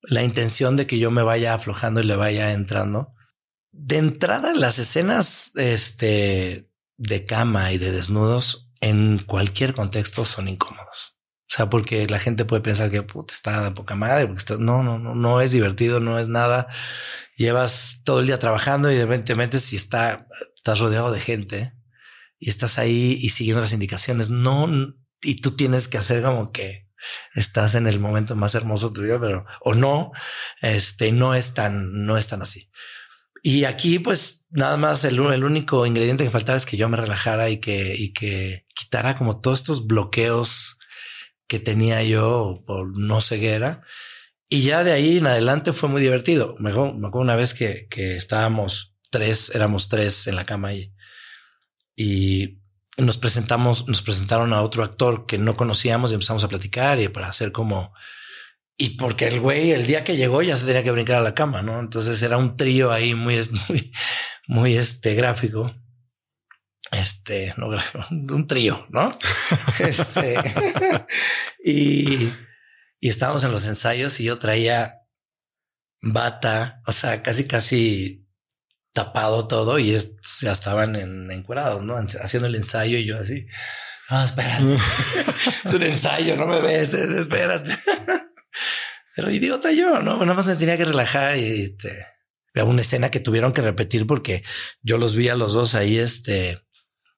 la 0.03 0.23
intención 0.23 0.77
de 0.77 0.87
que 0.87 0.99
yo 0.99 1.11
me 1.11 1.23
vaya 1.23 1.55
aflojando 1.55 2.01
y 2.01 2.05
le 2.05 2.17
vaya 2.17 2.53
entrando. 2.53 3.15
De 3.73 3.97
entrada, 3.97 4.55
las 4.55 4.79
escenas 4.79 5.53
este, 5.57 6.71
de 6.97 7.25
cama 7.25 7.73
y 7.73 7.79
de 7.79 7.93
desnudos 7.93 8.71
en 8.81 9.19
cualquier 9.19 9.75
contexto 9.75 10.25
son 10.25 10.49
incómodos. 10.49 11.19
O 11.51 11.55
sea, 11.55 11.71
porque 11.71 12.07
la 12.07 12.19
gente 12.19 12.45
puede 12.45 12.63
pensar 12.63 12.91
que 12.91 13.05
está 13.29 13.63
de 13.63 13.71
poca 13.71 13.95
madre, 13.95 14.27
porque 14.27 14.41
está, 14.41 14.59
no, 14.59 14.83
no, 14.83 14.99
no, 14.99 15.15
no 15.15 15.41
es 15.41 15.53
divertido, 15.53 15.99
no 15.99 16.19
es 16.19 16.29
nada. 16.29 16.69
Llevas 17.37 18.03
todo 18.05 18.21
el 18.21 18.27
día 18.27 18.39
trabajando 18.39 18.93
y 18.93 18.97
de 18.97 19.07
repente 19.07 19.59
si 19.59 19.77
está, 19.77 20.27
estás 20.55 20.79
rodeado 20.79 21.11
de 21.11 21.21
gente 21.21 21.78
y 22.39 22.51
estás 22.51 22.79
ahí 22.79 23.19
y 23.21 23.31
siguiendo 23.31 23.61
las 23.61 23.73
indicaciones. 23.73 24.31
No, 24.31 24.69
y 25.23 25.37
tú 25.37 25.57
tienes 25.57 25.89
que 25.89 25.99
hacer 25.99 26.23
como 26.23 26.53
que 26.53 26.89
estás 27.35 27.75
en 27.75 27.87
el 27.87 28.01
momento 28.01 28.37
más 28.37 28.55
hermoso 28.55 28.89
de 28.89 28.95
tu 28.95 29.03
vida, 29.03 29.21
pero 29.21 29.45
o 29.61 29.75
no, 29.75 30.13
este 30.63 31.13
no 31.13 31.35
es 31.35 31.55
tan, 31.55 32.05
no 32.07 32.17
es 32.17 32.29
tan 32.29 32.43
así. 32.43 32.71
Y 33.43 33.65
aquí, 33.65 33.99
pues 33.99 34.47
nada 34.51 34.77
más 34.77 35.05
el, 35.05 35.19
el 35.21 35.45
único 35.45 35.87
ingrediente 35.87 36.25
que 36.25 36.31
faltaba 36.31 36.59
es 36.59 36.67
que 36.67 36.77
yo 36.77 36.89
me 36.89 36.97
relajara 36.97 37.51
y 37.51 37.59
que, 37.59 37.95
y 37.97 38.13
que 38.13 38.67
quitara 38.75 39.17
como 39.17 39.41
todos 39.41 39.61
estos 39.61 39.87
bloqueos 39.87 40.77
que 41.47 41.61
tenía 41.61 42.03
yo 42.03 42.61
por 42.67 42.99
no 42.99 43.21
ceguera. 43.21 43.83
Y 44.49 44.63
ya 44.63 44.83
de 44.83 44.93
ahí 44.93 45.19
en 45.19 45.27
adelante 45.27 45.73
fue 45.73 45.89
muy 45.89 46.01
divertido. 46.01 46.57
Me 46.59 46.75
una 46.75 47.37
vez 47.37 47.55
que, 47.55 47.87
que 47.89 48.17
estábamos 48.17 48.97
tres, 49.11 49.55
éramos 49.55 49.89
tres 49.89 50.27
en 50.27 50.37
la 50.37 50.47
cama 50.47 50.75
y, 50.75 50.93
y 51.99 52.61
nos 52.97 53.19
presentamos, 53.19 53.89
nos 53.89 54.03
presentaron 54.03 54.53
a 54.53 54.63
otro 54.63 54.85
actor 54.85 55.27
que 55.27 55.37
no 55.37 55.57
conocíamos 55.57 56.13
y 56.13 56.15
empezamos 56.15 56.45
a 56.45 56.49
platicar 56.49 57.01
y 57.01 57.09
para 57.09 57.27
hacer 57.27 57.51
como, 57.51 57.93
y 58.77 58.91
porque 58.91 59.27
el 59.27 59.41
güey 59.41 59.73
el 59.73 59.85
día 59.85 60.05
que 60.05 60.17
llegó 60.17 60.41
ya 60.43 60.57
se 60.57 60.65
tenía 60.65 60.85
que 60.85 60.93
brincar 60.93 61.17
a 61.17 61.23
la 61.23 61.35
cama, 61.35 61.61
¿no? 61.61 61.81
Entonces 61.81 62.23
era 62.23 62.39
un 62.39 62.57
trío 62.57 62.93
ahí 62.93 63.17
muy, 63.17 63.37
muy, 63.69 63.93
muy 64.47 64.77
este 64.77 65.17
gráfico. 65.17 65.69
Este, 66.93 67.53
no, 67.57 67.69
un 68.11 68.47
trío, 68.47 68.87
¿no? 68.91 69.11
este, 69.81 70.37
y, 71.65 72.33
y 73.01 73.09
estábamos 73.09 73.43
en 73.43 73.51
los 73.51 73.67
ensayos 73.67 74.21
y 74.21 74.25
yo 74.25 74.39
traía 74.39 75.01
bata, 76.01 76.81
o 76.87 76.93
sea, 76.93 77.25
casi, 77.25 77.49
casi 77.49 78.28
tapado 78.93 79.47
todo 79.47 79.79
y 79.79 79.97
ya 80.41 80.53
estaban 80.53 80.97
en, 80.97 81.31
encuerados, 81.31 81.83
¿no? 81.83 81.97
Haciendo 81.97 82.49
el 82.49 82.55
ensayo 82.55 82.99
y 82.99 83.05
yo 83.05 83.19
así, 83.19 83.47
no, 84.11 84.25
espérate, 84.25 84.79
es 85.65 85.75
un 85.75 85.83
ensayo, 85.83 86.37
no 86.37 86.47
me 86.47 86.61
ves, 86.61 86.95
espérate. 86.95 87.77
Pero 89.17 89.31
idiota 89.31 89.73
yo, 89.73 90.01
¿no? 90.01 90.19
Nada 90.21 90.35
más 90.35 90.47
me 90.47 90.57
tenía 90.57 90.77
que 90.77 90.85
relajar 90.85 91.37
y 91.37 91.63
este, 91.63 92.07
una 92.65 92.83
escena 92.83 93.11
que 93.11 93.21
tuvieron 93.21 93.53
que 93.53 93.63
repetir 93.63 94.07
porque 94.07 94.43
yo 94.83 94.99
los 94.99 95.15
vi 95.15 95.29
a 95.29 95.37
los 95.37 95.53
dos 95.53 95.75
ahí, 95.75 95.99
este, 95.99 96.61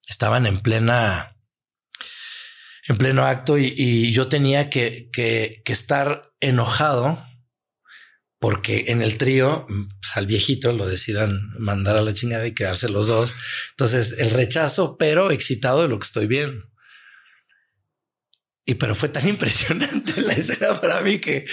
estaban 0.09 0.47
en 0.47 0.59
plena, 0.59 1.37
en 2.89 2.97
pleno 2.97 3.27
acto 3.27 3.59
y, 3.59 3.75
y 3.77 4.12
yo 4.12 4.29
tenía 4.29 4.71
que, 4.71 5.11
que, 5.12 5.62
que 5.64 5.73
estar 5.73 6.33
enojado 6.41 7.23
porque 8.41 8.86
en 8.88 9.03
el 9.03 9.18
trío 9.18 9.66
pues, 9.68 9.88
al 10.16 10.26
viejito 10.26 10.72
lo 10.72 10.88
decidan 10.88 11.53
mandar 11.59 11.97
a 11.97 12.03
la 12.03 12.14
chingada 12.14 12.47
y 12.47 12.55
quedarse 12.55 12.88
los 12.88 13.07
dos. 13.07 13.34
Entonces 13.70 14.16
el 14.18 14.30
rechazo, 14.30 14.97
pero 14.97 15.30
excitado 15.30 15.82
de 15.82 15.88
lo 15.88 15.99
que 15.99 16.07
estoy 16.07 16.26
viendo. 16.26 16.66
Y 18.64 18.74
pero 18.74 18.95
fue 18.95 19.11
tan 19.11 19.28
impresionante 19.34 20.22
la 20.22 20.32
escena 20.32 20.80
para 20.80 21.03
mí 21.03 21.18
que, 21.18 21.45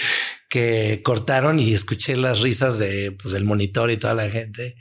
que 0.48 1.02
cortaron 1.04 1.60
y 1.60 1.74
escuché 1.74 2.16
las 2.16 2.40
risas 2.40 2.78
de 2.78 3.12
pues, 3.12 3.32
del 3.34 3.44
monitor 3.44 3.90
y 3.90 3.98
toda 3.98 4.14
la 4.14 4.30
gente. 4.30 4.76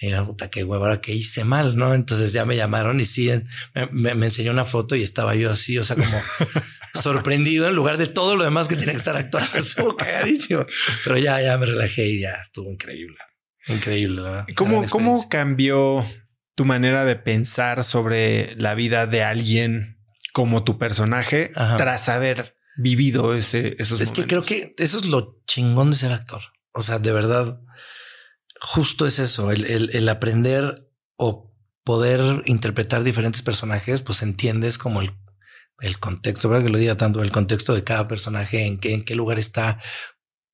Y 0.00 0.10
yo, 0.10 0.26
puta, 0.26 0.48
qué 0.48 0.62
huevo, 0.62 0.84
ahora 0.84 1.00
que 1.00 1.12
hice 1.12 1.44
mal, 1.44 1.76
¿no? 1.76 1.92
Entonces 1.92 2.32
ya 2.32 2.44
me 2.44 2.56
llamaron 2.56 3.00
y 3.00 3.04
sí, 3.04 3.30
me, 3.90 4.14
me 4.14 4.26
enseñó 4.26 4.52
una 4.52 4.64
foto 4.64 4.94
y 4.94 5.02
estaba 5.02 5.34
yo 5.34 5.50
así, 5.50 5.76
o 5.76 5.82
sea, 5.82 5.96
como 5.96 6.22
sorprendido 6.94 7.68
en 7.68 7.74
lugar 7.74 7.96
de 7.98 8.06
todo 8.06 8.36
lo 8.36 8.44
demás 8.44 8.68
que 8.68 8.76
tenía 8.76 8.92
que 8.92 8.98
estar 8.98 9.16
actuando. 9.16 9.50
Estuvo 9.58 9.96
cagadísimo. 9.96 10.66
Pero 11.04 11.18
ya, 11.18 11.40
ya 11.40 11.58
me 11.58 11.66
relajé 11.66 12.06
y 12.06 12.20
ya 12.20 12.32
estuvo 12.42 12.70
increíble. 12.70 13.16
Increíble. 13.66 14.22
¿Cómo, 14.54 14.84
¿Cómo 14.88 15.28
cambió 15.28 16.04
tu 16.54 16.64
manera 16.64 17.04
de 17.04 17.16
pensar 17.16 17.84
sobre 17.84 18.56
la 18.56 18.74
vida 18.74 19.06
de 19.06 19.22
alguien 19.22 19.98
como 20.32 20.64
tu 20.64 20.78
personaje 20.78 21.52
tras 21.76 22.08
haber 22.08 22.56
vivido 22.76 23.34
ese, 23.34 23.76
esos 23.78 24.00
Es 24.00 24.12
que 24.12 24.26
creo 24.26 24.42
que 24.42 24.74
eso 24.78 24.98
es 24.98 25.06
lo 25.06 25.42
chingón 25.46 25.90
de 25.90 25.96
ser 25.96 26.12
actor. 26.12 26.42
O 26.72 26.82
sea, 26.82 26.98
de 26.98 27.12
verdad, 27.12 27.60
justo 28.60 29.06
es 29.06 29.18
eso, 29.18 29.50
el, 29.50 29.64
el, 29.64 29.90
el 29.92 30.08
aprender 30.08 30.88
o 31.16 31.52
poder 31.84 32.42
interpretar 32.46 33.02
diferentes 33.02 33.42
personajes, 33.42 34.02
pues 34.02 34.22
entiendes 34.22 34.78
como 34.78 35.00
el 35.00 35.12
el 35.80 35.98
contexto, 35.98 36.48
para 36.48 36.62
que 36.62 36.68
lo 36.68 36.78
diga 36.78 36.96
tanto, 36.96 37.22
el 37.22 37.30
contexto 37.30 37.74
de 37.74 37.84
cada 37.84 38.08
personaje, 38.08 38.66
en 38.66 38.78
qué, 38.78 38.94
en 38.94 39.04
qué 39.04 39.14
lugar 39.14 39.38
está, 39.38 39.78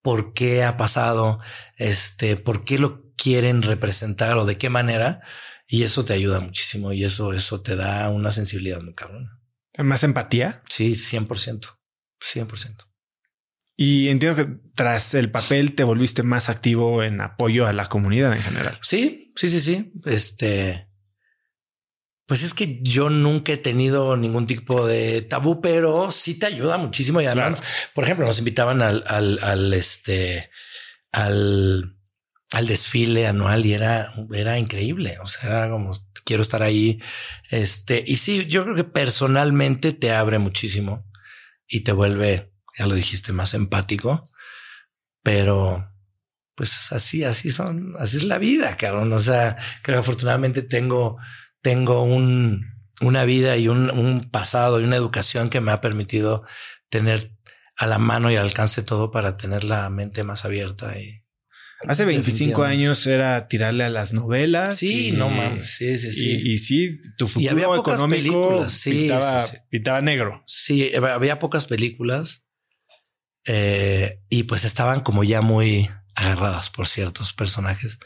por 0.03 0.35
qué 0.35 0.65
ha 0.65 0.77
pasado, 0.77 1.39
este, 1.77 2.37
por 2.37 2.65
qué 2.65 2.79
lo 2.79 3.13
quieren 3.17 3.63
representar 3.63 4.37
o 4.37 4.45
de 4.45 4.59
qué 4.59 4.69
manera. 4.69 5.23
Y 5.67 5.83
eso 5.83 6.05
te 6.05 6.13
ayuda 6.13 6.41
muchísimo 6.41 6.93
y 6.93 7.05
eso, 7.05 7.33
eso 7.33 7.63
te 7.63 7.75
da 7.75 8.11
una 8.11 8.31
sensibilidad 8.31 8.83
muy 8.83 8.95
cabrona. 8.95 9.41
¿Más 9.79 10.05
empatía? 10.05 10.63
Sí, 10.69 10.93
100%. 10.93 11.79
100%. 12.21 12.87
Y 13.77 14.09
entiendo 14.09 14.37
que 14.37 14.59
tras 14.75 15.15
el 15.15 15.31
papel 15.31 15.75
te 15.75 15.83
volviste 15.83 16.23
más 16.23 16.49
activo 16.49 17.03
en 17.03 17.21
apoyo 17.21 17.67
a 17.67 17.73
la 17.73 17.89
comunidad 17.89 18.33
en 18.35 18.43
general. 18.43 18.79
Sí, 18.83 19.33
sí, 19.35 19.49
sí, 19.49 19.61
sí. 19.61 19.93
Este, 20.05 20.89
pues 22.27 22.43
es 22.43 22.55
que 22.55 22.81
yo 22.83 23.11
nunca 23.11 23.53
he 23.53 23.57
tenido 23.59 24.17
ningún 24.17 24.47
tipo 24.47 24.87
de 24.87 25.23
tabú, 25.23 25.61
pero 25.61 26.11
sí 26.11 26.39
te 26.39 26.47
ayuda 26.47 26.79
muchísimo. 26.79 27.21
Y 27.21 27.27
además, 27.27 27.63
por 27.95 28.05
ejemplo, 28.05 28.27
nos 28.27 28.39
invitaban 28.39 28.81
al, 28.81 29.05
al, 29.07 29.39
al 29.43 29.75
este, 29.75 30.51
al, 31.13 31.99
al 32.53 32.67
desfile 32.67 33.27
anual 33.27 33.67
y 33.67 33.75
era, 33.75 34.13
era 34.33 34.59
increíble. 34.59 35.19
O 35.23 35.27
sea, 35.27 35.51
era 35.51 35.71
como 35.71 35.93
quiero 36.25 36.43
estar 36.43 36.63
ahí. 36.63 37.01
Este, 37.51 38.03
y 38.07 38.17
sí, 38.17 38.47
yo 38.47 38.65
creo 38.65 38.75
que 38.75 38.85
personalmente 38.85 39.93
te 39.93 40.13
abre 40.13 40.39
muchísimo 40.39 41.07
y 41.69 41.81
te 41.81 41.93
vuelve, 41.93 42.53
ya 42.79 42.87
lo 42.87 42.95
dijiste, 42.95 43.33
más 43.33 43.55
empático, 43.55 44.31
pero 45.23 45.91
pues 46.55 46.93
así, 46.93 47.25
así 47.25 47.51
son, 47.51 47.97
así 47.99 48.19
es 48.19 48.25
la 48.25 48.39
vida, 48.39 48.77
cabrón. 48.77 49.13
O 49.13 49.19
sea, 49.19 49.57
creo 49.83 49.97
que 49.97 50.01
afortunadamente 50.01 50.63
tengo 50.63 51.19
tengo 51.65 52.03
un, 52.03 52.67
una 53.01 53.25
vida 53.25 53.57
y 53.57 53.69
un, 53.69 53.91
un, 53.91 54.31
pasado 54.31 54.81
y 54.81 54.85
una 54.85 54.97
educación 54.97 55.49
que 55.49 55.63
me 55.63 55.73
ha 55.73 55.81
permitido 55.81 56.45
tener 56.91 57.33
a 57.77 57.87
la 57.87 57.99
mano 57.99 58.31
y 58.31 58.37
al 58.37 58.45
alcance 58.45 58.83
todo 58.83 59.11
para 59.11 59.39
tener 59.39 59.65
la 59.65 59.89
mente 59.89 60.25
más 60.25 60.45
abierta. 60.45 60.97
Y, 60.99 61.25
Hace 61.89 62.05
25 62.05 62.65
años 62.65 63.07
era 63.07 63.49
tirarle 63.49 63.85
a 63.85 63.89
las 63.89 64.13
novelas. 64.13 64.77
Sí, 64.77 65.13
no 65.13 65.31
mames. 65.31 65.75
Sí, 65.77 65.97
sí, 65.99 66.13
sí. 66.13 66.41
Y, 66.45 66.59
sí, 66.59 66.99
tu 67.17 67.27
futuro 67.27 67.53
había 67.53 67.81
económico 67.81 68.69
sí, 68.69 69.11
pintaba, 69.71 70.01
negro. 70.03 70.43
Sí, 70.47 70.93
había 70.95 71.39
pocas 71.39 71.67
películas 71.67 72.45
eh, 73.47 74.21
y 74.29 74.45
pues 74.45 74.65
estaban 74.65 75.01
como 75.01 75.25
ya 75.25 75.41
muy 75.41 75.91
agarradas 76.15 76.71
por 76.71 76.87
ciertos 76.87 77.33
personajes. 77.33 77.99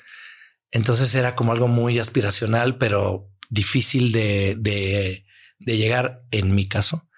Entonces 0.71 1.15
era 1.15 1.35
como 1.35 1.53
algo 1.53 1.69
muy 1.69 1.99
aspiracional, 1.99 2.79
pero 2.79 3.31
difícil 3.49 4.13
de, 4.13 4.57
de, 4.59 5.25
de 5.59 5.77
llegar 5.77 6.23
en 6.31 6.55
mi 6.55 6.67
caso. 6.67 7.09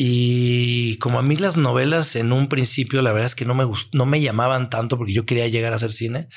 Y 0.00 0.96
como 0.98 1.18
a 1.18 1.22
mí 1.22 1.34
las 1.34 1.56
novelas 1.56 2.14
en 2.14 2.32
un 2.32 2.48
principio, 2.48 3.02
la 3.02 3.10
verdad 3.12 3.26
es 3.26 3.34
que 3.34 3.44
no 3.44 3.56
me 3.56 3.64
gust 3.64 3.92
no 3.94 4.06
me 4.06 4.20
llamaban 4.20 4.70
tanto 4.70 4.96
porque 4.96 5.12
yo 5.12 5.26
quería 5.26 5.48
llegar 5.48 5.72
a 5.72 5.76
hacer 5.76 5.90
cine. 5.90 6.28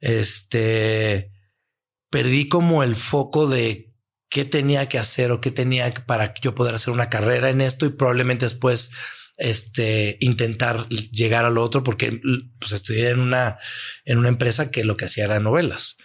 Este 0.00 1.30
perdí 2.10 2.48
como 2.48 2.82
el 2.82 2.96
foco 2.96 3.46
de 3.46 3.92
qué 4.30 4.46
tenía 4.46 4.88
que 4.88 4.98
hacer 4.98 5.32
o 5.32 5.40
qué 5.42 5.50
tenía 5.50 5.92
para 6.06 6.32
yo 6.40 6.54
poder 6.54 6.76
hacer 6.76 6.94
una 6.94 7.10
carrera 7.10 7.50
en 7.50 7.60
esto 7.60 7.84
y 7.84 7.90
probablemente 7.90 8.46
después 8.46 8.90
este 9.36 10.16
intentar 10.20 10.88
llegar 10.88 11.44
a 11.44 11.50
lo 11.50 11.62
otro 11.62 11.84
porque 11.84 12.22
pues 12.58 12.72
estudié 12.72 13.10
en 13.10 13.20
una 13.20 13.58
en 14.06 14.16
una 14.16 14.28
empresa 14.28 14.70
que 14.70 14.82
lo 14.82 14.96
que 14.96 15.04
hacía 15.04 15.24
era 15.24 15.40
novelas. 15.40 15.98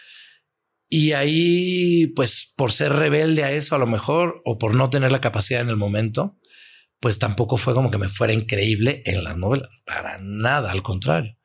Y 0.90 1.12
ahí, 1.14 2.08
pues 2.16 2.52
por 2.58 2.72
ser 2.72 2.94
rebelde 2.94 3.44
a 3.44 3.52
eso 3.52 3.76
a 3.76 3.80
lo 3.80 3.86
mejor, 3.86 4.42
o 4.44 4.58
por 4.58 4.74
no 4.74 4.90
tener 4.90 5.12
la 5.12 5.22
capacidad 5.22 5.62
en 5.62 5.70
el 5.70 5.78
momento, 5.78 6.40
pues 7.00 7.20
tampoco 7.20 7.58
fue 7.58 7.74
como 7.74 7.92
que 7.92 8.00
me 8.00 8.10
fuera 8.10 8.34
increíble 8.34 9.04
en 9.06 9.24
las 9.24 9.38
novelas, 9.38 9.70
para 9.86 10.18
nada, 10.20 10.72
al 10.72 10.82
contrario. 10.82 11.38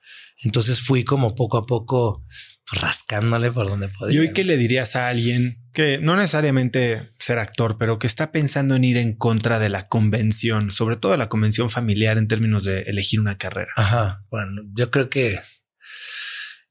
Entonces 0.42 0.80
fui 0.80 1.04
como 1.04 1.34
poco 1.34 1.58
a 1.58 1.66
poco 1.66 2.24
rascándole 2.72 3.52
por 3.52 3.68
donde 3.68 3.88
podía. 3.88 4.16
¿Y 4.16 4.18
hoy 4.20 4.32
qué 4.32 4.44
le 4.44 4.56
dirías 4.56 4.96
a 4.96 5.08
alguien 5.08 5.62
que 5.72 5.98
no 5.98 6.16
necesariamente 6.16 7.10
ser 7.18 7.38
actor, 7.38 7.76
pero 7.78 7.98
que 7.98 8.06
está 8.06 8.32
pensando 8.32 8.76
en 8.76 8.84
ir 8.84 8.96
en 8.96 9.16
contra 9.16 9.58
de 9.58 9.68
la 9.68 9.88
convención, 9.88 10.70
sobre 10.70 10.96
todo 10.96 11.16
la 11.16 11.28
convención 11.28 11.68
familiar 11.68 12.16
en 12.16 12.28
términos 12.28 12.64
de 12.64 12.82
elegir 12.82 13.20
una 13.20 13.36
carrera? 13.36 13.72
Ajá, 13.76 14.24
bueno, 14.30 14.62
yo 14.74 14.90
creo 14.90 15.10
que 15.10 15.38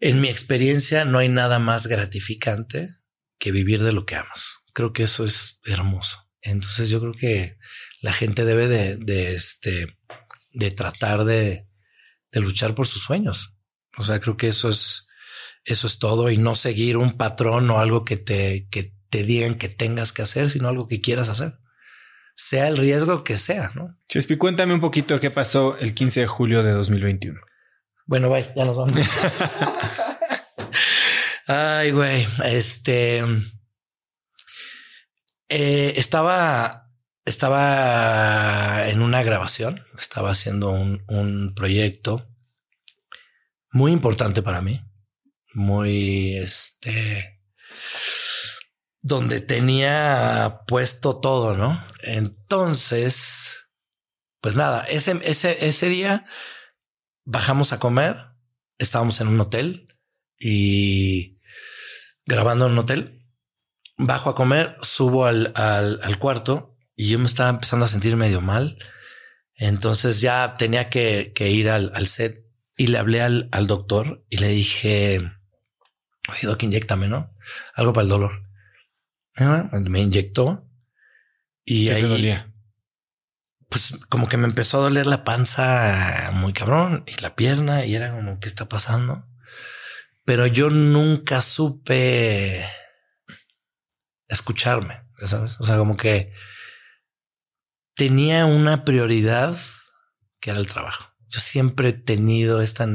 en 0.03 0.19
mi 0.19 0.27
experiencia 0.27 1.05
no 1.05 1.17
hay 1.17 1.29
nada 1.29 1.59
más 1.59 1.87
gratificante 1.87 2.89
que 3.39 3.53
vivir 3.53 3.81
de 3.81 3.93
lo 3.93 4.05
que 4.05 4.17
amas. 4.17 4.59
Creo 4.73 4.91
que 4.91 5.03
eso 5.03 5.23
es 5.23 5.61
hermoso. 5.63 6.29
Entonces 6.41 6.89
yo 6.89 6.99
creo 6.99 7.13
que 7.13 7.57
la 8.01 8.11
gente 8.11 8.43
debe 8.43 8.67
de, 8.67 9.33
este, 9.33 9.97
de 10.51 10.71
tratar 10.71 11.23
de, 11.23 11.69
de 12.33 12.39
luchar 12.41 12.75
por 12.75 12.85
sus 12.85 13.01
sueños. 13.01 13.55
O 13.97 14.03
sea, 14.03 14.19
creo 14.19 14.35
que 14.35 14.49
eso 14.49 14.67
es, 14.67 15.07
eso 15.63 15.87
es 15.87 15.99
todo 15.99 16.29
y 16.29 16.37
no 16.37 16.55
seguir 16.55 16.97
un 16.97 17.15
patrón 17.15 17.69
o 17.69 17.79
algo 17.79 18.03
que 18.03 18.17
te, 18.17 18.67
que 18.69 18.93
te 19.09 19.23
digan 19.23 19.55
que 19.55 19.69
tengas 19.69 20.11
que 20.11 20.23
hacer, 20.23 20.49
sino 20.49 20.67
algo 20.67 20.89
que 20.89 20.99
quieras 20.99 21.29
hacer. 21.29 21.59
Sea 22.35 22.67
el 22.67 22.75
riesgo 22.75 23.23
que 23.23 23.37
sea, 23.37 23.71
¿no? 23.73 23.97
Chespi, 24.09 24.35
cuéntame 24.35 24.73
un 24.73 24.81
poquito 24.81 25.21
qué 25.21 25.31
pasó 25.31 25.77
el 25.77 25.93
15 25.93 26.21
de 26.21 26.27
julio 26.27 26.61
de 26.61 26.71
2021. 26.71 27.39
Bueno, 28.05 28.29
bye, 28.29 28.51
ya 28.55 28.65
nos 28.65 28.75
vamos. 28.75 28.93
Ay, 31.47 31.91
güey, 31.91 32.25
este... 32.43 33.23
Eh, 35.49 35.93
estaba 35.97 36.83
estaba 37.25 38.87
en 38.87 39.01
una 39.01 39.23
grabación, 39.23 39.83
estaba 39.97 40.31
haciendo 40.31 40.71
un, 40.71 41.03
un 41.07 41.53
proyecto 41.55 42.27
muy 43.71 43.91
importante 43.91 44.41
para 44.41 44.61
mí, 44.61 44.81
muy 45.53 46.37
este, 46.37 47.41
donde 49.01 49.41
tenía 49.41 50.61
puesto 50.67 51.19
todo, 51.19 51.55
¿no? 51.55 51.83
Entonces, 52.01 53.69
pues 54.41 54.55
nada, 54.55 54.83
ese, 54.83 55.19
ese, 55.23 55.65
ese 55.65 55.87
día 55.87 56.25
bajamos 57.25 57.73
a 57.73 57.79
comer, 57.79 58.17
estábamos 58.77 59.19
en 59.21 59.27
un 59.27 59.39
hotel 59.39 59.87
y 60.39 61.39
grabando 62.25 62.65
en 62.65 62.73
un 62.73 62.79
hotel. 62.79 63.19
Bajo 63.97 64.29
a 64.29 64.35
comer, 64.35 64.77
subo 64.81 65.25
al, 65.25 65.51
al, 65.55 65.99
al 66.03 66.19
cuarto 66.19 66.77
y 66.95 67.09
yo 67.09 67.19
me 67.19 67.25
estaba 67.25 67.49
empezando 67.49 67.85
a 67.85 67.89
sentir 67.89 68.15
medio 68.15 68.41
mal. 68.41 68.77
Entonces 69.55 70.21
ya 70.21 70.53
tenía 70.55 70.89
que, 70.89 71.31
que 71.35 71.51
ir 71.51 71.69
al, 71.69 71.91
al, 71.95 72.07
set 72.07 72.45
y 72.75 72.87
le 72.87 72.97
hablé 72.97 73.21
al, 73.21 73.49
al 73.51 73.67
doctor 73.67 74.25
y 74.29 74.37
le 74.37 74.49
dije, 74.49 75.19
oye, 76.29 76.47
doc, 76.47 76.61
inyectame, 76.63 77.07
¿no? 77.07 77.35
Algo 77.75 77.93
para 77.93 78.03
el 78.03 78.09
dolor. 78.09 78.43
Ah, 79.35 79.69
me 79.73 80.01
inyectó 80.01 80.69
y 81.65 81.87
¿Qué 81.87 81.93
ahí, 81.93 82.01
te 82.01 82.07
dolía? 82.07 82.52
Pues 83.73 83.97
como 84.07 84.29
que 84.29 84.37
me 84.37 84.45
empezó 84.45 84.77
a 84.77 84.81
doler 84.81 85.07
la 85.07 85.23
panza 85.23 86.29
muy 86.31 86.53
cabrón 86.53 87.03
y 87.07 87.19
la 87.21 87.35
pierna 87.35 87.87
y 87.87 87.95
era 87.95 88.11
como, 88.11 88.39
¿qué 88.39 88.47
está 88.47 88.69
pasando? 88.69 89.25
Pero 90.25 90.45
yo 90.45 90.69
nunca 90.69 91.41
supe 91.41 92.63
escucharme, 94.27 95.01
¿sabes? 95.25 95.59
O 95.59 95.63
sea, 95.63 95.77
como 95.77 95.97
que 95.97 96.31
tenía 97.95 98.45
una 98.45 98.85
prioridad 98.85 99.57
que 100.39 100.51
era 100.51 100.59
el 100.59 100.67
trabajo. 100.67 101.11
Yo 101.27 101.39
siempre 101.39 101.89
he 101.89 101.93
tenido 101.93 102.61
esta 102.61 102.87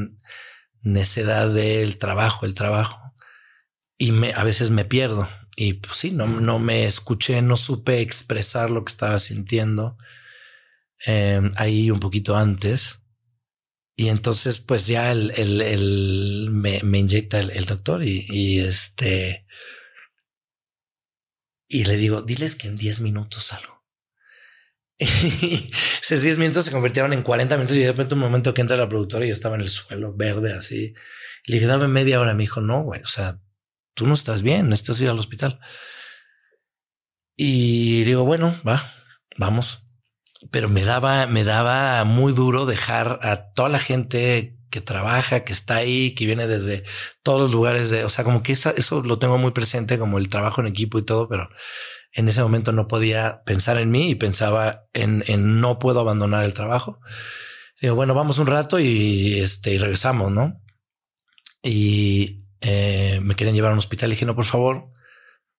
necedad 0.83 1.53
del 1.53 1.99
trabajo, 1.99 2.47
el 2.47 2.55
trabajo, 2.55 3.17
y 3.97 4.13
me, 4.13 4.33
a 4.33 4.45
veces 4.45 4.71
me 4.71 4.85
pierdo. 4.85 5.29
Y 5.57 5.73
pues 5.73 5.97
sí, 5.97 6.13
no, 6.13 6.29
no 6.29 6.61
me 6.61 6.85
escuché, 6.85 7.43
no 7.43 7.57
supe 7.57 8.01
expresar 8.01 8.71
lo 8.71 8.85
que 8.85 8.93
estaba 8.93 9.19
sintiendo 9.19 9.99
eh, 11.07 11.41
ahí 11.57 11.91
un 11.91 12.01
poquito 12.01 12.37
antes. 12.37 13.03
Y 13.97 14.09
entonces, 14.09 14.61
pues 14.61 14.87
ya 14.87 15.11
el, 15.11 15.33
el, 15.33 16.51
me, 16.53 16.99
inyecta 16.99 17.41
el, 17.41 17.65
doctor 17.67 18.05
y, 18.05 18.27
y, 18.29 18.61
este. 18.61 19.45
Y 21.69 21.85
le 21.85 21.97
digo, 21.97 22.23
diles 22.23 22.55
que 22.55 22.69
en 22.69 22.77
10 22.77 23.01
minutos 23.01 23.43
salgo. 23.45 23.85
Esos 24.99 26.23
10 26.23 26.39
minutos 26.39 26.65
se 26.65 26.71
convirtieron 26.71 27.13
en 27.13 27.23
40 27.23 27.57
minutos 27.57 27.77
y 27.77 27.81
de 27.81 27.89
repente 27.89 28.15
un 28.15 28.21
momento 28.21 28.55
que 28.55 28.61
entra 28.61 28.77
la 28.77 28.89
productora 28.89 29.25
y 29.25 29.29
yo 29.29 29.33
estaba 29.33 29.57
en 29.57 29.63
el 29.63 29.69
suelo 29.69 30.15
verde 30.15 30.53
así. 30.53 30.95
Le 31.47 31.57
dije, 31.57 31.67
dame 31.67 31.89
media 31.89 32.21
hora. 32.21 32.35
Me 32.35 32.45
dijo, 32.45 32.61
no, 32.61 32.83
güey, 32.83 33.03
o 33.03 33.07
sea, 33.07 33.41
tú 33.95 34.07
no 34.07 34.15
estás 34.15 34.43
bien, 34.43 34.69
necesitas 34.69 35.01
ir 35.01 35.09
al 35.09 35.19
hospital. 35.19 35.59
Y 37.37 38.05
digo, 38.05 38.25
bueno, 38.25 38.61
va, 38.67 38.81
vamos. 39.37 39.88
Pero 40.51 40.69
me 40.69 40.85
daba, 40.85 41.27
me 41.27 41.45
daba 41.45 42.05
muy 42.05 42.33
duro 42.33 42.67
dejar 42.67 43.19
a 43.23 43.53
toda 43.53 43.69
la 43.69 43.79
gente 43.79 44.57
que 44.71 44.81
trabaja, 44.81 45.45
que 45.45 45.53
está 45.53 45.77
ahí, 45.77 46.15
que 46.15 46.27
viene 46.27 46.47
desde 46.47 46.85
todos 47.23 47.41
los 47.41 47.51
lugares 47.51 47.91
de, 47.91 48.05
o 48.05 48.09
sea, 48.09 48.25
como 48.25 48.43
que 48.43 48.53
esa, 48.53 48.71
eso 48.71 49.03
lo 49.03 49.19
tengo 49.19 49.39
muy 49.39 49.51
presente 49.53 49.99
como 49.99 50.19
el 50.19 50.29
trabajo 50.29 50.61
en 50.61 50.67
equipo 50.67 50.99
y 50.99 51.05
todo, 51.05 51.29
pero 51.29 51.49
en 52.13 52.29
ese 52.29 52.43
momento 52.43 52.73
no 52.73 52.89
podía 52.89 53.43
pensar 53.45 53.79
en 53.79 53.91
mí 53.91 54.11
y 54.11 54.15
pensaba 54.15 54.85
en, 54.93 55.25
en 55.27 55.61
no 55.61 55.79
puedo 55.79 56.01
abandonar 56.01 56.45
el 56.45 56.55
trabajo. 56.55 57.01
Digo, 57.81 57.95
bueno, 57.95 58.15
vamos 58.15 58.39
un 58.39 58.47
rato 58.47 58.81
y 58.81 59.39
este, 59.39 59.75
y 59.75 59.79
regresamos, 59.79 60.33
¿no? 60.33 60.61
Y 61.63 62.39
eh, 62.61 63.21
me 63.23 63.35
querían 63.35 63.55
llevar 63.55 63.71
a 63.71 63.75
un 63.75 63.79
hospital. 63.79 64.09
Y 64.09 64.13
dije, 64.13 64.27
no, 64.27 64.35
por 64.35 64.47
favor, 64.47 64.91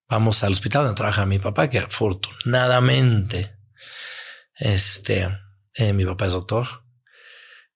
vamos 0.09 0.43
al 0.43 0.51
hospital 0.51 0.83
donde 0.83 0.97
trabaja 0.97 1.25
mi 1.25 1.39
papá, 1.39 1.69
que 1.69 1.79
afortunadamente, 1.79 3.55
este, 4.59 5.27
eh, 5.73 5.93
mi 5.93 6.05
papá 6.05 6.27
es 6.27 6.33
doctor. 6.33 6.67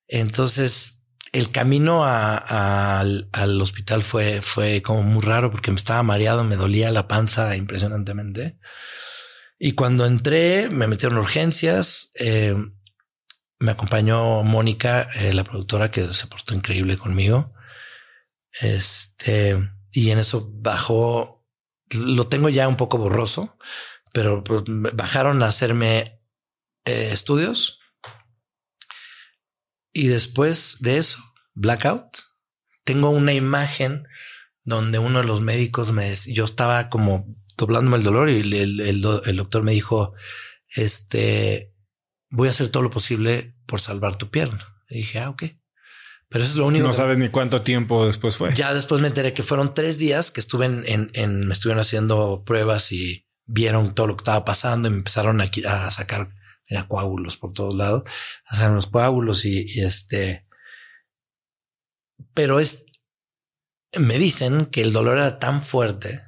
Entonces, 0.08 1.06
el 1.32 1.50
camino 1.52 2.06
al, 2.06 3.28
al, 3.32 3.62
hospital 3.62 4.04
fue, 4.04 4.42
fue 4.44 4.84
como 4.84 5.02
muy 5.02 5.24
raro 5.24 5.50
porque 5.50 5.72
me 5.72 5.78
estaba 5.78 6.04
mareado, 6.04 6.44
me 6.44 6.58
dolía 6.58 6.92
la 6.92 7.08
panza 7.08 7.56
impresionantemente. 7.56 8.60
Y 9.58 9.72
cuando 9.72 10.06
entré, 10.06 10.70
me 10.70 10.88
metieron 10.88 11.18
urgencias. 11.18 12.12
Eh, 12.16 12.56
me 13.60 13.72
acompañó 13.72 14.44
Mónica, 14.44 15.10
eh, 15.16 15.34
la 15.34 15.46
productora, 15.46 15.90
que 15.90 16.12
se 16.12 16.28
portó 16.28 16.54
increíble 16.54 16.98
conmigo. 16.98 17.54
Este, 18.60 19.58
y 19.92 20.12
en 20.12 20.20
eso 20.20 20.52
bajó, 20.52 21.48
lo 21.92 22.28
tengo 22.28 22.50
ya 22.50 22.68
un 22.68 22.76
poco 22.76 22.98
borroso, 22.98 23.58
pero 24.12 24.44
pues, 24.44 24.64
bajaron 24.68 25.42
a 25.42 25.48
hacerme 25.48 26.23
eh, 26.86 27.10
estudios. 27.12 27.80
Y 29.92 30.08
después 30.08 30.78
de 30.80 30.98
eso, 30.98 31.20
blackout, 31.54 32.18
tengo 32.84 33.10
una 33.10 33.34
imagen 33.34 34.08
donde 34.66 35.00
uno 35.00 35.20
de 35.20 35.28
los 35.28 35.42
médicos 35.42 35.92
me, 35.92 36.14
yo 36.16 36.46
estaba 36.46 36.90
como 36.90 37.28
doblándome 37.58 37.98
el 37.98 38.04
dolor 38.04 38.30
y 38.30 38.38
el, 38.38 38.54
el, 38.54 38.80
el, 38.82 39.06
el 39.26 39.38
doctor 39.38 39.64
me 39.64 39.74
dijo, 39.74 40.14
este, 40.70 41.74
voy 42.30 42.48
a 42.48 42.52
hacer 42.52 42.70
todo 42.70 42.84
lo 42.84 42.90
posible 42.90 43.56
por 43.68 43.80
salvar 43.80 44.18
tu 44.18 44.30
pierna. 44.30 44.66
Y 44.90 44.98
dije, 44.98 45.20
ah, 45.20 45.30
ok. 45.30 45.44
Pero 46.30 46.44
eso 46.44 46.54
es 46.54 46.58
lo 46.58 46.66
único. 46.66 46.86
No 46.86 46.92
que... 46.92 46.98
sabes 46.98 47.18
ni 47.20 47.30
cuánto 47.30 47.62
tiempo 47.62 48.08
después 48.08 48.38
fue. 48.38 48.54
Ya 48.56 48.74
después 48.74 49.02
me 49.02 49.08
enteré 49.08 49.34
que 49.34 49.44
fueron 49.44 49.76
tres 49.76 50.00
días 50.00 50.32
que 50.32 50.40
estuve 50.40 50.66
en, 50.66 50.84
en, 50.88 51.12
en 51.14 51.48
me 51.48 51.54
estuvieron 51.54 51.80
haciendo 51.80 52.44
pruebas 52.44 52.92
y 52.92 53.28
vieron 53.46 53.94
todo 53.94 54.08
lo 54.08 54.16
que 54.16 54.22
estaba 54.22 54.44
pasando 54.44 54.88
y 54.88 54.92
me 54.92 54.98
empezaron 54.98 55.42
a, 55.42 55.44
a 55.68 55.92
sacar 55.92 56.34
era 56.74 56.88
coágulos 56.88 57.38
por 57.38 57.54
todos 57.54 57.76
lados, 57.76 58.04
a 58.46 58.56
sacar 58.56 58.72
los 58.72 58.88
coágulos 58.88 59.46
y, 59.46 59.66
y 59.68 59.82
este. 59.82 60.46
Pero 62.34 62.60
es, 62.60 62.86
me 64.00 64.18
dicen 64.18 64.66
que 64.66 64.82
el 64.82 64.94
dolor 64.94 65.18
era 65.18 65.40
tan 65.40 65.62
fuerte 65.62 66.20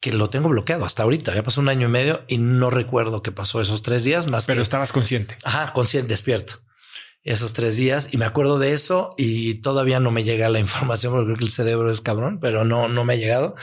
que 0.00 0.12
lo 0.12 0.30
tengo 0.30 0.48
bloqueado 0.48 0.84
hasta 0.84 1.02
ahorita. 1.02 1.34
Ya 1.34 1.42
pasó 1.42 1.60
un 1.60 1.68
año 1.68 1.88
y 1.88 1.90
medio 1.90 2.24
y 2.26 2.38
no 2.38 2.70
recuerdo 2.70 3.22
qué 3.22 3.32
pasó 3.32 3.60
esos 3.60 3.82
tres 3.82 4.04
días 4.04 4.26
más. 4.28 4.46
Pero 4.46 4.58
que, 4.58 4.62
estabas 4.62 4.92
consciente. 4.92 5.36
Ajá, 5.44 5.72
consciente, 5.72 6.08
despierto 6.08 6.60
esos 7.22 7.52
tres 7.52 7.76
días 7.76 8.14
y 8.14 8.16
me 8.16 8.24
acuerdo 8.24 8.58
de 8.58 8.72
eso 8.72 9.14
y 9.18 9.56
todavía 9.56 10.00
no 10.00 10.10
me 10.10 10.24
llega 10.24 10.48
la 10.48 10.58
información 10.60 11.12
porque 11.12 11.26
creo 11.26 11.36
que 11.36 11.44
el 11.44 11.50
cerebro 11.50 11.90
es 11.90 12.00
cabrón, 12.00 12.40
pero 12.40 12.64
no, 12.64 12.88
no 12.88 13.04
me 13.04 13.14
ha 13.14 13.16
llegado. 13.16 13.54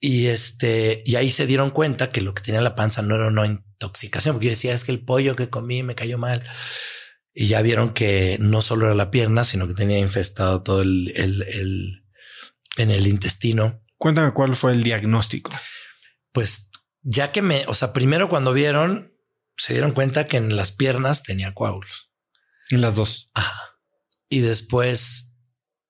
Y 0.00 0.28
este, 0.28 1.02
y 1.04 1.16
ahí 1.16 1.30
se 1.30 1.46
dieron 1.46 1.70
cuenta 1.70 2.10
que 2.10 2.22
lo 2.22 2.32
que 2.32 2.42
tenía 2.42 2.58
en 2.58 2.64
la 2.64 2.74
panza 2.74 3.02
no 3.02 3.14
era 3.14 3.28
una 3.28 3.46
intoxicación, 3.46 4.34
porque 4.34 4.46
yo 4.46 4.52
decía 4.52 4.72
es 4.72 4.84
que 4.84 4.92
el 4.92 5.04
pollo 5.04 5.36
que 5.36 5.50
comí 5.50 5.82
me 5.82 5.94
cayó 5.94 6.16
mal. 6.16 6.42
Y 7.34 7.46
ya 7.46 7.62
vieron 7.62 7.92
que 7.92 8.38
no 8.40 8.62
solo 8.62 8.86
era 8.86 8.94
la 8.94 9.10
pierna, 9.10 9.44
sino 9.44 9.68
que 9.68 9.74
tenía 9.74 9.98
infestado 9.98 10.62
todo 10.62 10.82
el, 10.82 11.12
el, 11.14 11.42
el 11.42 12.04
en 12.76 12.90
el 12.90 13.06
intestino. 13.06 13.84
Cuéntame 13.98 14.32
cuál 14.32 14.56
fue 14.56 14.72
el 14.72 14.82
diagnóstico. 14.82 15.52
Pues 16.32 16.70
ya 17.02 17.30
que 17.30 17.42
me, 17.42 17.64
o 17.66 17.74
sea, 17.74 17.92
primero 17.92 18.28
cuando 18.28 18.52
vieron, 18.52 19.14
se 19.56 19.74
dieron 19.74 19.92
cuenta 19.92 20.26
que 20.26 20.38
en 20.38 20.56
las 20.56 20.72
piernas 20.72 21.22
tenía 21.22 21.52
coágulos. 21.54 22.10
En 22.70 22.80
las 22.80 22.96
dos. 22.96 23.28
Ajá. 23.34 23.78
Y 24.28 24.40
después 24.40 25.34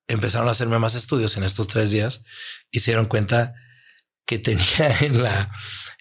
empezaron 0.09 0.49
a 0.49 0.53
hacerme 0.53 0.79
más 0.79 0.95
estudios 0.95 1.37
en 1.37 1.45
estos 1.45 1.69
tres 1.69 1.91
días 1.91 2.23
y 2.71 2.81
se 2.81 2.91
dieron 2.91 3.07
cuenta 3.07 3.55
que 4.31 4.39
tenía 4.39 4.97
en 5.01 5.25
la, 5.25 5.51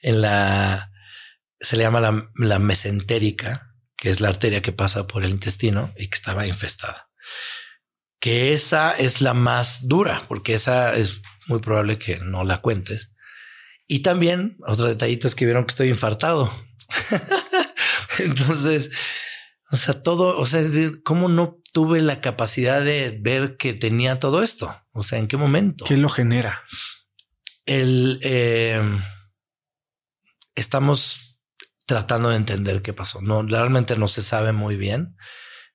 en 0.03 0.21
la, 0.21 0.91
se 1.59 1.75
le 1.77 1.83
llama 1.83 1.99
la, 1.99 2.29
la 2.35 2.59
mesentérica, 2.59 3.73
que 3.97 4.11
es 4.11 4.21
la 4.21 4.27
arteria 4.27 4.61
que 4.61 4.71
pasa 4.71 5.07
por 5.07 5.25
el 5.25 5.31
intestino 5.31 5.91
y 5.97 6.09
que 6.09 6.15
estaba 6.15 6.45
infestada. 6.45 7.09
Que 8.19 8.53
esa 8.53 8.91
es 8.91 9.21
la 9.21 9.33
más 9.33 9.87
dura, 9.87 10.21
porque 10.27 10.53
esa 10.53 10.93
es 10.93 11.21
muy 11.47 11.59
probable 11.59 11.97
que 11.97 12.19
no 12.19 12.43
la 12.43 12.61
cuentes. 12.61 13.13
Y 13.87 14.03
también 14.03 14.57
otro 14.67 14.85
detallito 14.85 15.25
es 15.25 15.33
que 15.33 15.45
vieron 15.45 15.65
que 15.65 15.71
estoy 15.71 15.89
infartado. 15.89 16.53
Entonces, 18.19 18.91
o 19.71 19.75
sea, 19.75 20.03
todo, 20.03 20.37
o 20.37 20.45
sea, 20.45 20.59
es 20.59 20.73
decir, 20.73 21.01
cómo 21.01 21.29
no 21.29 21.59
tuve 21.73 22.01
la 22.01 22.21
capacidad 22.21 22.83
de 22.83 23.17
ver 23.19 23.57
que 23.57 23.73
tenía 23.73 24.19
todo 24.19 24.43
esto. 24.43 24.71
O 24.91 25.01
sea, 25.01 25.17
en 25.17 25.27
qué 25.27 25.37
momento. 25.37 25.85
¿Qué 25.85 25.97
lo 25.97 26.09
genera? 26.09 26.63
El 27.69 28.19
eh, 28.23 28.81
estamos 30.55 31.39
tratando 31.85 32.29
de 32.29 32.35
entender 32.35 32.81
qué 32.81 32.93
pasó. 32.93 33.21
No, 33.21 33.43
realmente 33.43 33.95
no 33.95 34.07
se 34.07 34.23
sabe 34.23 34.53
muy 34.53 34.75
bien. 34.75 35.15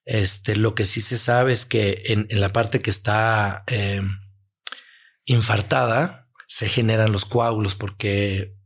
Este, 0.05 0.57
lo 0.57 0.75
que 0.75 0.87
sí 0.87 1.01
se 1.01 1.17
sabe 1.17 1.53
es 1.53 1.65
que 1.65 2.03
en, 2.07 2.27
la 2.31 2.53
parte 2.53 2.83
que 2.83 2.91
está 2.91 3.63
eh, 3.69 4.03
infartada 5.25 6.29
se 6.49 6.69
generan 6.69 7.13
los 7.13 7.25
coágulos 7.25 7.77
porque 7.77 8.57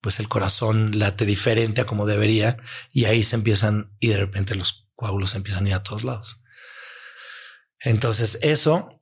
pues 0.00 0.18
el 0.18 0.28
corazón 0.28 0.98
late 0.98 1.26
diferente 1.26 1.80
a 1.80 1.86
como 1.86 2.06
debería 2.06 2.56
y 2.92 3.04
ahí 3.04 3.22
se 3.22 3.36
empiezan 3.36 3.92
y 4.00 4.08
de 4.08 4.18
repente 4.18 4.56
los 4.56 4.88
coágulos 4.96 5.36
empiezan 5.36 5.66
a 5.66 5.68
ir 5.68 5.74
a 5.74 5.84
todos 5.84 6.02
lados. 6.02 6.40
Entonces 7.78 8.40
eso 8.42 9.00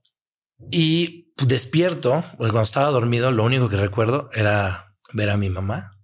y 0.70 1.25
despierto, 1.45 2.24
pues 2.39 2.51
cuando 2.51 2.62
estaba 2.62 2.91
dormido, 2.91 3.30
lo 3.30 3.45
único 3.45 3.68
que 3.68 3.76
recuerdo 3.76 4.30
era 4.34 4.95
ver 5.12 5.30
a 5.30 5.37
mi 5.37 5.51
mamá. 5.51 5.99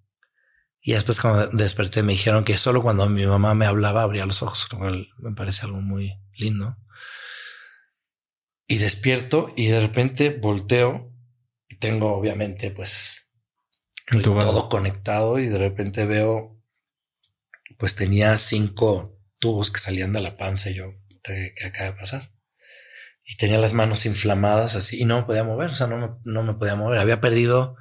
Y 0.81 0.93
después 0.93 1.21
cuando 1.21 1.47
desperté 1.49 2.03
me 2.03 2.13
dijeron 2.13 2.45
que 2.45 2.57
solo 2.57 2.83
cuando 2.83 3.09
mi 3.09 3.25
mamá 3.25 3.55
me 3.55 3.67
hablaba 3.67 4.03
abría 4.03 4.27
los 4.27 4.43
ojos, 4.43 4.69
lo 4.73 4.79
cual 4.79 5.09
me 5.19 5.33
parece 5.33 5.65
algo 5.65 5.81
muy 5.81 6.13
lindo. 6.37 6.77
Y 8.67 8.79
despierto 8.79 9.53
y 9.57 9.67
de 9.67 9.81
repente 9.81 10.39
volteo 10.41 11.13
y 11.69 11.79
tengo 11.79 12.15
obviamente 12.15 12.71
pues 12.71 13.31
todo 14.23 14.69
conectado 14.69 15.39
y 15.39 15.47
de 15.47 15.59
repente 15.59 16.05
veo 16.05 16.61
pues 17.79 17.95
tenía 17.95 18.37
cinco 18.39 19.19
tubos 19.39 19.71
que 19.71 19.81
salían 19.81 20.13
de 20.13 20.21
la 20.21 20.37
panza 20.37 20.71
y 20.71 20.75
yo, 20.75 20.95
¿qué 21.23 21.55
acaba 21.65 21.91
de 21.91 21.97
pasar? 21.97 22.32
Y 23.25 23.37
tenía 23.37 23.59
las 23.59 23.73
manos 23.73 24.07
inflamadas 24.07 24.75
así 24.75 25.01
y 25.01 25.05
no 25.05 25.17
me 25.17 25.25
podía 25.25 25.45
mover, 25.45 25.71
o 25.71 25.75
sea, 25.75 25.87
no 25.87 25.99
me, 25.99 26.09
no 26.25 26.43
me 26.43 26.55
podía 26.55 26.77
mover. 26.77 26.99
Había 26.99 27.21
perdido 27.21 27.77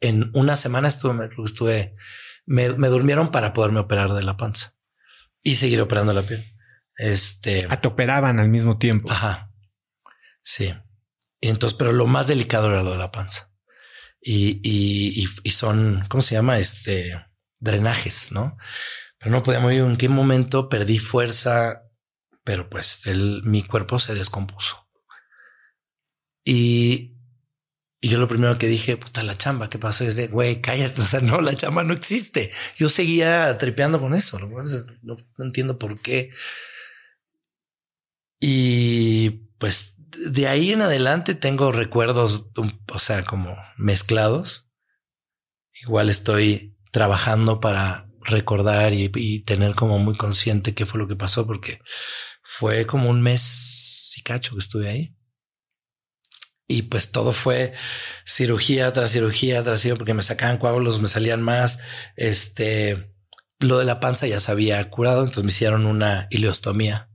en 0.00 0.30
una 0.34 0.56
semana 0.56 0.88
estuve, 0.88 1.30
estuve, 1.44 1.96
me, 2.46 2.70
me 2.76 2.88
durmieron 2.88 3.30
para 3.30 3.52
poderme 3.52 3.80
operar 3.80 4.12
de 4.12 4.22
la 4.22 4.36
panza 4.36 4.74
y 5.42 5.56
seguir 5.56 5.80
operando 5.80 6.12
la 6.12 6.26
piel. 6.26 6.44
Este. 6.96 7.66
Ah, 7.68 7.80
te 7.80 7.88
operaban 7.88 8.38
al 8.38 8.48
mismo 8.48 8.78
tiempo. 8.78 9.10
Ajá. 9.10 9.50
Sí. 10.42 10.74
Y 11.40 11.48
entonces, 11.48 11.76
pero 11.76 11.92
lo 11.92 12.06
más 12.06 12.26
delicado 12.26 12.68
era 12.68 12.82
lo 12.82 12.92
de 12.92 12.98
la 12.98 13.12
panza. 13.12 13.52
Y, 14.20 14.60
y, 14.62 15.28
y, 15.42 15.50
son, 15.50 16.06
¿cómo 16.08 16.22
se 16.22 16.34
llama? 16.34 16.58
Este 16.58 17.14
drenajes, 17.58 18.32
¿no? 18.32 18.56
Pero 19.18 19.30
no 19.30 19.42
podía 19.42 19.60
mover. 19.60 19.78
¿En 19.78 19.96
qué 19.96 20.08
momento 20.08 20.68
perdí 20.68 20.98
fuerza? 20.98 21.82
Pero 22.42 22.68
pues 22.70 23.06
el, 23.06 23.42
mi 23.44 23.62
cuerpo 23.62 23.98
se 23.98 24.14
descompuso. 24.14 24.83
Y, 26.44 27.12
yo 28.02 28.18
lo 28.18 28.28
primero 28.28 28.58
que 28.58 28.66
dije, 28.66 28.98
puta, 28.98 29.22
la 29.22 29.38
chamba, 29.38 29.70
¿qué 29.70 29.78
pasó? 29.78 30.04
Es 30.04 30.16
de, 30.16 30.28
güey, 30.28 30.60
cállate, 30.60 31.00
o 31.00 31.04
sea, 31.04 31.20
no, 31.20 31.40
la 31.40 31.56
chamba 31.56 31.84
no 31.84 31.94
existe. 31.94 32.50
Yo 32.76 32.88
seguía 32.88 33.56
tripeando 33.58 34.00
con 34.00 34.14
eso, 34.14 34.38
no, 34.38 34.62
no 35.02 35.44
entiendo 35.44 35.78
por 35.78 36.00
qué. 36.00 36.30
Y 38.40 39.30
pues 39.58 39.94
de 40.26 40.48
ahí 40.48 40.72
en 40.72 40.82
adelante 40.82 41.34
tengo 41.34 41.72
recuerdos, 41.72 42.46
o 42.92 42.98
sea, 42.98 43.24
como 43.24 43.56
mezclados. 43.76 44.68
Igual 45.82 46.10
estoy 46.10 46.76
trabajando 46.92 47.60
para 47.60 48.08
recordar 48.20 48.92
y, 48.92 49.10
y, 49.14 49.40
tener 49.40 49.74
como 49.74 49.98
muy 49.98 50.16
consciente 50.16 50.74
qué 50.74 50.86
fue 50.86 51.00
lo 51.00 51.08
que 51.08 51.16
pasó, 51.16 51.46
porque 51.46 51.80
fue 52.42 52.86
como 52.86 53.10
un 53.10 53.22
mes 53.22 54.14
y 54.16 54.22
cacho 54.22 54.52
que 54.52 54.60
estuve 54.60 54.88
ahí. 54.88 55.16
Y 56.66 56.82
pues 56.82 57.10
todo 57.12 57.32
fue 57.32 57.74
cirugía 58.24 58.92
tras 58.92 59.10
cirugía 59.10 59.62
tras 59.62 59.80
cirugía, 59.80 59.98
porque 59.98 60.14
me 60.14 60.22
sacaban 60.22 60.58
coágulos, 60.58 61.00
me 61.00 61.08
salían 61.08 61.42
más. 61.42 61.78
Este, 62.16 63.12
lo 63.60 63.78
de 63.78 63.84
la 63.84 64.00
panza 64.00 64.26
ya 64.26 64.40
se 64.40 64.50
había 64.50 64.88
curado, 64.90 65.20
entonces 65.20 65.44
me 65.44 65.50
hicieron 65.50 65.86
una 65.86 66.26
ileostomía. 66.30 67.10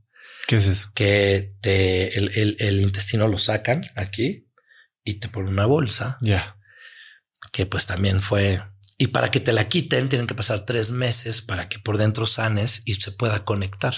¿Qué 0.46 0.56
es 0.56 0.66
eso? 0.66 0.90
Que 0.94 1.54
te, 1.60 2.16
el, 2.18 2.56
el, 2.58 2.80
intestino 2.80 3.28
lo 3.28 3.38
sacan 3.38 3.82
aquí 3.96 4.48
y 5.04 5.14
te 5.14 5.28
ponen 5.28 5.52
una 5.52 5.66
bolsa. 5.66 6.18
Ya. 6.20 6.56
Que 7.52 7.66
pues 7.66 7.86
también 7.86 8.20
fue. 8.20 8.62
Y 8.98 9.08
para 9.08 9.30
que 9.30 9.40
te 9.40 9.52
la 9.52 9.68
quiten, 9.68 10.08
tienen 10.08 10.26
que 10.26 10.34
pasar 10.34 10.64
tres 10.64 10.90
meses 10.90 11.42
para 11.42 11.68
que 11.68 11.78
por 11.78 11.98
dentro 11.98 12.26
sanes 12.26 12.82
y 12.84 12.94
se 12.94 13.12
pueda 13.12 13.44
conectar. 13.44 13.94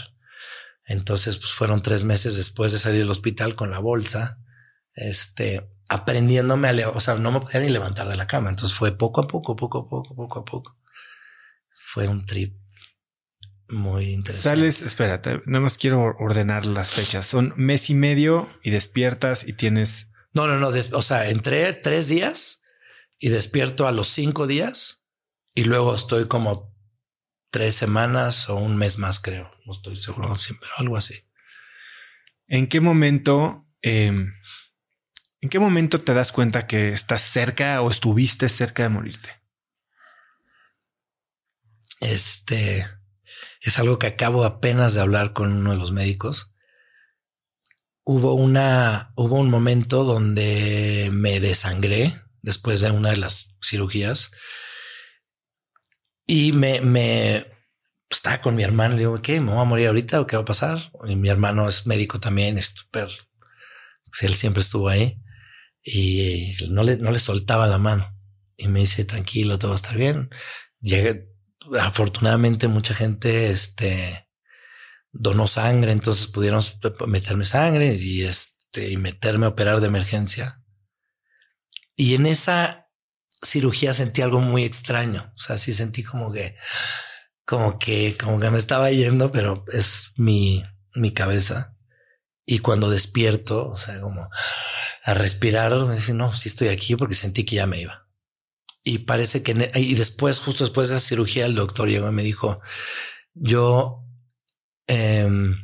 Entonces, 0.84 1.38
pues 1.38 1.52
fueron 1.52 1.82
tres 1.82 2.04
meses 2.04 2.36
después 2.36 2.72
de 2.72 2.78
salir 2.78 3.00
del 3.00 3.10
hospital 3.10 3.54
con 3.54 3.70
la 3.70 3.78
bolsa 3.78 4.41
este, 4.94 5.68
aprendiéndome 5.88 6.68
a, 6.68 6.88
o 6.90 7.00
sea, 7.00 7.16
no 7.16 7.32
me 7.32 7.40
podía 7.40 7.60
ni 7.60 7.68
levantar 7.68 8.08
de 8.08 8.16
la 8.16 8.26
cama. 8.26 8.50
Entonces 8.50 8.76
fue 8.76 8.96
poco 8.96 9.22
a 9.22 9.28
poco, 9.28 9.56
poco 9.56 9.78
a 9.78 9.88
poco, 9.88 10.14
poco 10.14 10.38
a 10.40 10.44
poco. 10.44 10.78
Fue 11.84 12.08
un 12.08 12.24
trip 12.24 12.56
muy 13.68 14.12
interesante. 14.12 14.60
Sales, 14.60 14.82
espérate, 14.82 15.42
nada 15.46 15.60
más 15.60 15.78
quiero 15.78 16.02
ordenar 16.18 16.66
las 16.66 16.92
fechas. 16.92 17.26
Son 17.26 17.54
mes 17.56 17.90
y 17.90 17.94
medio 17.94 18.48
y 18.62 18.70
despiertas 18.70 19.46
y 19.46 19.54
tienes. 19.54 20.10
No, 20.32 20.46
no, 20.46 20.58
no. 20.58 20.68
o 20.68 21.02
sea, 21.02 21.28
entré 21.28 21.72
tres 21.74 22.08
días 22.08 22.62
y 23.18 23.28
despierto 23.28 23.86
a 23.86 23.92
los 23.92 24.08
cinco 24.08 24.46
días 24.46 25.02
y 25.54 25.64
luego 25.64 25.94
estoy 25.94 26.26
como 26.26 26.74
tres 27.50 27.74
semanas 27.74 28.48
o 28.48 28.56
un 28.56 28.76
mes 28.76 28.98
más, 28.98 29.20
creo. 29.20 29.50
No 29.66 29.72
estoy 29.72 29.96
seguro, 29.96 30.34
pero 30.60 30.72
algo 30.78 30.96
así. 30.96 31.14
¿En 32.48 32.66
qué 32.66 32.80
momento 32.80 33.66
em, 33.82 34.32
¿En 35.42 35.48
qué 35.48 35.58
momento 35.58 36.00
te 36.00 36.14
das 36.14 36.30
cuenta 36.30 36.68
que 36.68 36.90
estás 36.90 37.20
cerca 37.20 37.82
o 37.82 37.90
estuviste 37.90 38.48
cerca 38.48 38.84
de 38.84 38.90
morirte? 38.90 39.42
Este 41.98 42.86
es 43.60 43.78
algo 43.80 43.98
que 43.98 44.06
acabo 44.06 44.44
apenas 44.44 44.94
de 44.94 45.00
hablar 45.00 45.32
con 45.32 45.52
uno 45.52 45.72
de 45.72 45.78
los 45.78 45.90
médicos. 45.90 46.52
Hubo 48.04 48.34
una, 48.34 49.12
hubo 49.16 49.34
un 49.34 49.50
momento 49.50 50.04
donde 50.04 51.10
me 51.12 51.40
desangré 51.40 52.14
después 52.42 52.80
de 52.80 52.92
una 52.92 53.10
de 53.10 53.16
las 53.16 53.56
cirugías 53.60 54.30
y 56.24 56.52
me, 56.52 56.80
me 56.82 57.48
estaba 58.08 58.40
con 58.40 58.54
mi 58.54 58.62
hermano. 58.62 58.94
Le 58.94 59.00
digo, 59.00 59.20
¿qué? 59.20 59.40
¿Me 59.40 59.50
voy 59.50 59.60
a 59.60 59.64
morir 59.64 59.88
ahorita 59.88 60.20
o 60.20 60.26
qué 60.28 60.36
va 60.36 60.42
a 60.42 60.46
pasar? 60.46 60.92
Y 61.08 61.16
mi 61.16 61.28
hermano 61.28 61.66
es 61.66 61.84
médico 61.84 62.20
también, 62.20 62.58
es 62.58 62.66
súper. 62.66 63.08
Él 64.20 64.34
siempre 64.34 64.62
estuvo 64.62 64.88
ahí 64.88 65.18
y 65.82 66.54
no 66.70 66.82
le, 66.82 66.96
no 66.96 67.10
le 67.10 67.18
soltaba 67.18 67.66
la 67.66 67.78
mano. 67.78 68.16
Y 68.56 68.68
me 68.68 68.80
dice, 68.80 69.04
tranquilo, 69.04 69.58
todo 69.58 69.70
va 69.70 69.74
a 69.74 69.76
estar 69.76 69.96
bien. 69.96 70.30
Llegué, 70.80 71.28
afortunadamente 71.80 72.68
mucha 72.68 72.94
gente, 72.94 73.50
este, 73.50 74.28
donó 75.10 75.46
sangre, 75.46 75.92
entonces 75.92 76.26
pudieron 76.28 76.62
meterme 77.06 77.44
sangre 77.44 77.94
y 77.94 78.22
este, 78.22 78.90
y 78.90 78.96
meterme 78.96 79.46
a 79.46 79.50
operar 79.50 79.80
de 79.80 79.88
emergencia. 79.88 80.62
Y 81.96 82.14
en 82.14 82.26
esa 82.26 82.88
cirugía 83.42 83.92
sentí 83.92 84.22
algo 84.22 84.40
muy 84.40 84.64
extraño. 84.64 85.32
O 85.36 85.38
sea, 85.38 85.58
sí 85.58 85.72
sentí 85.72 86.02
como 86.02 86.32
que, 86.32 86.56
como 87.44 87.78
que, 87.78 88.16
como 88.16 88.40
que 88.40 88.50
me 88.50 88.58
estaba 88.58 88.90
yendo, 88.90 89.30
pero 89.30 89.64
es 89.72 90.12
mi, 90.16 90.64
mi 90.94 91.12
cabeza. 91.12 91.76
Y 92.44 92.60
cuando 92.60 92.90
despierto, 92.90 93.68
o 93.68 93.76
sea, 93.76 94.00
como 94.00 94.28
a 95.02 95.14
respirar, 95.14 95.74
me 95.86 95.96
dice, 95.96 96.14
no, 96.14 96.34
sí 96.34 96.48
estoy 96.48 96.68
aquí 96.68 96.96
porque 96.96 97.14
sentí 97.14 97.44
que 97.44 97.56
ya 97.56 97.66
me 97.66 97.80
iba. 97.80 98.08
Y 98.84 98.98
parece 98.98 99.42
que, 99.42 99.70
y 99.74 99.94
después, 99.94 100.40
justo 100.40 100.64
después 100.64 100.88
de 100.88 100.94
la 100.94 101.00
cirugía, 101.00 101.46
el 101.46 101.54
doctor 101.54 101.88
llegó 101.88 102.08
y 102.08 102.12
me 102.12 102.22
dijo, 102.22 102.60
yo 103.34 104.04
em, 104.86 105.56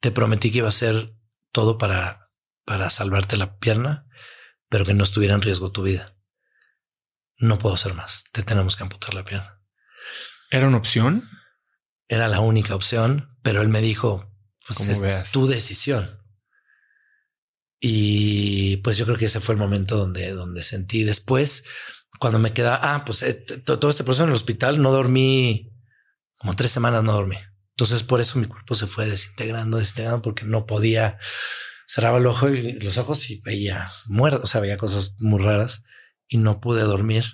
te 0.00 0.10
prometí 0.10 0.50
que 0.50 0.58
iba 0.58 0.68
a 0.68 0.70
hacer 0.70 1.14
todo 1.52 1.78
para, 1.78 2.30
para 2.64 2.90
salvarte 2.90 3.36
la 3.36 3.58
pierna, 3.58 4.06
pero 4.68 4.84
que 4.84 4.94
no 4.94 5.04
estuviera 5.04 5.34
en 5.34 5.42
riesgo 5.42 5.72
tu 5.72 5.82
vida. 5.82 6.16
No 7.36 7.58
puedo 7.58 7.74
hacer 7.74 7.94
más. 7.94 8.24
Te 8.32 8.42
tenemos 8.42 8.76
que 8.76 8.82
amputar 8.82 9.14
la 9.14 9.24
pierna. 9.24 9.62
¿Era 10.50 10.66
una 10.66 10.78
opción? 10.78 11.28
Era 12.08 12.28
la 12.28 12.40
única 12.40 12.74
opción, 12.74 13.38
pero 13.42 13.62
él 13.62 13.68
me 13.68 13.80
dijo, 13.80 14.34
pues 14.66 14.80
es 14.88 15.30
tu 15.30 15.46
decisión. 15.46 16.17
Y 17.80 18.78
pues 18.78 18.96
yo 18.96 19.04
creo 19.04 19.16
que 19.16 19.26
ese 19.26 19.40
fue 19.40 19.54
el 19.54 19.60
momento 19.60 19.96
donde, 19.96 20.32
donde 20.32 20.62
sentí 20.62 21.04
después, 21.04 21.64
cuando 22.18 22.38
me 22.38 22.52
quedaba, 22.52 22.80
ah, 22.82 23.04
pues 23.04 23.22
eh, 23.22 23.34
todo 23.34 23.90
este 23.90 24.04
proceso 24.04 24.24
en 24.24 24.30
el 24.30 24.34
hospital, 24.34 24.82
no 24.82 24.90
dormí 24.90 25.72
como 26.38 26.54
tres 26.54 26.70
semanas, 26.70 27.04
no 27.04 27.12
dormí. 27.12 27.36
Entonces 27.70 28.02
por 28.02 28.20
eso 28.20 28.38
mi 28.38 28.46
cuerpo 28.46 28.74
se 28.74 28.86
fue 28.86 29.08
desintegrando, 29.08 29.78
desintegrando, 29.78 30.22
porque 30.22 30.44
no 30.44 30.66
podía, 30.66 31.18
cerraba 31.86 32.18
el 32.18 32.26
ojo 32.26 32.48
y 32.48 32.72
los 32.80 32.98
ojos 32.98 33.30
y 33.30 33.40
veía 33.40 33.88
muerto, 34.06 34.40
o 34.42 34.46
sea, 34.46 34.60
veía 34.60 34.76
cosas 34.76 35.14
muy 35.18 35.40
raras 35.40 35.84
y 36.26 36.38
no 36.38 36.60
pude 36.60 36.82
dormir 36.82 37.24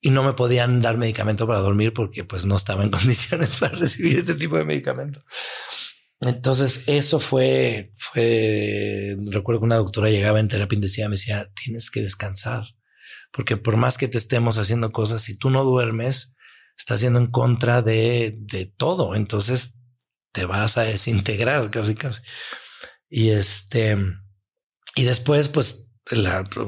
y 0.00 0.10
no 0.10 0.22
me 0.24 0.34
podían 0.34 0.82
dar 0.82 0.98
medicamento 0.98 1.46
para 1.46 1.60
dormir 1.60 1.92
porque 1.92 2.24
pues 2.24 2.44
no 2.44 2.56
estaba 2.56 2.84
en 2.84 2.90
condiciones 2.92 3.56
para 3.58 3.76
recibir 3.76 4.18
ese 4.18 4.34
tipo 4.34 4.56
de 4.56 4.64
medicamento. 4.64 5.24
Entonces 6.22 6.84
eso 6.86 7.18
fue, 7.18 7.92
fue, 7.96 9.16
recuerdo 9.30 9.60
que 9.60 9.66
una 9.66 9.76
doctora 9.76 10.10
llegaba 10.10 10.38
en 10.40 10.48
terapia 10.48 10.76
intensiva 10.76 11.06
y 11.06 11.08
me 11.08 11.16
decía, 11.16 11.50
tienes 11.54 11.90
que 11.90 12.00
descansar, 12.00 12.64
porque 13.32 13.56
por 13.56 13.76
más 13.76 13.98
que 13.98 14.08
te 14.08 14.18
estemos 14.18 14.56
haciendo 14.58 14.92
cosas, 14.92 15.22
si 15.22 15.36
tú 15.36 15.50
no 15.50 15.64
duermes, 15.64 16.32
estás 16.78 17.00
yendo 17.00 17.18
en 17.18 17.26
contra 17.26 17.82
de, 17.82 18.36
de 18.38 18.66
todo. 18.66 19.14
Entonces 19.14 19.78
te 20.32 20.44
vas 20.44 20.78
a 20.78 20.82
desintegrar 20.82 21.70
casi, 21.70 21.94
casi. 21.94 22.22
Y 23.08 23.30
este, 23.30 23.96
y 24.94 25.04
después, 25.04 25.48
pues 25.48 25.88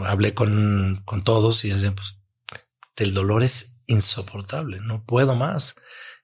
hablé 0.07 0.35
con, 0.35 1.03
con 1.05 1.23
todos 1.23 1.65
y 1.65 1.71
decían, 1.71 1.95
pues 1.95 2.19
el 2.97 3.15
dolor 3.15 3.43
es 3.43 3.77
insoportable, 3.87 4.79
no 4.81 5.05
puedo 5.05 5.35
más. 5.35 5.75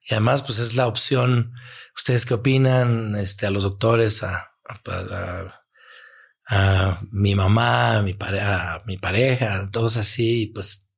Y 0.03 0.13
además, 0.13 0.43
pues 0.43 0.59
es 0.59 0.75
la 0.75 0.87
opción. 0.87 1.53
¿Ustedes 1.95 2.25
qué 2.25 2.33
opinan? 2.33 3.15
Este, 3.15 3.45
a 3.45 3.51
los 3.51 3.63
doctores, 3.63 4.23
a, 4.23 4.51
a, 6.47 7.01
mi 7.11 7.35
mamá, 7.35 7.97
a 7.97 8.01
mi, 8.01 8.13
pareja, 8.13 8.73
a 8.73 8.83
mi 8.85 8.97
pareja, 8.97 9.69
todos 9.71 9.97
así, 9.97 10.51
pues, 10.53 10.89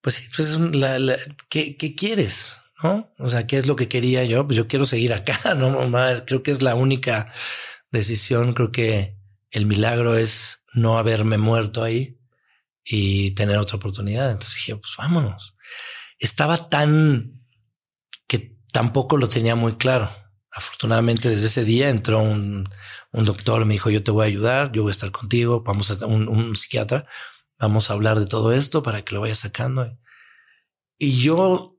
pues 0.00 0.16
sí, 0.16 0.28
pues 0.34 0.58
la, 0.58 0.98
la, 0.98 1.16
¿qué, 1.48 1.76
¿qué, 1.76 1.94
quieres? 1.94 2.58
¿No? 2.82 3.12
O 3.18 3.28
sea, 3.28 3.46
¿qué 3.46 3.58
es 3.58 3.66
lo 3.66 3.76
que 3.76 3.88
quería 3.88 4.24
yo? 4.24 4.46
Pues 4.46 4.56
yo 4.56 4.66
quiero 4.66 4.86
seguir 4.86 5.12
acá, 5.12 5.54
no 5.56 5.70
mamá. 5.70 6.24
Creo 6.26 6.42
que 6.42 6.50
es 6.50 6.62
la 6.62 6.74
única 6.74 7.32
decisión. 7.90 8.52
Creo 8.54 8.72
que 8.72 9.18
el 9.50 9.66
milagro 9.66 10.16
es 10.16 10.62
no 10.72 10.98
haberme 10.98 11.36
muerto 11.38 11.82
ahí 11.82 12.18
y 12.84 13.32
tener 13.34 13.58
otra 13.58 13.76
oportunidad. 13.76 14.30
Entonces 14.30 14.54
dije, 14.56 14.76
pues 14.76 14.94
vámonos. 14.96 15.56
Estaba 16.18 16.68
tan 16.68 17.39
tampoco 18.72 19.16
lo 19.16 19.28
tenía 19.28 19.56
muy 19.56 19.74
claro. 19.74 20.10
Afortunadamente 20.50 21.28
desde 21.28 21.46
ese 21.46 21.64
día 21.64 21.88
entró 21.88 22.20
un, 22.20 22.68
un 23.12 23.24
doctor, 23.24 23.64
me 23.64 23.74
dijo, 23.74 23.90
yo 23.90 24.02
te 24.02 24.10
voy 24.10 24.24
a 24.24 24.28
ayudar, 24.28 24.72
yo 24.72 24.82
voy 24.82 24.90
a 24.90 24.92
estar 24.92 25.10
contigo, 25.10 25.62
vamos 25.62 25.90
a 25.90 26.06
un, 26.06 26.28
un 26.28 26.56
psiquiatra, 26.56 27.06
vamos 27.58 27.90
a 27.90 27.94
hablar 27.94 28.18
de 28.18 28.26
todo 28.26 28.52
esto 28.52 28.82
para 28.82 29.02
que 29.02 29.14
lo 29.14 29.20
vayas 29.20 29.38
sacando. 29.38 29.98
Y 30.98 31.22
yo 31.22 31.78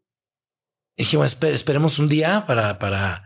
dije, 0.98 1.18
bueno, 1.18 1.32
esperemos 1.42 2.00
un 2.00 2.10
día 2.10 2.46
para, 2.46 2.80
para, 2.80 3.26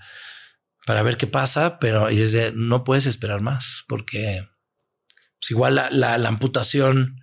para 0.86 1.04
ver 1.04 1.18
qué 1.18 1.28
pasa, 1.28 1.80
pero 1.80 2.08
desde 2.08 2.52
no 2.54 2.84
puedes 2.84 3.06
esperar 3.06 3.42
más 3.42 3.84
porque 3.88 4.48
pues 5.40 5.52
igual 5.52 5.76
la, 5.76 5.90
la, 5.90 6.18
la 6.18 6.30
amputación 6.30 7.20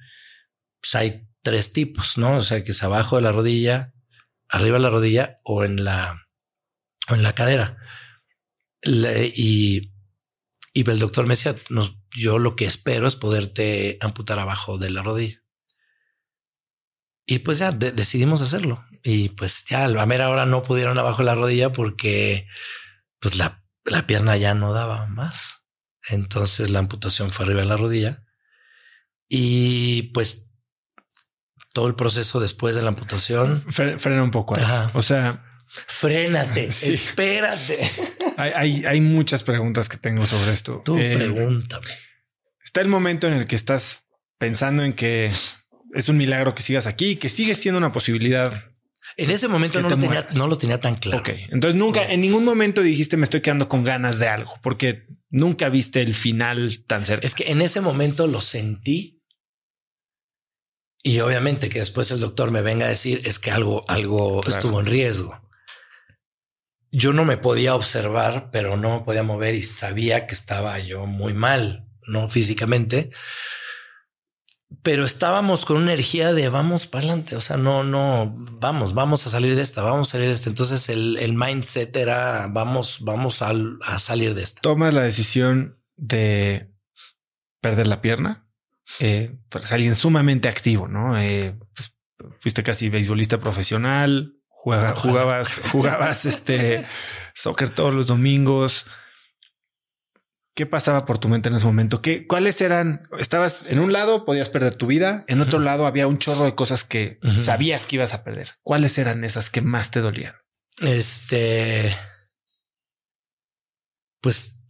pues 0.81 0.95
hay 0.95 1.29
tres 1.43 1.73
tipos, 1.73 2.19
¿no? 2.19 2.39
O 2.39 2.43
sea, 2.43 2.65
que 2.65 2.73
es 2.73 2.83
abajo 2.83 3.17
de 3.17 3.23
la 3.23 3.33
rodilla, 3.33 3.93
arriba 4.49 4.79
de 4.79 4.83
la 4.83 4.91
rodilla 4.91 5.37
o 5.45 5.65
en 5.65 5.85
la, 5.85 6.22
o 7.09 7.15
en 7.15 7.23
la 7.23 7.35
cadera. 7.35 7.77
y, 8.85 9.93
y 10.75 10.91
el 10.91 10.99
doctor 10.99 11.27
me 11.27 11.35
decía, 11.35 11.55
yo 12.15 12.39
lo 12.39 12.57
que 12.57 12.65
espero 12.65 13.07
es 13.07 13.17
poderte 13.17 13.99
amputar 14.01 14.39
abajo 14.39 14.79
de 14.79 14.91
la 14.91 15.03
rodilla. 15.03 15.43
Y 17.27 17.41
pues 17.41 17.59
ya 17.59 17.73
decidimos 17.73 18.43
hacerlo. 18.43 18.85
Y 19.03 19.31
pues 19.31 19.65
ya 19.69 19.85
a 19.85 20.07
mera 20.07 20.29
hora 20.29 20.47
no 20.47 20.63
pudieron 20.63 20.99
abajo 20.99 21.19
de 21.19 21.27
la 21.27 21.35
rodilla 21.35 21.73
porque 21.73 22.47
pues 23.21 23.37
la, 23.37 23.65
la 23.85 24.07
pierna 24.07 24.37
ya 24.37 24.55
no 24.55 24.73
daba 24.73 25.07
más. 25.07 25.65
Entonces 26.09 26.71
la 26.71 26.81
amputación 26.81 27.31
fue 27.31 27.47
arriba 27.47 27.61
de 27.61 27.69
la 27.69 27.77
rodilla. 27.77 28.25
Y 29.29 30.11
pues 30.15 30.51
todo 31.73 31.87
el 31.87 31.95
proceso 31.95 32.41
después 32.41 32.77
de 32.77 32.83
la 32.83 32.89
amputación. 32.89 33.61
Frena 33.73 34.23
un 34.23 34.31
poco. 34.31 34.55
O 34.95 35.03
sea, 35.03 35.52
frénate, 35.87 36.65
espérate. 36.67 37.91
Hay, 38.37 38.85
hay, 38.85 39.01
muchas 39.01 39.45
preguntas 39.45 39.89
que 39.89 39.97
tengo 39.97 40.27
sobre 40.27 40.53
esto. 40.53 40.83
Tú 40.85 40.99
eh, 40.99 41.15
pregúntame. 41.15 41.89
Está 42.65 42.81
el 42.81 42.89
momento 42.89 43.27
en 43.27 43.35
el 43.35 43.47
que 43.47 43.57
estás 43.57 44.05
pensando 44.39 44.83
en 44.83 44.93
que 44.93 45.31
es 45.95 46.09
un 46.09 46.17
milagro 46.17 46.55
que 46.55 46.63
sigas 46.63 46.87
aquí, 46.87 47.17
que 47.17 47.29
sigue 47.29 47.55
siendo 47.55 47.79
una 47.79 47.93
posibilidad. 47.93 48.71
En 49.17 49.31
ese 49.31 49.49
momento 49.49 49.83
no 49.83 49.91
lo, 49.91 49.99
tenía, 49.99 50.27
no 50.35 50.47
lo, 50.47 50.57
tenía, 50.57 50.81
tan 50.81 50.95
claro. 50.95 51.21
Ok. 51.21 51.31
Entonces 51.51 51.79
nunca, 51.79 52.05
en 52.05 52.21
ningún 52.21 52.45
momento 52.45 52.83
dijiste 52.83 53.17
me 53.17 53.25
estoy 53.25 53.41
quedando 53.41 53.69
con 53.69 53.85
ganas 53.85 54.19
de 54.19 54.29
algo, 54.29 54.55
porque 54.63 55.07
nunca 55.29 55.69
viste 55.69 56.01
el 56.01 56.15
final 56.15 56.85
tan 56.87 57.05
cerca. 57.05 57.27
Es 57.27 57.35
que 57.35 57.51
en 57.51 57.61
ese 57.61 57.81
momento 57.81 58.27
lo 58.27 58.41
sentí 58.41 59.23
y 61.03 61.19
obviamente 61.21 61.69
que 61.69 61.81
después 61.81 62.11
el 62.13 62.21
doctor 62.21 62.53
me 62.53 62.63
venga 62.63 62.87
a 62.87 62.91
decir 62.91 63.23
es 63.25 63.39
que 63.39 63.51
algo, 63.51 63.85
algo 63.89 64.47
estuvo 64.47 64.81
en 64.81 64.87
riesgo. 64.87 65.41
Yo 66.93 67.13
no 67.13 67.25
me 67.25 67.39
podía 67.39 67.75
observar, 67.75 68.51
pero 68.53 68.77
no 68.77 68.99
me 68.99 69.05
podía 69.05 69.23
mover 69.23 69.55
y 69.55 69.63
sabía 69.63 70.27
que 70.27 70.35
estaba 70.35 70.79
yo 70.79 71.07
muy 71.07 71.33
mal, 71.33 71.89
no 72.07 72.29
físicamente, 72.29 73.11
pero 74.83 75.05
estábamos 75.05 75.65
con 75.65 75.79
una 75.79 75.93
energía 75.93 76.33
de 76.33 76.49
vamos 76.49 76.87
para 76.87 77.07
adelante. 77.07 77.37
O 77.37 77.41
sea, 77.41 77.57
no, 77.57 77.83
no, 77.83 78.35
vamos, 78.37 78.95
vamos 78.95 79.27
a 79.27 79.31
salir 79.31 79.55
de 79.57 79.63
esta, 79.63 79.83
vamos 79.83 80.09
a 80.09 80.13
salir 80.13 80.29
de 80.29 80.35
esta. 80.35 80.51
Entonces 80.51 80.89
el, 80.89 81.17
el 81.19 81.35
mindset 81.35 81.97
era 81.97 82.47
vamos, 82.49 82.99
vamos 83.01 83.43
a, 83.43 83.53
salir 83.99 84.35
de 84.35 84.43
esta. 84.43 84.61
Tomas 84.61 84.95
la 84.95 85.03
decisión 85.03 85.79
de 85.97 86.73
perder 87.61 87.87
la 87.87 88.01
pierna 88.01 88.43
eh, 89.01 89.39
pues 89.49 89.73
alguien 89.73 89.95
sumamente 89.95 90.49
activo, 90.49 90.89
¿no? 90.89 91.19
Eh, 91.19 91.59
pues, 91.75 91.95
fuiste 92.41 92.63
casi 92.63 92.89
beisbolista 92.89 93.39
profesional, 93.41 94.35
jugabas, 94.63 95.59
jugabas 95.73 96.25
este 96.27 96.87
soccer 97.35 97.71
todos 97.71 97.95
los 97.95 98.07
domingos. 98.07 98.87
¿Qué 100.55 100.67
pasaba 100.67 101.07
por 101.07 101.17
tu 101.17 101.29
mente 101.29 101.49
en 101.49 101.55
ese 101.55 101.65
momento? 101.65 102.03
¿Qué, 102.03 102.27
¿Cuáles 102.27 102.61
eran? 102.61 103.03
Estabas 103.19 103.65
en 103.67 103.79
un 103.79 103.93
lado, 103.93 104.27
podías 104.27 104.51
perder 104.51 104.77
tu 104.77 104.87
vida. 104.87 105.25
En 105.27 105.41
otro 105.41 105.59
lado 105.59 105.87
había 105.87 106.07
un 106.07 106.19
chorro 106.19 106.45
de 106.45 106.55
cosas 106.55 106.85
que 106.85 107.19
sabías 107.35 107.87
que 107.87 107.97
ibas 107.97 108.13
a 108.13 108.23
perder. 108.23 108.51
¿Cuáles 108.63 108.99
eran 108.99 109.25
esas 109.25 109.49
que 109.49 109.63
más 109.63 109.91
te 109.91 110.01
dolían? 110.01 110.35
Este, 110.81 111.91
pues 114.21 114.63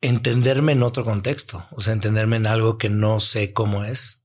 entenderme 0.00 0.72
en 0.72 0.82
otro 0.82 1.04
contexto, 1.04 1.66
o 1.72 1.80
sea, 1.80 1.92
entenderme 1.92 2.36
en 2.36 2.46
algo 2.46 2.78
que 2.78 2.88
no 2.88 3.20
sé 3.20 3.52
cómo 3.52 3.84
es. 3.84 4.19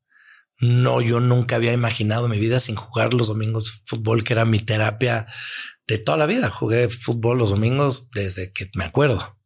No, 0.60 1.01
yo 1.01 1.20
nunca 1.20 1.58
había 1.58 1.74
imaginado 1.74 2.28
mi 2.30 2.39
vida 2.39 2.60
sin 2.60 2.76
jugar 2.76 3.14
los 3.14 3.28
domingos 3.28 3.84
fútbol, 3.86 4.24
que 4.24 4.34
era 4.34 4.45
mi 4.45 4.60
terapia 4.60 5.28
de 5.88 5.97
toda 5.97 6.18
la 6.18 6.26
vida. 6.26 6.49
Jugué 6.49 6.89
fútbol 6.89 7.38
los 7.38 7.49
domingos 7.49 8.10
desde 8.12 8.53
que 8.53 8.70
me 8.76 8.86
acuerdo. 8.86 9.38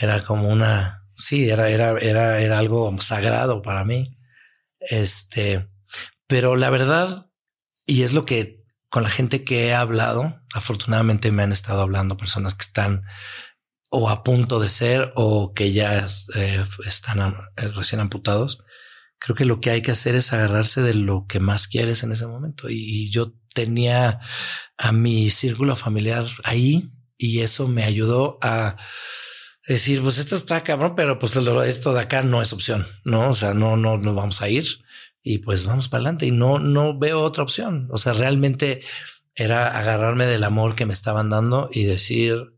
Era 0.00 0.20
como 0.20 0.48
una, 0.48 1.06
sí, 1.14 1.48
era, 1.48 1.70
era, 1.70 1.96
era, 1.98 2.40
era 2.40 2.58
algo 2.58 2.94
sagrado 3.00 3.62
para 3.62 3.84
mí. 3.84 4.18
Este, 4.80 5.68
pero 6.26 6.56
la 6.56 6.70
verdad, 6.70 7.26
y 7.86 8.02
es 8.02 8.12
lo 8.12 8.26
que 8.26 8.64
con 8.90 9.02
la 9.02 9.08
gente 9.08 9.44
que 9.44 9.68
he 9.68 9.74
hablado, 9.74 10.40
afortunadamente 10.54 11.30
me 11.30 11.42
han 11.42 11.52
estado 11.52 11.82
hablando 11.82 12.16
personas 12.16 12.54
que 12.54 12.64
están 12.64 13.02
o 13.90 14.10
a 14.10 14.24
punto 14.24 14.60
de 14.60 14.68
ser 14.68 15.12
o 15.14 15.54
que 15.54 15.72
ya 15.72 16.04
eh, 16.34 16.64
están 16.86 17.34
eh, 17.56 17.68
recién 17.68 18.00
amputados. 18.00 18.64
Creo 19.18 19.34
que 19.34 19.44
lo 19.44 19.60
que 19.60 19.70
hay 19.70 19.82
que 19.82 19.92
hacer 19.92 20.14
es 20.14 20.32
agarrarse 20.32 20.82
de 20.82 20.94
lo 20.94 21.26
que 21.26 21.40
más 21.40 21.68
quieres 21.68 22.02
en 22.02 22.12
ese 22.12 22.26
momento. 22.26 22.68
Y, 22.68 23.10
yo 23.10 23.32
tenía 23.54 24.20
a 24.76 24.92
mi 24.92 25.30
círculo 25.30 25.76
familiar 25.76 26.26
ahí 26.44 26.90
y 27.16 27.40
eso 27.40 27.68
me 27.68 27.84
ayudó 27.84 28.38
a 28.42 28.76
decir, 29.66 30.02
pues 30.02 30.18
esto 30.18 30.36
está 30.36 30.62
cabrón, 30.62 30.94
pero 30.94 31.18
pues 31.18 31.34
esto 31.34 31.94
de 31.94 32.00
acá 32.00 32.22
no 32.22 32.42
es 32.42 32.52
opción, 32.52 32.86
no? 33.04 33.30
O 33.30 33.32
sea, 33.32 33.54
no, 33.54 33.78
no 33.78 33.96
nos 33.96 34.14
vamos 34.14 34.42
a 34.42 34.50
ir 34.50 34.66
y 35.22 35.38
pues 35.38 35.64
vamos 35.64 35.88
para 35.88 36.02
adelante 36.02 36.26
y 36.26 36.30
no, 36.30 36.58
no 36.58 36.98
veo 36.98 37.20
otra 37.20 37.42
opción. 37.42 37.88
O 37.90 37.96
sea, 37.96 38.12
realmente 38.12 38.80
era 39.34 39.76
agarrarme 39.76 40.24
del 40.26 40.44
amor 40.44 40.76
que 40.76 40.86
me 40.86 40.92
estaban 40.92 41.30
dando 41.30 41.68
y 41.72 41.84
decir, 41.84 42.54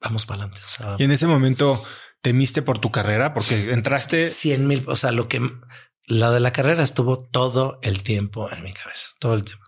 vamos 0.00 0.26
para 0.26 0.44
adelante. 0.44 0.60
y 0.98 1.04
en 1.04 1.12
ese 1.12 1.26
momento 1.26 1.82
temiste 2.24 2.62
por 2.62 2.78
tu 2.78 2.90
carrera 2.90 3.34
porque 3.34 3.70
entraste 3.72 4.28
100 4.30 4.66
mil. 4.66 4.84
O 4.88 4.96
sea, 4.96 5.12
lo 5.12 5.28
que 5.28 5.42
la 6.06 6.30
de 6.30 6.40
la 6.40 6.52
carrera 6.52 6.82
estuvo 6.82 7.18
todo 7.18 7.78
el 7.82 8.02
tiempo 8.02 8.50
en 8.50 8.62
mi 8.62 8.72
cabeza, 8.72 9.10
todo 9.20 9.34
el 9.34 9.44
tiempo. 9.44 9.64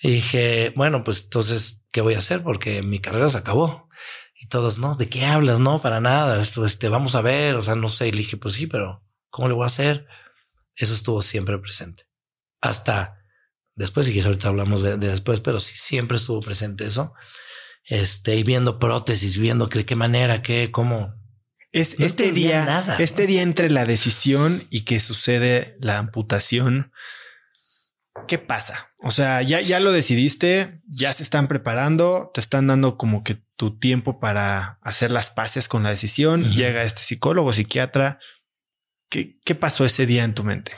Y 0.00 0.10
dije, 0.12 0.72
bueno, 0.76 1.02
pues 1.02 1.24
entonces, 1.24 1.82
¿qué 1.90 2.00
voy 2.00 2.14
a 2.14 2.18
hacer? 2.18 2.44
Porque 2.44 2.82
mi 2.82 3.00
carrera 3.00 3.28
se 3.28 3.38
acabó. 3.38 3.88
Y 4.40 4.46
todos, 4.46 4.78
no, 4.78 4.94
¿de 4.94 5.08
qué 5.08 5.26
hablas? 5.26 5.58
No, 5.58 5.82
para 5.82 6.00
nada. 6.00 6.40
Esto, 6.40 6.64
este, 6.64 6.88
vamos 6.88 7.16
a 7.16 7.20
ver. 7.20 7.56
O 7.56 7.62
sea, 7.62 7.74
no 7.74 7.88
sé. 7.88 8.06
Y 8.06 8.12
dije, 8.12 8.36
pues 8.36 8.54
sí, 8.54 8.68
pero 8.68 9.04
¿cómo 9.28 9.48
le 9.48 9.54
voy 9.54 9.64
a 9.64 9.66
hacer? 9.66 10.06
Eso 10.76 10.94
estuvo 10.94 11.20
siempre 11.20 11.58
presente. 11.58 12.04
Hasta 12.60 13.18
después, 13.74 14.08
y 14.08 14.14
que 14.14 14.22
ahorita 14.22 14.46
hablamos 14.46 14.82
de, 14.82 14.98
de 14.98 15.08
después, 15.08 15.40
pero 15.40 15.58
sí, 15.58 15.76
siempre 15.76 16.16
estuvo 16.16 16.40
presente 16.40 16.86
eso 16.86 17.12
este, 17.88 18.36
y 18.36 18.42
viendo 18.42 18.78
prótesis, 18.78 19.38
viendo 19.38 19.66
de 19.66 19.86
qué 19.86 19.96
manera, 19.96 20.42
qué, 20.42 20.70
cómo. 20.70 21.14
Es, 21.70 22.00
este 22.00 22.32
día, 22.32 22.64
nada, 22.64 22.96
este 22.98 23.26
día 23.26 23.42
entre 23.42 23.70
la 23.70 23.84
decisión 23.84 24.66
y 24.70 24.82
que 24.82 25.00
sucede 25.00 25.76
la 25.80 25.98
amputación, 25.98 26.92
¿qué 28.26 28.38
pasa? 28.38 28.94
O 29.02 29.10
sea, 29.10 29.42
ya, 29.42 29.60
ya 29.60 29.78
lo 29.78 29.92
decidiste, 29.92 30.80
ya 30.86 31.12
se 31.12 31.22
están 31.22 31.46
preparando, 31.46 32.30
te 32.32 32.40
están 32.40 32.66
dando 32.66 32.96
como 32.96 33.22
que 33.22 33.42
tu 33.56 33.78
tiempo 33.78 34.18
para 34.18 34.78
hacer 34.82 35.10
las 35.10 35.30
paces 35.30 35.68
con 35.68 35.82
la 35.82 35.90
decisión. 35.90 36.44
Llega 36.52 36.84
este 36.84 37.02
psicólogo, 37.02 37.52
psiquiatra. 37.52 38.18
¿Qué, 39.10 39.38
¿Qué 39.44 39.54
pasó 39.54 39.84
ese 39.84 40.06
día 40.06 40.24
en 40.24 40.34
tu 40.34 40.44
mente? 40.44 40.72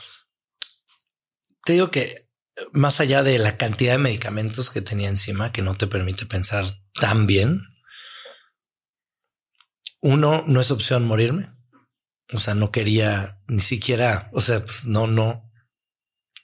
Te 1.65 1.75
digo 1.75 1.91
que 1.91 2.29
más 2.73 3.01
allá 3.01 3.23
de 3.23 3.39
la 3.39 3.57
cantidad 3.57 3.93
de 3.93 3.99
medicamentos 3.99 4.71
que 4.71 4.83
tenía 4.83 5.09
encima, 5.09 5.53
que 5.53 5.63
no 5.63 5.77
te 5.77 5.87
permite 5.87 6.27
pensar 6.27 6.65
tan 7.01 7.27
bien, 7.27 7.63
uno, 10.01 10.45
no 10.47 10.61
es 10.61 10.71
opción 10.71 11.07
morirme. 11.07 11.51
O 12.33 12.39
sea, 12.39 12.55
no 12.55 12.71
quería 12.71 13.41
ni 13.49 13.61
siquiera, 13.61 14.31
o 14.33 14.41
sea, 14.41 14.65
pues 14.65 14.85
no, 14.85 15.07
no, 15.07 15.51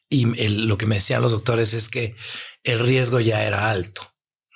Y 0.08 0.24
lo 0.66 0.78
que 0.78 0.86
me 0.86 0.96
decían 0.96 1.22
los 1.22 1.32
doctores 1.32 1.74
es 1.74 1.88
que 1.88 2.16
el 2.64 2.80
riesgo 2.80 3.20
ya 3.20 3.44
era 3.44 3.70
alto. 3.70 4.02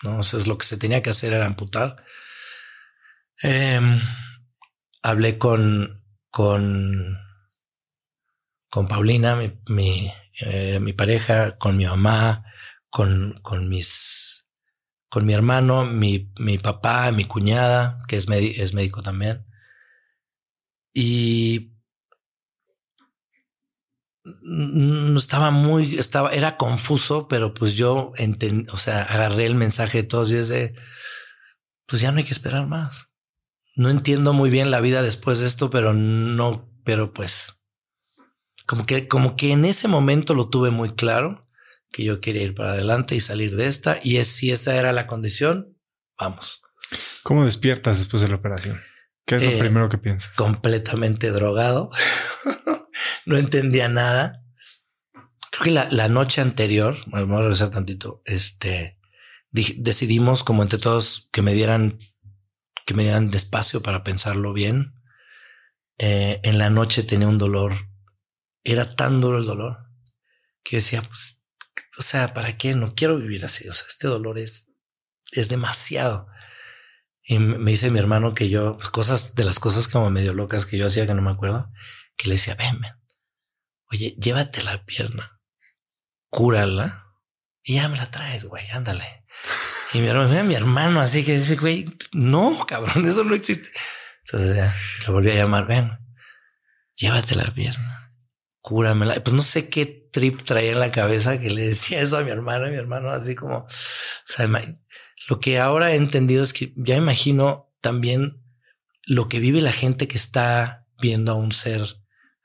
¿no? 0.03 0.11
Entonces 0.11 0.47
lo 0.47 0.59
que 0.59 0.67
se 0.67 0.77
tenía 0.77 1.03
que 1.03 1.11
hacer 1.11 1.33
era 1.33 1.47
amputar. 1.47 2.05
Em, 3.43 3.99
hablé 5.03 5.39
con, 5.39 6.05
con, 6.31 7.19
con 8.71 8.89
Paulina, 8.89 9.37
mi, 9.69 10.13
eh, 10.41 10.79
mi, 10.81 10.93
pareja, 10.93 11.59
con 11.59 11.77
mi 11.77 11.87
mamá, 11.87 12.45
con, 12.91 13.35
con 13.43 13.69
mis, 13.69 14.47
con 15.11 15.27
mi 15.27 15.35
hermano, 15.35 15.85
mi, 15.85 16.33
mi 16.39 16.57
papá, 16.57 17.11
mi 17.11 17.25
cuñada, 17.25 17.99
que 18.09 18.17
es, 18.17 18.29
es 18.29 18.75
médico 18.75 19.03
también. 19.03 19.45
Y 20.95 21.73
estaba 25.17 25.51
muy, 25.51 25.97
estaba, 25.97 26.31
era 26.31 26.57
confuso, 26.57 27.27
pero 27.27 27.53
pues 27.53 27.77
yo 27.77 28.13
entendí, 28.17 28.71
o 28.73 28.77
sea, 28.77 29.03
agarré 29.03 29.47
el 29.47 29.57
mensaje 29.57 29.99
de 29.99 30.09
todos 30.09 30.31
y 30.31 30.37
es 30.37 30.49
de, 30.49 30.75
pues 31.87 32.01
ya 32.01 32.13
no 32.13 32.19
hay 32.19 32.25
que 32.25 32.33
esperar 32.33 32.67
más. 32.69 33.11
No 33.75 33.91
entiendo 33.91 34.33
muy 34.33 34.49
bien 34.49 34.71
la 34.71 34.81
vida 34.81 35.03
después 35.03 35.41
de 35.41 35.47
esto, 35.47 35.71
pero 35.71 35.93
no, 35.93 36.73
pero 36.85 37.13
pues 37.13 37.61
como 38.65 38.87
que, 38.87 39.09
como 39.09 39.37
que 39.37 39.51
en 39.51 39.65
ese 39.65 39.89
momento 39.89 40.35
lo 40.35 40.49
tuve 40.49 40.71
muy 40.71 40.91
claro 40.91 41.50
que 41.91 42.05
yo 42.05 42.21
quería 42.21 42.43
ir 42.43 42.55
para 42.55 42.73
adelante 42.73 43.15
y 43.15 43.21
salir 43.21 43.57
de 43.57 43.67
esta. 43.67 43.99
Y 44.03 44.17
es, 44.17 44.29
si 44.29 44.51
esa 44.51 44.77
era 44.77 44.93
la 44.93 45.07
condición, 45.07 45.77
vamos. 46.19 46.63
¿Cómo 47.23 47.45
despiertas 47.45 47.99
después 47.99 48.23
de 48.23 48.29
la 48.29 48.37
operación? 48.37 48.81
¿Qué 49.27 49.37
es 49.37 49.43
lo 49.43 49.51
eh, 49.51 49.59
primero 49.59 49.89
que 49.89 49.99
piensas? 49.99 50.35
Completamente 50.35 51.31
drogado. 51.31 51.91
no 53.27 53.37
entendía 53.37 53.89
nada. 53.89 54.45
Creo 55.51 55.65
que 55.65 55.71
la, 55.71 55.89
la 55.91 56.09
noche 56.09 56.41
anterior, 56.41 56.97
vamos 57.07 57.39
a 57.39 57.43
regresar 57.43 57.71
tantito, 57.71 58.23
este, 58.25 58.99
decidimos 59.51 60.45
como 60.45 60.63
entre 60.63 60.79
todos 60.79 61.29
que 61.33 61.43
me 61.43 61.55
dieran, 61.55 61.99
que 62.87 62.95
me 62.95 63.03
dieran 63.03 63.31
despacio 63.31 63.83
para 63.83 64.05
pensarlo 64.05 64.53
bien. 64.53 64.95
Eh, 65.99 66.41
en 66.45 66.59
la 66.59 66.71
noche 66.71 67.03
tenía 67.03 67.29
un 67.29 67.39
dolor. 67.39 67.89
Era 68.65 68.91
tan 68.91 69.21
duro 69.21 69.39
el 69.39 69.45
dolor 69.45 69.79
que 70.63 70.77
decía, 70.77 71.03
pues, 71.03 71.40
o 71.99 72.03
sea, 72.03 72.35
¿para 72.35 72.57
qué? 72.57 72.75
No 72.75 72.95
quiero 72.95 73.17
vivir 73.17 73.45
así. 73.45 73.69
O 73.69 73.73
sea, 73.73 73.87
este 73.89 74.09
dolor 74.09 74.39
es, 74.39 74.69
es 75.33 75.49
demasiado. 75.49 76.27
Y 77.23 77.39
me 77.39 77.71
dice 77.71 77.91
mi 77.91 77.99
hermano 77.99 78.35
que 78.35 78.49
yo, 78.49 78.79
cosas 78.93 79.35
de 79.35 79.45
las 79.45 79.59
cosas 79.59 79.89
como 79.89 80.11
medio 80.11 80.35
locas 80.35 80.67
que 80.67 80.79
yo 80.79 80.87
hacía 80.87 81.07
que 81.07 81.15
no 81.15 81.23
me 81.23 81.31
acuerdo, 81.31 81.71
que 82.17 82.29
le 82.29 82.35
decía, 82.35 82.55
ven, 82.55 82.81
ven, 82.81 82.93
oye, 83.93 84.17
llévate 84.19 84.63
la 84.63 84.85
pierna, 84.85 85.41
cúrala 86.29 87.07
y 87.63 87.77
ya 87.77 87.89
me 87.89 87.99
la 87.99 88.11
traes, 88.11 88.45
güey, 88.45 88.69
ándale. 88.71 89.27
Y 89.93 90.01
mi 90.01 90.09
hermano, 90.09 90.45
mi 90.45 90.55
hermano, 90.55 91.01
así 91.01 91.25
que 91.25 91.35
dice, 91.35 91.57
güey, 91.57 91.87
no, 92.13 92.67
cabrón, 92.67 93.07
eso 93.07 93.23
no 93.23 93.35
existe. 93.35 93.71
Entonces 94.25 94.57
ya 94.57 94.77
lo 95.07 95.13
volví 95.13 95.31
a 95.31 95.37
llamar, 95.37 95.67
ven, 95.67 95.99
llévate 96.97 97.35
la 97.35 97.53
pierna, 97.53 98.15
cúramela. 98.61 99.23
Pues 99.23 99.35
no 99.35 99.43
sé 99.43 99.69
qué 99.69 100.00
trip 100.11 100.43
traía 100.43 100.73
en 100.73 100.81
la 100.81 100.91
cabeza 100.91 101.41
que 101.41 101.51
le 101.51 101.69
decía 101.69 102.01
eso 102.01 102.19
a 102.19 102.23
mi 102.23 102.31
hermano 102.31 102.69
y 102.69 102.71
mi 102.71 102.77
hermano 102.77 103.11
así 103.11 103.35
como, 103.35 103.59
o 103.59 103.67
sea, 103.69 104.49
lo 105.29 105.41
que 105.41 105.59
ahora 105.59 105.93
he 105.93 105.97
entendido 105.97 106.43
es 106.43 106.53
que 106.53 106.73
ya 106.77 106.97
imagino 106.97 107.73
también 107.81 108.43
lo 109.07 109.29
que 109.29 109.41
vive 109.41 109.61
la 109.61 109.73
gente 109.73 110.09
que 110.09 110.17
está 110.17 110.87
viendo 111.01 111.33
a 111.33 111.37
un 111.37 111.53
ser 111.53 111.83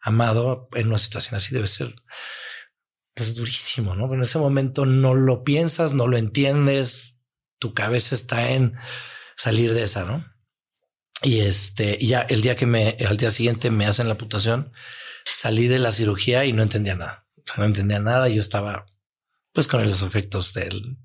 amado 0.02 0.70
en 0.74 0.88
una 0.88 0.98
situación 0.98 1.36
así 1.36 1.54
debe 1.54 1.68
ser 1.68 1.94
pues 3.14 3.34
durísimo, 3.34 3.96
¿no? 3.96 4.14
En 4.14 4.22
ese 4.22 4.38
momento 4.38 4.86
no 4.86 5.16
lo 5.16 5.44
piensas, 5.44 5.94
no 5.94 6.06
lo 6.08 6.18
entiendes, 6.18 7.20
tu 7.60 7.74
cabeza 7.74 8.14
está 8.14 8.52
en 8.52 8.76
salir 9.38 9.74
de 9.74 9.84
esa, 9.84 10.04
¿no? 10.04 10.26
Y 11.22 11.40
este, 11.40 11.98
ya 12.06 12.22
el 12.22 12.42
día 12.42 12.58
que 12.58 12.66
me, 12.66 12.98
al 13.08 13.18
día 13.18 13.32
siguiente 13.32 13.72
me 13.72 13.86
hacen 13.86 14.08
la 14.08 14.14
amputación, 14.14 14.74
salí 15.24 15.68
de 15.68 15.80
la 15.80 15.94
cirugía 15.94 16.44
y 16.46 16.52
no 16.52 16.62
entendía 16.62 16.96
nada. 16.96 17.25
No 17.58 17.66
entendía 17.66 18.00
nada. 18.00 18.30
Yo 18.30 18.40
estaba 18.40 18.86
pues 19.54 19.68
con 19.68 19.84
los 19.84 20.02
efectos 20.02 20.54
del, 20.54 20.98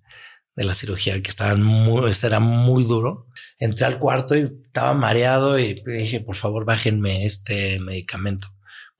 de 0.56 0.64
la 0.64 0.74
cirugía 0.74 1.22
que 1.22 1.30
estaban 1.30 1.62
muy, 1.62 2.08
este 2.10 2.26
era 2.26 2.40
muy 2.40 2.84
duro. 2.84 3.28
Entré 3.58 3.86
al 3.86 3.98
cuarto 3.98 4.36
y 4.36 4.60
estaba 4.62 4.94
mareado 4.94 5.58
y 5.58 5.82
dije, 5.84 6.20
por 6.20 6.36
favor, 6.36 6.64
bájenme 6.64 7.24
este 7.24 7.78
medicamento 7.80 8.48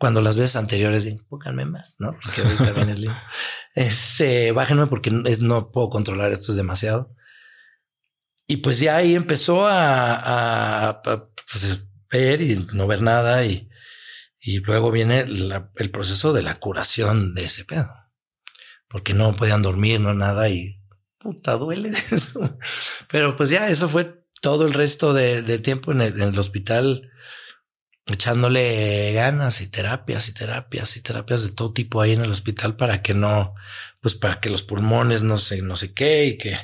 cuando 0.01 0.22
las 0.22 0.38
veces 0.38 0.57
anteriores 0.57 1.05
dije, 1.05 1.18
pónganme 1.28 1.66
más, 1.66 1.97
¿no? 1.99 2.16
Porque 2.22 2.41
bien 2.72 2.88
es 2.88 2.99
lindo. 2.99 3.16
Este, 3.74 4.51
bájenme 4.51 4.86
porque 4.86 5.11
no 5.11 5.70
puedo 5.70 5.91
controlar 5.91 6.32
esto 6.32 6.53
es 6.53 6.57
demasiado. 6.57 7.14
Y 8.49 8.57
pues 8.57 8.80
ya 8.80 8.97
ahí 8.97 9.14
empezó 9.14 9.68
a, 9.68 11.03
pues, 11.05 11.84
ver 12.11 12.41
y 12.41 12.66
no 12.72 12.86
ver 12.86 13.03
nada 13.03 13.45
y, 13.45 13.68
y 14.41 14.61
luego 14.61 14.91
viene 14.91 15.20
el 15.20 15.91
proceso 15.91 16.32
de 16.32 16.43
la 16.43 16.59
curación 16.59 17.34
de 17.34 17.45
ese 17.45 17.64
pedo. 17.64 17.93
Porque 18.88 19.14
no 19.14 19.36
podían 19.36 19.62
dormir, 19.62 20.01
no 20.01 20.14
nada 20.14 20.49
y 20.49 20.80
puta 21.18 21.53
duele 21.57 21.91
eso. 22.11 22.59
Pero 23.09 23.36
pues 23.36 23.51
ya 23.51 23.68
eso 23.68 23.88
fue 23.88 24.24
todo 24.41 24.66
el 24.66 24.72
resto 24.72 25.12
de, 25.12 25.59
tiempo 25.59 25.93
en 25.93 26.01
el 26.01 26.38
hospital 26.38 27.11
echándole 28.12 29.12
ganas 29.12 29.61
y 29.61 29.68
terapias 29.68 30.28
y 30.28 30.34
terapias 30.34 30.97
y 30.97 31.03
terapias 31.03 31.45
de 31.45 31.53
todo 31.53 31.72
tipo 31.72 32.01
ahí 32.01 32.12
en 32.12 32.22
el 32.22 32.30
hospital 32.30 32.76
para 32.76 33.03
que 33.03 33.14
no, 33.14 33.55
pues 34.01 34.14
para 34.14 34.41
que 34.41 34.51
los 34.51 34.62
pulmones 34.62 35.22
no 35.22 35.38
sé, 35.38 35.62
no 35.62 35.76
sé 35.76 35.95
qué 35.95 36.26
y 36.26 36.38
que 36.38 36.57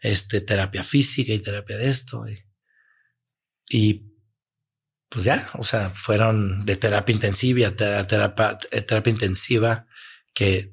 este 0.00 0.40
terapia 0.40 0.84
física 0.84 1.32
y 1.32 1.38
terapia 1.38 1.78
de 1.78 1.88
esto 1.88 2.26
y, 2.28 2.44
y 3.70 4.11
pues 5.12 5.26
ya, 5.26 5.46
o 5.58 5.62
sea, 5.62 5.90
fueron 5.90 6.64
de 6.64 6.76
terapia 6.76 7.12
intensiva 7.12 7.68
a 7.68 7.76
terapia, 8.06 8.58
terapia 8.58 9.10
intensiva 9.10 9.86
que 10.32 10.72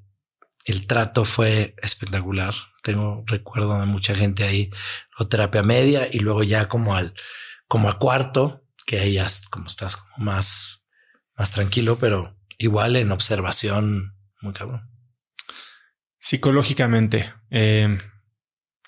el 0.63 0.87
trato 0.87 1.25
fue 1.25 1.75
espectacular. 1.81 2.53
Tengo 2.81 3.25
recuerdo 3.27 3.77
de 3.77 3.85
mucha 3.85 4.15
gente 4.15 4.45
ahí, 4.45 4.71
o 5.17 5.27
terapia 5.27 5.61
media 5.61 6.07
y 6.09 6.19
luego 6.19 6.43
ya 6.43 6.69
como 6.69 6.95
al, 6.95 7.13
como 7.67 7.89
al 7.89 7.97
cuarto, 7.97 8.63
que 8.85 8.99
ahí 9.01 9.13
ya 9.13 9.27
como 9.49 9.67
estás 9.67 9.97
como 9.97 10.23
más, 10.23 10.85
más 11.35 11.51
tranquilo, 11.51 11.99
pero 11.99 12.37
igual 12.57 12.95
en 12.95 13.11
observación 13.11 14.15
muy 14.39 14.53
cabrón. 14.53 14.89
Psicológicamente, 16.17 17.33
eh, 17.51 17.97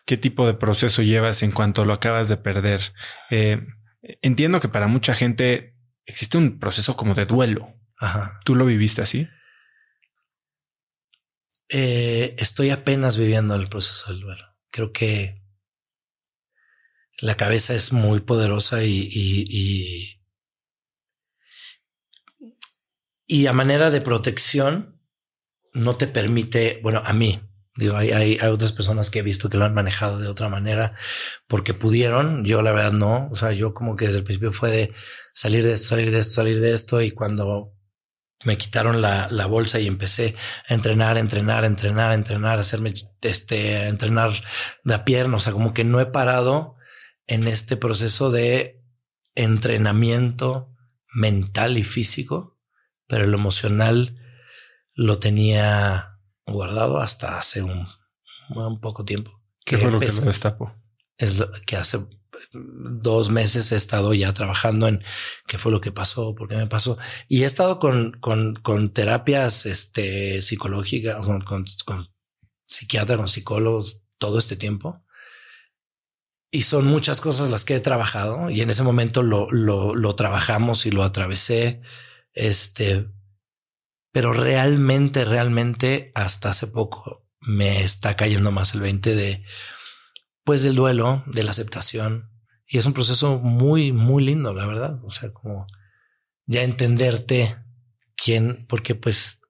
¿qué 0.05 0.15
tipo 0.15 0.47
de 0.47 0.53
proceso 0.53 1.01
llevas 1.01 1.43
en 1.43 1.51
cuanto 1.51 1.83
lo 1.83 1.91
acabas 1.91 2.29
de 2.29 2.37
perder? 2.37 2.93
Eh, 3.31 3.61
entiendo 4.01 4.59
que 4.59 4.69
para 4.69 4.87
mucha 4.87 5.15
gente 5.15 5.77
existe 6.05 6.37
un 6.37 6.59
proceso 6.59 6.95
como 6.95 7.13
de 7.13 7.25
duelo. 7.25 7.73
Ajá. 7.97 8.39
¿Tú 8.45 8.55
lo 8.55 8.65
viviste 8.65 9.01
así? 9.01 9.27
Eh, 11.69 12.35
estoy 12.37 12.69
apenas 12.69 13.17
viviendo 13.17 13.55
el 13.55 13.69
proceso 13.69 14.11
del 14.11 14.21
duelo. 14.21 14.43
Creo 14.71 14.91
que 14.91 15.41
la 17.21 17.35
cabeza 17.35 17.73
es 17.73 17.93
muy 17.93 18.19
poderosa 18.21 18.83
y, 18.83 19.07
y, 19.09 20.21
y, 23.27 23.47
a 23.47 23.53
manera 23.53 23.91
de 23.91 24.01
protección 24.01 24.99
no 25.73 25.95
te 25.95 26.07
permite, 26.07 26.79
bueno, 26.81 27.01
a 27.05 27.13
mí, 27.13 27.39
hay, 27.95 28.11
hay, 28.11 28.37
otras 28.49 28.73
personas 28.73 29.09
que 29.09 29.19
he 29.19 29.23
visto 29.23 29.49
que 29.49 29.57
lo 29.57 29.65
han 29.65 29.73
manejado 29.73 30.19
de 30.19 30.27
otra 30.27 30.49
manera 30.49 30.93
porque 31.47 31.73
pudieron, 31.73 32.45
yo 32.45 32.61
la 32.61 32.71
verdad 32.71 32.91
no, 32.91 33.29
o 33.31 33.35
sea, 33.35 33.51
yo 33.51 33.73
como 33.73 33.95
que 33.95 34.05
desde 34.07 34.19
el 34.19 34.23
principio 34.23 34.53
fue 34.53 34.71
de 34.71 34.93
salir 35.33 35.63
de 35.63 35.73
esto, 35.73 35.89
salir 35.89 36.11
de 36.11 36.19
esto, 36.19 36.33
salir 36.33 36.59
de 36.59 36.73
esto 36.73 37.01
y 37.01 37.11
cuando 37.11 37.73
me 38.43 38.57
quitaron 38.57 39.01
la, 39.01 39.27
la, 39.29 39.45
bolsa 39.45 39.79
y 39.79 39.87
empecé 39.87 40.35
a 40.67 40.73
entrenar, 40.73 41.17
entrenar, 41.17 41.63
entrenar, 41.63 42.13
entrenar, 42.13 42.59
hacerme 42.59 42.93
este, 43.21 43.87
entrenar 43.87 44.31
la 44.83 45.05
pierna. 45.05 45.37
O 45.37 45.39
sea, 45.39 45.53
como 45.53 45.73
que 45.73 45.83
no 45.83 45.99
he 45.99 46.07
parado 46.07 46.75
en 47.27 47.47
este 47.47 47.77
proceso 47.77 48.31
de 48.31 48.81
entrenamiento 49.35 50.75
mental 51.13 51.77
y 51.77 51.83
físico, 51.83 52.57
pero 53.07 53.27
lo 53.27 53.37
emocional 53.37 54.17
lo 54.93 55.19
tenía 55.19 56.10
guardado 56.51 56.99
hasta 56.99 57.37
hace 57.37 57.61
un, 57.61 57.85
un 58.49 58.79
poco 58.79 59.05
tiempo. 59.05 59.41
¿Qué 59.65 59.77
fue 59.77 59.91
lo 59.91 59.99
que 59.99 60.07
lo 60.07 60.21
destapó? 60.21 60.73
Es 61.17 61.37
lo 61.37 61.51
que 61.65 61.77
hace 61.77 61.99
dos 62.51 63.29
meses 63.29 63.71
he 63.71 63.75
estado 63.75 64.13
ya 64.13 64.33
trabajando 64.33 64.87
en 64.87 65.03
qué 65.47 65.57
fue 65.57 65.71
lo 65.71 65.79
que 65.79 65.91
pasó, 65.91 66.33
por 66.33 66.47
qué 66.47 66.55
me 66.55 66.67
pasó. 66.67 66.97
Y 67.27 67.43
he 67.43 67.45
estado 67.45 67.79
con, 67.79 68.13
con, 68.19 68.55
con 68.55 68.91
terapias 68.91 69.65
este, 69.65 70.41
psicológicas, 70.41 71.23
con, 71.25 71.41
con, 71.41 71.65
con 71.85 72.09
psiquiatras, 72.67 73.17
con 73.17 73.27
psicólogos 73.27 74.01
todo 74.17 74.39
este 74.39 74.55
tiempo 74.55 75.03
y 76.51 76.63
son 76.63 76.85
muchas 76.85 77.21
cosas 77.21 77.49
las 77.49 77.63
que 77.63 77.75
he 77.75 77.79
trabajado 77.79 78.49
y 78.49 78.61
en 78.61 78.69
ese 78.69 78.83
momento 78.83 79.23
lo, 79.23 79.49
lo, 79.51 79.95
lo 79.95 80.15
trabajamos 80.15 80.85
y 80.85 80.91
lo 80.91 81.03
atravesé. 81.03 81.81
Este, 82.33 83.07
pero 84.11 84.33
realmente, 84.33 85.25
realmente 85.25 86.11
hasta 86.15 86.49
hace 86.49 86.67
poco 86.67 87.27
me 87.39 87.83
está 87.83 88.15
cayendo 88.15 88.51
más 88.51 88.73
el 88.73 88.81
20 88.81 89.15
de, 89.15 89.43
pues 90.43 90.63
del 90.63 90.75
duelo, 90.75 91.23
de 91.27 91.43
la 91.43 91.51
aceptación. 91.51 92.29
Y 92.67 92.77
es 92.77 92.85
un 92.85 92.93
proceso 92.93 93.39
muy, 93.39 93.91
muy 93.91 94.23
lindo, 94.23 94.53
la 94.53 94.65
verdad. 94.65 95.03
O 95.03 95.09
sea, 95.09 95.31
como 95.33 95.65
ya 96.45 96.63
entenderte 96.63 97.57
quién, 98.15 98.65
porque 98.67 98.95
pues 98.95 99.41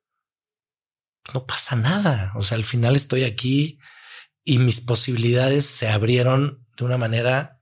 no 1.33 1.45
pasa 1.45 1.75
nada. 1.75 2.31
O 2.35 2.41
sea, 2.41 2.57
al 2.57 2.63
final 2.63 2.95
estoy 2.95 3.23
aquí 3.23 3.79
y 4.43 4.57
mis 4.59 4.81
posibilidades 4.81 5.65
se 5.65 5.89
abrieron 5.89 6.67
de 6.77 6.85
una 6.85 6.97
manera 6.97 7.61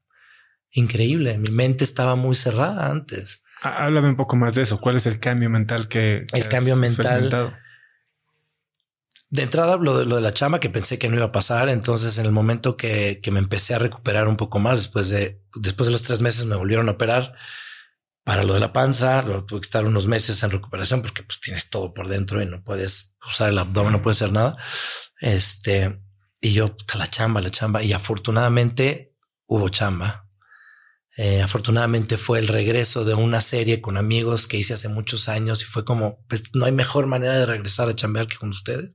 increíble. 0.71 1.37
Mi 1.37 1.49
mente 1.49 1.83
estaba 1.83 2.15
muy 2.15 2.35
cerrada 2.35 2.89
antes. 2.89 3.43
Háblame 3.61 4.09
un 4.09 4.15
poco 4.15 4.35
más 4.35 4.55
de 4.55 4.61
eso. 4.61 4.79
¿Cuál 4.79 4.95
es 4.95 5.05
el 5.05 5.19
cambio 5.19 5.49
mental 5.49 5.87
que, 5.87 6.25
el 6.31 6.47
cambio 6.47 6.75
mental? 6.75 7.57
De 9.31 9.43
entrada, 9.43 9.77
lo 9.77 9.99
de, 9.99 10.05
lo 10.05 10.15
de 10.15 10.21
la 10.21 10.33
chama 10.33 10.59
que 10.59 10.71
pensé 10.71 10.97
que 10.97 11.07
no 11.07 11.15
iba 11.15 11.25
a 11.25 11.31
pasar. 11.31 11.69
Entonces, 11.69 12.17
en 12.17 12.25
el 12.25 12.31
momento 12.31 12.77
que, 12.77 13.19
que 13.21 13.31
me 13.31 13.39
empecé 13.39 13.75
a 13.75 13.79
recuperar 13.79 14.27
un 14.27 14.37
poco 14.37 14.59
más, 14.59 14.79
después 14.79 15.09
de, 15.09 15.41
después 15.55 15.87
de 15.87 15.91
los 15.91 16.01
tres 16.01 16.21
meses 16.21 16.45
me 16.45 16.55
volvieron 16.55 16.89
a 16.89 16.93
operar 16.93 17.35
para 18.29 18.43
lo 18.43 18.53
de 18.53 18.59
la 18.59 18.71
panza. 18.71 19.23
Tuve 19.23 19.59
que 19.59 19.65
estar 19.65 19.85
unos 19.85 20.05
meses 20.05 20.41
en 20.43 20.51
recuperación 20.51 21.01
porque 21.01 21.23
pues, 21.23 21.39
tienes 21.39 21.69
todo 21.69 21.95
por 21.95 22.07
dentro 22.07 22.41
y 22.41 22.45
no 22.45 22.63
puedes 22.63 23.15
usar 23.27 23.49
el 23.49 23.57
abdomen, 23.57 23.91
no 23.91 24.01
puedes 24.03 24.21
hacer 24.21 24.31
nada. 24.31 24.55
Este, 25.19 25.99
y 26.39 26.53
yo, 26.53 26.75
la 26.95 27.07
chamba, 27.07 27.41
la 27.41 27.49
chamba. 27.49 27.81
Y 27.83 27.91
afortunadamente 27.91 29.15
hubo 29.47 29.69
chamba. 29.69 30.28
Eh, 31.21 31.41
afortunadamente 31.41 32.17
fue 32.17 32.39
el 32.39 32.47
regreso 32.47 33.03
de 33.03 33.13
una 33.13 33.41
serie 33.41 33.81
con 33.81 33.97
amigos 33.97 34.47
que 34.47 34.55
hice 34.55 34.75
hace 34.75 34.87
muchos 34.87 35.27
años 35.27 35.61
y 35.61 35.65
fue 35.65 35.83
como, 35.83 36.25
pues 36.29 36.55
no 36.55 36.63
hay 36.63 36.71
mejor 36.71 37.07
manera 37.07 37.37
de 37.37 37.45
regresar 37.45 37.89
a 37.89 37.93
chambear 37.93 38.27
que 38.27 38.37
con 38.37 38.51
ustedes. 38.51 38.91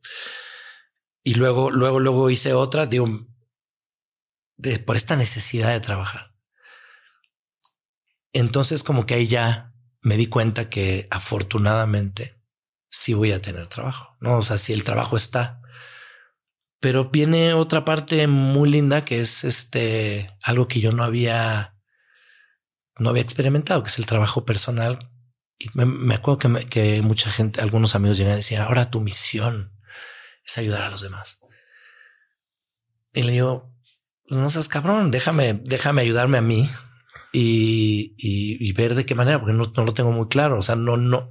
Y 1.23 1.35
luego, 1.35 1.71
luego, 1.71 2.01
luego 2.01 2.31
hice 2.31 2.55
otra, 2.55 2.87
de, 2.87 4.79
por 4.79 4.97
esta 4.97 5.17
necesidad 5.17 5.71
de 5.71 5.81
trabajar. 5.81 6.35
Entonces 8.33 8.85
como 8.85 9.05
que 9.05 9.13
ahí 9.13 9.27
ya 9.27 9.75
me 10.01 10.17
di 10.17 10.27
cuenta 10.27 10.71
que 10.71 11.07
afortunadamente 11.11 12.41
sí 12.89 13.13
voy 13.13 13.33
a 13.33 13.43
tener 13.43 13.67
trabajo, 13.67 14.17
¿no? 14.21 14.39
O 14.39 14.43
sea, 14.43 14.57
si 14.57 14.73
el 14.73 14.83
trabajo 14.83 15.19
está. 15.19 15.61
Pero 16.81 17.11
viene 17.11 17.53
otra 17.53 17.85
parte 17.85 18.27
muy 18.29 18.71
linda 18.71 19.05
que 19.05 19.21
es 19.21 19.45
este, 19.45 20.35
algo 20.41 20.69
que 20.69 20.81
yo 20.81 20.91
no 20.91 21.05
había 21.05 21.74
no 22.99 23.11
había 23.11 23.23
experimentado, 23.23 23.83
que 23.83 23.91
es 23.91 23.99
el 23.99 24.07
trabajo 24.07 24.45
personal. 24.45 25.11
Y 25.59 25.69
me, 25.75 26.15
acuerdo 26.15 26.39
que, 26.39 26.69
que, 26.69 27.03
mucha 27.03 27.31
gente, 27.31 27.61
algunos 27.61 27.95
amigos 27.95 28.19
llegan 28.19 28.35
a 28.35 28.37
decir, 28.37 28.59
ahora 28.59 28.91
tu 28.91 29.01
misión 29.01 29.73
es 30.45 30.59
ayudar 30.59 30.83
a 30.83 30.91
los 30.91 31.01
demás. 31.01 31.41
Y 33.13 33.23
le 33.23 33.33
digo, 33.33 33.73
pues 34.27 34.41
no 34.41 34.51
seas 34.51 34.69
cabrón, 34.69 35.11
déjame, 35.11 35.55
déjame 35.55 36.03
ayudarme 36.03 36.39
a 36.39 36.43
mí 36.43 36.69
y, 37.33 38.15
y, 38.19 38.73
ver 38.73 38.95
de 38.95 39.07
qué 39.07 39.15
manera, 39.15 39.39
porque 39.39 39.55
no, 39.55 39.65
no, 39.65 39.85
lo 39.85 39.93
tengo 39.93 40.13
muy 40.13 40.29
claro. 40.29 40.59
O 40.59 40.63
sea, 40.63 40.77
no, 40.77 40.97
no, 40.97 41.31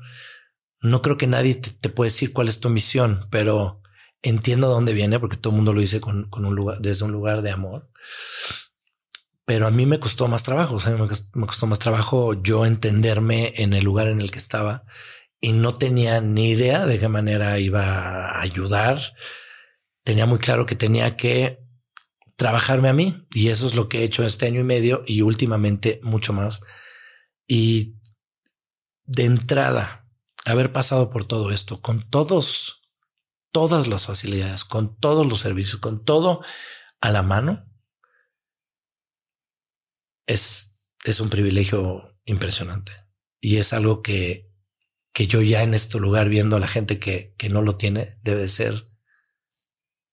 no 0.81 1.01
creo 1.01 1.17
que 1.17 1.27
nadie 1.27 1.55
te, 1.55 1.71
te 1.71 1.89
puede 1.89 2.09
decir 2.09 2.33
cuál 2.33 2.47
es 2.47 2.59
tu 2.59 2.69
misión, 2.69 3.27
pero 3.29 3.81
entiendo 4.21 4.69
dónde 4.69 4.93
viene, 4.93 5.19
porque 5.19 5.37
todo 5.37 5.51
el 5.51 5.57
mundo 5.57 5.73
lo 5.73 5.81
dice 5.81 5.99
con, 5.99 6.29
con 6.29 6.45
un 6.45 6.55
lugar, 6.55 6.79
desde 6.79 7.05
un 7.05 7.11
lugar 7.11 7.41
de 7.41 7.51
amor 7.51 7.89
pero 9.45 9.67
a 9.67 9.71
mí 9.71 9.85
me 9.85 9.99
costó 9.99 10.27
más 10.27 10.43
trabajo. 10.43 10.75
O 10.75 10.79
sea, 10.79 10.95
me 10.95 11.47
costó, 11.47 11.67
más 11.67 11.79
trabajo 11.79 12.41
yo 12.41 12.65
entenderme 12.65 13.53
en 13.57 13.73
el 13.73 13.83
lugar 13.83 14.07
en 14.07 14.21
el 14.21 14.31
que 14.31 14.39
estaba 14.39 14.85
y 15.39 15.51
no 15.51 15.73
tenía 15.73 16.21
ni 16.21 16.51
idea 16.51 16.85
de 16.85 16.99
qué 16.99 17.07
manera 17.07 17.59
iba 17.59 17.83
a 17.83 18.41
ayudar. 18.41 19.01
Tenía 20.03 20.25
muy 20.25 20.39
claro 20.39 20.65
que 20.65 20.75
tenía 20.75 21.17
que 21.17 21.59
trabajarme 22.35 22.89
a 22.89 22.93
mí 22.93 23.27
y 23.33 23.49
eso 23.49 23.67
es 23.67 23.75
lo 23.75 23.89
que 23.89 23.99
he 23.99 24.03
hecho 24.03 24.25
este 24.25 24.47
año 24.47 24.61
y 24.61 24.65
medio 24.65 25.03
y 25.05 25.21
últimamente 25.21 25.99
mucho 26.03 26.33
más. 26.33 26.61
Y 27.45 27.95
de 29.05 29.25
entrada, 29.25 30.07
haber 30.45 30.71
pasado 30.71 31.09
por 31.09 31.25
todo 31.25 31.51
esto 31.51 31.81
con 31.81 32.09
todos, 32.09 32.81
todas 33.51 33.87
las 33.87 34.05
facilidades, 34.05 34.63
con 34.63 34.97
todos 34.97 35.27
los 35.27 35.39
servicios, 35.39 35.81
con 35.81 36.03
todo 36.03 36.41
a 37.01 37.11
la 37.11 37.21
mano, 37.21 37.65
es, 40.25 40.79
es 41.03 41.19
un 41.19 41.29
privilegio 41.29 42.17
impresionante 42.25 42.91
y 43.39 43.57
es 43.57 43.73
algo 43.73 44.01
que, 44.01 44.51
que 45.11 45.27
yo 45.27 45.41
ya 45.41 45.63
en 45.63 45.73
este 45.73 45.99
lugar 45.99 46.29
viendo 46.29 46.55
a 46.55 46.59
la 46.59 46.67
gente 46.67 46.99
que, 46.99 47.35
que 47.37 47.49
no 47.49 47.61
lo 47.61 47.75
tiene 47.75 48.17
debe 48.23 48.47
ser 48.47 48.83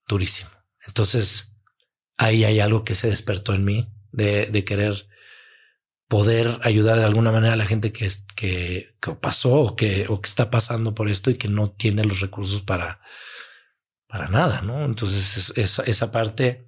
durísimo. 0.06 0.50
Entonces 0.86 1.52
ahí 2.16 2.44
hay 2.44 2.60
algo 2.60 2.84
que 2.84 2.94
se 2.94 3.08
despertó 3.08 3.54
en 3.54 3.64
mí 3.64 3.92
de, 4.12 4.46
de 4.46 4.64
querer 4.64 5.08
poder 6.08 6.58
ayudar 6.62 6.98
de 6.98 7.04
alguna 7.04 7.30
manera 7.30 7.52
a 7.52 7.56
la 7.56 7.66
gente 7.66 7.92
que, 7.92 8.08
que, 8.34 8.96
que 9.00 9.14
pasó 9.14 9.54
o 9.54 9.76
que, 9.76 10.06
o 10.08 10.20
que 10.20 10.28
está 10.28 10.50
pasando 10.50 10.92
por 10.92 11.08
esto 11.08 11.30
y 11.30 11.36
que 11.36 11.46
no 11.46 11.70
tiene 11.70 12.04
los 12.04 12.20
recursos 12.20 12.62
para, 12.62 13.00
para 14.08 14.28
nada, 14.28 14.60
¿no? 14.62 14.84
Entonces 14.84 15.52
esa 15.56 16.10
parte 16.10 16.66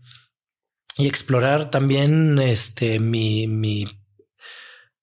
y 0.96 1.06
explorar 1.06 1.70
también 1.70 2.38
este, 2.38 3.00
mi, 3.00 3.46
mi, 3.46 3.86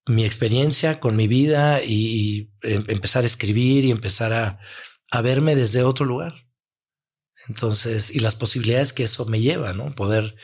mi 0.05 0.25
experiencia 0.25 0.99
con 0.99 1.15
mi 1.15 1.27
vida 1.27 1.83
y, 1.83 2.51
em, 2.61 2.85
empezar 2.87 3.23
a 3.23 3.27
escribir 3.27 3.85
y 3.85 3.91
empezar 3.91 4.33
a, 4.33 4.59
a, 5.11 5.21
verme 5.21 5.55
desde 5.55 5.83
otro 5.83 6.05
lugar. 6.05 6.47
Entonces, 7.47 8.13
y 8.13 8.19
las 8.19 8.35
posibilidades 8.35 8.93
que 8.93 9.03
eso 9.03 9.25
me 9.25 9.39
lleva, 9.39 9.73
¿no? 9.73 9.95
Poder, 9.95 10.35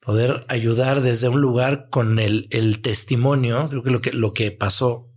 poder 0.00 0.44
ayudar 0.48 1.02
desde 1.02 1.28
un 1.28 1.40
lugar 1.40 1.88
con 1.90 2.18
el, 2.18 2.48
el 2.50 2.80
testimonio. 2.80 3.68
Creo 3.68 3.82
que 3.82 3.90
lo 3.90 4.00
que, 4.00 4.12
lo 4.12 4.32
que 4.34 4.50
pasó 4.50 5.12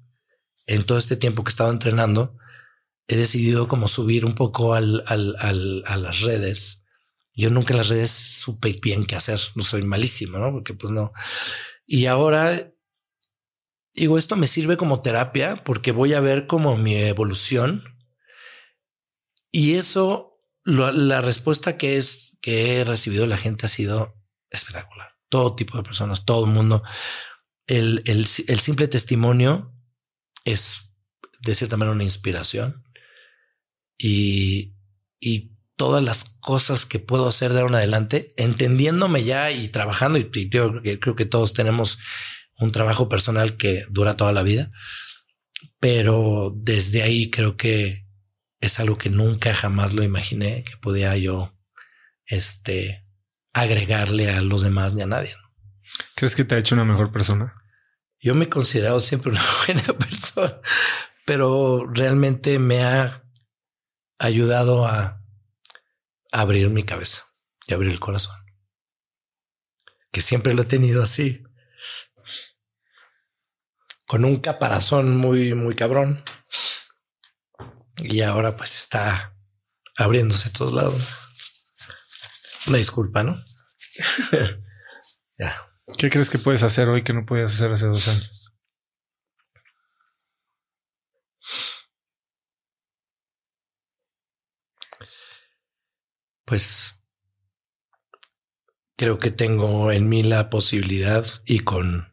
en 0.68 0.84
todo 0.84 0.98
este 0.98 1.16
tiempo 1.16 1.44
que 1.44 1.50
he 1.50 1.54
estado 1.54 1.72
entrenando, 1.72 2.38
he 3.08 3.16
decidido 3.16 3.68
como 3.68 3.88
subir 3.88 4.26
un 4.26 4.36
poco 4.36 4.76
al, 4.76 5.04
al, 5.08 5.36
al, 5.40 5.84
a 5.88 5.98
las 5.98 6.22
redes 6.22 6.79
yo 7.40 7.50
nunca 7.50 7.74
en 7.74 7.78
las 7.78 7.90
redes 7.90 8.12
supe 8.12 8.76
bien 8.82 9.06
qué 9.06 9.16
hacer. 9.16 9.40
No 9.56 9.64
soy 9.64 9.84
malísimo, 9.84 10.38
¿no? 10.38 10.52
Porque 10.52 10.74
pues 10.74 10.94
no. 10.94 11.12
Y 11.86 12.06
ahora 12.06 12.72
digo, 13.94 14.18
esto 14.18 14.36
me 14.36 14.48
sirve 14.48 14.78
como 14.78 15.02
terapia 15.02 15.64
porque 15.64 15.92
voy 15.92 16.14
a 16.14 16.22
ver 16.22 16.48
como 16.48 16.78
mi 16.78 16.96
evolución. 16.96 17.84
Y 19.52 19.74
eso, 19.76 20.40
la 20.64 21.22
respuesta 21.22 21.78
que 21.78 21.98
es 21.98 22.38
que 22.42 22.78
he 22.78 22.84
recibido 22.84 23.24
de 23.24 23.30
la 23.30 23.38
gente 23.38 23.66
ha 23.66 23.70
sido 23.70 24.16
espectacular. 24.50 25.16
Todo 25.30 25.56
tipo 25.56 25.78
de 25.78 25.84
personas, 25.84 26.26
todo 26.26 26.46
el 26.46 26.52
mundo. 26.52 26.84
El, 27.68 28.04
el, 28.06 28.20
el 28.48 28.60
simple 28.60 28.88
testimonio 28.88 29.74
es 30.46 30.92
de 31.42 31.56
cierta 31.56 31.78
manera 31.78 31.96
una 31.96 32.04
inspiración 32.04 32.84
y, 33.98 34.76
y 35.20 35.59
todas 35.80 36.04
las 36.04 36.26
cosas 36.42 36.86
que 36.86 37.00
puedo 37.00 37.26
hacer 37.26 37.54
de 37.54 37.62
ahora 37.62 37.70
en 37.70 37.76
adelante, 37.76 38.34
entendiéndome 38.36 39.24
ya 39.24 39.50
y 39.50 39.70
trabajando. 39.70 40.20
Y, 40.20 40.50
yo 40.50 40.82
creo 41.00 41.16
que 41.16 41.26
todos 41.26 41.54
tenemos 41.54 42.00
un 42.58 42.74
trabajo 42.74 43.08
personal 43.08 43.56
que 43.56 43.86
dura 43.90 44.18
toda 44.18 44.34
la 44.34 44.44
vida, 44.44 44.72
pero 45.80 46.54
desde 46.54 47.02
ahí 47.02 47.30
creo 47.30 47.56
que 47.56 48.06
es 48.60 48.78
algo 48.82 48.98
que 48.98 49.10
nunca 49.10 49.54
jamás 49.54 49.94
lo 49.94 50.04
imaginé 50.04 50.66
que 50.66 50.76
podía 50.76 51.16
yo 51.16 51.58
este 52.26 53.08
agregarle 53.54 54.30
a 54.30 54.42
los 54.42 54.64
demás 54.64 54.96
ni 54.96 55.04
a 55.04 55.08
nadie. 55.08 55.34
¿Crees 56.14 56.36
que 56.36 56.44
te 56.44 56.56
ha 56.56 56.58
hecho 56.58 56.76
una 56.76 56.84
mejor 56.84 57.14
persona? 57.14 57.54
Yo 58.20 58.36
me 58.36 58.46
he 58.46 58.50
considerado 58.50 59.00
siempre 59.00 59.32
una 59.32 59.46
buena 59.66 59.98
persona, 59.98 60.60
pero 61.26 61.90
realmente 61.90 62.60
me 62.60 62.84
ha 62.84 63.24
ayudado 64.18 64.86
a 64.86 65.19
abrir 66.32 66.70
mi 66.70 66.84
cabeza 66.84 67.26
y 67.68 67.74
abrir 67.74 67.92
el 67.92 68.00
corazón. 68.00 68.36
Que 70.12 70.22
siempre 70.22 70.54
lo 70.54 70.64
he 70.64 70.66
tenido 70.66 71.04
así. 71.04 71.44
Con 74.08 74.26
un 74.26 74.38
caparazón 74.38 75.18
muy, 75.18 75.54
muy 75.54 75.76
cabrón. 75.76 76.24
Y 77.98 78.22
ahora 78.22 78.58
pues 78.58 78.76
está 78.76 79.36
abriéndose 79.96 80.50
a 80.50 80.54
todos 80.54 80.74
lados. 80.74 81.04
Una 82.68 82.78
disculpa, 82.78 83.24
¿no? 83.24 83.44
ya. 85.38 85.66
¿Qué 85.98 86.10
crees 86.10 86.30
que 86.30 86.40
puedes 86.40 86.64
hacer 86.64 86.88
hoy 86.88 87.04
que 87.04 87.14
no 87.14 87.26
podías 87.26 87.54
hacer 87.54 87.72
hace 87.72 87.88
dos 87.88 88.08
años? 88.08 88.39
Pues 96.50 97.04
creo 98.98 99.20
que 99.20 99.30
tengo 99.30 99.92
en 99.92 100.10
mí 100.10 100.24
la 100.24 100.50
posibilidad 100.50 101.24
y 101.46 101.60
con 101.60 102.12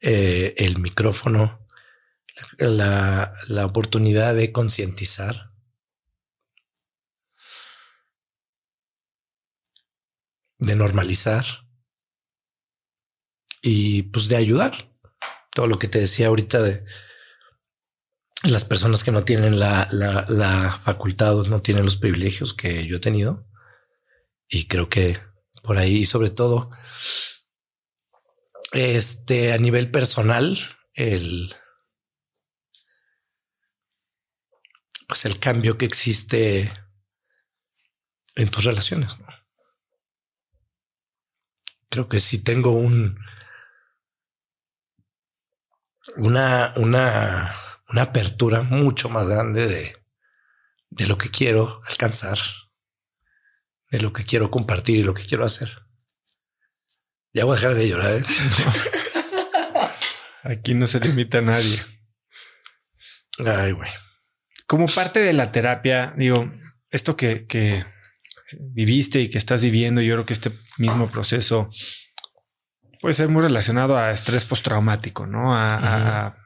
eh, 0.00 0.54
el 0.56 0.78
micrófono 0.78 1.66
la, 2.58 3.34
la 3.48 3.66
oportunidad 3.66 4.34
de 4.34 4.52
concientizar. 4.52 5.52
de 10.58 10.76
normalizar 10.76 11.44
y 13.60 14.04
pues 14.04 14.28
de 14.28 14.36
ayudar. 14.36 14.94
Todo 15.50 15.66
lo 15.66 15.76
que 15.76 15.88
te 15.88 15.98
decía 15.98 16.28
ahorita 16.28 16.62
de 16.62 16.84
las 18.44 18.64
personas 18.64 19.04
que 19.04 19.12
no 19.12 19.24
tienen 19.24 19.58
la, 19.58 19.88
la, 19.90 20.80
facultad 20.84 21.38
o 21.38 21.44
no 21.44 21.62
tienen 21.62 21.84
los 21.84 21.96
privilegios 21.96 22.54
que 22.54 22.86
yo 22.86 22.96
he 22.96 23.00
tenido. 23.00 23.46
Y 24.48 24.66
creo 24.66 24.88
que 24.88 25.18
por 25.62 25.78
ahí, 25.78 26.04
sobre 26.04 26.30
todo, 26.30 26.70
este 28.72 29.52
a 29.52 29.58
nivel 29.58 29.90
personal, 29.90 30.58
el 30.94 31.54
pues 35.06 35.24
el 35.24 35.38
cambio 35.38 35.78
que 35.78 35.84
existe 35.84 36.72
en 38.34 38.48
tus 38.48 38.64
relaciones. 38.64 39.18
Creo 41.90 42.08
que 42.08 42.18
si 42.18 42.42
tengo 42.42 42.72
un 42.72 43.18
una, 46.16 46.72
una, 46.76 47.54
una 47.92 48.02
apertura 48.02 48.62
mucho 48.62 49.08
más 49.08 49.28
grande 49.28 49.66
de, 49.68 49.96
de 50.90 51.06
lo 51.06 51.18
que 51.18 51.30
quiero 51.30 51.82
alcanzar, 51.88 52.38
de 53.90 54.00
lo 54.00 54.12
que 54.12 54.24
quiero 54.24 54.50
compartir 54.50 54.96
y 54.98 55.02
lo 55.02 55.14
que 55.14 55.26
quiero 55.26 55.44
hacer. 55.44 55.70
Ya 57.32 57.44
voy 57.44 57.56
a 57.56 57.60
dejar 57.60 57.74
de 57.74 57.88
llorar. 57.88 58.16
¿eh? 58.16 58.24
Aquí 60.44 60.74
no 60.74 60.86
se 60.86 61.00
limita 61.00 61.38
a 61.38 61.42
nadie. 61.42 61.80
Ay, 63.38 63.72
güey 63.72 63.90
como 64.72 64.86
parte 64.86 65.20
de 65.20 65.34
la 65.34 65.52
terapia, 65.52 66.14
digo, 66.16 66.50
esto 66.88 67.14
que, 67.14 67.46
que 67.46 67.84
viviste 68.72 69.20
y 69.20 69.28
que 69.28 69.36
estás 69.36 69.60
viviendo, 69.60 70.00
yo 70.00 70.14
creo 70.14 70.24
que 70.24 70.32
este 70.32 70.50
mismo 70.78 71.10
proceso 71.10 71.68
puede 73.02 73.12
ser 73.12 73.28
muy 73.28 73.42
relacionado 73.42 73.98
a 73.98 74.12
estrés 74.12 74.46
postraumático, 74.46 75.26
¿no? 75.26 75.54
A, 75.54 75.76
a, 76.24 76.36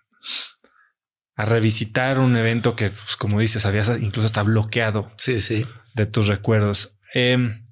revisitar 1.45 2.19
un 2.19 2.37
evento 2.37 2.75
que, 2.75 2.91
pues, 2.91 3.17
como 3.17 3.41
dices, 3.41 3.67
habías 3.67 3.89
incluso 4.01 4.27
está 4.27 4.43
bloqueado. 4.43 5.13
Sí, 5.19 5.41
sí. 5.41 5.67
De 5.95 6.07
tus 6.07 6.29
recuerdos. 6.29 6.99
Em, 7.13 7.67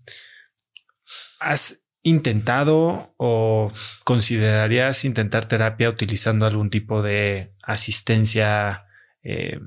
¿Has 1.40 1.84
intentado 2.02 3.14
o 3.16 3.72
considerarías 4.04 5.04
intentar 5.04 5.48
terapia 5.48 5.88
utilizando 5.88 6.46
algún 6.46 6.70
tipo 6.70 7.02
de 7.02 7.54
asistencia 7.62 8.86
eh, 9.22 9.58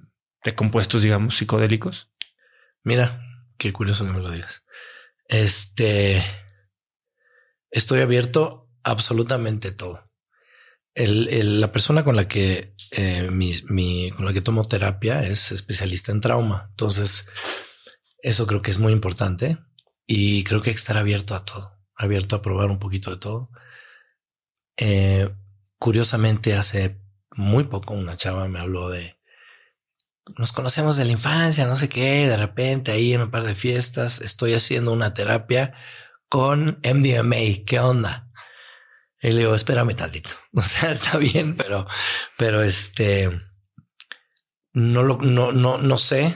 de 0.44 0.56
compuestos, 0.56 1.02
digamos, 1.02 1.36
psicodélicos? 1.36 2.12
Mira, 2.84 3.22
qué 3.58 3.74
curioso 3.74 4.06
que 4.06 4.14
me 4.14 4.20
lo 4.20 4.32
digas. 4.32 4.66
Este, 5.26 6.24
estoy 7.72 8.02
abierto 8.02 8.70
a 8.84 8.92
absolutamente 8.92 9.72
todo. 9.72 10.07
El, 10.98 11.62
la 11.62 11.72
persona 11.72 12.04
con 12.04 12.16
la 12.16 12.28
que 12.28 12.76
eh, 12.92 13.30
mi, 13.32 14.12
con 14.12 14.26
la 14.26 14.34
que 14.34 14.42
tomo 14.42 14.64
terapia 14.64 15.22
es 15.22 15.52
especialista 15.52 16.12
en 16.12 16.22
trauma. 16.22 16.68
Entonces, 16.72 17.28
eso 18.22 18.48
creo 18.48 18.62
que 18.62 18.72
es 18.72 18.80
muy 18.80 18.94
importante 18.94 19.60
y 20.08 20.44
creo 20.44 20.62
que 20.62 20.72
hay 20.72 20.76
que 20.76 20.80
estar 20.80 20.98
abierto 20.98 21.36
a 21.36 21.46
todo, 21.46 21.78
abierto 21.96 22.36
a 22.36 22.42
probar 22.42 22.72
un 22.72 22.80
poquito 22.80 23.12
de 23.12 23.18
todo. 23.18 23.52
Eh, 24.78 25.30
curiosamente, 25.78 26.56
hace 26.56 27.00
muy 27.36 27.66
poco 27.66 27.94
una 27.94 28.18
chava 28.18 28.48
me 28.48 28.60
habló 28.60 28.90
de 28.90 29.18
nos 30.38 30.52
conocemos 30.52 30.98
de 30.98 31.06
la 31.06 31.12
infancia, 31.12 31.68
no 31.68 31.76
sé 31.76 31.88
qué, 31.88 32.28
de 32.28 32.38
repente 32.38 32.92
ahí 32.92 33.14
en 33.14 33.22
un 33.22 33.32
par 33.32 33.44
de 33.44 33.56
fiestas 33.56 34.20
estoy 34.20 34.54
haciendo 34.54 34.92
una 34.92 35.14
terapia 35.14 35.74
con 36.30 36.80
MDMA, 36.84 37.64
¿qué 37.66 37.80
onda? 37.80 38.27
Y 39.22 39.32
le 39.32 39.40
digo, 39.40 39.56
espérame 39.56 39.96
tantito. 39.96 40.32
O 40.54 40.62
sea, 40.62 40.92
está 40.92 41.18
bien, 41.18 41.56
pero, 41.56 41.88
pero 42.38 42.64
este, 42.64 43.30
no 44.74 45.04
lo, 45.04 45.18
no, 45.18 45.52
no, 45.52 45.78
no 45.78 45.98
sé 45.98 46.36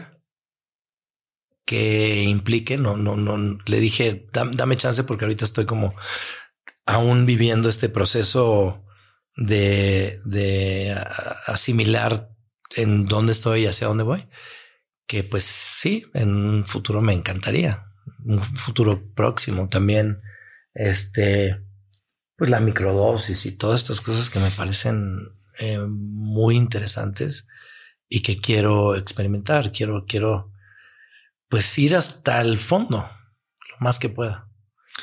qué 1.66 2.24
implique. 2.24 2.78
No, 2.78 2.98
no, 2.98 3.16
no, 3.16 3.58
le 3.66 3.80
dije, 3.80 4.28
dame, 4.32 4.78
chance 4.78 5.04
porque 5.04 5.26
ahorita 5.26 5.46
estoy 5.46 5.66
como 5.66 5.96
aún 6.86 7.26
viviendo 7.26 7.70
este 7.70 7.90
proceso 7.90 8.84
de, 9.36 10.20
de 10.26 10.96
asimilar 11.46 12.30
en 12.76 13.06
dónde 13.06 13.32
estoy 13.32 13.62
y 13.62 13.68
hacia 13.68 13.88
dónde 13.88 14.04
voy, 14.04 14.28
que 15.08 15.24
pues 15.24 15.44
sí, 15.44 16.06
en 16.14 16.36
un 16.36 16.66
futuro 16.66 17.02
me 17.02 17.14
encantaría, 17.14 17.86
un 18.26 18.42
futuro 18.42 19.14
próximo 19.14 19.70
también, 19.70 20.20
este, 20.74 21.62
pues 22.42 22.50
la 22.50 22.60
microdosis 22.60 23.46
y 23.46 23.56
todas 23.56 23.82
estas 23.82 24.02
cosas 24.02 24.32
que 24.32 24.40
me 24.40 24.50
parecen 24.50 25.30
eh, 25.60 25.78
muy 25.78 26.56
interesantes 26.56 27.48
y 28.10 28.24
que 28.24 28.42
quiero 28.42 28.96
experimentar, 28.96 29.72
quiero, 29.72 30.06
quiero, 30.08 30.52
pues 31.50 31.78
ir 31.78 31.96
hasta 31.96 32.42
el 32.42 32.58
fondo, 32.58 32.98
lo 32.98 33.76
más 33.80 34.00
que 34.00 34.10
pueda. 34.10 34.50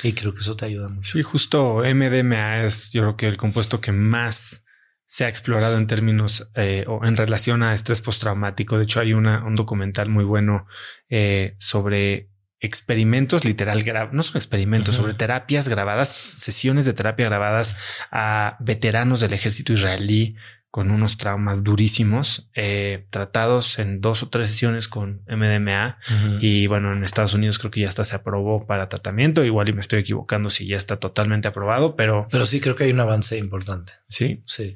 Y 0.03 0.11
creo 0.11 0.33
que 0.33 0.41
eso 0.41 0.57
te 0.57 0.65
ayuda 0.65 0.89
mucho. 0.89 1.13
Sí, 1.13 1.23
justo 1.23 1.75
MDMA 1.77 2.65
es 2.65 2.91
yo 2.91 3.03
creo 3.03 3.15
que 3.15 3.27
el 3.29 3.37
compuesto 3.37 3.79
que 3.79 3.93
más 3.93 4.65
se 5.05 5.23
ha 5.23 5.29
explorado 5.29 5.77
en 5.77 5.87
términos 5.87 6.51
eh, 6.55 6.83
o 6.89 7.05
en 7.05 7.15
relación 7.15 7.63
a 7.63 7.73
estrés 7.73 8.01
postraumático. 8.01 8.75
De 8.75 8.83
hecho, 8.83 8.99
hay 8.99 9.13
una, 9.13 9.45
un 9.45 9.55
documental 9.55 10.09
muy 10.09 10.25
bueno 10.25 10.67
eh, 11.07 11.55
sobre 11.57 12.31
experimentos 12.59 13.45
literal 13.45 13.83
no 14.11 14.23
son 14.23 14.37
experimentos, 14.37 14.95
sobre 14.95 15.13
terapias 15.13 15.67
grabadas, 15.69 16.09
sesiones 16.35 16.85
de 16.85 16.93
terapia 16.93 17.25
grabadas 17.25 17.75
a 18.11 18.57
veteranos 18.59 19.19
del 19.19 19.33
ejército 19.33 19.73
israelí 19.73 20.35
con 20.71 20.91
unos 20.91 21.17
traumas 21.17 21.63
durísimos, 21.63 22.47
eh, 22.53 23.07
tratados 23.09 23.79
en 23.79 24.01
dos 24.01 24.21
o 24.21 24.29
tres 24.29 24.49
sesiones 24.49 24.87
con 24.87 25.23
MDMA. 25.27 25.97
Y 26.41 26.67
bueno, 26.67 26.93
en 26.93 27.03
Estados 27.03 27.33
Unidos 27.33 27.57
creo 27.57 27.71
que 27.71 27.81
ya 27.81 27.87
hasta 27.87 28.03
se 28.03 28.15
aprobó 28.15 28.67
para 28.67 28.87
tratamiento. 28.87 29.43
Igual 29.43 29.69
y 29.69 29.73
me 29.73 29.81
estoy 29.81 29.99
equivocando 29.99 30.51
si 30.51 30.67
ya 30.67 30.77
está 30.77 30.97
totalmente 30.97 31.47
aprobado, 31.47 31.95
pero... 31.95 32.27
Pero 32.29 32.45
sí 32.45 32.59
creo 32.59 32.75
que 32.75 32.83
hay 32.83 32.91
un 32.91 32.99
avance 32.99 33.35
importante. 33.37 33.93
Sí. 34.07 34.43
Sí. 34.45 34.75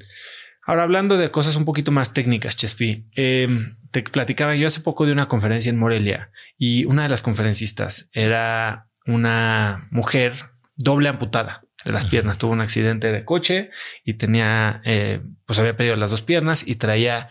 Ahora, 0.66 0.84
hablando 0.84 1.16
de 1.16 1.30
cosas 1.30 1.56
un 1.56 1.64
poquito 1.64 1.92
más 1.92 2.12
técnicas, 2.12 2.56
Chespi, 2.56 3.06
em, 3.14 3.76
te 3.90 4.02
platicaba 4.02 4.56
yo 4.56 4.66
hace 4.66 4.80
poco 4.80 5.06
de 5.06 5.12
una 5.12 5.28
conferencia 5.28 5.70
en 5.70 5.78
Morelia 5.78 6.30
y 6.56 6.84
una 6.86 7.02
de 7.02 7.08
las 7.08 7.22
conferencistas 7.22 8.08
era 8.12 8.88
una 9.06 9.88
mujer 9.90 10.34
doble 10.76 11.08
amputada 11.08 11.62
de 11.84 11.92
las 11.92 12.06
piernas. 12.06 12.38
Tuvo 12.38 12.52
un 12.52 12.60
accidente 12.60 13.12
de 13.12 13.24
coche 13.24 13.70
y 14.04 14.14
tenía, 14.14 14.80
eh, 14.84 15.20
pues 15.46 15.58
había 15.58 15.76
perdido 15.76 15.96
las 15.96 16.10
dos 16.10 16.22
piernas 16.22 16.66
y 16.66 16.76
traía 16.76 17.28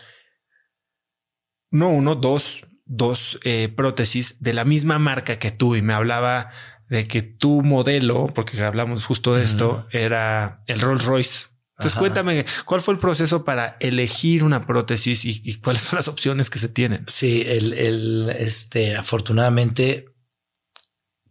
no 1.70 1.88
uno, 1.88 2.14
dos, 2.14 2.66
dos 2.84 3.40
eh, 3.42 3.68
prótesis 3.74 4.40
de 4.40 4.52
la 4.52 4.64
misma 4.64 4.98
marca 4.98 5.38
que 5.38 5.50
tú. 5.50 5.74
Y 5.74 5.82
me 5.82 5.92
hablaba 5.92 6.50
de 6.88 7.08
que 7.08 7.22
tu 7.22 7.62
modelo, 7.62 8.32
porque 8.32 8.62
hablamos 8.62 9.04
justo 9.06 9.34
de 9.34 9.42
esto, 9.42 9.88
era 9.90 10.62
el 10.66 10.80
Rolls 10.80 11.04
Royce. 11.04 11.46
Entonces 11.76 11.98
cuéntame, 11.98 12.46
¿cuál 12.64 12.80
fue 12.80 12.94
el 12.94 13.00
proceso 13.00 13.44
para 13.44 13.76
elegir 13.80 14.44
una 14.44 14.64
prótesis 14.64 15.24
y, 15.24 15.60
cuáles 15.60 15.82
son 15.82 15.96
las 15.96 16.06
opciones 16.08 16.48
que 16.48 16.60
se 16.60 16.68
tienen? 16.68 17.04
Sí, 17.08 17.42
el, 17.46 17.72
el 17.72 18.30
este, 18.38 18.96
afortunadamente 18.96 20.14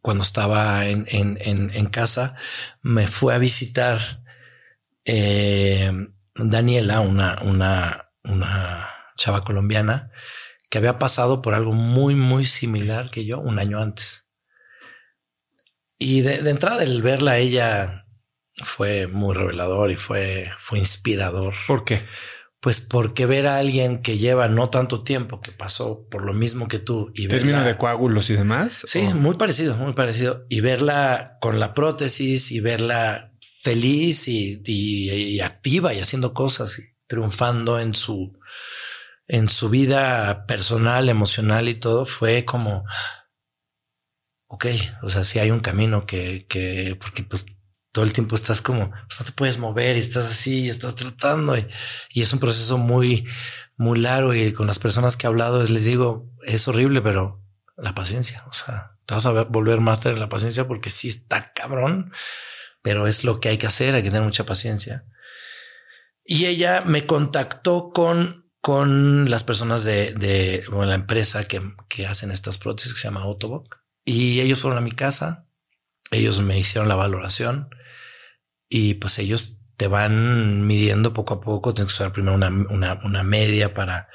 cuando 0.03 0.23
estaba 0.25 0.85
en, 0.87 1.05
en, 1.07 1.37
en, 1.73 1.85
casa, 1.85 2.35
me 2.81 3.07
fue 3.07 3.33
a 3.33 3.37
visitar 3.37 4.21
eh, 5.05 5.89
Daniela, 6.35 6.99
una, 6.99 7.41
una, 7.41 8.09
una 8.25 8.89
chava 9.15 9.45
colombiana 9.45 10.11
que 10.69 10.77
había 10.77 10.99
pasado 10.99 11.41
por 11.41 11.53
algo 11.53 11.71
muy, 11.71 12.15
muy 12.15 12.43
similar 12.43 13.11
que 13.11 13.23
yo 13.23 13.39
un 13.39 13.59
año 13.59 13.79
antes. 13.79 14.27
Y 15.97 16.19
de, 16.19 16.49
entrada, 16.49 16.83
el 16.83 17.01
verla 17.01 17.31
a 17.31 17.37
ella 17.37 18.02
fue 18.63 19.07
muy 19.07 19.35
revelador 19.35 19.91
y 19.91 19.95
fue, 19.95 20.51
fue 20.59 20.79
inspirador. 20.79 21.53
¿Por 21.67 21.83
qué? 21.83 22.05
Pues 22.59 22.79
porque 22.79 23.25
ver 23.25 23.45
a 23.47 23.57
alguien 23.57 24.01
que 24.01 24.17
lleva 24.17 24.47
no 24.47 24.69
tanto 24.69 25.03
tiempo, 25.03 25.41
que 25.41 25.51
pasó 25.51 26.07
por 26.09 26.23
lo 26.23 26.33
mismo 26.33 26.69
que 26.69 26.79
tú 26.79 27.11
y 27.13 27.27
término 27.27 27.61
de 27.61 27.77
coágulos 27.77 28.29
y 28.29 28.35
demás. 28.35 28.83
Sí, 28.85 29.01
muy 29.13 29.35
parecido, 29.35 29.75
muy 29.75 29.93
parecido. 29.93 30.45
Y 30.47 30.61
verla 30.61 31.37
con 31.41 31.59
la 31.59 31.73
prótesis 31.73 32.51
y 32.51 32.61
verla 32.61 33.33
feliz 33.63 34.27
y, 34.27 35.39
activa 35.41 35.93
y 35.93 35.99
haciendo 35.99 36.33
cosas, 36.33 36.79
y 36.79 36.83
triunfando 37.07 37.79
en 37.79 37.95
su, 37.95 38.37
en 39.27 39.49
su 39.49 39.69
vida 39.69 40.45
personal, 40.45 41.09
emocional 41.09 41.69
y 41.69 41.75
todo, 41.75 42.05
fue 42.05 42.45
como, 42.45 42.83
ok, 44.47 44.67
o 45.01 45.09
sea, 45.09 45.23
sí 45.23 45.39
hay 45.39 45.49
un 45.51 45.61
camino 45.61 46.05
que, 46.05 46.45
que, 46.47 46.97
porque 46.99 47.23
pues 47.23 47.45
todo 47.93 48.03
el 48.03 48.11
tiempo 48.11 48.35
estás 48.35 48.61
como, 48.63 48.89
pues 48.89 49.19
no 49.19 49.25
te 49.25 49.31
puedes 49.33 49.59
mover 49.59 49.95
y 49.95 49.99
estás 49.99 50.25
así 50.25 50.63
y 50.63 50.69
estás 50.69 50.95
tratando 50.95 51.55
y, 51.55 51.67
es 52.15 52.33
un 52.33 52.39
proceso 52.39 52.79
muy, 52.79 53.25
muy 53.77 53.99
largo 53.99 54.33
y 54.33 54.51
con 54.51 54.65
las 54.65 54.79
personas 54.79 55.15
que 55.15 55.27
he 55.27 55.29
hablado 55.29 55.63
les 55.63 55.85
digo, 55.85 56.27
es 56.43 56.67
horrible, 56.67 57.01
pero 57.01 57.39
la 57.77 57.93
paciencia, 57.93 58.43
o 58.49 58.53
sea, 58.53 58.97
te 59.05 59.13
vas 59.13 59.27
a 59.27 59.43
volver 59.43 59.79
máster 59.79 60.13
en 60.13 60.19
la 60.19 60.27
paciencia 60.27 60.67
porque 60.67 60.89
sí 60.89 61.07
está 61.07 61.53
cabrón, 61.53 62.11
pero 62.81 63.05
es 63.05 63.23
lo 63.23 63.39
que 63.39 63.49
hay 63.49 63.59
que 63.59 63.67
hacer, 63.67 63.93
hay 63.93 64.01
que 64.01 64.09
tener 64.09 64.23
mucha 64.23 64.45
paciencia. 64.45 65.05
Y 66.25 66.45
ella 66.45 66.81
me 66.85 67.05
contactó 67.05 67.91
con, 67.93 68.49
con 68.59 69.29
las 69.29 69.43
personas 69.43 69.83
de, 69.83 70.13
de 70.13 70.65
la 70.71 70.95
empresa 70.95 71.43
que, 71.43 71.61
que, 71.89 72.07
hacen 72.07 72.31
estas 72.31 72.57
prótesis 72.57 72.93
que 72.93 73.01
se 73.01 73.07
llama 73.07 73.21
Autoboc. 73.21 73.77
Y 74.03 74.39
ellos 74.39 74.61
fueron 74.61 74.79
a 74.79 74.81
mi 74.81 74.93
casa, 74.93 75.45
ellos 76.09 76.41
me 76.41 76.57
hicieron 76.57 76.87
la 76.87 76.95
valoración 76.95 77.69
y 78.73 78.95
pues 78.95 79.19
ellos 79.19 79.59
te 79.77 79.87
van 79.87 80.65
midiendo 80.65 81.13
poco 81.13 81.35
a 81.35 81.41
poco. 81.41 81.75
Tienes 81.75 81.93
que 81.93 81.97
usar 82.01 82.11
primero 82.11 82.33
una, 82.33 82.99
una, 83.03 83.23
media 83.23 83.75
para 83.75 84.09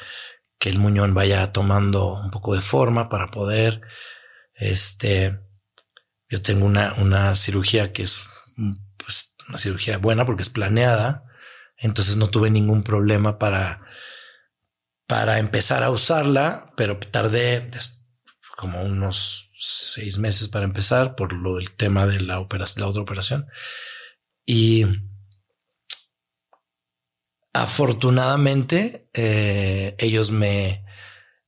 que 0.59 0.69
el 0.69 0.81
muñón 0.81 1.15
vaya 1.15 1.53
tomando 1.53 2.15
un 2.15 2.33
poco 2.33 2.57
de 2.57 2.61
forma 2.61 3.09
para 3.09 3.29
poder, 3.29 3.81
este, 4.55 5.39
yo 6.29 6.43
tengo 6.43 6.67
una, 6.67 6.95
una 6.95 7.37
cirugía 7.37 7.93
que 7.93 8.03
es 8.03 8.27
pues, 8.97 9.37
una 9.49 9.59
cirugía 9.59 9.99
buena 9.99 10.27
porque 10.27 10.43
es 10.43 10.51
planeada. 10.51 11.23
Entonces 11.77 12.17
no 12.17 12.27
tuve 12.27 12.51
ningún 12.51 12.83
problema 12.83 13.39
para, 13.39 13.83
para 15.07 15.39
empezar 15.39 15.85
a 15.85 15.91
usarla, 15.91 16.73
pero 16.77 16.99
tardé 16.99 17.71
como 18.57 18.83
unos 18.83 19.53
seis 19.57 20.19
meses 20.19 20.49
para 20.49 20.65
empezar 20.65 21.15
por 21.15 21.33
lo 21.33 21.59
del 21.59 21.71
tema 21.77 22.07
de 22.07 22.21
la 22.21 22.41
operación, 22.41 22.83
la 22.83 22.89
otra 22.89 23.03
operación. 23.03 23.47
Y 24.51 24.87
afortunadamente 27.53 29.11
eh, 29.13 29.95
ellos 29.99 30.31
me 30.31 30.87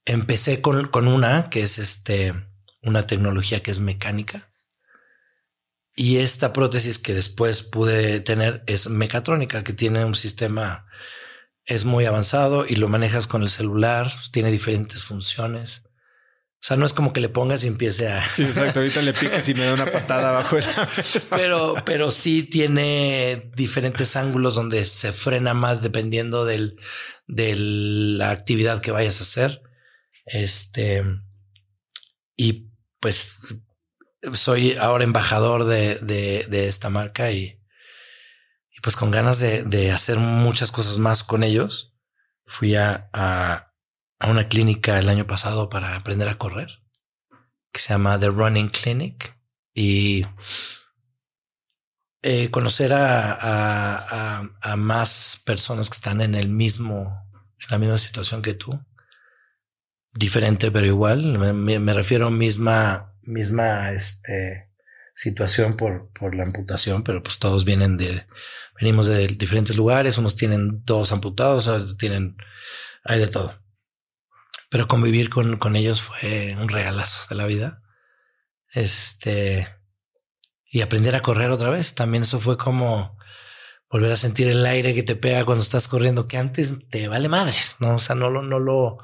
empecé 0.05 0.61
con, 0.61 0.89
con, 0.89 1.09
una 1.09 1.49
que 1.49 1.63
es 1.63 1.79
este 1.79 2.35
una 2.83 3.07
tecnología 3.07 3.63
que 3.63 3.71
es 3.71 3.81
mecánica. 3.81 4.53
Y 5.97 6.19
esta 6.19 6.53
prótesis 6.53 6.99
que 6.99 7.15
después 7.15 7.63
pude 7.63 8.21
tener 8.21 8.65
es 8.67 8.91
mecatrónica 8.91 9.65
que 9.65 9.73
tiene 9.73 10.05
un 10.05 10.15
sistema 10.15 10.87
es 11.65 11.87
muy 11.87 12.05
avanzado 12.05 12.67
y 12.69 12.77
lo 12.77 12.89
manejas 12.89 13.27
con 13.27 13.41
el 13.41 13.49
celular 13.49 14.13
tiene 14.31 14.51
diferentes 14.51 15.05
funciones 15.05 15.85
o 16.61 16.63
sea, 16.63 16.77
no 16.77 16.85
es 16.85 16.93
como 16.93 17.15
que 17.15 17.23
le 17.23 17.31
pongas 17.31 17.65
y 17.65 17.69
empiece 17.69 18.09
a. 18.09 18.21
Sí, 18.29 18.43
exacto. 18.43 18.81
Ahorita 18.81 19.01
le 19.01 19.15
picas 19.15 19.49
y 19.49 19.55
me 19.55 19.65
da 19.65 19.73
una 19.73 19.87
patada 19.87 20.29
abajo 20.29 20.59
Pero, 21.31 21.75
pero 21.87 22.11
sí 22.11 22.43
tiene 22.43 23.51
diferentes 23.57 24.15
ángulos 24.15 24.57
donde 24.57 24.85
se 24.85 25.13
frena 25.13 25.55
más 25.55 25.81
dependiendo 25.81 26.45
del, 26.45 26.77
de 27.27 27.55
la 27.57 28.31
actividad 28.31 28.83
que 28.83 28.91
vayas 28.91 29.21
a 29.21 29.23
hacer. 29.23 29.63
Este. 30.27 31.03
Y 32.37 32.69
pues 33.01 33.39
soy 34.35 34.77
ahora 34.77 35.05
embajador 35.05 35.65
de, 35.65 35.95
de, 35.95 36.45
de 36.47 36.69
esta 36.69 36.91
marca 36.91 37.33
y, 37.33 37.59
y, 38.71 38.81
pues 38.83 38.97
con 38.97 39.11
ganas 39.11 39.39
de, 39.39 39.63
de 39.63 39.93
hacer 39.93 40.19
muchas 40.19 40.71
cosas 40.71 40.99
más 40.99 41.25
con 41.25 41.43
ellos. 41.43 41.95
Fui 42.45 42.75
a, 42.75 43.09
a 43.15 43.70
a 44.21 44.31
una 44.31 44.49
clínica 44.49 44.99
el 44.99 45.09
año 45.09 45.27
pasado 45.27 45.71
para 45.71 45.97
aprender 45.97 46.29
a 46.29 46.37
correr, 46.37 46.69
que 47.73 47.81
se 47.81 47.95
llama 47.95 48.21
The 48.21 48.29
Running 48.29 48.69
Clinic, 48.69 49.35
y 49.75 50.27
eh, 52.23 52.51
conocer 52.51 52.93
a, 52.93 54.77
más 54.77 55.43
personas 55.47 55.89
que 55.89 55.95
están 55.95 56.21
en 56.21 56.35
el 56.35 56.51
mismo, 56.51 57.27
en 57.33 57.67
la 57.71 57.79
misma 57.79 57.97
situación 57.97 58.43
que 58.43 58.55
tú. 58.55 58.79
Diferente, 60.13 60.71
pero 60.71 60.87
igual. 60.87 61.39
Me, 61.39 61.79
me 61.79 61.93
refiero 61.93 62.27
a 62.27 62.31
misma, 62.31 63.15
misma 63.23 63.93
este, 63.93 64.71
situación 65.15 65.77
por, 65.77 66.11
por 66.13 66.35
la 66.35 66.43
amputación, 66.43 67.05
pero 67.05 67.23
pues 67.23 67.39
todos 67.39 67.65
vienen 67.65 67.97
de, 67.97 68.27
venimos 68.79 69.07
de 69.07 69.29
diferentes 69.29 69.77
lugares. 69.77 70.19
Unos 70.19 70.35
tienen 70.35 70.85
dos 70.85 71.13
amputados, 71.13 71.69
otros 71.69 71.97
tienen, 71.97 72.37
hay 73.05 73.21
de 73.21 73.29
todo 73.29 73.61
pero 74.71 74.89
convivir 74.89 75.29
con, 75.29 75.59
con 75.59 75.77
ellos 75.77 76.01
fue 76.01 76.57
un 76.59 76.69
regalazo 76.69 77.27
de 77.29 77.35
la 77.35 77.47
vida. 77.47 77.83
Este, 78.73 79.69
y 80.65 80.81
aprender 80.81 81.17
a 81.17 81.21
correr 81.21 81.51
otra 81.51 81.71
vez. 81.71 81.97
También 81.97 82.23
eso 82.23 82.39
fue 82.39 82.57
como 82.57 83.19
volver 83.91 84.13
a 84.13 84.17
sentir 84.17 84.47
el 84.47 84.65
aire 84.65 84.95
que 84.95 85.03
te 85.03 85.17
pega 85.17 85.45
cuando 85.45 85.65
estás 85.65 85.89
corriendo, 85.89 86.29
que 86.29 86.39
antes 86.39 86.89
te 86.89 87.09
vale 87.09 87.29
madres, 87.29 87.77
no? 87.81 87.97
O 87.97 87.99
sea, 87.99 88.15
no 88.15 88.31
lo, 88.31 88.43
no 88.43 88.61
lo, 88.61 88.99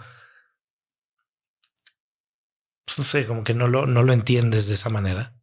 pues 2.84 2.98
no 2.98 3.04
sé, 3.04 3.26
como 3.26 3.42
que 3.42 3.54
no 3.54 3.66
lo, 3.66 3.86
no 3.86 4.04
lo 4.04 4.12
entiendes 4.12 4.68
de 4.68 4.74
esa 4.74 4.88
manera. 4.88 5.34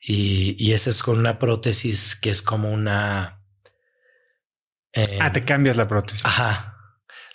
Y, 0.00 0.56
y 0.58 0.72
ese 0.72 0.88
es 0.88 1.02
con 1.02 1.18
una 1.18 1.38
prótesis 1.38 2.16
que 2.16 2.30
es 2.30 2.40
como 2.40 2.70
una. 2.72 3.42
ah, 5.20 5.32
te 5.32 5.44
cambias 5.44 5.76
la 5.76 5.86
prótesis. 5.86 6.24
Ajá. 6.24 6.72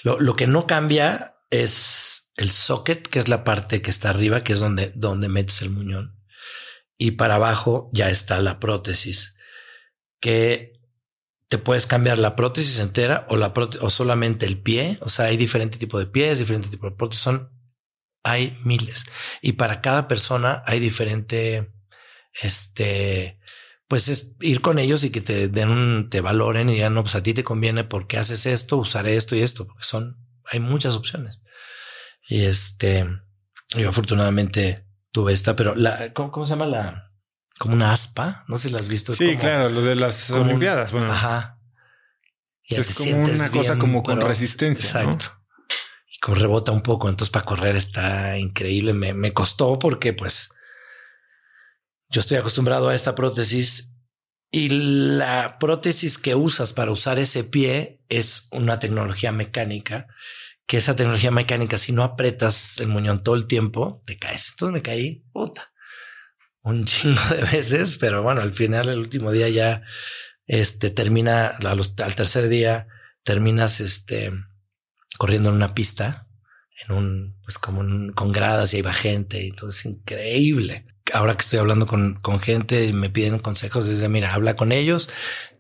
Lo, 0.02 0.20
lo 0.20 0.36
que 0.36 0.48
no 0.48 0.66
cambia 0.66 1.36
es 1.52 2.32
el 2.38 2.50
socket, 2.50 3.08
que 3.08 3.20
es 3.20 3.28
la 3.28 3.44
parte 3.44 3.82
que 3.82 3.92
está 3.92 4.10
arriba, 4.10 4.44
que 4.44 4.54
es 4.54 4.60
donde, 4.60 4.92
donde 4.96 5.30
metes 5.30 5.62
el 5.62 5.70
muñón. 5.70 6.18
Y 6.98 7.12
para 7.12 7.36
abajo 7.36 7.90
ya 7.94 8.10
está 8.10 8.42
la 8.42 8.60
prótesis, 8.60 9.36
que 10.20 10.72
te 11.50 11.58
puedes 11.58 11.86
cambiar 11.86 12.18
la 12.18 12.36
prótesis 12.36 12.80
entera 12.80 13.28
o 13.30 13.36
la 13.36 13.54
o 13.82 13.90
solamente 13.90 14.46
el 14.46 14.62
pie. 14.62 14.98
O 15.02 15.10
sea, 15.10 15.26
hay 15.26 15.38
diferente 15.38 15.78
tipo 15.78 16.00
de 16.00 16.06
pies, 16.06 16.40
diferente 16.40 16.70
tipo 16.70 16.90
de 16.90 16.96
prótesis. 16.96 17.24
Son, 17.24 17.52
hay 18.24 18.58
miles. 18.64 19.06
Y 19.42 19.54
para 19.54 19.82
cada 19.82 20.08
persona 20.08 20.64
hay 20.66 20.80
diferente, 20.80 21.74
este, 22.42 23.40
pues 23.90 24.08
es 24.08 24.36
ir 24.40 24.62
con 24.62 24.80
ellos 24.80 25.04
y 25.04 25.10
que 25.10 25.20
te 25.20 25.50
den 25.50 25.70
un, 25.70 26.10
te 26.10 26.22
valoren 26.22 26.70
y 26.70 26.76
digan, 26.76 26.94
no, 26.94 27.04
pues 27.04 27.16
a 27.16 27.24
ti 27.24 27.34
te 27.34 27.44
conviene 27.44 27.84
porque 27.84 28.18
haces 28.18 28.46
esto, 28.46 28.78
usaré 28.78 29.18
esto 29.18 29.36
y 29.36 29.42
esto, 29.42 29.68
porque 29.68 29.84
son 29.84 30.31
hay 30.46 30.60
muchas 30.60 30.96
opciones. 30.96 31.42
Y 32.28 32.46
este, 32.46 33.08
yo 33.76 33.90
afortunadamente 33.90 34.88
tuve 35.12 35.34
esta, 35.34 35.56
pero 35.56 35.76
la, 35.76 36.14
¿cómo, 36.14 36.46
se 36.46 36.52
llama 36.52 36.66
la? 36.66 37.12
Como 37.58 37.76
una 37.76 37.92
aspa, 37.92 38.46
no 38.48 38.58
sé 38.58 38.68
si 38.68 38.74
la 38.74 38.80
has 38.80 38.88
visto. 38.88 39.14
Sí, 39.14 39.36
claro, 39.38 39.70
los 39.70 39.86
de 39.86 39.96
las 39.96 40.32
Olimpiadas. 40.32 40.92
bueno, 40.94 41.12
ajá. 41.12 41.60
es 42.64 42.96
como 42.96 43.18
una 43.18 43.52
cosa 43.52 43.78
como 43.78 44.04
con 44.04 44.22
resistencia. 44.22 44.86
Exacto. 44.86 45.26
Y 46.08 46.20
con 46.20 46.36
rebota 46.36 46.72
un 46.72 46.82
poco. 46.82 47.10
Entonces, 47.10 47.32
para 47.32 47.46
correr 47.46 47.76
está 47.76 48.38
increíble. 48.38 48.94
Me, 48.94 49.14
me 49.14 49.34
costó 49.34 49.78
porque, 49.78 50.14
pues, 50.14 50.52
yo 52.10 52.22
estoy 52.22 52.38
acostumbrado 52.38 52.90
a 52.90 52.96
esta 52.96 53.14
prótesis 53.14 53.96
y 54.52 54.70
la 55.18 55.58
prótesis 55.60 56.18
que 56.18 56.36
usas 56.36 56.74
para 56.74 56.92
usar 56.92 57.18
ese 57.20 57.46
pie 57.46 58.01
es 58.12 58.48
una 58.52 58.80
tecnología 58.80 59.32
mecánica 59.32 60.08
que 60.72 60.78
esa 60.78 60.96
tecnología 60.96 61.32
mecánica, 61.32 61.78
si 61.78 61.92
no 61.92 62.02
apretas 62.02 62.80
el 62.80 62.88
muñón 62.88 63.24
todo 63.24 63.36
el 63.36 63.46
tiempo, 63.46 64.02
te 64.06 64.18
caes. 64.18 64.52
Entonces 64.52 64.72
me 64.72 64.82
caí, 64.82 65.26
puta, 65.34 65.74
un 66.62 66.86
chingo 66.86 67.20
de 67.30 67.44
veces, 67.44 67.98
pero 67.98 68.24
bueno, 68.24 68.40
al 68.40 68.54
final, 68.54 68.88
el 68.88 69.00
último 69.00 69.34
día 69.34 69.50
ya, 69.50 69.84
este, 70.48 70.90
termina, 70.90 71.48
al 71.48 72.16
tercer 72.16 72.48
día, 72.48 72.88
terminas, 73.24 73.82
este, 73.82 74.32
corriendo 75.18 75.50
en 75.50 75.56
una 75.56 75.74
pista, 75.76 76.30
en 76.88 76.96
un, 76.96 77.38
pues 77.44 77.58
como 77.60 78.14
con 78.14 78.32
gradas 78.32 78.74
y 78.74 78.78
ahí 78.78 78.82
va 78.82 78.94
gente, 78.94 79.46
entonces 79.46 79.86
increíble. 79.86 80.86
Ahora 81.14 81.36
que 81.36 81.44
estoy 81.44 81.60
hablando 81.60 81.88
con, 81.88 82.16
con 82.22 82.40
gente 82.40 82.86
y 82.86 82.94
me 82.94 83.10
piden 83.10 83.40
consejos, 83.40 83.88
dice, 83.88 84.10
mira, 84.10 84.34
habla 84.34 84.56
con 84.56 84.72
ellos, 84.72 85.10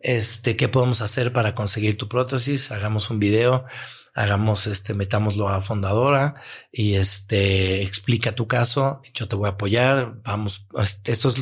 este, 0.01 0.55
¿qué 0.55 0.67
podemos 0.67 1.01
hacer 1.01 1.33
para 1.33 1.55
conseguir 1.55 1.97
tu 1.97 2.07
prótesis? 2.07 2.71
Hagamos 2.71 3.09
un 3.09 3.19
video 3.19 3.65
hagamos 4.13 4.67
este, 4.67 4.93
metámoslo 4.93 5.49
a 5.49 5.61
fundadora 5.61 6.35
y 6.71 6.95
este, 6.95 7.81
explica 7.81 8.33
tu 8.33 8.47
caso, 8.47 9.01
yo 9.13 9.27
te 9.27 9.35
voy 9.35 9.47
a 9.47 9.53
apoyar, 9.53 10.21
vamos, 10.23 10.67
eso 11.05 11.29
es 11.29 11.35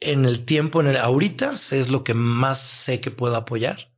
en 0.00 0.24
el 0.24 0.44
tiempo, 0.44 0.80
en 0.80 0.88
el 0.88 0.96
ahorita 0.96 1.52
es 1.52 1.90
lo 1.90 2.04
que 2.04 2.14
más 2.14 2.60
sé 2.60 3.00
que 3.00 3.10
puedo 3.10 3.36
apoyar. 3.36 3.90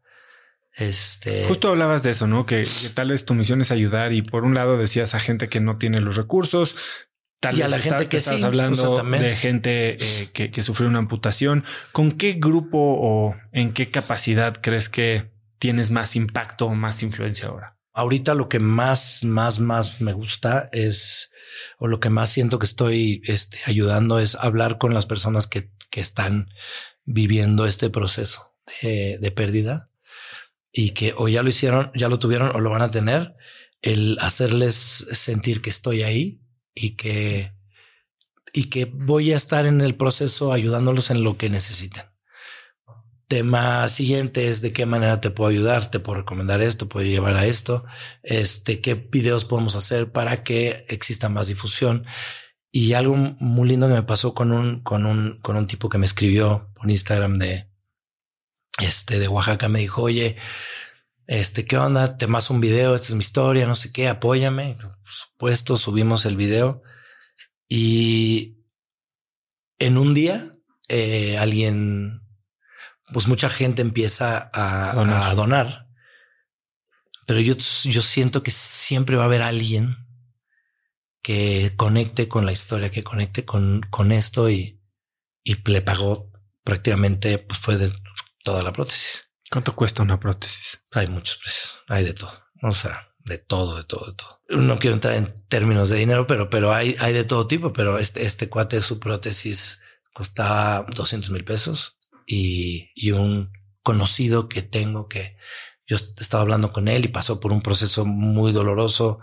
Este 0.75 1.47
justo 1.49 1.71
hablabas 1.71 2.03
de 2.03 2.11
eso, 2.11 2.27
¿no? 2.27 2.45
Que, 2.45 2.69
tal 2.95 3.09
vez 3.09 3.25
tu 3.25 3.33
misión 3.33 3.63
es 3.63 3.71
ayudar 3.71 4.13
y 4.13 4.21
por 4.21 4.45
un 4.45 4.55
lado 4.55 4.77
decías 4.77 5.15
a 5.15 5.21
gente 5.21 5.49
que 5.49 5.59
no 5.59 5.79
tiene 5.79 6.03
los 6.03 6.17
recursos, 6.17 6.77
Tal 7.41 7.59
y 7.59 7.63
a 7.63 7.69
la 7.69 7.79
gente 7.79 8.09
que 8.09 8.17
estás 8.17 8.43
hablando 8.43 9.03
de 9.03 9.37
gente 9.37 9.97
eh, 10.01 10.31
que, 10.33 10.51
que, 10.51 10.63
sufrió 10.63 10.89
una 10.89 10.99
amputación. 10.99 11.65
¿Con 11.93 12.13
qué 12.13 12.35
grupo 12.35 12.79
o 12.79 13.37
en 13.53 13.73
qué 13.73 13.91
capacidad 13.91 14.61
crees 14.63 14.89
que 14.89 15.31
tienes 15.59 15.91
más 15.91 16.17
impacto 16.17 16.67
o 16.67 16.75
más 16.75 17.03
influencia 17.03 17.49
ahora? 17.49 17.77
Ahorita 17.93 18.35
lo 18.35 18.49
que 18.49 18.59
más, 18.59 19.25
más, 19.25 19.59
más 19.59 20.01
me 20.01 20.13
gusta 20.13 20.69
es, 20.73 21.31
o 21.79 21.89
lo 21.89 22.01
que 22.01 22.11
más 22.11 22.31
siento 22.31 22.59
que 22.59 22.67
estoy 22.67 23.23
este, 23.25 23.59
ayudando 23.65 24.19
es 24.19 24.35
hablar 24.35 24.79
con 24.79 24.93
las 24.93 25.07
personas 25.07 25.47
que, 25.47 25.71
que 25.91 26.01
están 26.01 26.49
viviendo 27.05 27.67
este 27.67 27.89
proceso 27.89 28.55
de, 28.83 29.19
de 29.19 29.31
pérdida 29.31 29.91
y 30.73 30.91
que 30.91 31.15
o 31.17 31.29
ya 31.29 31.43
lo 31.43 31.49
hicieron, 31.49 31.91
ya 31.95 32.09
lo 32.09 32.19
tuvieron 32.19 32.55
o 32.55 32.61
lo 32.61 32.71
van 32.71 32.83
a 32.83 32.91
tener, 32.91 33.35
el 33.81 34.19
hacerles 34.21 34.75
sentir 34.75 35.63
que 35.63 35.71
estoy 35.71 36.03
ahí 36.03 36.43
y 36.77 36.91
que, 36.91 37.53
y 38.53 38.65
que 38.65 38.85
voy 38.85 39.33
a 39.33 39.37
estar 39.37 39.67
en 39.67 39.81
el 39.81 39.97
proceso 39.97 40.53
ayudándolos 40.53 41.11
en 41.11 41.25
lo 41.25 41.37
que 41.37 41.51
necesiten. 41.51 42.05
Tema 43.27 43.89
siguiente 43.89 44.47
es 44.49 44.63
de 44.63 44.73
qué 44.73 44.87
manera 44.87 45.21
te 45.21 45.31
puedo 45.31 45.51
ayudar, 45.51 45.91
te 45.91 45.99
puedo 45.99 46.21
recomendar 46.21 46.63
esto, 46.63 46.89
puedo 46.89 47.05
llevar 47.05 47.35
a 47.35 47.47
esto, 47.47 47.85
este, 48.23 48.81
qué 48.81 48.95
videos 48.95 49.45
podemos 49.45 49.75
hacer 49.75 50.13
para 50.13 50.45
que 50.45 50.85
exista 50.89 51.29
más 51.29 51.49
difusión. 51.49 52.07
Y 52.71 52.93
algo 52.93 53.17
muy 53.17 53.69
lindo 53.69 53.89
que 53.89 53.95
me 53.95 54.03
pasó 54.03 54.35
con 54.35 54.53
un, 54.53 54.83
con 54.83 55.07
un, 55.07 55.41
con 55.41 55.57
un 55.57 55.67
tipo 55.67 55.89
que 55.89 55.99
me 55.99 56.07
escribió 56.07 56.71
por 56.75 56.89
Instagram 56.89 57.39
de, 57.39 57.69
este, 58.79 59.19
de 59.19 59.29
Oaxaca, 59.29 59.69
me 59.69 59.81
dijo, 59.81 60.03
oye, 60.03 60.37
este, 61.27 61.67
¿qué 61.67 61.77
onda? 61.77 62.17
Te 62.17 62.27
más 62.27 62.51
un 62.51 62.61
video, 62.61 62.95
esta 62.95 63.09
es 63.09 63.15
mi 63.15 63.21
historia, 63.21 63.67
no 63.67 63.75
sé 63.75 63.93
qué, 63.93 64.09
apóyame. 64.09 64.77
Por 64.81 65.11
supuesto, 65.11 65.77
subimos 65.77 66.25
el 66.27 66.37
video 66.37 66.83
y 67.69 68.59
en 69.79 69.99
un 69.99 70.15
día 70.15 70.57
eh, 70.89 71.37
alguien 71.39 72.23
pues 73.13 73.29
mucha 73.29 73.49
gente 73.49 73.83
empieza 73.83 74.51
a 74.53 75.35
donar. 75.35 75.87
Pero 77.27 77.41
yo, 77.41 77.55
yo 77.57 78.03
siento 78.03 78.43
que 78.43 78.53
siempre 78.53 79.17
va 79.17 79.25
a 79.25 79.27
haber 79.27 79.43
alguien 79.43 79.97
que 81.23 81.73
conecte 81.77 82.29
con 82.29 82.47
la 82.47 82.53
historia, 82.53 82.91
que 82.91 83.03
conecte 83.03 83.45
con, 83.45 83.81
con 83.91 84.13
esto 84.13 84.49
y, 84.49 84.81
y 85.43 85.57
le 85.69 85.83
pagó 85.83 86.31
prácticamente, 86.63 87.39
pues 87.39 87.59
fue 87.59 87.77
de 87.77 87.91
toda 88.45 88.63
la 88.63 88.73
prótesis. 88.73 89.26
¿Cuánto 89.51 89.75
cuesta 89.75 90.03
una 90.03 90.19
prótesis? 90.19 90.83
Hay 90.93 91.07
muchos 91.07 91.37
precios, 91.37 91.81
hay 91.89 92.05
de 92.05 92.15
todo. 92.15 92.33
O 92.63 92.73
sea, 92.73 93.09
de 93.25 93.39
todo, 93.39 93.77
de 93.77 93.85
todo, 93.85 94.07
de 94.07 94.15
todo. 94.15 94.41
No 94.49 94.79
quiero 94.79 94.95
entrar 94.95 95.15
en 95.15 95.45
términos 95.49 95.89
de 95.89 95.99
dinero, 95.99 96.27
pero, 96.27 96.49
pero 96.49 96.73
hay, 96.73 96.97
hay 97.01 97.13
de 97.13 97.25
todo 97.25 97.47
tipo. 97.47 97.73
Pero 97.73 97.99
este, 97.99 98.25
este 98.25 98.49
cuate, 98.49 98.81
su 98.81 98.99
prótesis 98.99 99.81
costaba 100.13 100.87
200 100.95 101.31
mil 101.31 101.45
pesos 101.45 101.99
y, 102.27 102.91
un 103.13 103.53
conocido 103.83 104.49
que 104.49 104.63
tengo 104.63 105.09
que 105.09 105.37
yo 105.87 105.97
estaba 105.97 106.43
hablando 106.43 106.73
con 106.73 106.89
él 106.89 107.05
y 107.05 107.09
pasó 107.09 107.39
por 107.39 107.53
un 107.53 107.63
proceso 107.63 108.05
muy 108.05 108.51
doloroso 108.51 109.21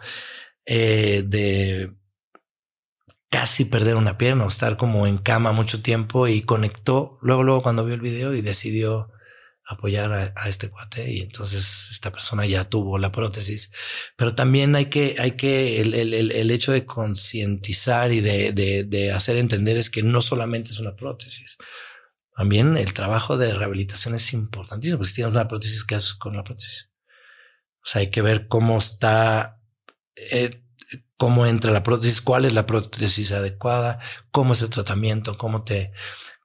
eh, 0.66 1.24
de 1.26 1.94
casi 3.30 3.66
perder 3.66 3.98
una 3.98 4.18
pierna 4.18 4.46
o 4.46 4.48
estar 4.48 4.78
como 4.78 5.06
en 5.06 5.18
cama 5.18 5.52
mucho 5.52 5.82
tiempo 5.82 6.30
y 6.30 6.44
conectó 6.44 7.18
luego, 7.22 7.44
luego 7.44 7.64
cuando 7.64 7.84
vio 7.84 7.96
el 7.96 8.02
video 8.02 8.34
y 8.34 8.42
decidió 8.42 9.13
apoyar 9.66 10.12
a, 10.14 10.50
este 10.50 10.70
cuate 10.70 11.10
y 11.10 11.22
entonces 11.22 11.90
esta 11.92 12.12
persona 12.12 12.46
ya 12.46 12.66
tuvo 12.66 12.98
la 12.98 13.12
prótesis. 13.12 13.72
Pero 14.18 14.36
también 14.36 14.76
hay 14.76 14.88
que, 14.88 15.16
hay 15.20 15.32
que, 15.32 15.82
el, 15.82 15.94
el, 15.94 16.32
el 16.32 16.52
hecho 16.52 16.72
de 16.72 16.86
concientizar 16.86 18.12
y 18.12 18.20
de, 18.20 18.52
de, 18.52 18.84
de 18.84 19.12
hacer 19.12 19.38
entender 19.38 19.78
es 19.78 19.90
que 19.90 20.04
no 20.04 20.22
solamente 20.22 20.72
es 20.72 20.80
una 20.80 20.96
prótesis. 20.96 21.58
También 22.36 22.78
el 22.78 22.94
trabajo 22.94 23.38
de 23.38 23.54
rehabilitación 23.54 24.16
es 24.16 24.34
importantísimo, 24.34 24.98
porque 24.98 25.10
si 25.10 25.16
tienes 25.16 25.32
una 25.32 25.48
prótesis, 25.48 25.84
¿qué 25.84 25.96
haces 25.96 26.16
con 26.16 26.36
la 26.36 26.44
prótesis? 26.44 26.90
O 27.84 27.86
sea, 27.86 28.02
hay 28.02 28.10
que 28.10 28.22
ver 28.22 28.48
cómo 28.48 28.78
está, 28.78 29.62
eh, 30.16 30.64
cómo 31.18 31.46
entra 31.46 31.72
la 31.72 31.84
prótesis, 31.84 32.22
cuál 32.22 32.46
es 32.46 32.54
la 32.54 32.66
prótesis 32.66 33.32
adecuada, 33.32 34.00
cómo 34.32 34.54
es 34.54 34.62
el 34.62 34.70
tratamiento, 34.70 35.38
cómo 35.38 35.64
te, 35.64 35.92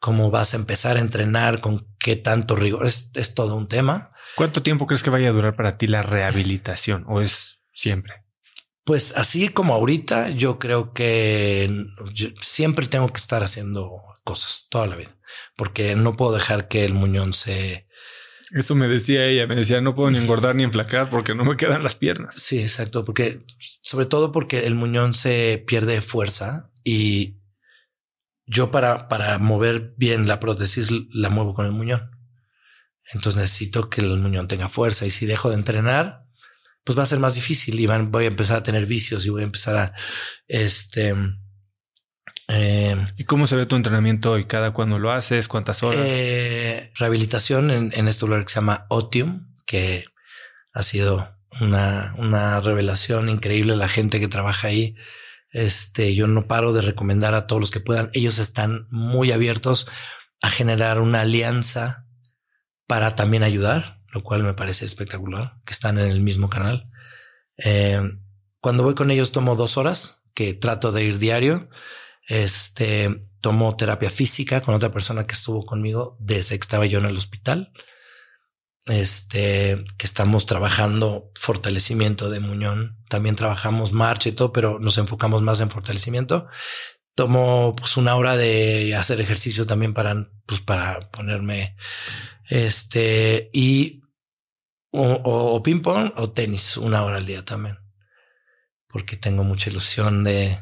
cómo 0.01 0.31
vas 0.31 0.53
a 0.53 0.59
empezar 0.59 0.97
a 0.97 1.01
entrenar, 1.01 1.61
con 1.61 1.87
qué 2.09 2.17
tanto 2.17 2.57
rigor. 2.57 2.87
Es, 2.87 3.11
es 3.13 3.35
todo 3.35 3.55
un 3.55 3.69
tema. 3.69 4.13
¿Cuánto 4.35 4.63
tiempo 4.63 4.87
crees 4.87 5.03
que 5.03 5.11
vaya 5.11 5.29
a 5.29 5.33
durar 5.33 5.57
para 5.57 5.77
ti 5.77 5.87
la 5.87 6.01
rehabilitación 6.01 7.05
o 7.07 7.21
es 7.21 7.61
siempre? 7.75 8.25
Pues 8.85 9.15
así 9.15 9.49
como 9.49 9.75
ahorita, 9.75 10.31
yo 10.31 10.59
creo 10.59 10.95
que 10.95 11.71
siempre 12.41 12.87
tengo 12.87 13.09
que 13.09 13.19
estar 13.21 13.43
haciendo 13.43 14.01
cosas 14.25 14.69
toda 14.71 14.87
la 14.87 14.97
vida, 14.97 15.19
porque 15.55 15.95
no 15.97 16.17
puedo 16.17 16.33
dejar 16.33 16.69
que 16.69 16.87
el 16.87 16.95
muñón 16.95 17.35
se... 17.35 17.87
Eso 18.53 18.75
me 18.75 18.89
decía 18.89 19.27
ella, 19.27 19.47
me 19.47 19.57
decía, 19.57 19.83
no 19.83 19.95
puedo 19.95 20.11
ni 20.11 20.17
engordar 20.17 20.55
ni 20.55 20.65
enflacar 20.65 21.11
porque 21.11 21.35
no 21.35 21.45
me 21.45 21.59
quedan 21.59 21.83
las 21.83 21.97
piernas. 21.97 22.35
Sí, 22.37 22.59
exacto, 22.61 23.05
porque 23.05 23.45
sobre 23.83 24.07
todo 24.07 24.33
porque 24.33 24.67
el 24.67 24.75
muñón 24.75 25.13
se 25.13 25.63
pierde 25.67 26.01
fuerza 26.01 26.71
y 26.85 27.38
yo 28.49 28.71
para, 28.71 29.09
para 29.09 29.39
mover 29.39 29.95
bien 29.97 30.27
la 30.27 30.41
prótesis 30.41 30.91
la 31.13 31.31
muevo 31.31 31.55
con 31.55 31.67
el 31.67 31.73
muñón. 31.73 32.11
Entonces 33.13 33.41
necesito 33.41 33.89
que 33.89 34.01
el 34.01 34.19
muñón 34.19 34.49
tenga 34.49 34.69
fuerza 34.69 35.07
y 35.07 35.11
si 35.11 35.27
dejo 35.27 35.49
de 35.49 35.57
entrenar, 35.57 36.25
pues 36.85 36.99
va 36.99 37.03
a 37.03 37.07
ser 37.07 37.19
más 37.19 37.35
difícil 37.35 37.79
y 37.79 37.87
voy 37.87 38.25
a 38.25 38.29
empezar 38.29 38.59
a 38.59 38.63
tener 38.63 38.87
vicios 38.87 39.25
y 39.27 39.31
voy 39.31 39.43
a 39.43 39.47
empezar 39.47 39.77
a, 39.77 39.95
este, 40.47 41.15
eh, 42.49 42.97
¿Y 43.19 43.25
cómo 43.25 43.47
se 43.47 43.57
ve 43.57 43.67
tu 43.67 43.77
entrenamiento 43.77 44.33
hoy? 44.33 44.47
¿Cada 44.47 44.73
cuando 44.73 44.99
lo 44.99 45.13
haces? 45.13 45.49
¿Cuántas 45.49 45.83
horas? 45.83 46.01
Eh, 46.03 46.91
rehabilitación 46.99 47.71
en, 47.71 48.09
este 48.09 48.27
lugar 48.27 48.45
que 48.45 48.49
se 48.49 48.57
llama 48.57 48.87
Otium, 48.89 49.55
que 49.67 50.05
ha 50.73 50.83
sido 50.83 51.37
una, 51.61 52.15
una 52.17 52.59
revelación 52.61 53.29
increíble. 53.29 53.77
La 53.77 53.89
gente 53.89 54.19
que 54.19 54.29
trabaja 54.29 54.69
ahí, 54.69 54.97
este, 55.51 56.15
yo 56.15 56.27
no 56.27 56.47
paro 56.47 56.73
de 56.73 56.83
recomendar 56.83 57.35
a 57.35 57.47
todos 57.47 57.61
los 57.61 57.71
que 57.71 57.81
puedan. 57.81 58.11
Ellos 58.13 58.39
están 58.39 58.87
muy 58.91 59.33
abiertos 59.33 59.89
a 60.41 60.51
generar 60.51 61.01
una 61.01 61.23
alianza 61.23 62.07
para 62.87 63.17
también 63.17 63.43
ayudar, 63.43 64.01
lo 64.13 64.23
cual 64.23 64.43
me 64.43 64.55
parece 64.55 64.85
espectacular, 64.85 65.55
que 65.65 65.73
están 65.73 65.99
en 65.99 66.11
el 66.11 66.21
mismo 66.21 66.49
canal. 66.49 66.91
Eh, 67.57 68.01
cuando 68.61 68.83
voy 68.83 68.95
con 68.95 69.11
ellos 69.11 69.33
tomo 69.33 69.57
dos 69.57 69.77
horas, 69.77 70.19
que 70.39 70.55
trato 70.55 70.93
de 70.93 71.03
ir 71.03 71.19
diario. 71.19 71.69
Este 72.29 73.21
tomó 73.41 73.77
terapia 73.77 74.09
física 74.09 74.61
con 74.61 74.73
otra 74.73 74.93
persona 74.93 75.27
que 75.27 75.35
estuvo 75.35 75.67
conmigo 75.67 76.17
desde 76.21 76.57
que 76.57 76.63
estaba 76.63 76.87
yo 76.87 77.01
en 77.01 77.07
el 77.07 77.17
hospital. 77.17 77.73
Este 78.89 79.85
que 79.99 80.07
estamos 80.07 80.47
trabajando 80.47 81.31
fortalecimiento 81.39 82.31
de 82.31 82.41
muñón. 82.41 82.97
También 83.09 83.37
trabajamos 83.37 83.93
marcha 83.93 84.29
y 84.29 84.33
todo, 84.33 84.53
pero 84.53 84.79
nos 84.79 84.99
enfocamos 84.99 85.43
más 85.43 85.61
en 85.61 85.71
fortalecimiento. 85.71 86.47
Tomo 87.15 87.75
pues 87.77 87.97
una 87.97 88.17
hora 88.17 88.37
de 88.37 88.95
hacer 88.95 89.21
ejercicio 89.21 89.67
también 89.67 89.93
para, 89.93 90.31
pues 90.47 90.61
para 90.61 91.01
ponerme 91.11 91.77
este 92.49 93.51
y 93.53 94.03
o, 94.91 95.63
ping 95.63 95.81
pong 95.81 96.13
o 96.17 96.31
tenis 96.33 96.77
una 96.77 97.05
hora 97.05 97.19
al 97.19 97.27
día 97.27 97.45
también, 97.45 97.77
porque 98.89 99.17
tengo 99.17 99.45
mucha 99.45 99.69
ilusión 99.71 100.25
de 100.25 100.59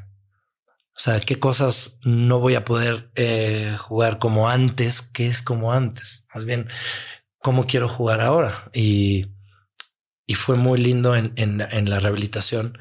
o 0.97 1.27
qué 1.27 1.39
cosas 1.39 1.99
no 2.03 2.41
voy 2.41 2.55
a 2.55 2.65
poder 2.65 3.11
eh, 3.15 3.77
jugar 3.79 4.19
como 4.19 4.49
antes, 4.49 5.03
qué 5.03 5.27
es 5.27 5.43
como 5.43 5.73
antes. 5.73 6.25
Más 6.35 6.47
bien, 6.47 6.69
cómo 7.47 7.65
quiero 7.69 7.89
jugar 7.89 8.21
ahora. 8.23 8.69
Y, 8.75 9.27
y 10.27 10.35
fue 10.35 10.57
muy 10.57 10.81
lindo 10.81 11.15
en, 11.15 11.33
en, 11.37 11.89
la 11.89 12.01
rehabilitación. 12.01 12.77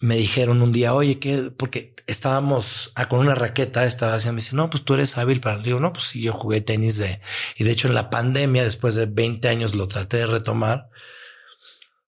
Me 0.00 0.16
dijeron 0.16 0.60
un 0.60 0.70
día, 0.70 0.92
oye, 0.92 1.18
que 1.18 1.50
porque 1.50 1.94
estábamos 2.06 2.92
ah, 2.94 3.08
con 3.08 3.20
una 3.20 3.34
raqueta, 3.34 3.86
estaba 3.86 4.16
haciendo, 4.16 4.34
me 4.34 4.42
dice, 4.42 4.54
no, 4.54 4.68
pues 4.68 4.84
tú 4.84 4.92
eres 4.92 5.16
hábil 5.16 5.40
para. 5.40 5.62
Digo, 5.62 5.80
no, 5.80 5.94
pues 5.94 6.04
sí, 6.08 6.20
yo 6.20 6.34
jugué 6.34 6.60
tenis 6.60 6.98
de, 6.98 7.22
y 7.56 7.64
de 7.64 7.70
hecho 7.70 7.88
en 7.88 7.94
la 7.94 8.10
pandemia, 8.10 8.64
después 8.64 8.96
de 8.96 9.06
20 9.06 9.48
años, 9.48 9.74
lo 9.74 9.88
traté 9.88 10.18
de 10.18 10.26
retomar 10.26 10.90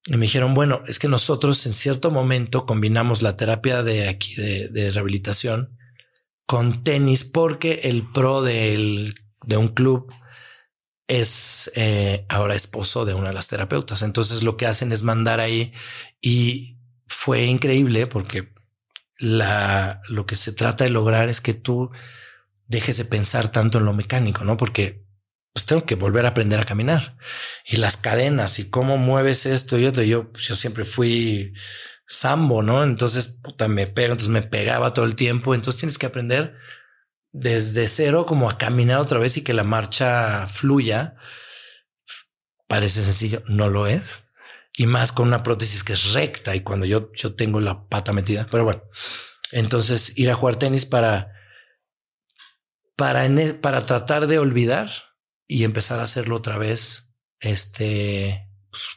y 0.05 0.11
me 0.11 0.27
dijeron, 0.27 0.53
bueno, 0.53 0.83
es 0.85 0.99
que 0.99 1.07
nosotros 1.07 1.65
en 1.65 1.73
cierto 1.73 2.11
momento 2.11 2.67
combinamos 2.67 3.23
la 3.23 3.35
terapia 3.35 3.81
de 3.81 4.09
aquí 4.09 4.35
de, 4.35 4.91
rehabilitación 4.91 5.75
con 6.45 6.83
tenis 6.83 7.23
porque 7.23 7.81
el 7.85 8.11
pro 8.11 8.43
del, 8.43 9.15
de 9.43 9.57
un 9.57 9.69
club 9.69 10.13
es 11.07 11.71
eh, 11.75 12.25
ahora 12.29 12.55
esposo 12.55 13.05
de 13.05 13.13
una 13.13 13.29
de 13.29 13.33
las 13.33 13.47
terapeutas. 13.47 14.01
Entonces 14.01 14.43
lo 14.43 14.57
que 14.57 14.65
hacen 14.65 14.91
es 14.91 15.03
mandar 15.03 15.39
ahí 15.39 15.73
y 16.21 16.77
fue 17.07 17.45
increíble 17.45 18.07
porque 18.07 18.53
la, 19.17 20.01
lo 20.07 20.25
que 20.25 20.35
se 20.35 20.53
trata 20.53 20.83
de 20.83 20.89
lograr 20.89 21.29
es 21.29 21.41
que 21.41 21.53
tú 21.53 21.91
dejes 22.67 22.97
de 22.97 23.05
pensar 23.05 23.49
tanto 23.49 23.77
en 23.77 23.85
lo 23.85 23.93
mecánico, 23.93 24.43
no? 24.43 24.57
Porque 24.57 25.03
pues 25.53 25.65
tengo 25.65 25.85
que 25.85 25.95
volver 25.95 26.25
a 26.25 26.29
aprender 26.29 26.59
a 26.59 26.65
caminar 26.65 27.17
y 27.65 27.77
las 27.77 27.95
cadenas 27.95 28.57
y 28.57 28.69
cómo 28.69 28.97
mueves 28.97 29.45
esto 29.45 29.77
y 29.77 29.85
otro. 29.85 30.03
Yo, 30.03 30.31
pues, 30.31 30.47
yo 30.47 30.55
siempre 30.55 30.83
fui 30.85 31.53
sambo, 32.07 32.63
no? 32.63 32.83
Entonces 32.83 33.27
puta, 33.27 33.67
me 33.67 33.87
pego, 33.87 34.13
entonces 34.13 34.29
me 34.29 34.41
pegaba 34.41 34.93
todo 34.93 35.05
el 35.05 35.15
tiempo. 35.15 35.53
Entonces 35.53 35.79
tienes 35.79 35.97
que 35.97 36.07
aprender 36.07 36.55
desde 37.33 37.87
cero 37.87 38.25
como 38.25 38.49
a 38.49 38.57
caminar 38.57 38.99
otra 38.99 39.19
vez 39.19 39.35
y 39.35 39.41
que 39.41 39.53
la 39.53 39.65
marcha 39.65 40.47
fluya. 40.47 41.17
Parece 42.67 43.03
sencillo, 43.03 43.43
no 43.47 43.69
lo 43.69 43.87
es. 43.87 44.25
Y 44.75 44.85
más 44.85 45.11
con 45.11 45.27
una 45.27 45.43
prótesis 45.43 45.83
que 45.83 45.93
es 45.93 46.13
recta 46.13 46.55
y 46.55 46.61
cuando 46.61 46.85
yo, 46.85 47.11
yo 47.13 47.35
tengo 47.35 47.59
la 47.59 47.87
pata 47.87 48.13
metida. 48.13 48.47
Pero 48.49 48.63
bueno, 48.63 48.83
entonces 49.51 50.17
ir 50.17 50.31
a 50.31 50.35
jugar 50.35 50.55
tenis 50.55 50.85
para 50.85 51.33
para, 52.95 53.25
e, 53.25 53.53
para 53.55 53.85
tratar 53.85 54.27
de 54.27 54.39
olvidar 54.39 54.89
y 55.47 55.63
empezar 55.63 55.99
a 55.99 56.03
hacerlo 56.03 56.35
otra 56.35 56.57
vez, 56.57 57.11
este, 57.39 58.49
pues, 58.69 58.87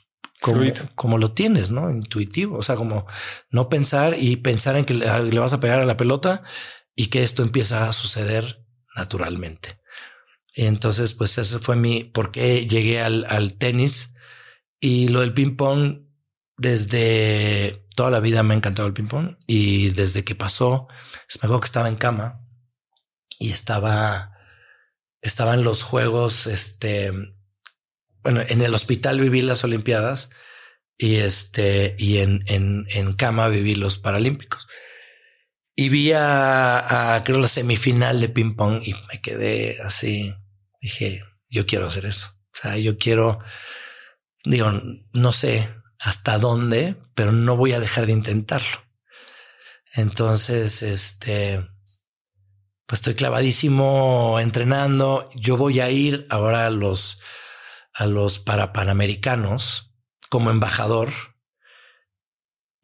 como, 0.40 0.62
como, 0.94 1.18
lo 1.18 1.32
tienes, 1.32 1.70
¿no? 1.70 1.90
Intuitivo, 1.90 2.58
o 2.58 2.62
sea, 2.62 2.76
como 2.76 3.06
no 3.50 3.68
pensar 3.68 4.16
y 4.18 4.36
pensar 4.36 4.76
en 4.76 4.84
que 4.84 4.94
le, 4.94 5.06
le 5.24 5.38
vas 5.38 5.52
a 5.52 5.60
pegar 5.60 5.80
a 5.80 5.86
la 5.86 5.96
pelota 5.96 6.44
y 6.96 7.06
que 7.06 7.22
esto 7.22 7.42
empieza 7.42 7.88
a 7.88 7.92
suceder 7.92 8.64
naturalmente. 8.96 9.78
Entonces, 10.54 11.12
pues 11.12 11.36
ese 11.36 11.58
fue 11.58 11.76
mi, 11.76 12.02
por 12.04 12.32
qué 12.32 12.66
llegué 12.66 13.00
al, 13.02 13.26
al 13.28 13.58
tenis 13.58 14.14
y 14.80 15.08
lo 15.08 15.20
del 15.20 15.34
ping 15.34 15.56
pong 15.56 16.06
desde 16.56 17.86
toda 17.94 18.10
la 18.10 18.20
vida 18.20 18.42
me 18.42 18.54
ha 18.54 18.56
encantado 18.56 18.88
el 18.88 18.94
ping 18.94 19.08
pong 19.08 19.36
y 19.46 19.90
desde 19.90 20.24
que 20.24 20.34
pasó, 20.34 20.88
es 21.28 21.42
mejor 21.42 21.60
que 21.60 21.66
estaba 21.66 21.88
en 21.88 21.96
cama 21.96 22.40
y 23.38 23.52
estaba, 23.52 24.32
estaba 25.20 25.52
en 25.52 25.62
los 25.62 25.82
juegos, 25.82 26.46
este, 26.46 27.12
bueno, 28.22 28.40
en 28.48 28.62
el 28.62 28.74
hospital 28.74 29.20
viví 29.20 29.42
las 29.42 29.62
Olimpiadas 29.62 30.30
y 30.96 31.16
este, 31.16 31.94
y 31.98 32.18
en, 32.18 32.42
en, 32.46 32.86
en 32.88 33.12
cama 33.12 33.48
viví 33.48 33.74
los 33.74 33.98
Paralímpicos. 33.98 34.66
Y 35.76 35.90
vi 35.90 36.10
a, 36.14 37.22
creo, 37.24 37.38
la 37.38 37.48
semifinal 37.48 38.18
de 38.18 38.30
ping 38.30 38.56
pong 38.56 38.80
y 38.82 38.94
me 39.12 39.20
quedé 39.20 39.78
así. 39.82 40.34
Dije, 40.80 41.22
yo 41.50 41.66
quiero 41.66 41.86
hacer 41.86 42.06
eso. 42.06 42.30
O 42.30 42.58
sea, 42.58 42.78
yo 42.78 42.96
quiero, 42.96 43.40
digo, 44.42 44.72
no 45.12 45.32
sé 45.32 45.68
hasta 46.00 46.38
dónde, 46.38 46.96
pero 47.14 47.30
no 47.30 47.56
voy 47.56 47.72
a 47.72 47.80
dejar 47.80 48.06
de 48.06 48.12
intentarlo. 48.12 48.86
Entonces, 49.94 50.82
este, 50.82 51.66
pues 52.86 53.00
estoy 53.00 53.14
clavadísimo 53.14 54.38
entrenando. 54.40 55.30
Yo 55.34 55.58
voy 55.58 55.80
a 55.80 55.90
ir 55.90 56.26
ahora 56.30 56.66
a 56.66 56.70
los, 56.70 57.20
a 57.92 58.06
los 58.06 58.38
para 58.38 58.72
panamericanos 58.72 59.92
como 60.30 60.50
embajador. 60.50 61.12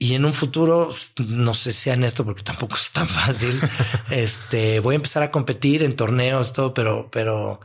Y 0.03 0.17
en 0.17 0.25
un 0.25 0.33
futuro, 0.33 0.93
no 1.29 1.55
sé 1.55 1.73
si 1.73 1.83
sean 1.83 2.03
esto 2.03 2.25
porque 2.25 2.43
tampoco 2.43 2.75
es 2.75 2.91
tan 2.91 3.07
fácil. 3.07 3.57
este 4.11 4.81
voy 4.81 4.95
a 4.95 4.97
empezar 4.97 5.23
a 5.23 5.31
competir 5.31 5.85
en 5.85 5.95
torneos, 5.95 6.53
todo, 6.53 6.75
pero, 6.75 7.09
pero 7.13 7.61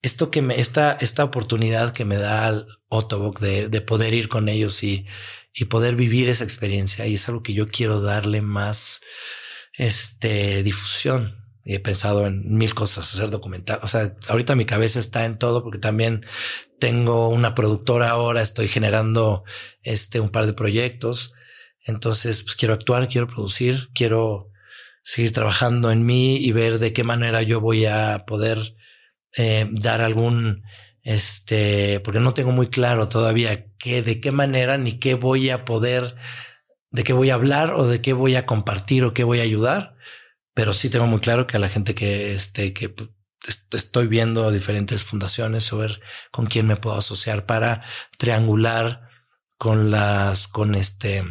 esto 0.00 0.30
que 0.30 0.42
me, 0.42 0.60
esta, 0.60 0.92
esta 1.00 1.24
oportunidad 1.24 1.92
que 1.92 2.04
me 2.04 2.18
da 2.18 2.64
Otobok 2.86 3.40
de, 3.40 3.68
de 3.68 3.80
poder 3.80 4.14
ir 4.14 4.28
con 4.28 4.48
ellos 4.48 4.80
y, 4.84 5.06
y 5.52 5.64
poder 5.64 5.96
vivir 5.96 6.28
esa 6.28 6.44
experiencia. 6.44 7.08
Y 7.08 7.14
es 7.14 7.28
algo 7.28 7.42
que 7.42 7.52
yo 7.52 7.66
quiero 7.66 8.00
darle 8.00 8.42
más, 8.42 9.00
este, 9.76 10.62
difusión. 10.62 11.44
Y 11.64 11.74
he 11.74 11.80
pensado 11.80 12.28
en 12.28 12.44
mil 12.54 12.74
cosas, 12.74 13.12
hacer 13.12 13.30
documental. 13.30 13.80
O 13.82 13.88
sea, 13.88 14.14
ahorita 14.28 14.54
mi 14.54 14.66
cabeza 14.66 15.00
está 15.00 15.24
en 15.24 15.36
todo 15.36 15.64
porque 15.64 15.80
también 15.80 16.24
tengo 16.78 17.28
una 17.28 17.56
productora 17.56 18.10
ahora, 18.10 18.40
estoy 18.40 18.68
generando 18.68 19.42
este 19.82 20.20
un 20.20 20.28
par 20.28 20.46
de 20.46 20.52
proyectos. 20.52 21.34
Entonces, 21.84 22.42
pues 22.42 22.56
quiero 22.56 22.74
actuar, 22.74 23.08
quiero 23.08 23.26
producir, 23.26 23.90
quiero 23.94 24.50
seguir 25.02 25.32
trabajando 25.32 25.90
en 25.90 26.06
mí 26.06 26.36
y 26.36 26.52
ver 26.52 26.78
de 26.78 26.92
qué 26.92 27.04
manera 27.04 27.42
yo 27.42 27.60
voy 27.60 27.86
a 27.86 28.24
poder 28.26 28.76
eh, 29.36 29.68
dar 29.72 30.00
algún, 30.00 30.62
este, 31.02 32.00
porque 32.00 32.20
no 32.20 32.34
tengo 32.34 32.52
muy 32.52 32.68
claro 32.68 33.08
todavía 33.08 33.66
qué, 33.78 34.02
de 34.02 34.20
qué 34.20 34.30
manera 34.30 34.78
ni 34.78 34.98
qué 34.98 35.14
voy 35.14 35.50
a 35.50 35.64
poder, 35.64 36.16
de 36.90 37.04
qué 37.04 37.12
voy 37.12 37.30
a 37.30 37.34
hablar 37.34 37.74
o 37.74 37.86
de 37.86 38.00
qué 38.00 38.12
voy 38.12 38.36
a 38.36 38.46
compartir 38.46 39.04
o 39.04 39.14
qué 39.14 39.24
voy 39.24 39.40
a 39.40 39.44
ayudar, 39.44 39.96
pero 40.54 40.72
sí 40.72 40.90
tengo 40.90 41.06
muy 41.06 41.20
claro 41.20 41.46
que 41.46 41.56
a 41.56 41.60
la 41.60 41.68
gente 41.68 41.94
que, 41.94 42.34
este, 42.34 42.72
que 42.72 42.94
estoy 43.72 44.06
viendo 44.06 44.50
diferentes 44.50 45.02
fundaciones 45.02 45.72
o 45.72 45.78
ver 45.78 46.00
con 46.30 46.46
quién 46.46 46.66
me 46.66 46.76
puedo 46.76 46.96
asociar 46.96 47.46
para 47.46 47.82
triangular 48.18 49.08
con 49.58 49.90
las, 49.90 50.46
con 50.48 50.74
este, 50.74 51.24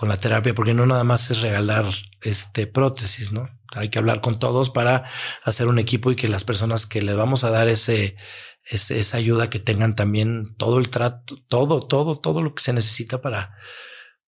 con 0.00 0.08
la 0.08 0.16
terapia, 0.16 0.54
porque 0.54 0.72
no 0.72 0.86
nada 0.86 1.04
más 1.04 1.30
es 1.30 1.42
regalar 1.42 1.84
este 2.22 2.66
prótesis, 2.66 3.32
¿no? 3.32 3.50
Hay 3.76 3.90
que 3.90 3.98
hablar 3.98 4.22
con 4.22 4.34
todos 4.34 4.70
para 4.70 5.04
hacer 5.42 5.68
un 5.68 5.78
equipo 5.78 6.10
y 6.10 6.16
que 6.16 6.26
las 6.26 6.42
personas 6.42 6.86
que 6.86 7.02
le 7.02 7.12
vamos 7.12 7.44
a 7.44 7.50
dar 7.50 7.68
ese, 7.68 8.16
esa 8.64 9.18
ayuda 9.18 9.50
que 9.50 9.58
tengan 9.58 9.94
también 9.94 10.54
todo 10.56 10.78
el 10.78 10.88
trato, 10.88 11.36
todo, 11.48 11.86
todo, 11.86 12.16
todo 12.16 12.40
lo 12.40 12.54
que 12.54 12.62
se 12.62 12.72
necesita 12.72 13.20
para, 13.20 13.54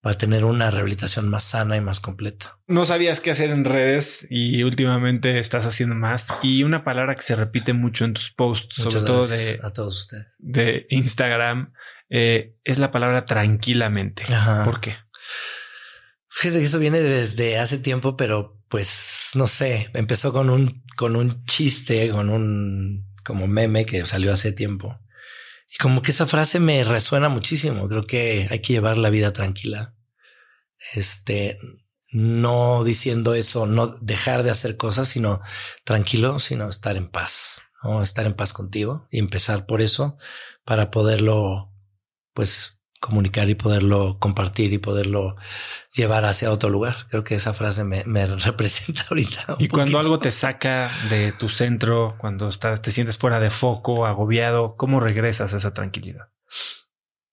para 0.02 0.18
tener 0.18 0.44
una 0.44 0.70
rehabilitación 0.70 1.26
más 1.30 1.44
sana 1.44 1.74
y 1.78 1.80
más 1.80 2.00
completa. 2.00 2.58
No 2.66 2.84
sabías 2.84 3.20
qué 3.20 3.30
hacer 3.30 3.48
en 3.48 3.64
redes 3.64 4.26
y 4.28 4.64
últimamente 4.64 5.38
estás 5.38 5.64
haciendo 5.64 5.94
más. 5.94 6.34
Y 6.42 6.64
una 6.64 6.84
palabra 6.84 7.14
que 7.14 7.22
se 7.22 7.34
repite 7.34 7.72
mucho 7.72 8.04
en 8.04 8.12
tus 8.12 8.30
posts, 8.30 8.76
sobre 8.76 9.06
todo 9.06 9.26
de, 9.26 9.58
a 9.62 9.72
todos 9.72 10.00
ustedes. 10.00 10.26
de 10.36 10.86
Instagram, 10.90 11.72
eh, 12.10 12.56
es 12.62 12.78
la 12.78 12.90
palabra 12.90 13.24
tranquilamente. 13.24 14.26
¿Por 14.66 14.78
qué? 14.78 14.96
Fíjate 16.34 16.60
que 16.60 16.64
eso 16.64 16.78
viene 16.78 17.00
desde 17.00 17.58
hace 17.58 17.78
tiempo, 17.78 18.16
pero 18.16 18.58
pues 18.68 19.32
no 19.34 19.46
sé, 19.46 19.90
empezó 19.92 20.32
con 20.32 20.48
un, 20.48 20.82
con 20.96 21.14
un 21.14 21.44
chiste, 21.44 22.10
con 22.10 22.30
un 22.30 23.06
como 23.22 23.46
meme 23.46 23.84
que 23.84 24.06
salió 24.06 24.32
hace 24.32 24.50
tiempo. 24.52 24.98
Y 25.68 25.76
como 25.76 26.00
que 26.00 26.10
esa 26.10 26.26
frase 26.26 26.58
me 26.58 26.84
resuena 26.84 27.28
muchísimo. 27.28 27.86
Creo 27.86 28.06
que 28.06 28.48
hay 28.50 28.60
que 28.60 28.72
llevar 28.72 28.96
la 28.96 29.10
vida 29.10 29.34
tranquila. 29.34 29.94
Este, 30.94 31.58
no 32.12 32.82
diciendo 32.82 33.34
eso, 33.34 33.66
no 33.66 33.88
dejar 34.00 34.42
de 34.42 34.50
hacer 34.50 34.78
cosas, 34.78 35.08
sino 35.08 35.42
tranquilo, 35.84 36.38
sino 36.38 36.66
estar 36.66 36.96
en 36.96 37.08
paz, 37.08 37.62
¿no? 37.82 38.02
estar 38.02 38.24
en 38.24 38.34
paz 38.34 38.54
contigo 38.54 39.06
y 39.10 39.18
empezar 39.18 39.66
por 39.66 39.82
eso 39.82 40.16
para 40.64 40.90
poderlo, 40.90 41.72
pues, 42.32 42.81
comunicar 43.02 43.50
y 43.50 43.56
poderlo 43.56 44.16
compartir 44.20 44.72
y 44.72 44.78
poderlo 44.78 45.34
llevar 45.92 46.24
hacia 46.24 46.52
otro 46.52 46.70
lugar. 46.70 46.94
Creo 47.10 47.24
que 47.24 47.34
esa 47.34 47.52
frase 47.52 47.82
me, 47.82 48.04
representa 48.26 49.02
ahorita. 49.10 49.56
Y 49.58 49.68
cuando 49.68 49.98
algo 49.98 50.20
te 50.20 50.30
saca 50.30 50.90
de 51.10 51.32
tu 51.32 51.48
centro, 51.48 52.14
cuando 52.18 52.48
estás, 52.48 52.80
te 52.80 52.92
sientes 52.92 53.18
fuera 53.18 53.40
de 53.40 53.50
foco, 53.50 54.06
agobiado, 54.06 54.76
¿cómo 54.76 55.00
regresas 55.00 55.52
a 55.52 55.56
esa 55.56 55.74
tranquilidad? 55.74 56.28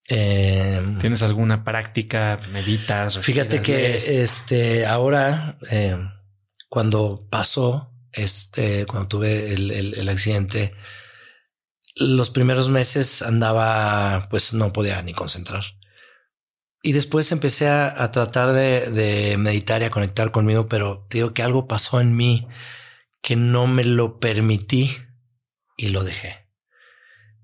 Em, 0.08 0.98
¿Tienes 0.98 1.22
alguna 1.22 1.64
práctica? 1.64 2.40
¿Meditas? 2.52 3.20
Fíjate 3.20 3.62
que 3.62 3.96
este 3.96 4.88
ahora, 4.88 5.60
em, 5.70 6.10
cuando 6.68 7.28
pasó, 7.30 7.94
este, 8.12 8.88
cuando 8.88 9.08
tuve 9.08 9.54
el, 9.54 9.94
el 9.94 10.10
accidente, 10.10 10.74
los 11.96 12.30
primeros 12.30 12.70
meses 12.70 13.22
andaba, 13.22 14.28
pues 14.30 14.54
no 14.54 14.72
podía 14.74 15.02
ni 15.02 15.14
concentrar. 15.14 15.64
Y 16.82 16.94
después 16.94 17.32
empecé 17.32 17.68
a, 17.68 18.10
tratar 18.12 18.54
de, 18.54 19.36
meditar 19.38 19.82
y 19.82 19.86
a 19.86 19.90
conectar 19.90 20.32
conmigo, 20.32 20.70
pero 20.70 21.06
digo 21.10 21.34
que 21.34 21.44
algo 21.44 21.68
pasó 21.68 22.00
en 22.00 22.16
mí 22.16 22.48
que 23.22 23.36
no 23.36 23.68
me 23.68 23.84
lo 23.84 24.20
permití 24.20 24.96
y 25.76 25.90
lo 25.90 26.04
dejé. 26.04 26.48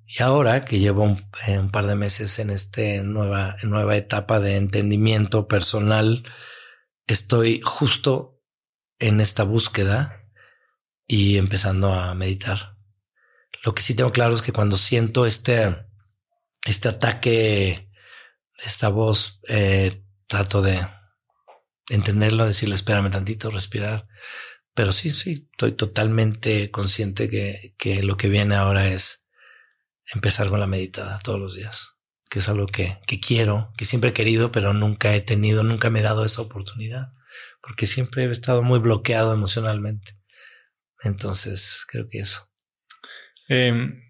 Y 0.07 0.23
ahora 0.23 0.63
que 0.63 0.79
llevo 0.79 1.03
un, 1.03 1.29
eh, 1.47 1.61
par 1.69 1.85
de 1.85 1.95
meses 1.95 2.39
en 2.39 2.49
esta 2.49 2.81
nueva, 3.03 3.57
nueva 3.63 3.97
etapa 3.97 4.39
de 4.39 4.55
entendimiento 4.55 5.49
personal, 5.49 6.23
estoy 7.05 7.61
justo 7.63 8.41
en 8.99 9.19
esta 9.19 9.43
búsqueda 9.43 10.23
y 11.07 11.37
empezando 11.37 11.93
a 11.93 12.13
meditar. 12.13 12.74
Lo 13.65 13.73
que 13.73 13.81
sí 13.81 13.95
tengo 13.95 14.11
claro 14.11 14.35
es 14.35 14.43
que 14.43 14.53
cuando 14.53 14.77
siento 14.77 15.25
este, 15.25 15.75
este 16.65 16.87
ataque, 16.87 17.89
esta 18.57 18.89
voz, 18.89 19.41
eh, 19.47 20.03
trato 20.27 20.61
de 20.61 20.87
entenderlo, 21.89 22.45
decirle, 22.45 22.75
espérame 22.75 23.09
tantito, 23.09 23.49
respirar. 23.49 24.07
Pero 24.75 24.91
sí, 24.91 25.09
sí, 25.09 25.49
estoy 25.51 25.71
totalmente 25.71 26.69
consciente 26.69 27.27
que, 27.27 27.73
que 27.79 28.03
lo 28.03 28.17
que 28.17 28.29
viene 28.29 28.55
ahora 28.55 28.87
es 28.87 29.25
empezar 30.13 30.49
con 30.49 30.59
la 30.59 30.67
meditada 30.67 31.17
todos 31.23 31.39
los 31.39 31.55
días, 31.55 31.95
que 32.29 32.39
es 32.39 32.49
algo 32.49 32.67
que, 32.67 32.99
que 33.07 33.19
quiero, 33.19 33.73
que 33.77 33.85
siempre 33.85 34.11
he 34.11 34.13
querido, 34.13 34.51
pero 34.51 34.73
nunca 34.73 35.15
he 35.15 35.21
tenido, 35.21 35.63
nunca 35.63 35.89
me 35.89 36.01
he 36.01 36.03
dado 36.03 36.23
esa 36.23 36.43
oportunidad, 36.43 37.13
porque 37.63 37.87
siempre 37.87 38.25
he 38.25 38.29
estado 38.29 38.61
muy 38.61 38.77
bloqueado 38.77 39.33
emocionalmente. 39.33 40.19
Entonces, 41.01 41.83
creo 41.87 42.07
que 42.09 42.19
eso. 42.19 42.47
Eh, 43.49 44.01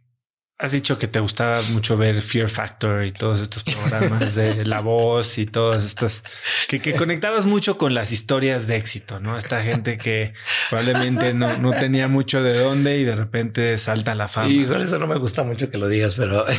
has 0.58 0.72
dicho 0.72 0.98
que 0.98 1.08
te 1.08 1.20
gustaba 1.20 1.62
mucho 1.72 1.98
ver 1.98 2.22
Fear 2.22 2.50
Factor 2.50 3.06
y 3.06 3.12
todos 3.12 3.42
estos 3.42 3.64
programas 3.64 4.36
de 4.36 4.64
La 4.66 4.80
Voz 4.80 5.38
y 5.38 5.46
todas 5.46 5.86
estas 5.86 6.24
que, 6.70 6.82
que, 6.82 6.94
conectabas 6.94 7.46
mucho 7.46 7.78
con 7.78 7.94
las 7.94 8.12
historias 8.14 8.66
de 8.68 8.78
éxito, 8.78 9.20
¿no? 9.20 9.38
Esta 9.38 9.62
gente 9.64 9.98
que 9.98 10.34
probablemente 10.70 11.34
no, 11.34 11.58
no 11.58 11.72
tenía 11.72 12.08
mucho 12.08 12.42
de 12.42 12.58
dónde 12.58 12.98
y 13.00 13.04
de 13.04 13.16
repente 13.16 13.78
salta 13.78 14.14
a 14.14 14.16
la 14.16 14.30
fama. 14.30 14.50
Y 14.50 14.66
con 14.66 14.82
eso 14.82 14.98
no 14.98 15.08
me 15.08 15.18
gusta 15.18 15.44
mucho 15.44 15.70
que 15.70 15.78
lo 15.78 15.88
digas, 15.90 16.16
pero 16.16 16.46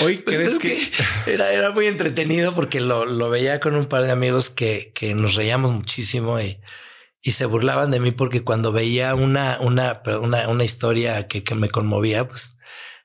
Hoy 0.00 0.16
pues 0.18 0.58
crees 0.58 0.58
que... 0.58 1.32
era, 1.32 1.52
era 1.52 1.70
muy 1.70 1.86
entretenido 1.86 2.54
porque 2.54 2.80
lo, 2.80 3.04
lo 3.06 3.28
veía 3.30 3.60
con 3.60 3.76
un 3.76 3.86
par 3.86 4.04
de 4.04 4.12
amigos 4.12 4.50
que, 4.50 4.92
que 4.94 5.14
nos 5.14 5.34
reíamos 5.34 5.72
muchísimo 5.72 6.38
y, 6.40 6.60
y 7.26 7.32
se 7.32 7.44
burlaban 7.44 7.90
de 7.90 7.98
mí 7.98 8.12
porque 8.12 8.44
cuando 8.44 8.70
veía 8.70 9.16
una, 9.16 9.58
una, 9.60 10.00
una, 10.22 10.48
una 10.48 10.62
historia 10.62 11.26
que, 11.26 11.42
que 11.42 11.56
me 11.56 11.68
conmovía, 11.68 12.28
pues 12.28 12.56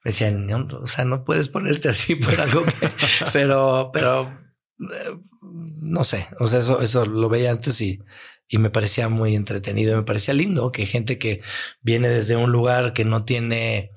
me 0.03 0.11
decían, 0.11 0.47
o 0.53 0.85
sea, 0.85 1.05
no 1.05 1.23
puedes 1.23 1.47
ponerte 1.47 1.89
así 1.89 2.13
por 2.17 2.39
algo 2.39 2.63
pero, 3.33 3.89
pero 3.91 4.31
eh, 4.79 5.17
no 5.41 6.03
sé, 6.03 6.27
o 6.39 6.45
sea, 6.45 6.59
eso, 6.59 6.81
eso 6.81 7.03
lo 7.07 7.29
veía 7.29 7.49
antes 7.49 7.81
y, 7.81 7.99
y 8.47 8.59
me 8.59 8.69
parecía 8.69 9.09
muy 9.09 9.33
entretenido, 9.35 9.97
me 9.97 10.03
parecía 10.03 10.35
lindo 10.35 10.71
que 10.71 10.85
gente 10.85 11.17
que 11.17 11.41
viene 11.81 12.07
desde 12.07 12.35
un 12.35 12.51
lugar 12.51 12.93
que 12.93 13.05
no 13.05 13.25
tiene, 13.25 13.89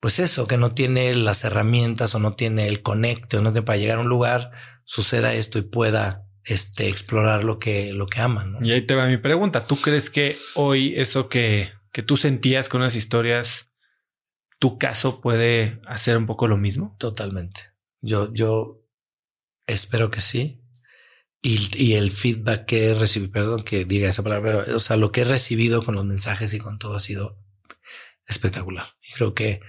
pues 0.00 0.20
eso, 0.20 0.46
que 0.46 0.56
no 0.56 0.72
tiene 0.72 1.12
las 1.12 1.44
herramientas 1.44 2.14
o 2.14 2.18
no 2.18 2.34
tiene 2.34 2.66
el 2.66 2.80
conecte 2.80 3.36
o 3.36 3.42
no 3.42 3.52
tiene 3.52 3.66
para 3.66 3.76
llegar 3.76 3.98
a 3.98 4.00
un 4.00 4.08
lugar, 4.08 4.52
suceda 4.86 5.34
esto 5.34 5.58
y 5.58 5.62
pueda 5.62 6.23
este, 6.44 6.88
explorar 6.88 7.44
lo 7.44 7.58
que, 7.58 7.92
lo 7.92 8.06
que 8.06 8.20
aman. 8.20 8.58
Y 8.60 8.72
ahí 8.72 8.82
te 8.82 8.94
va 8.94 9.06
mi 9.06 9.16
pregunta. 9.16 9.66
¿Tú 9.66 9.76
crees 9.76 10.10
que 10.10 10.36
hoy 10.54 10.94
eso 10.96 11.28
que, 11.28 11.72
que 11.92 12.02
tú 12.02 12.16
sentías 12.16 12.68
con 12.68 12.82
las 12.82 12.96
historias 12.96 13.70
tu 14.58 14.78
caso 14.78 15.20
puede 15.20 15.80
hacer 15.86 16.16
un 16.16 16.26
poco 16.26 16.48
lo 16.48 16.56
mismo? 16.56 16.96
Totalmente. 16.98 17.72
Yo, 18.00 18.32
yo 18.32 18.82
espero 19.66 20.10
que 20.10 20.20
sí. 20.20 20.62
Y, 21.42 21.92
el 21.92 22.10
feedback 22.10 22.64
que 22.64 22.86
he 22.86 22.94
recibido, 22.94 23.30
perdón 23.30 23.64
que 23.64 23.84
diga 23.84 24.08
esa 24.08 24.22
palabra, 24.22 24.64
pero 24.64 24.76
o 24.76 24.78
sea, 24.78 24.96
lo 24.96 25.12
que 25.12 25.20
he 25.20 25.24
recibido 25.24 25.84
con 25.84 25.94
los 25.94 26.06
mensajes 26.06 26.54
y 26.54 26.58
con 26.58 26.78
todo 26.78 26.94
ha 26.94 26.98
sido 26.98 27.38
espectacular. 28.26 28.86
Y 29.06 29.12
creo 29.12 29.34
que 29.34 29.60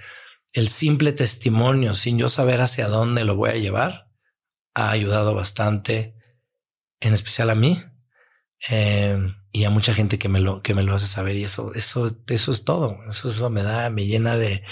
el 0.53 0.69
simple 0.69 1.11
testimonio, 1.11 1.93
sin 1.93 2.17
yo 2.17 2.29
saber 2.29 2.61
hacia 2.61 2.87
dónde 2.87 3.25
lo 3.25 3.35
voy 3.35 3.49
a 3.49 3.57
llevar, 3.57 4.09
ha 4.73 4.91
ayudado 4.91 5.35
bastante, 5.35 6.15
en 7.07 7.13
especial 7.13 7.49
a 7.49 7.55
mí. 7.55 7.81
Eh, 8.69 9.17
y 9.51 9.63
a 9.63 9.69
mucha 9.69 9.93
gente 9.93 10.17
que 10.19 10.27
me 10.27 10.41
lo, 10.41 10.61
que 10.61 10.73
me 10.73 10.83
lo 10.83 10.93
hace 10.93 11.05
saber. 11.05 11.35
Y 11.37 11.43
eso, 11.43 11.73
eso, 11.73 12.11
eso 12.27 12.51
es 12.51 12.65
todo. 12.65 12.97
Eso, 13.07 13.29
eso 13.29 13.49
me 13.49 13.63
da, 13.63 13.89
me 13.89 14.05
llena 14.05 14.35
de, 14.35 14.63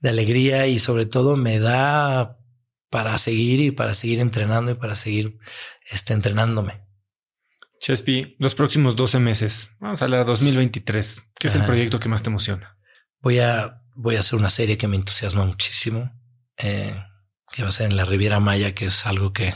de 0.00 0.08
alegría 0.08 0.66
y 0.66 0.78
sobre 0.78 1.06
todo 1.06 1.36
me 1.36 1.58
da 1.58 2.38
para 2.90 3.16
seguir 3.18 3.60
y 3.60 3.70
para 3.70 3.94
seguir 3.94 4.20
entrenando 4.20 4.72
y 4.72 4.74
para 4.74 4.94
seguir 4.94 5.38
este, 5.90 6.12
entrenándome. 6.12 6.84
Chespi, 7.80 8.36
los 8.38 8.54
próximos 8.54 8.94
12 8.94 9.20
meses, 9.20 9.70
vamos 9.80 10.02
a 10.02 10.04
hablar 10.04 10.26
2023. 10.26 11.22
¿Qué 11.38 11.48
es 11.48 11.54
el 11.54 11.64
proyecto 11.64 11.98
que 11.98 12.10
más 12.10 12.22
te 12.22 12.28
emociona? 12.28 12.76
Voy 13.20 13.38
a, 13.38 13.80
voy 13.94 14.16
a 14.16 14.20
hacer 14.20 14.38
una 14.38 14.50
serie 14.50 14.76
que 14.76 14.86
me 14.86 14.96
entusiasma 14.96 15.44
muchísimo, 15.44 16.12
eh, 16.58 16.94
que 17.50 17.62
va 17.62 17.68
a 17.68 17.72
ser 17.72 17.90
en 17.90 17.96
la 17.96 18.04
Riviera 18.04 18.38
Maya, 18.38 18.74
que 18.74 18.84
es 18.86 19.06
algo 19.06 19.32
que, 19.32 19.54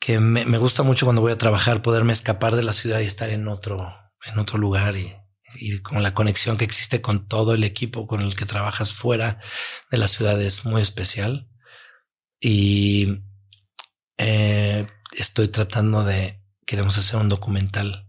que 0.00 0.18
me, 0.18 0.44
me, 0.44 0.58
gusta 0.58 0.82
mucho 0.82 1.06
cuando 1.06 1.22
voy 1.22 1.32
a 1.32 1.38
trabajar, 1.38 1.82
poderme 1.82 2.12
escapar 2.12 2.56
de 2.56 2.64
la 2.64 2.72
ciudad 2.72 3.00
y 3.00 3.04
estar 3.04 3.30
en 3.30 3.46
otro, 3.46 3.94
en 4.24 4.38
otro 4.38 4.58
lugar 4.58 4.96
y, 4.96 5.14
y 5.54 5.78
con 5.80 6.02
la 6.02 6.14
conexión 6.14 6.56
que 6.56 6.64
existe 6.64 7.00
con 7.00 7.26
todo 7.26 7.54
el 7.54 7.64
equipo 7.64 8.06
con 8.06 8.20
el 8.20 8.36
que 8.36 8.46
trabajas 8.46 8.92
fuera 8.92 9.38
de 9.90 9.98
la 9.98 10.08
ciudad 10.08 10.40
es 10.40 10.64
muy 10.64 10.80
especial. 10.80 11.48
Y 12.40 13.22
eh, 14.16 14.86
estoy 15.16 15.48
tratando 15.48 16.04
de, 16.04 16.42
queremos 16.66 16.96
hacer 16.98 17.20
un 17.20 17.28
documental 17.28 18.08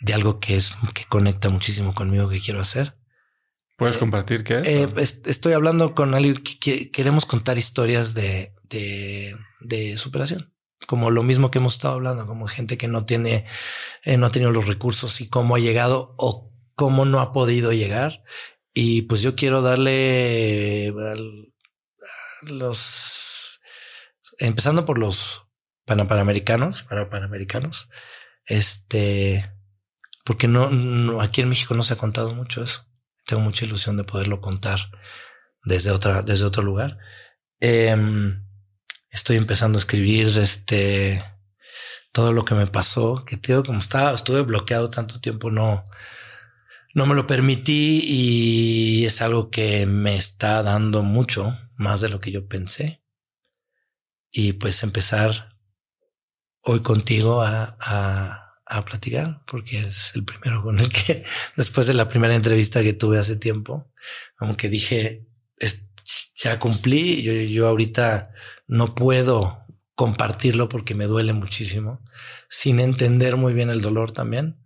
de 0.00 0.14
algo 0.14 0.40
que 0.40 0.56
es, 0.56 0.72
que 0.92 1.04
conecta 1.06 1.48
muchísimo 1.48 1.94
conmigo 1.94 2.28
que 2.28 2.40
quiero 2.40 2.60
hacer. 2.60 2.98
¿Puedes 3.76 3.96
compartir 3.96 4.44
qué 4.44 4.62
eh, 4.64 4.88
estoy 4.96 5.52
hablando 5.52 5.94
con 5.94 6.14
alguien 6.14 6.36
que, 6.36 6.92
queremos 6.92 7.26
contar 7.26 7.58
historias 7.58 8.14
de, 8.14 8.54
de, 8.62 9.36
de 9.60 9.96
superación 9.96 10.53
como 10.86 11.10
lo 11.10 11.22
mismo 11.22 11.50
que 11.50 11.58
hemos 11.58 11.74
estado 11.74 11.94
hablando, 11.94 12.26
como 12.26 12.46
gente 12.46 12.78
que 12.78 12.88
no 12.88 13.06
tiene, 13.06 13.46
eh, 14.02 14.16
no 14.16 14.26
ha 14.26 14.30
tenido 14.30 14.50
los 14.50 14.66
recursos 14.66 15.20
y 15.20 15.28
cómo 15.28 15.56
ha 15.56 15.58
llegado 15.58 16.14
o 16.18 16.52
cómo 16.74 17.04
no 17.04 17.20
ha 17.20 17.32
podido 17.32 17.72
llegar. 17.72 18.22
Y 18.72 19.02
pues 19.02 19.22
yo 19.22 19.36
quiero 19.36 19.62
darle 19.62 20.92
los, 22.42 23.60
empezando 24.38 24.84
por 24.84 24.98
los 24.98 25.46
panamericanos, 25.84 26.82
para 26.82 27.08
panamericanos, 27.08 27.88
este, 28.46 29.52
porque 30.24 30.48
no, 30.48 30.70
no, 30.70 31.20
aquí 31.20 31.40
en 31.40 31.48
México 31.48 31.74
no 31.74 31.82
se 31.82 31.94
ha 31.94 31.98
contado 31.98 32.34
mucho 32.34 32.62
eso. 32.62 32.86
Tengo 33.26 33.42
mucha 33.42 33.64
ilusión 33.64 33.96
de 33.96 34.04
poderlo 34.04 34.40
contar 34.40 34.78
desde 35.64 35.90
otra, 35.90 36.22
desde 36.22 36.44
otro 36.44 36.62
lugar. 36.62 36.98
Eh, 37.60 37.96
estoy 39.14 39.36
empezando 39.36 39.76
a 39.76 39.80
escribir 39.80 40.26
este 40.38 41.22
todo 42.12 42.32
lo 42.32 42.44
que 42.44 42.54
me 42.54 42.66
pasó, 42.66 43.24
que 43.24 43.36
tío, 43.36 43.64
como 43.64 43.78
estaba, 43.78 44.14
estuve 44.14 44.42
bloqueado 44.42 44.90
tanto 44.90 45.20
tiempo, 45.20 45.50
no, 45.50 45.84
no 46.94 47.06
me 47.06 47.14
lo 47.14 47.26
permití 47.26 48.04
y 48.06 49.04
es 49.04 49.20
algo 49.20 49.50
que 49.50 49.86
me 49.86 50.16
está 50.16 50.62
dando 50.62 51.02
mucho 51.02 51.58
más 51.76 52.00
de 52.00 52.08
lo 52.10 52.20
que 52.20 52.30
yo 52.30 52.46
pensé. 52.46 53.02
Y 54.30 54.54
pues 54.54 54.82
empezar 54.84 55.56
hoy 56.60 56.80
contigo 56.80 57.42
a, 57.42 57.76
a, 57.80 58.54
a 58.64 58.84
platicar, 58.84 59.42
porque 59.46 59.80
es 59.80 60.12
el 60.14 60.24
primero 60.24 60.62
con 60.62 60.78
el 60.78 60.88
que, 60.88 61.24
después 61.56 61.88
de 61.88 61.94
la 61.94 62.06
primera 62.06 62.34
entrevista 62.34 62.82
que 62.82 62.92
tuve 62.92 63.18
hace 63.18 63.36
tiempo, 63.36 63.90
como 64.36 64.56
que 64.56 64.68
dije, 64.68 65.26
ya 66.34 66.58
cumplí, 66.58 67.22
yo, 67.22 67.32
yo 67.32 67.66
ahorita 67.66 68.30
no 68.66 68.94
puedo 68.94 69.64
compartirlo 69.94 70.68
porque 70.68 70.94
me 70.94 71.06
duele 71.06 71.32
muchísimo, 71.32 72.02
sin 72.48 72.80
entender 72.80 73.36
muy 73.36 73.52
bien 73.54 73.70
el 73.70 73.80
dolor 73.80 74.12
también. 74.12 74.60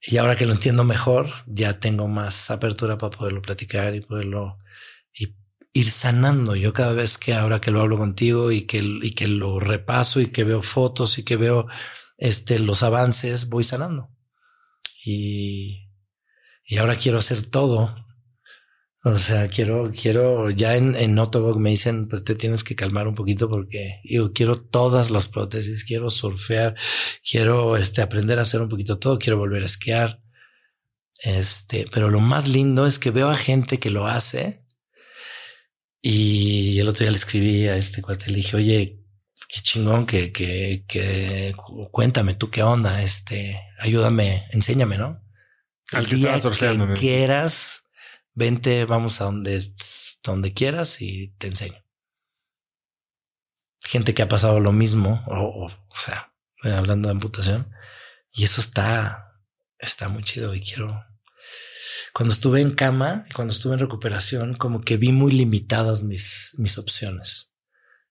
Y 0.00 0.18
ahora 0.18 0.36
que 0.36 0.46
lo 0.46 0.52
entiendo 0.52 0.84
mejor, 0.84 1.28
ya 1.46 1.80
tengo 1.80 2.06
más 2.08 2.50
apertura 2.50 2.98
para 2.98 3.16
poderlo 3.16 3.42
platicar 3.42 3.94
y 3.94 4.00
poderlo 4.00 4.58
ir 5.72 5.90
sanando. 5.90 6.56
Yo 6.56 6.72
cada 6.72 6.92
vez 6.92 7.18
que 7.18 7.34
ahora 7.34 7.60
que 7.60 7.70
lo 7.70 7.80
hablo 7.80 7.98
contigo 7.98 8.50
y 8.50 8.62
que, 8.62 8.78
y 8.78 9.14
que 9.14 9.28
lo 9.28 9.60
repaso 9.60 10.20
y 10.20 10.26
que 10.26 10.44
veo 10.44 10.62
fotos 10.62 11.18
y 11.18 11.24
que 11.24 11.36
veo 11.36 11.66
este, 12.16 12.58
los 12.58 12.82
avances, 12.82 13.48
voy 13.48 13.64
sanando. 13.64 14.10
Y, 15.04 15.88
y 16.64 16.78
ahora 16.78 16.96
quiero 16.96 17.18
hacer 17.18 17.42
todo 17.42 17.94
o 19.12 19.16
sea, 19.16 19.48
quiero, 19.48 19.90
quiero, 19.90 20.50
ya 20.50 20.76
en, 20.76 20.94
en 20.94 21.14
me 21.14 21.70
dicen, 21.70 22.08
pues 22.08 22.24
te 22.24 22.34
tienes 22.34 22.62
que 22.62 22.76
calmar 22.76 23.08
un 23.08 23.14
poquito 23.14 23.48
porque 23.48 24.00
yo 24.04 24.32
quiero 24.32 24.54
todas 24.54 25.10
las 25.10 25.28
prótesis, 25.28 25.84
quiero 25.84 26.10
surfear, 26.10 26.74
quiero 27.28 27.76
este, 27.76 28.02
aprender 28.02 28.38
a 28.38 28.42
hacer 28.42 28.60
un 28.60 28.68
poquito 28.68 28.98
todo, 28.98 29.18
quiero 29.18 29.38
volver 29.38 29.62
a 29.62 29.66
esquiar. 29.66 30.20
Este, 31.22 31.86
pero 31.90 32.10
lo 32.10 32.20
más 32.20 32.48
lindo 32.48 32.86
es 32.86 32.98
que 32.98 33.10
veo 33.10 33.28
a 33.28 33.34
gente 33.34 33.78
que 33.78 33.90
lo 33.90 34.06
hace 34.06 34.64
y 36.00 36.78
el 36.78 36.88
otro 36.88 37.04
día 37.04 37.10
le 37.10 37.16
escribí 37.16 37.66
a 37.66 37.76
este 37.76 38.02
cuate, 38.02 38.30
le 38.30 38.36
dije, 38.36 38.56
oye, 38.56 39.00
qué 39.48 39.60
chingón 39.62 40.06
que, 40.06 40.32
que, 40.32 40.84
que 40.86 41.54
cuéntame 41.90 42.34
tú 42.34 42.50
qué 42.50 42.62
onda, 42.62 43.02
este, 43.02 43.58
ayúdame, 43.78 44.46
enséñame, 44.50 44.98
¿no? 44.98 45.20
Al 45.92 46.06
que 46.06 46.16
estaba 46.16 46.38
surfeando. 46.38 46.92
quieras 46.92 47.87
vente, 48.38 48.84
vamos 48.84 49.20
a 49.20 49.24
donde, 49.24 49.60
donde 50.22 50.54
quieras 50.54 51.02
y 51.02 51.34
te 51.38 51.48
enseño. 51.48 51.84
Gente 53.82 54.14
que 54.14 54.22
ha 54.22 54.28
pasado 54.28 54.60
lo 54.60 54.72
mismo, 54.72 55.24
o, 55.26 55.66
o, 55.66 55.96
sea, 55.96 56.32
hablando 56.62 57.08
de 57.08 57.12
amputación, 57.12 57.70
y 58.32 58.44
eso 58.44 58.60
está, 58.60 59.34
está 59.78 60.08
muy 60.08 60.22
chido 60.22 60.54
y 60.54 60.60
quiero. 60.60 61.04
Cuando 62.14 62.32
estuve 62.32 62.60
en 62.60 62.70
cama 62.70 63.26
cuando 63.34 63.52
estuve 63.52 63.74
en 63.74 63.80
recuperación, 63.80 64.54
como 64.54 64.82
que 64.82 64.96
vi 64.96 65.10
muy 65.10 65.32
limitadas 65.32 66.02
mis, 66.02 66.54
mis 66.58 66.78
opciones. 66.78 67.52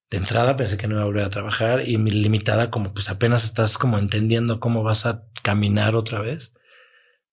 De 0.10 0.18
entrada 0.18 0.58
pensé 0.58 0.78
que 0.78 0.88
no 0.88 0.96
iba 0.96 1.04
a 1.04 1.08
volver 1.08 1.24
a 1.24 1.30
trabajar 1.30 1.88
y 1.88 1.98
mi 1.98 2.12
limitada 2.12 2.70
como 2.70 2.94
pues 2.94 3.10
apenas 3.10 3.44
estás 3.44 3.78
como 3.78 3.98
entendiendo 3.98 4.60
cómo 4.60 4.84
vas 4.84 5.06
a 5.06 5.24
caminar 5.44 5.96
otra 5.96 6.20
vez 6.20 6.54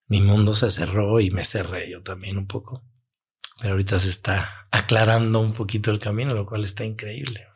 mi 0.06 0.20
mundo 0.20 0.54
se 0.54 0.70
cerró 0.70 1.20
y 1.20 1.30
me 1.30 1.44
cerré 1.44 1.90
yo 1.90 2.02
también 2.02 2.38
un 2.38 2.46
poco. 2.46 2.84
Pero 3.60 3.72
ahorita 3.72 3.98
se 3.98 4.08
está 4.08 4.66
aclarando 4.70 5.40
un 5.40 5.54
poquito 5.54 5.90
el 5.90 6.00
camino, 6.00 6.34
lo 6.34 6.46
cual 6.46 6.64
está 6.64 6.84
increíble. 6.84 7.46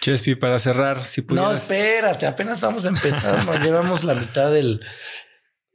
Chespi, 0.00 0.34
para 0.34 0.58
cerrar, 0.58 1.04
si 1.04 1.22
pudieras... 1.22 1.50
No, 1.50 1.56
espérate, 1.56 2.26
apenas 2.26 2.54
estamos 2.54 2.84
empezando. 2.84 3.58
Llevamos 3.62 4.04
la 4.04 4.14
mitad 4.14 4.52
del, 4.52 4.84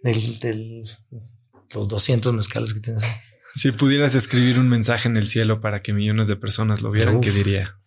del, 0.02 0.84
los 1.73 1.88
200 1.88 2.34
mezcales 2.34 2.73
que 2.73 2.80
tienes. 2.80 3.03
Si 3.56 3.72
pudieras 3.72 4.15
escribir 4.15 4.60
un 4.60 4.69
mensaje 4.69 5.07
en 5.07 5.18
el 5.18 5.27
cielo 5.27 5.61
para 5.61 5.81
que 5.81 5.94
millones 5.94 6.27
de 6.27 6.35
personas 6.35 6.81
lo 6.81 6.91
vieran, 6.91 7.22
¿qué 7.22 7.31
diría? 7.31 7.80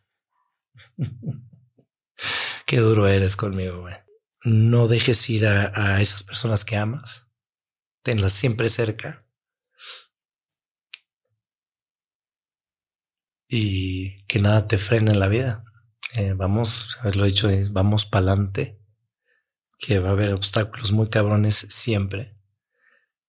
Qué 2.67 2.79
duro 2.79 3.07
eres 3.07 3.37
conmigo, 3.37 3.83
güey. 3.83 3.95
No 4.45 4.89
dejes 4.89 5.29
ir 5.31 5.47
a, 5.47 5.73
a 5.75 6.01
esas 6.01 6.23
personas 6.23 6.65
que 6.65 6.77
amas 6.77 7.26
tenlas 8.07 8.33
siempre 8.33 8.69
cerca. 8.69 9.27
Y 13.49 14.25
que 14.27 14.39
nada 14.39 14.69
te 14.69 14.79
frene 14.79 15.11
en 15.11 15.19
la 15.19 15.27
vida. 15.27 15.65
Eh, 16.15 16.35
vamos, 16.37 16.99
haberlo 17.01 17.25
dicho, 17.25 17.49
vamos 17.73 18.07
para 18.07 18.31
adelante 18.31 18.81
que 19.79 19.99
va 19.99 20.11
a 20.11 20.13
haber 20.13 20.35
obstáculos 20.35 20.93
muy 20.93 21.09
cabrones 21.11 21.67
siempre 21.69 22.39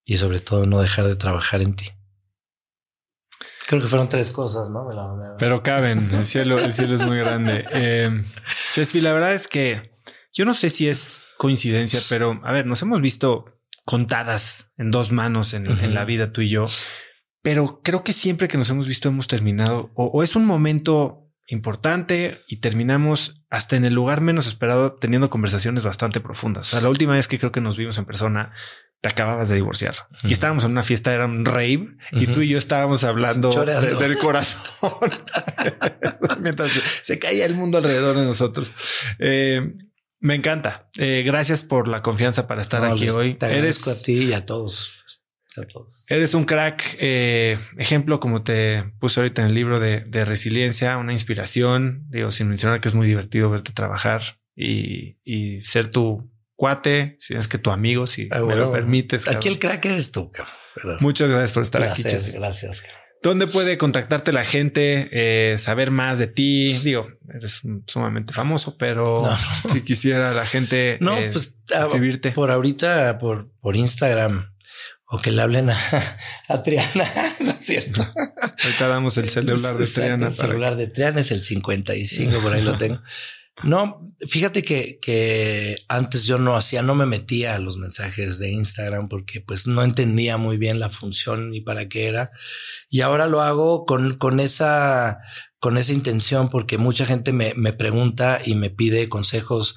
y 0.05 0.17
sobre 0.17 0.41
todo 0.41 0.67
no 0.67 0.79
dejar 0.79 1.07
de 1.07 1.15
trabajar 1.15 1.61
en 1.63 1.75
ti. 1.75 1.89
Creo 3.65 3.81
que 3.81 3.87
fueron 3.87 4.09
tres 4.09 4.29
cosas, 4.29 4.69
¿no? 4.69 4.87
Pero 5.39 5.63
caben, 5.63 6.13
el 6.13 6.25
cielo, 6.25 6.59
el 6.59 6.71
cielo 6.71 6.95
es 6.95 7.01
muy 7.01 7.17
grande. 7.17 7.65
Eh, 7.73 8.25
Chespi, 8.73 9.01
la 9.01 9.11
verdad 9.11 9.33
es 9.33 9.47
que 9.47 9.99
yo 10.31 10.45
no 10.45 10.53
sé 10.53 10.69
si 10.69 10.87
es 10.87 11.31
coincidencia, 11.37 11.99
pero 12.09 12.39
a 12.43 12.51
ver, 12.51 12.67
nos 12.67 12.81
hemos 12.83 13.01
visto 13.01 13.56
contadas 13.87 14.73
en 14.77 14.91
dos 14.91 15.13
manos 15.13 15.53
en, 15.53 15.93
la 15.93 16.03
vida 16.03 16.33
tú 16.33 16.41
y 16.41 16.49
yo, 16.49 16.65
pero 17.41 17.79
creo 17.81 18.03
que 18.03 18.11
siempre 18.11 18.49
que 18.49 18.57
nos 18.57 18.69
hemos 18.69 18.85
visto 18.85 19.07
hemos 19.07 19.27
terminado 19.27 19.91
o 19.95 20.23
es 20.23 20.35
un 20.35 20.45
momento 20.45 21.27
importante 21.47 22.41
y 22.47 22.57
terminamos 22.57 23.45
hasta 23.49 23.77
en 23.77 23.85
el 23.85 23.93
lugar 23.93 24.19
menos 24.19 24.47
esperado 24.47 24.95
teniendo 24.95 25.29
conversaciones 25.29 25.85
bastante 25.85 26.19
profundas. 26.19 26.67
O 26.67 26.71
sea, 26.71 26.81
la 26.81 26.89
última 26.89 27.13
vez 27.13 27.29
que 27.29 27.39
creo 27.39 27.53
que 27.53 27.61
nos 27.61 27.77
vimos 27.77 27.97
en 27.97 28.03
persona, 28.03 28.51
te 28.99 29.07
acababas 29.07 29.47
de 29.47 29.55
divorciar. 29.55 29.95
Y 30.23 30.33
estábamos 30.33 30.65
en 30.65 30.71
una 30.71 30.83
fiesta, 30.83 31.13
era 31.13 31.25
un 31.25 31.45
rave 31.45 31.95
y 32.11 32.27
tú 32.27 32.41
y 32.41 32.49
yo 32.49 32.57
estábamos 32.57 33.05
hablando 33.05 33.51
del 33.51 34.17
corazón. 34.17 34.91
Mientras 36.41 36.71
se 36.71 37.17
caía 37.17 37.45
el 37.45 37.55
mundo 37.55 37.77
alrededor 37.77 38.17
de 38.17 38.25
nosotros. 38.25 38.73
Eh, 39.19 39.73
me 40.19 40.35
encanta. 40.35 40.89
Eh, 40.97 41.23
gracias 41.25 41.63
por 41.63 41.87
la 41.87 42.01
confianza 42.01 42.47
para 42.47 42.61
estar 42.61 42.83
aquí 42.83 43.09
hoy. 43.09 43.35
Te 43.35 43.45
agradezco 43.45 43.91
a 43.91 43.95
ti 43.95 44.25
y 44.25 44.33
a 44.33 44.45
todos. 44.45 44.97
Eres 46.07 46.33
un 46.33 46.45
crack, 46.45 46.97
eh, 46.99 47.57
ejemplo, 47.77 48.19
como 48.19 48.43
te 48.43 48.83
puse 48.99 49.19
ahorita 49.19 49.41
en 49.41 49.47
el 49.47 49.53
libro 49.55 49.79
de, 49.79 50.25
resiliencia, 50.25 50.97
una 50.97 51.13
inspiración. 51.13 52.05
Digo, 52.09 52.31
sin 52.31 52.47
mencionar 52.47 52.79
que 52.79 52.87
es 52.87 52.93
muy 52.93 53.07
divertido 53.07 53.49
verte 53.49 53.71
trabajar 53.73 54.21
y, 54.55 55.17
ser 55.61 55.89
tu 55.89 56.31
cuate, 56.55 57.15
si 57.19 57.35
es 57.35 57.47
que 57.47 57.57
tu 57.57 57.71
amigo, 57.71 58.07
si 58.07 58.29
ah, 58.31 58.41
me 58.41 58.55
lo 58.55 58.71
permites. 58.71 59.27
Aquí 59.27 59.47
el 59.47 59.59
crack 59.59 59.85
eres 59.85 60.11
tú. 60.11 60.31
Muchas 60.99 61.29
gracias 61.29 61.51
por 61.51 61.63
estar 61.63 61.83
aquí. 61.83 62.03
Gracias. 62.03 62.83
¿Dónde 63.23 63.47
puede 63.47 63.77
contactarte 63.77 64.31
la 64.31 64.45
gente, 64.45 65.09
eh, 65.11 65.57
saber 65.57 65.91
más 65.91 66.19
de 66.19 66.27
ti? 66.27 66.77
Digo, 66.83 67.07
eres 67.33 67.61
sumamente 67.87 68.33
famoso, 68.33 68.77
pero 68.77 69.23
si 69.71 69.81
quisiera 69.81 70.33
la 70.33 70.45
gente 70.45 70.97
no, 71.01 71.15
pues, 71.31 71.55
ah, 71.75 71.81
escribirte. 71.81 72.31
Por 72.31 72.51
ahorita, 72.51 73.17
por, 73.17 73.49
por 73.59 73.75
Instagram, 73.75 74.53
o 75.09 75.19
que 75.19 75.31
le 75.31 75.41
hablen 75.41 75.69
a, 75.69 75.77
a 76.47 76.63
Triana, 76.63 77.05
¿no 77.39 77.51
es 77.51 77.65
cierto? 77.65 78.01
Ahorita 78.63 78.87
damos 78.87 79.17
el 79.17 79.29
celular 79.29 79.77
de 79.77 79.85
Triana. 79.85 80.27
El 80.27 80.33
celular 80.33 80.75
de 80.75 80.87
Triana 80.87 81.21
es 81.21 81.31
el 81.31 81.41
55, 81.41 82.41
por 82.41 82.53
ahí 82.53 82.61
lo 82.61 82.77
tengo. 82.77 83.01
No, 83.63 84.13
fíjate 84.19 84.61
que, 84.63 84.99
que 85.01 85.75
antes 85.87 86.25
yo 86.25 86.37
no 86.37 86.55
hacía, 86.55 86.83
no 86.83 86.93
me 86.93 87.05
metía 87.07 87.55
a 87.55 87.59
los 87.59 87.77
mensajes 87.77 88.37
de 88.37 88.51
Instagram 88.51 89.09
porque 89.09 89.41
pues 89.41 89.65
no 89.65 89.81
entendía 89.83 90.37
muy 90.37 90.57
bien 90.57 90.79
la 90.79 90.89
función 90.89 91.53
y 91.53 91.61
para 91.61 91.89
qué 91.89 92.07
era. 92.07 92.31
Y 92.89 93.01
ahora 93.01 93.27
lo 93.27 93.41
hago 93.41 93.85
con, 93.85 94.17
con 94.17 94.39
esa, 94.39 95.19
con 95.59 95.77
esa 95.77 95.93
intención 95.93 96.49
porque 96.49 96.77
mucha 96.77 97.05
gente 97.05 97.33
me, 97.33 97.53
me 97.55 97.73
pregunta 97.73 98.39
y 98.45 98.55
me 98.55 98.69
pide 98.69 99.09
consejos 99.09 99.75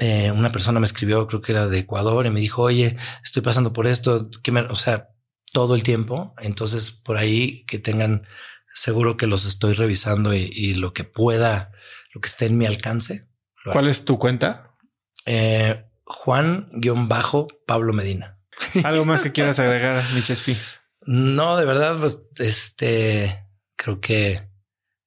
eh, 0.00 0.30
una 0.30 0.50
persona 0.50 0.80
me 0.80 0.86
escribió, 0.86 1.26
creo 1.26 1.42
que 1.42 1.52
era 1.52 1.68
de 1.68 1.80
Ecuador, 1.80 2.24
y 2.24 2.30
me 2.30 2.40
dijo, 2.40 2.62
oye, 2.62 2.96
estoy 3.22 3.42
pasando 3.42 3.74
por 3.74 3.86
esto, 3.86 4.30
que 4.42 4.50
o 4.50 4.74
sea, 4.74 5.10
todo 5.52 5.74
el 5.74 5.82
tiempo. 5.82 6.34
Entonces, 6.40 6.90
por 6.90 7.18
ahí 7.18 7.64
que 7.66 7.78
tengan 7.78 8.26
seguro 8.66 9.16
que 9.18 9.26
los 9.26 9.44
estoy 9.44 9.74
revisando 9.74 10.34
y, 10.34 10.74
lo 10.74 10.94
que 10.94 11.04
pueda, 11.04 11.72
lo 12.12 12.20
que 12.20 12.28
esté 12.28 12.46
en 12.46 12.58
mi 12.58 12.66
alcance. 12.66 13.28
¿Cuál 13.64 13.88
es 13.88 14.04
tu 14.04 14.18
cuenta? 14.18 14.76
Eh, 15.26 15.84
Juan-Pablo 16.04 17.92
Medina. 17.92 18.38
¿Algo 18.84 19.04
más 19.04 19.22
que 19.22 19.32
quieras 19.32 19.58
agregar, 19.58 20.02
Michespi? 20.14 20.56
No, 21.02 21.56
de 21.56 21.64
verdad, 21.64 21.98
pues, 21.98 22.18
este, 22.38 23.46
creo 23.76 24.00
que 24.00 24.50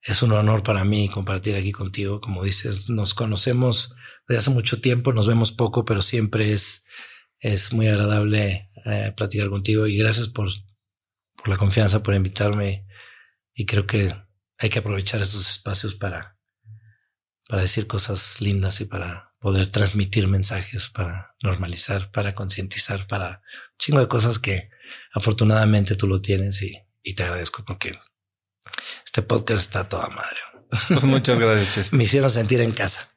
es 0.02 0.22
un 0.22 0.32
honor 0.34 0.64
para 0.64 0.84
mí 0.84 1.10
compartir 1.10 1.56
aquí 1.56 1.72
contigo. 1.72 2.22
Como 2.22 2.44
dices, 2.44 2.90
nos 2.90 3.14
conocemos 3.14 3.96
de 4.28 4.38
hace 4.38 4.50
mucho 4.50 4.82
tiempo, 4.82 5.14
nos 5.14 5.28
vemos 5.28 5.52
poco, 5.52 5.86
pero 5.86 6.02
siempre 6.02 6.52
es, 6.52 6.86
es 7.40 7.74
muy 7.74 7.88
agradable 7.88 8.70
eh, 8.86 9.14
platicar 9.16 9.50
contigo 9.50 9.88
y 9.88 9.98
gracias 9.98 10.28
por, 10.30 10.50
por 11.36 11.50
la 11.50 11.58
confianza, 11.58 12.04
por 12.04 12.16
invitarme. 12.16 12.86
Y 13.54 13.66
creo 13.66 13.86
que 13.86 14.16
hay 14.58 14.70
que 14.70 14.80
aprovechar 14.80 15.22
estos 15.22 15.50
espacios 15.50 15.96
para, 15.96 16.33
para 17.48 17.62
decir 17.62 17.88
cosas 17.88 18.40
lindas 18.40 18.82
y 18.82 18.86
para 18.86 19.34
poder 19.40 19.68
transmitir 19.70 20.28
mensajes, 20.28 20.90
para 20.90 21.36
normalizar, 21.42 22.12
para 22.12 22.34
concientizar, 22.34 23.08
para 23.08 23.30
un 23.30 23.78
chingo 23.78 24.00
de 24.00 24.08
cosas 24.08 24.40
que 24.40 24.70
afortunadamente 25.12 25.96
tú 25.96 26.08
lo 26.08 26.22
tienes 26.22 26.62
y, 26.62 26.78
y 27.04 27.14
te 27.14 27.24
agradezco 27.24 27.64
porque 27.66 27.98
este 29.06 29.22
podcast 29.22 29.62
está 29.62 29.88
toda 29.88 30.10
madre. 30.10 30.40
Pues 30.88 31.04
muchas 31.04 31.40
gracias, 31.40 31.94
Me 31.94 32.06
hicieron 32.06 32.30
sentir 32.30 32.62
en 32.62 32.72
casa. 32.72 33.14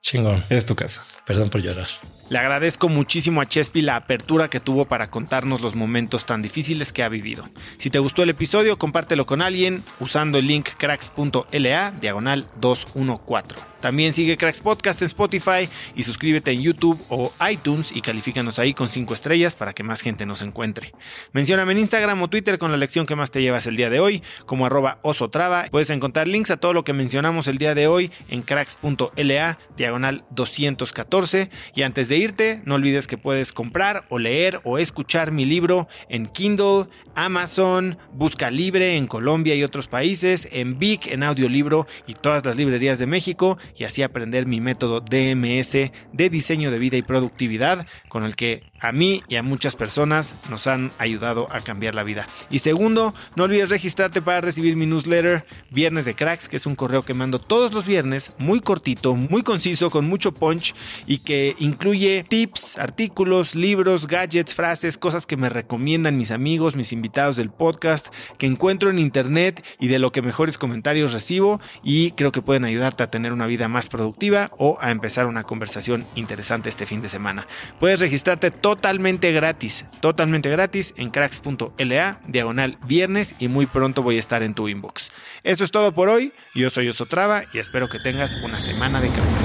Chingón. 0.00 0.44
Es 0.48 0.64
tu 0.64 0.76
casa. 0.76 1.04
Perdón 1.26 1.50
por 1.50 1.60
llorar. 1.60 1.88
Le 2.28 2.38
agradezco 2.38 2.88
muchísimo 2.88 3.40
a 3.40 3.46
Chespi 3.46 3.82
la 3.82 3.94
apertura 3.94 4.50
que 4.50 4.58
tuvo 4.58 4.86
para 4.86 5.10
contarnos 5.10 5.60
los 5.60 5.76
momentos 5.76 6.26
tan 6.26 6.42
difíciles 6.42 6.92
que 6.92 7.04
ha 7.04 7.08
vivido. 7.08 7.48
Si 7.78 7.88
te 7.88 8.00
gustó 8.00 8.24
el 8.24 8.30
episodio, 8.30 8.78
compártelo 8.78 9.26
con 9.26 9.42
alguien 9.42 9.84
usando 10.00 10.38
el 10.38 10.48
link 10.48 10.70
cracks.la 10.76 11.92
diagonal 11.92 12.46
214. 12.60 13.75
También 13.86 14.12
sigue 14.12 14.36
Cracks 14.36 14.62
Podcast 14.62 15.00
en 15.02 15.06
Spotify 15.06 15.68
y 15.94 16.02
suscríbete 16.02 16.50
en 16.50 16.60
YouTube 16.60 17.00
o 17.08 17.32
iTunes 17.48 17.94
y 17.94 18.00
califícanos 18.00 18.58
ahí 18.58 18.74
con 18.74 18.88
5 18.88 19.14
estrellas 19.14 19.54
para 19.54 19.74
que 19.74 19.84
más 19.84 20.00
gente 20.00 20.26
nos 20.26 20.42
encuentre. 20.42 20.92
Mencióname 21.30 21.70
en 21.70 21.78
Instagram 21.78 22.20
o 22.20 22.28
Twitter 22.28 22.58
con 22.58 22.72
la 22.72 22.78
lección 22.78 23.06
que 23.06 23.14
más 23.14 23.30
te 23.30 23.42
llevas 23.42 23.68
el 23.68 23.76
día 23.76 23.88
de 23.88 24.00
hoy, 24.00 24.24
como 24.44 24.66
arroba 24.66 24.98
osotrava. 25.02 25.68
Puedes 25.70 25.90
encontrar 25.90 26.26
links 26.26 26.50
a 26.50 26.56
todo 26.56 26.72
lo 26.72 26.82
que 26.82 26.94
mencionamos 26.94 27.46
el 27.46 27.58
día 27.58 27.76
de 27.76 27.86
hoy 27.86 28.10
en 28.28 28.42
cracks.la 28.42 29.58
diagonal 29.76 30.24
214. 30.30 31.48
Y 31.76 31.82
antes 31.82 32.08
de 32.08 32.16
irte, 32.16 32.62
no 32.64 32.74
olvides 32.74 33.06
que 33.06 33.18
puedes 33.18 33.52
comprar 33.52 34.04
o 34.08 34.18
leer 34.18 34.60
o 34.64 34.78
escuchar 34.78 35.30
mi 35.30 35.44
libro 35.44 35.86
en 36.08 36.26
Kindle, 36.26 36.86
Amazon, 37.14 37.98
Busca 38.12 38.50
Libre 38.50 38.96
en 38.96 39.06
Colombia 39.06 39.54
y 39.54 39.62
otros 39.62 39.86
países, 39.86 40.48
en 40.50 40.80
Vic 40.80 41.06
en 41.06 41.22
audiolibro 41.22 41.86
y 42.08 42.14
todas 42.14 42.44
las 42.44 42.56
librerías 42.56 42.98
de 42.98 43.06
México 43.06 43.58
y 43.76 43.84
así 43.84 44.02
aprender 44.02 44.46
mi 44.46 44.60
método 44.60 45.00
DMS 45.00 45.72
de 46.12 46.30
diseño 46.30 46.70
de 46.70 46.78
vida 46.78 46.96
y 46.96 47.02
productividad 47.02 47.86
con 48.08 48.24
el 48.24 48.36
que 48.36 48.62
a 48.80 48.92
mí 48.92 49.22
y 49.28 49.36
a 49.36 49.42
muchas 49.42 49.76
personas 49.76 50.36
nos 50.50 50.66
han 50.66 50.92
ayudado 50.98 51.48
a 51.50 51.60
cambiar 51.60 51.94
la 51.94 52.02
vida. 52.02 52.26
Y 52.50 52.60
segundo, 52.60 53.14
no 53.34 53.44
olvides 53.44 53.70
registrarte 53.70 54.22
para 54.22 54.40
recibir 54.40 54.76
mi 54.76 54.86
newsletter 54.86 55.46
Viernes 55.70 56.04
de 56.04 56.14
Cracks, 56.14 56.48
que 56.48 56.56
es 56.56 56.66
un 56.66 56.74
correo 56.74 57.02
que 57.02 57.14
mando 57.14 57.38
todos 57.38 57.72
los 57.72 57.86
viernes, 57.86 58.34
muy 58.38 58.60
cortito, 58.60 59.14
muy 59.14 59.42
conciso, 59.42 59.90
con 59.90 60.08
mucho 60.08 60.32
punch 60.32 60.74
y 61.06 61.18
que 61.18 61.56
incluye 61.58 62.24
tips, 62.28 62.78
artículos, 62.78 63.54
libros, 63.54 64.06
gadgets, 64.06 64.54
frases, 64.54 64.98
cosas 64.98 65.26
que 65.26 65.36
me 65.36 65.48
recomiendan 65.48 66.16
mis 66.16 66.30
amigos, 66.30 66.76
mis 66.76 66.92
invitados 66.92 67.36
del 67.36 67.50
podcast, 67.50 68.08
que 68.38 68.46
encuentro 68.46 68.90
en 68.90 68.98
internet 68.98 69.64
y 69.80 69.88
de 69.88 69.98
lo 69.98 70.12
que 70.12 70.22
mejores 70.22 70.58
comentarios 70.58 71.12
recibo 71.12 71.60
y 71.82 72.12
creo 72.12 72.32
que 72.32 72.42
pueden 72.42 72.64
ayudarte 72.64 73.02
a 73.02 73.10
tener 73.10 73.32
una 73.32 73.46
vida 73.46 73.68
más 73.68 73.88
productiva 73.88 74.50
o 74.58 74.78
a 74.80 74.90
empezar 74.90 75.26
una 75.26 75.44
conversación 75.44 76.04
interesante 76.14 76.68
este 76.68 76.86
fin 76.86 77.02
de 77.02 77.08
semana. 77.08 77.46
Puedes 77.80 78.00
registrarte 78.00 78.50
totalmente 78.66 79.30
gratis, 79.30 79.84
totalmente 80.00 80.50
gratis 80.50 80.92
en 80.96 81.10
cracks.la, 81.10 82.20
diagonal 82.26 82.78
viernes 82.84 83.36
y 83.38 83.46
muy 83.46 83.66
pronto 83.66 84.02
voy 84.02 84.16
a 84.16 84.18
estar 84.18 84.42
en 84.42 84.54
tu 84.54 84.68
inbox. 84.68 85.12
Eso 85.44 85.62
es 85.62 85.70
todo 85.70 85.92
por 85.92 86.08
hoy, 86.08 86.32
yo 86.52 86.68
soy 86.68 86.88
Osotrava 86.88 87.44
y 87.54 87.60
espero 87.60 87.88
que 87.88 88.00
tengas 88.00 88.34
una 88.42 88.58
semana 88.58 89.00
de 89.00 89.12
cracks. 89.12 89.44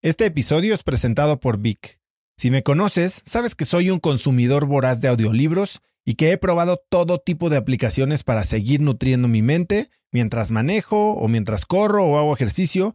Este 0.00 0.24
episodio 0.24 0.72
es 0.72 0.82
presentado 0.82 1.38
por 1.38 1.58
Vic. 1.58 2.00
Si 2.38 2.50
me 2.50 2.62
conoces, 2.62 3.22
sabes 3.26 3.54
que 3.54 3.66
soy 3.66 3.90
un 3.90 4.00
consumidor 4.00 4.64
voraz 4.64 5.02
de 5.02 5.08
audiolibros 5.08 5.82
y 6.02 6.14
que 6.14 6.30
he 6.30 6.38
probado 6.38 6.82
todo 6.88 7.18
tipo 7.18 7.50
de 7.50 7.58
aplicaciones 7.58 8.22
para 8.22 8.42
seguir 8.42 8.80
nutriendo 8.80 9.28
mi 9.28 9.42
mente 9.42 9.90
mientras 10.10 10.50
manejo 10.50 11.12
o 11.12 11.28
mientras 11.28 11.66
corro 11.66 12.06
o 12.06 12.16
hago 12.16 12.32
ejercicio 12.32 12.94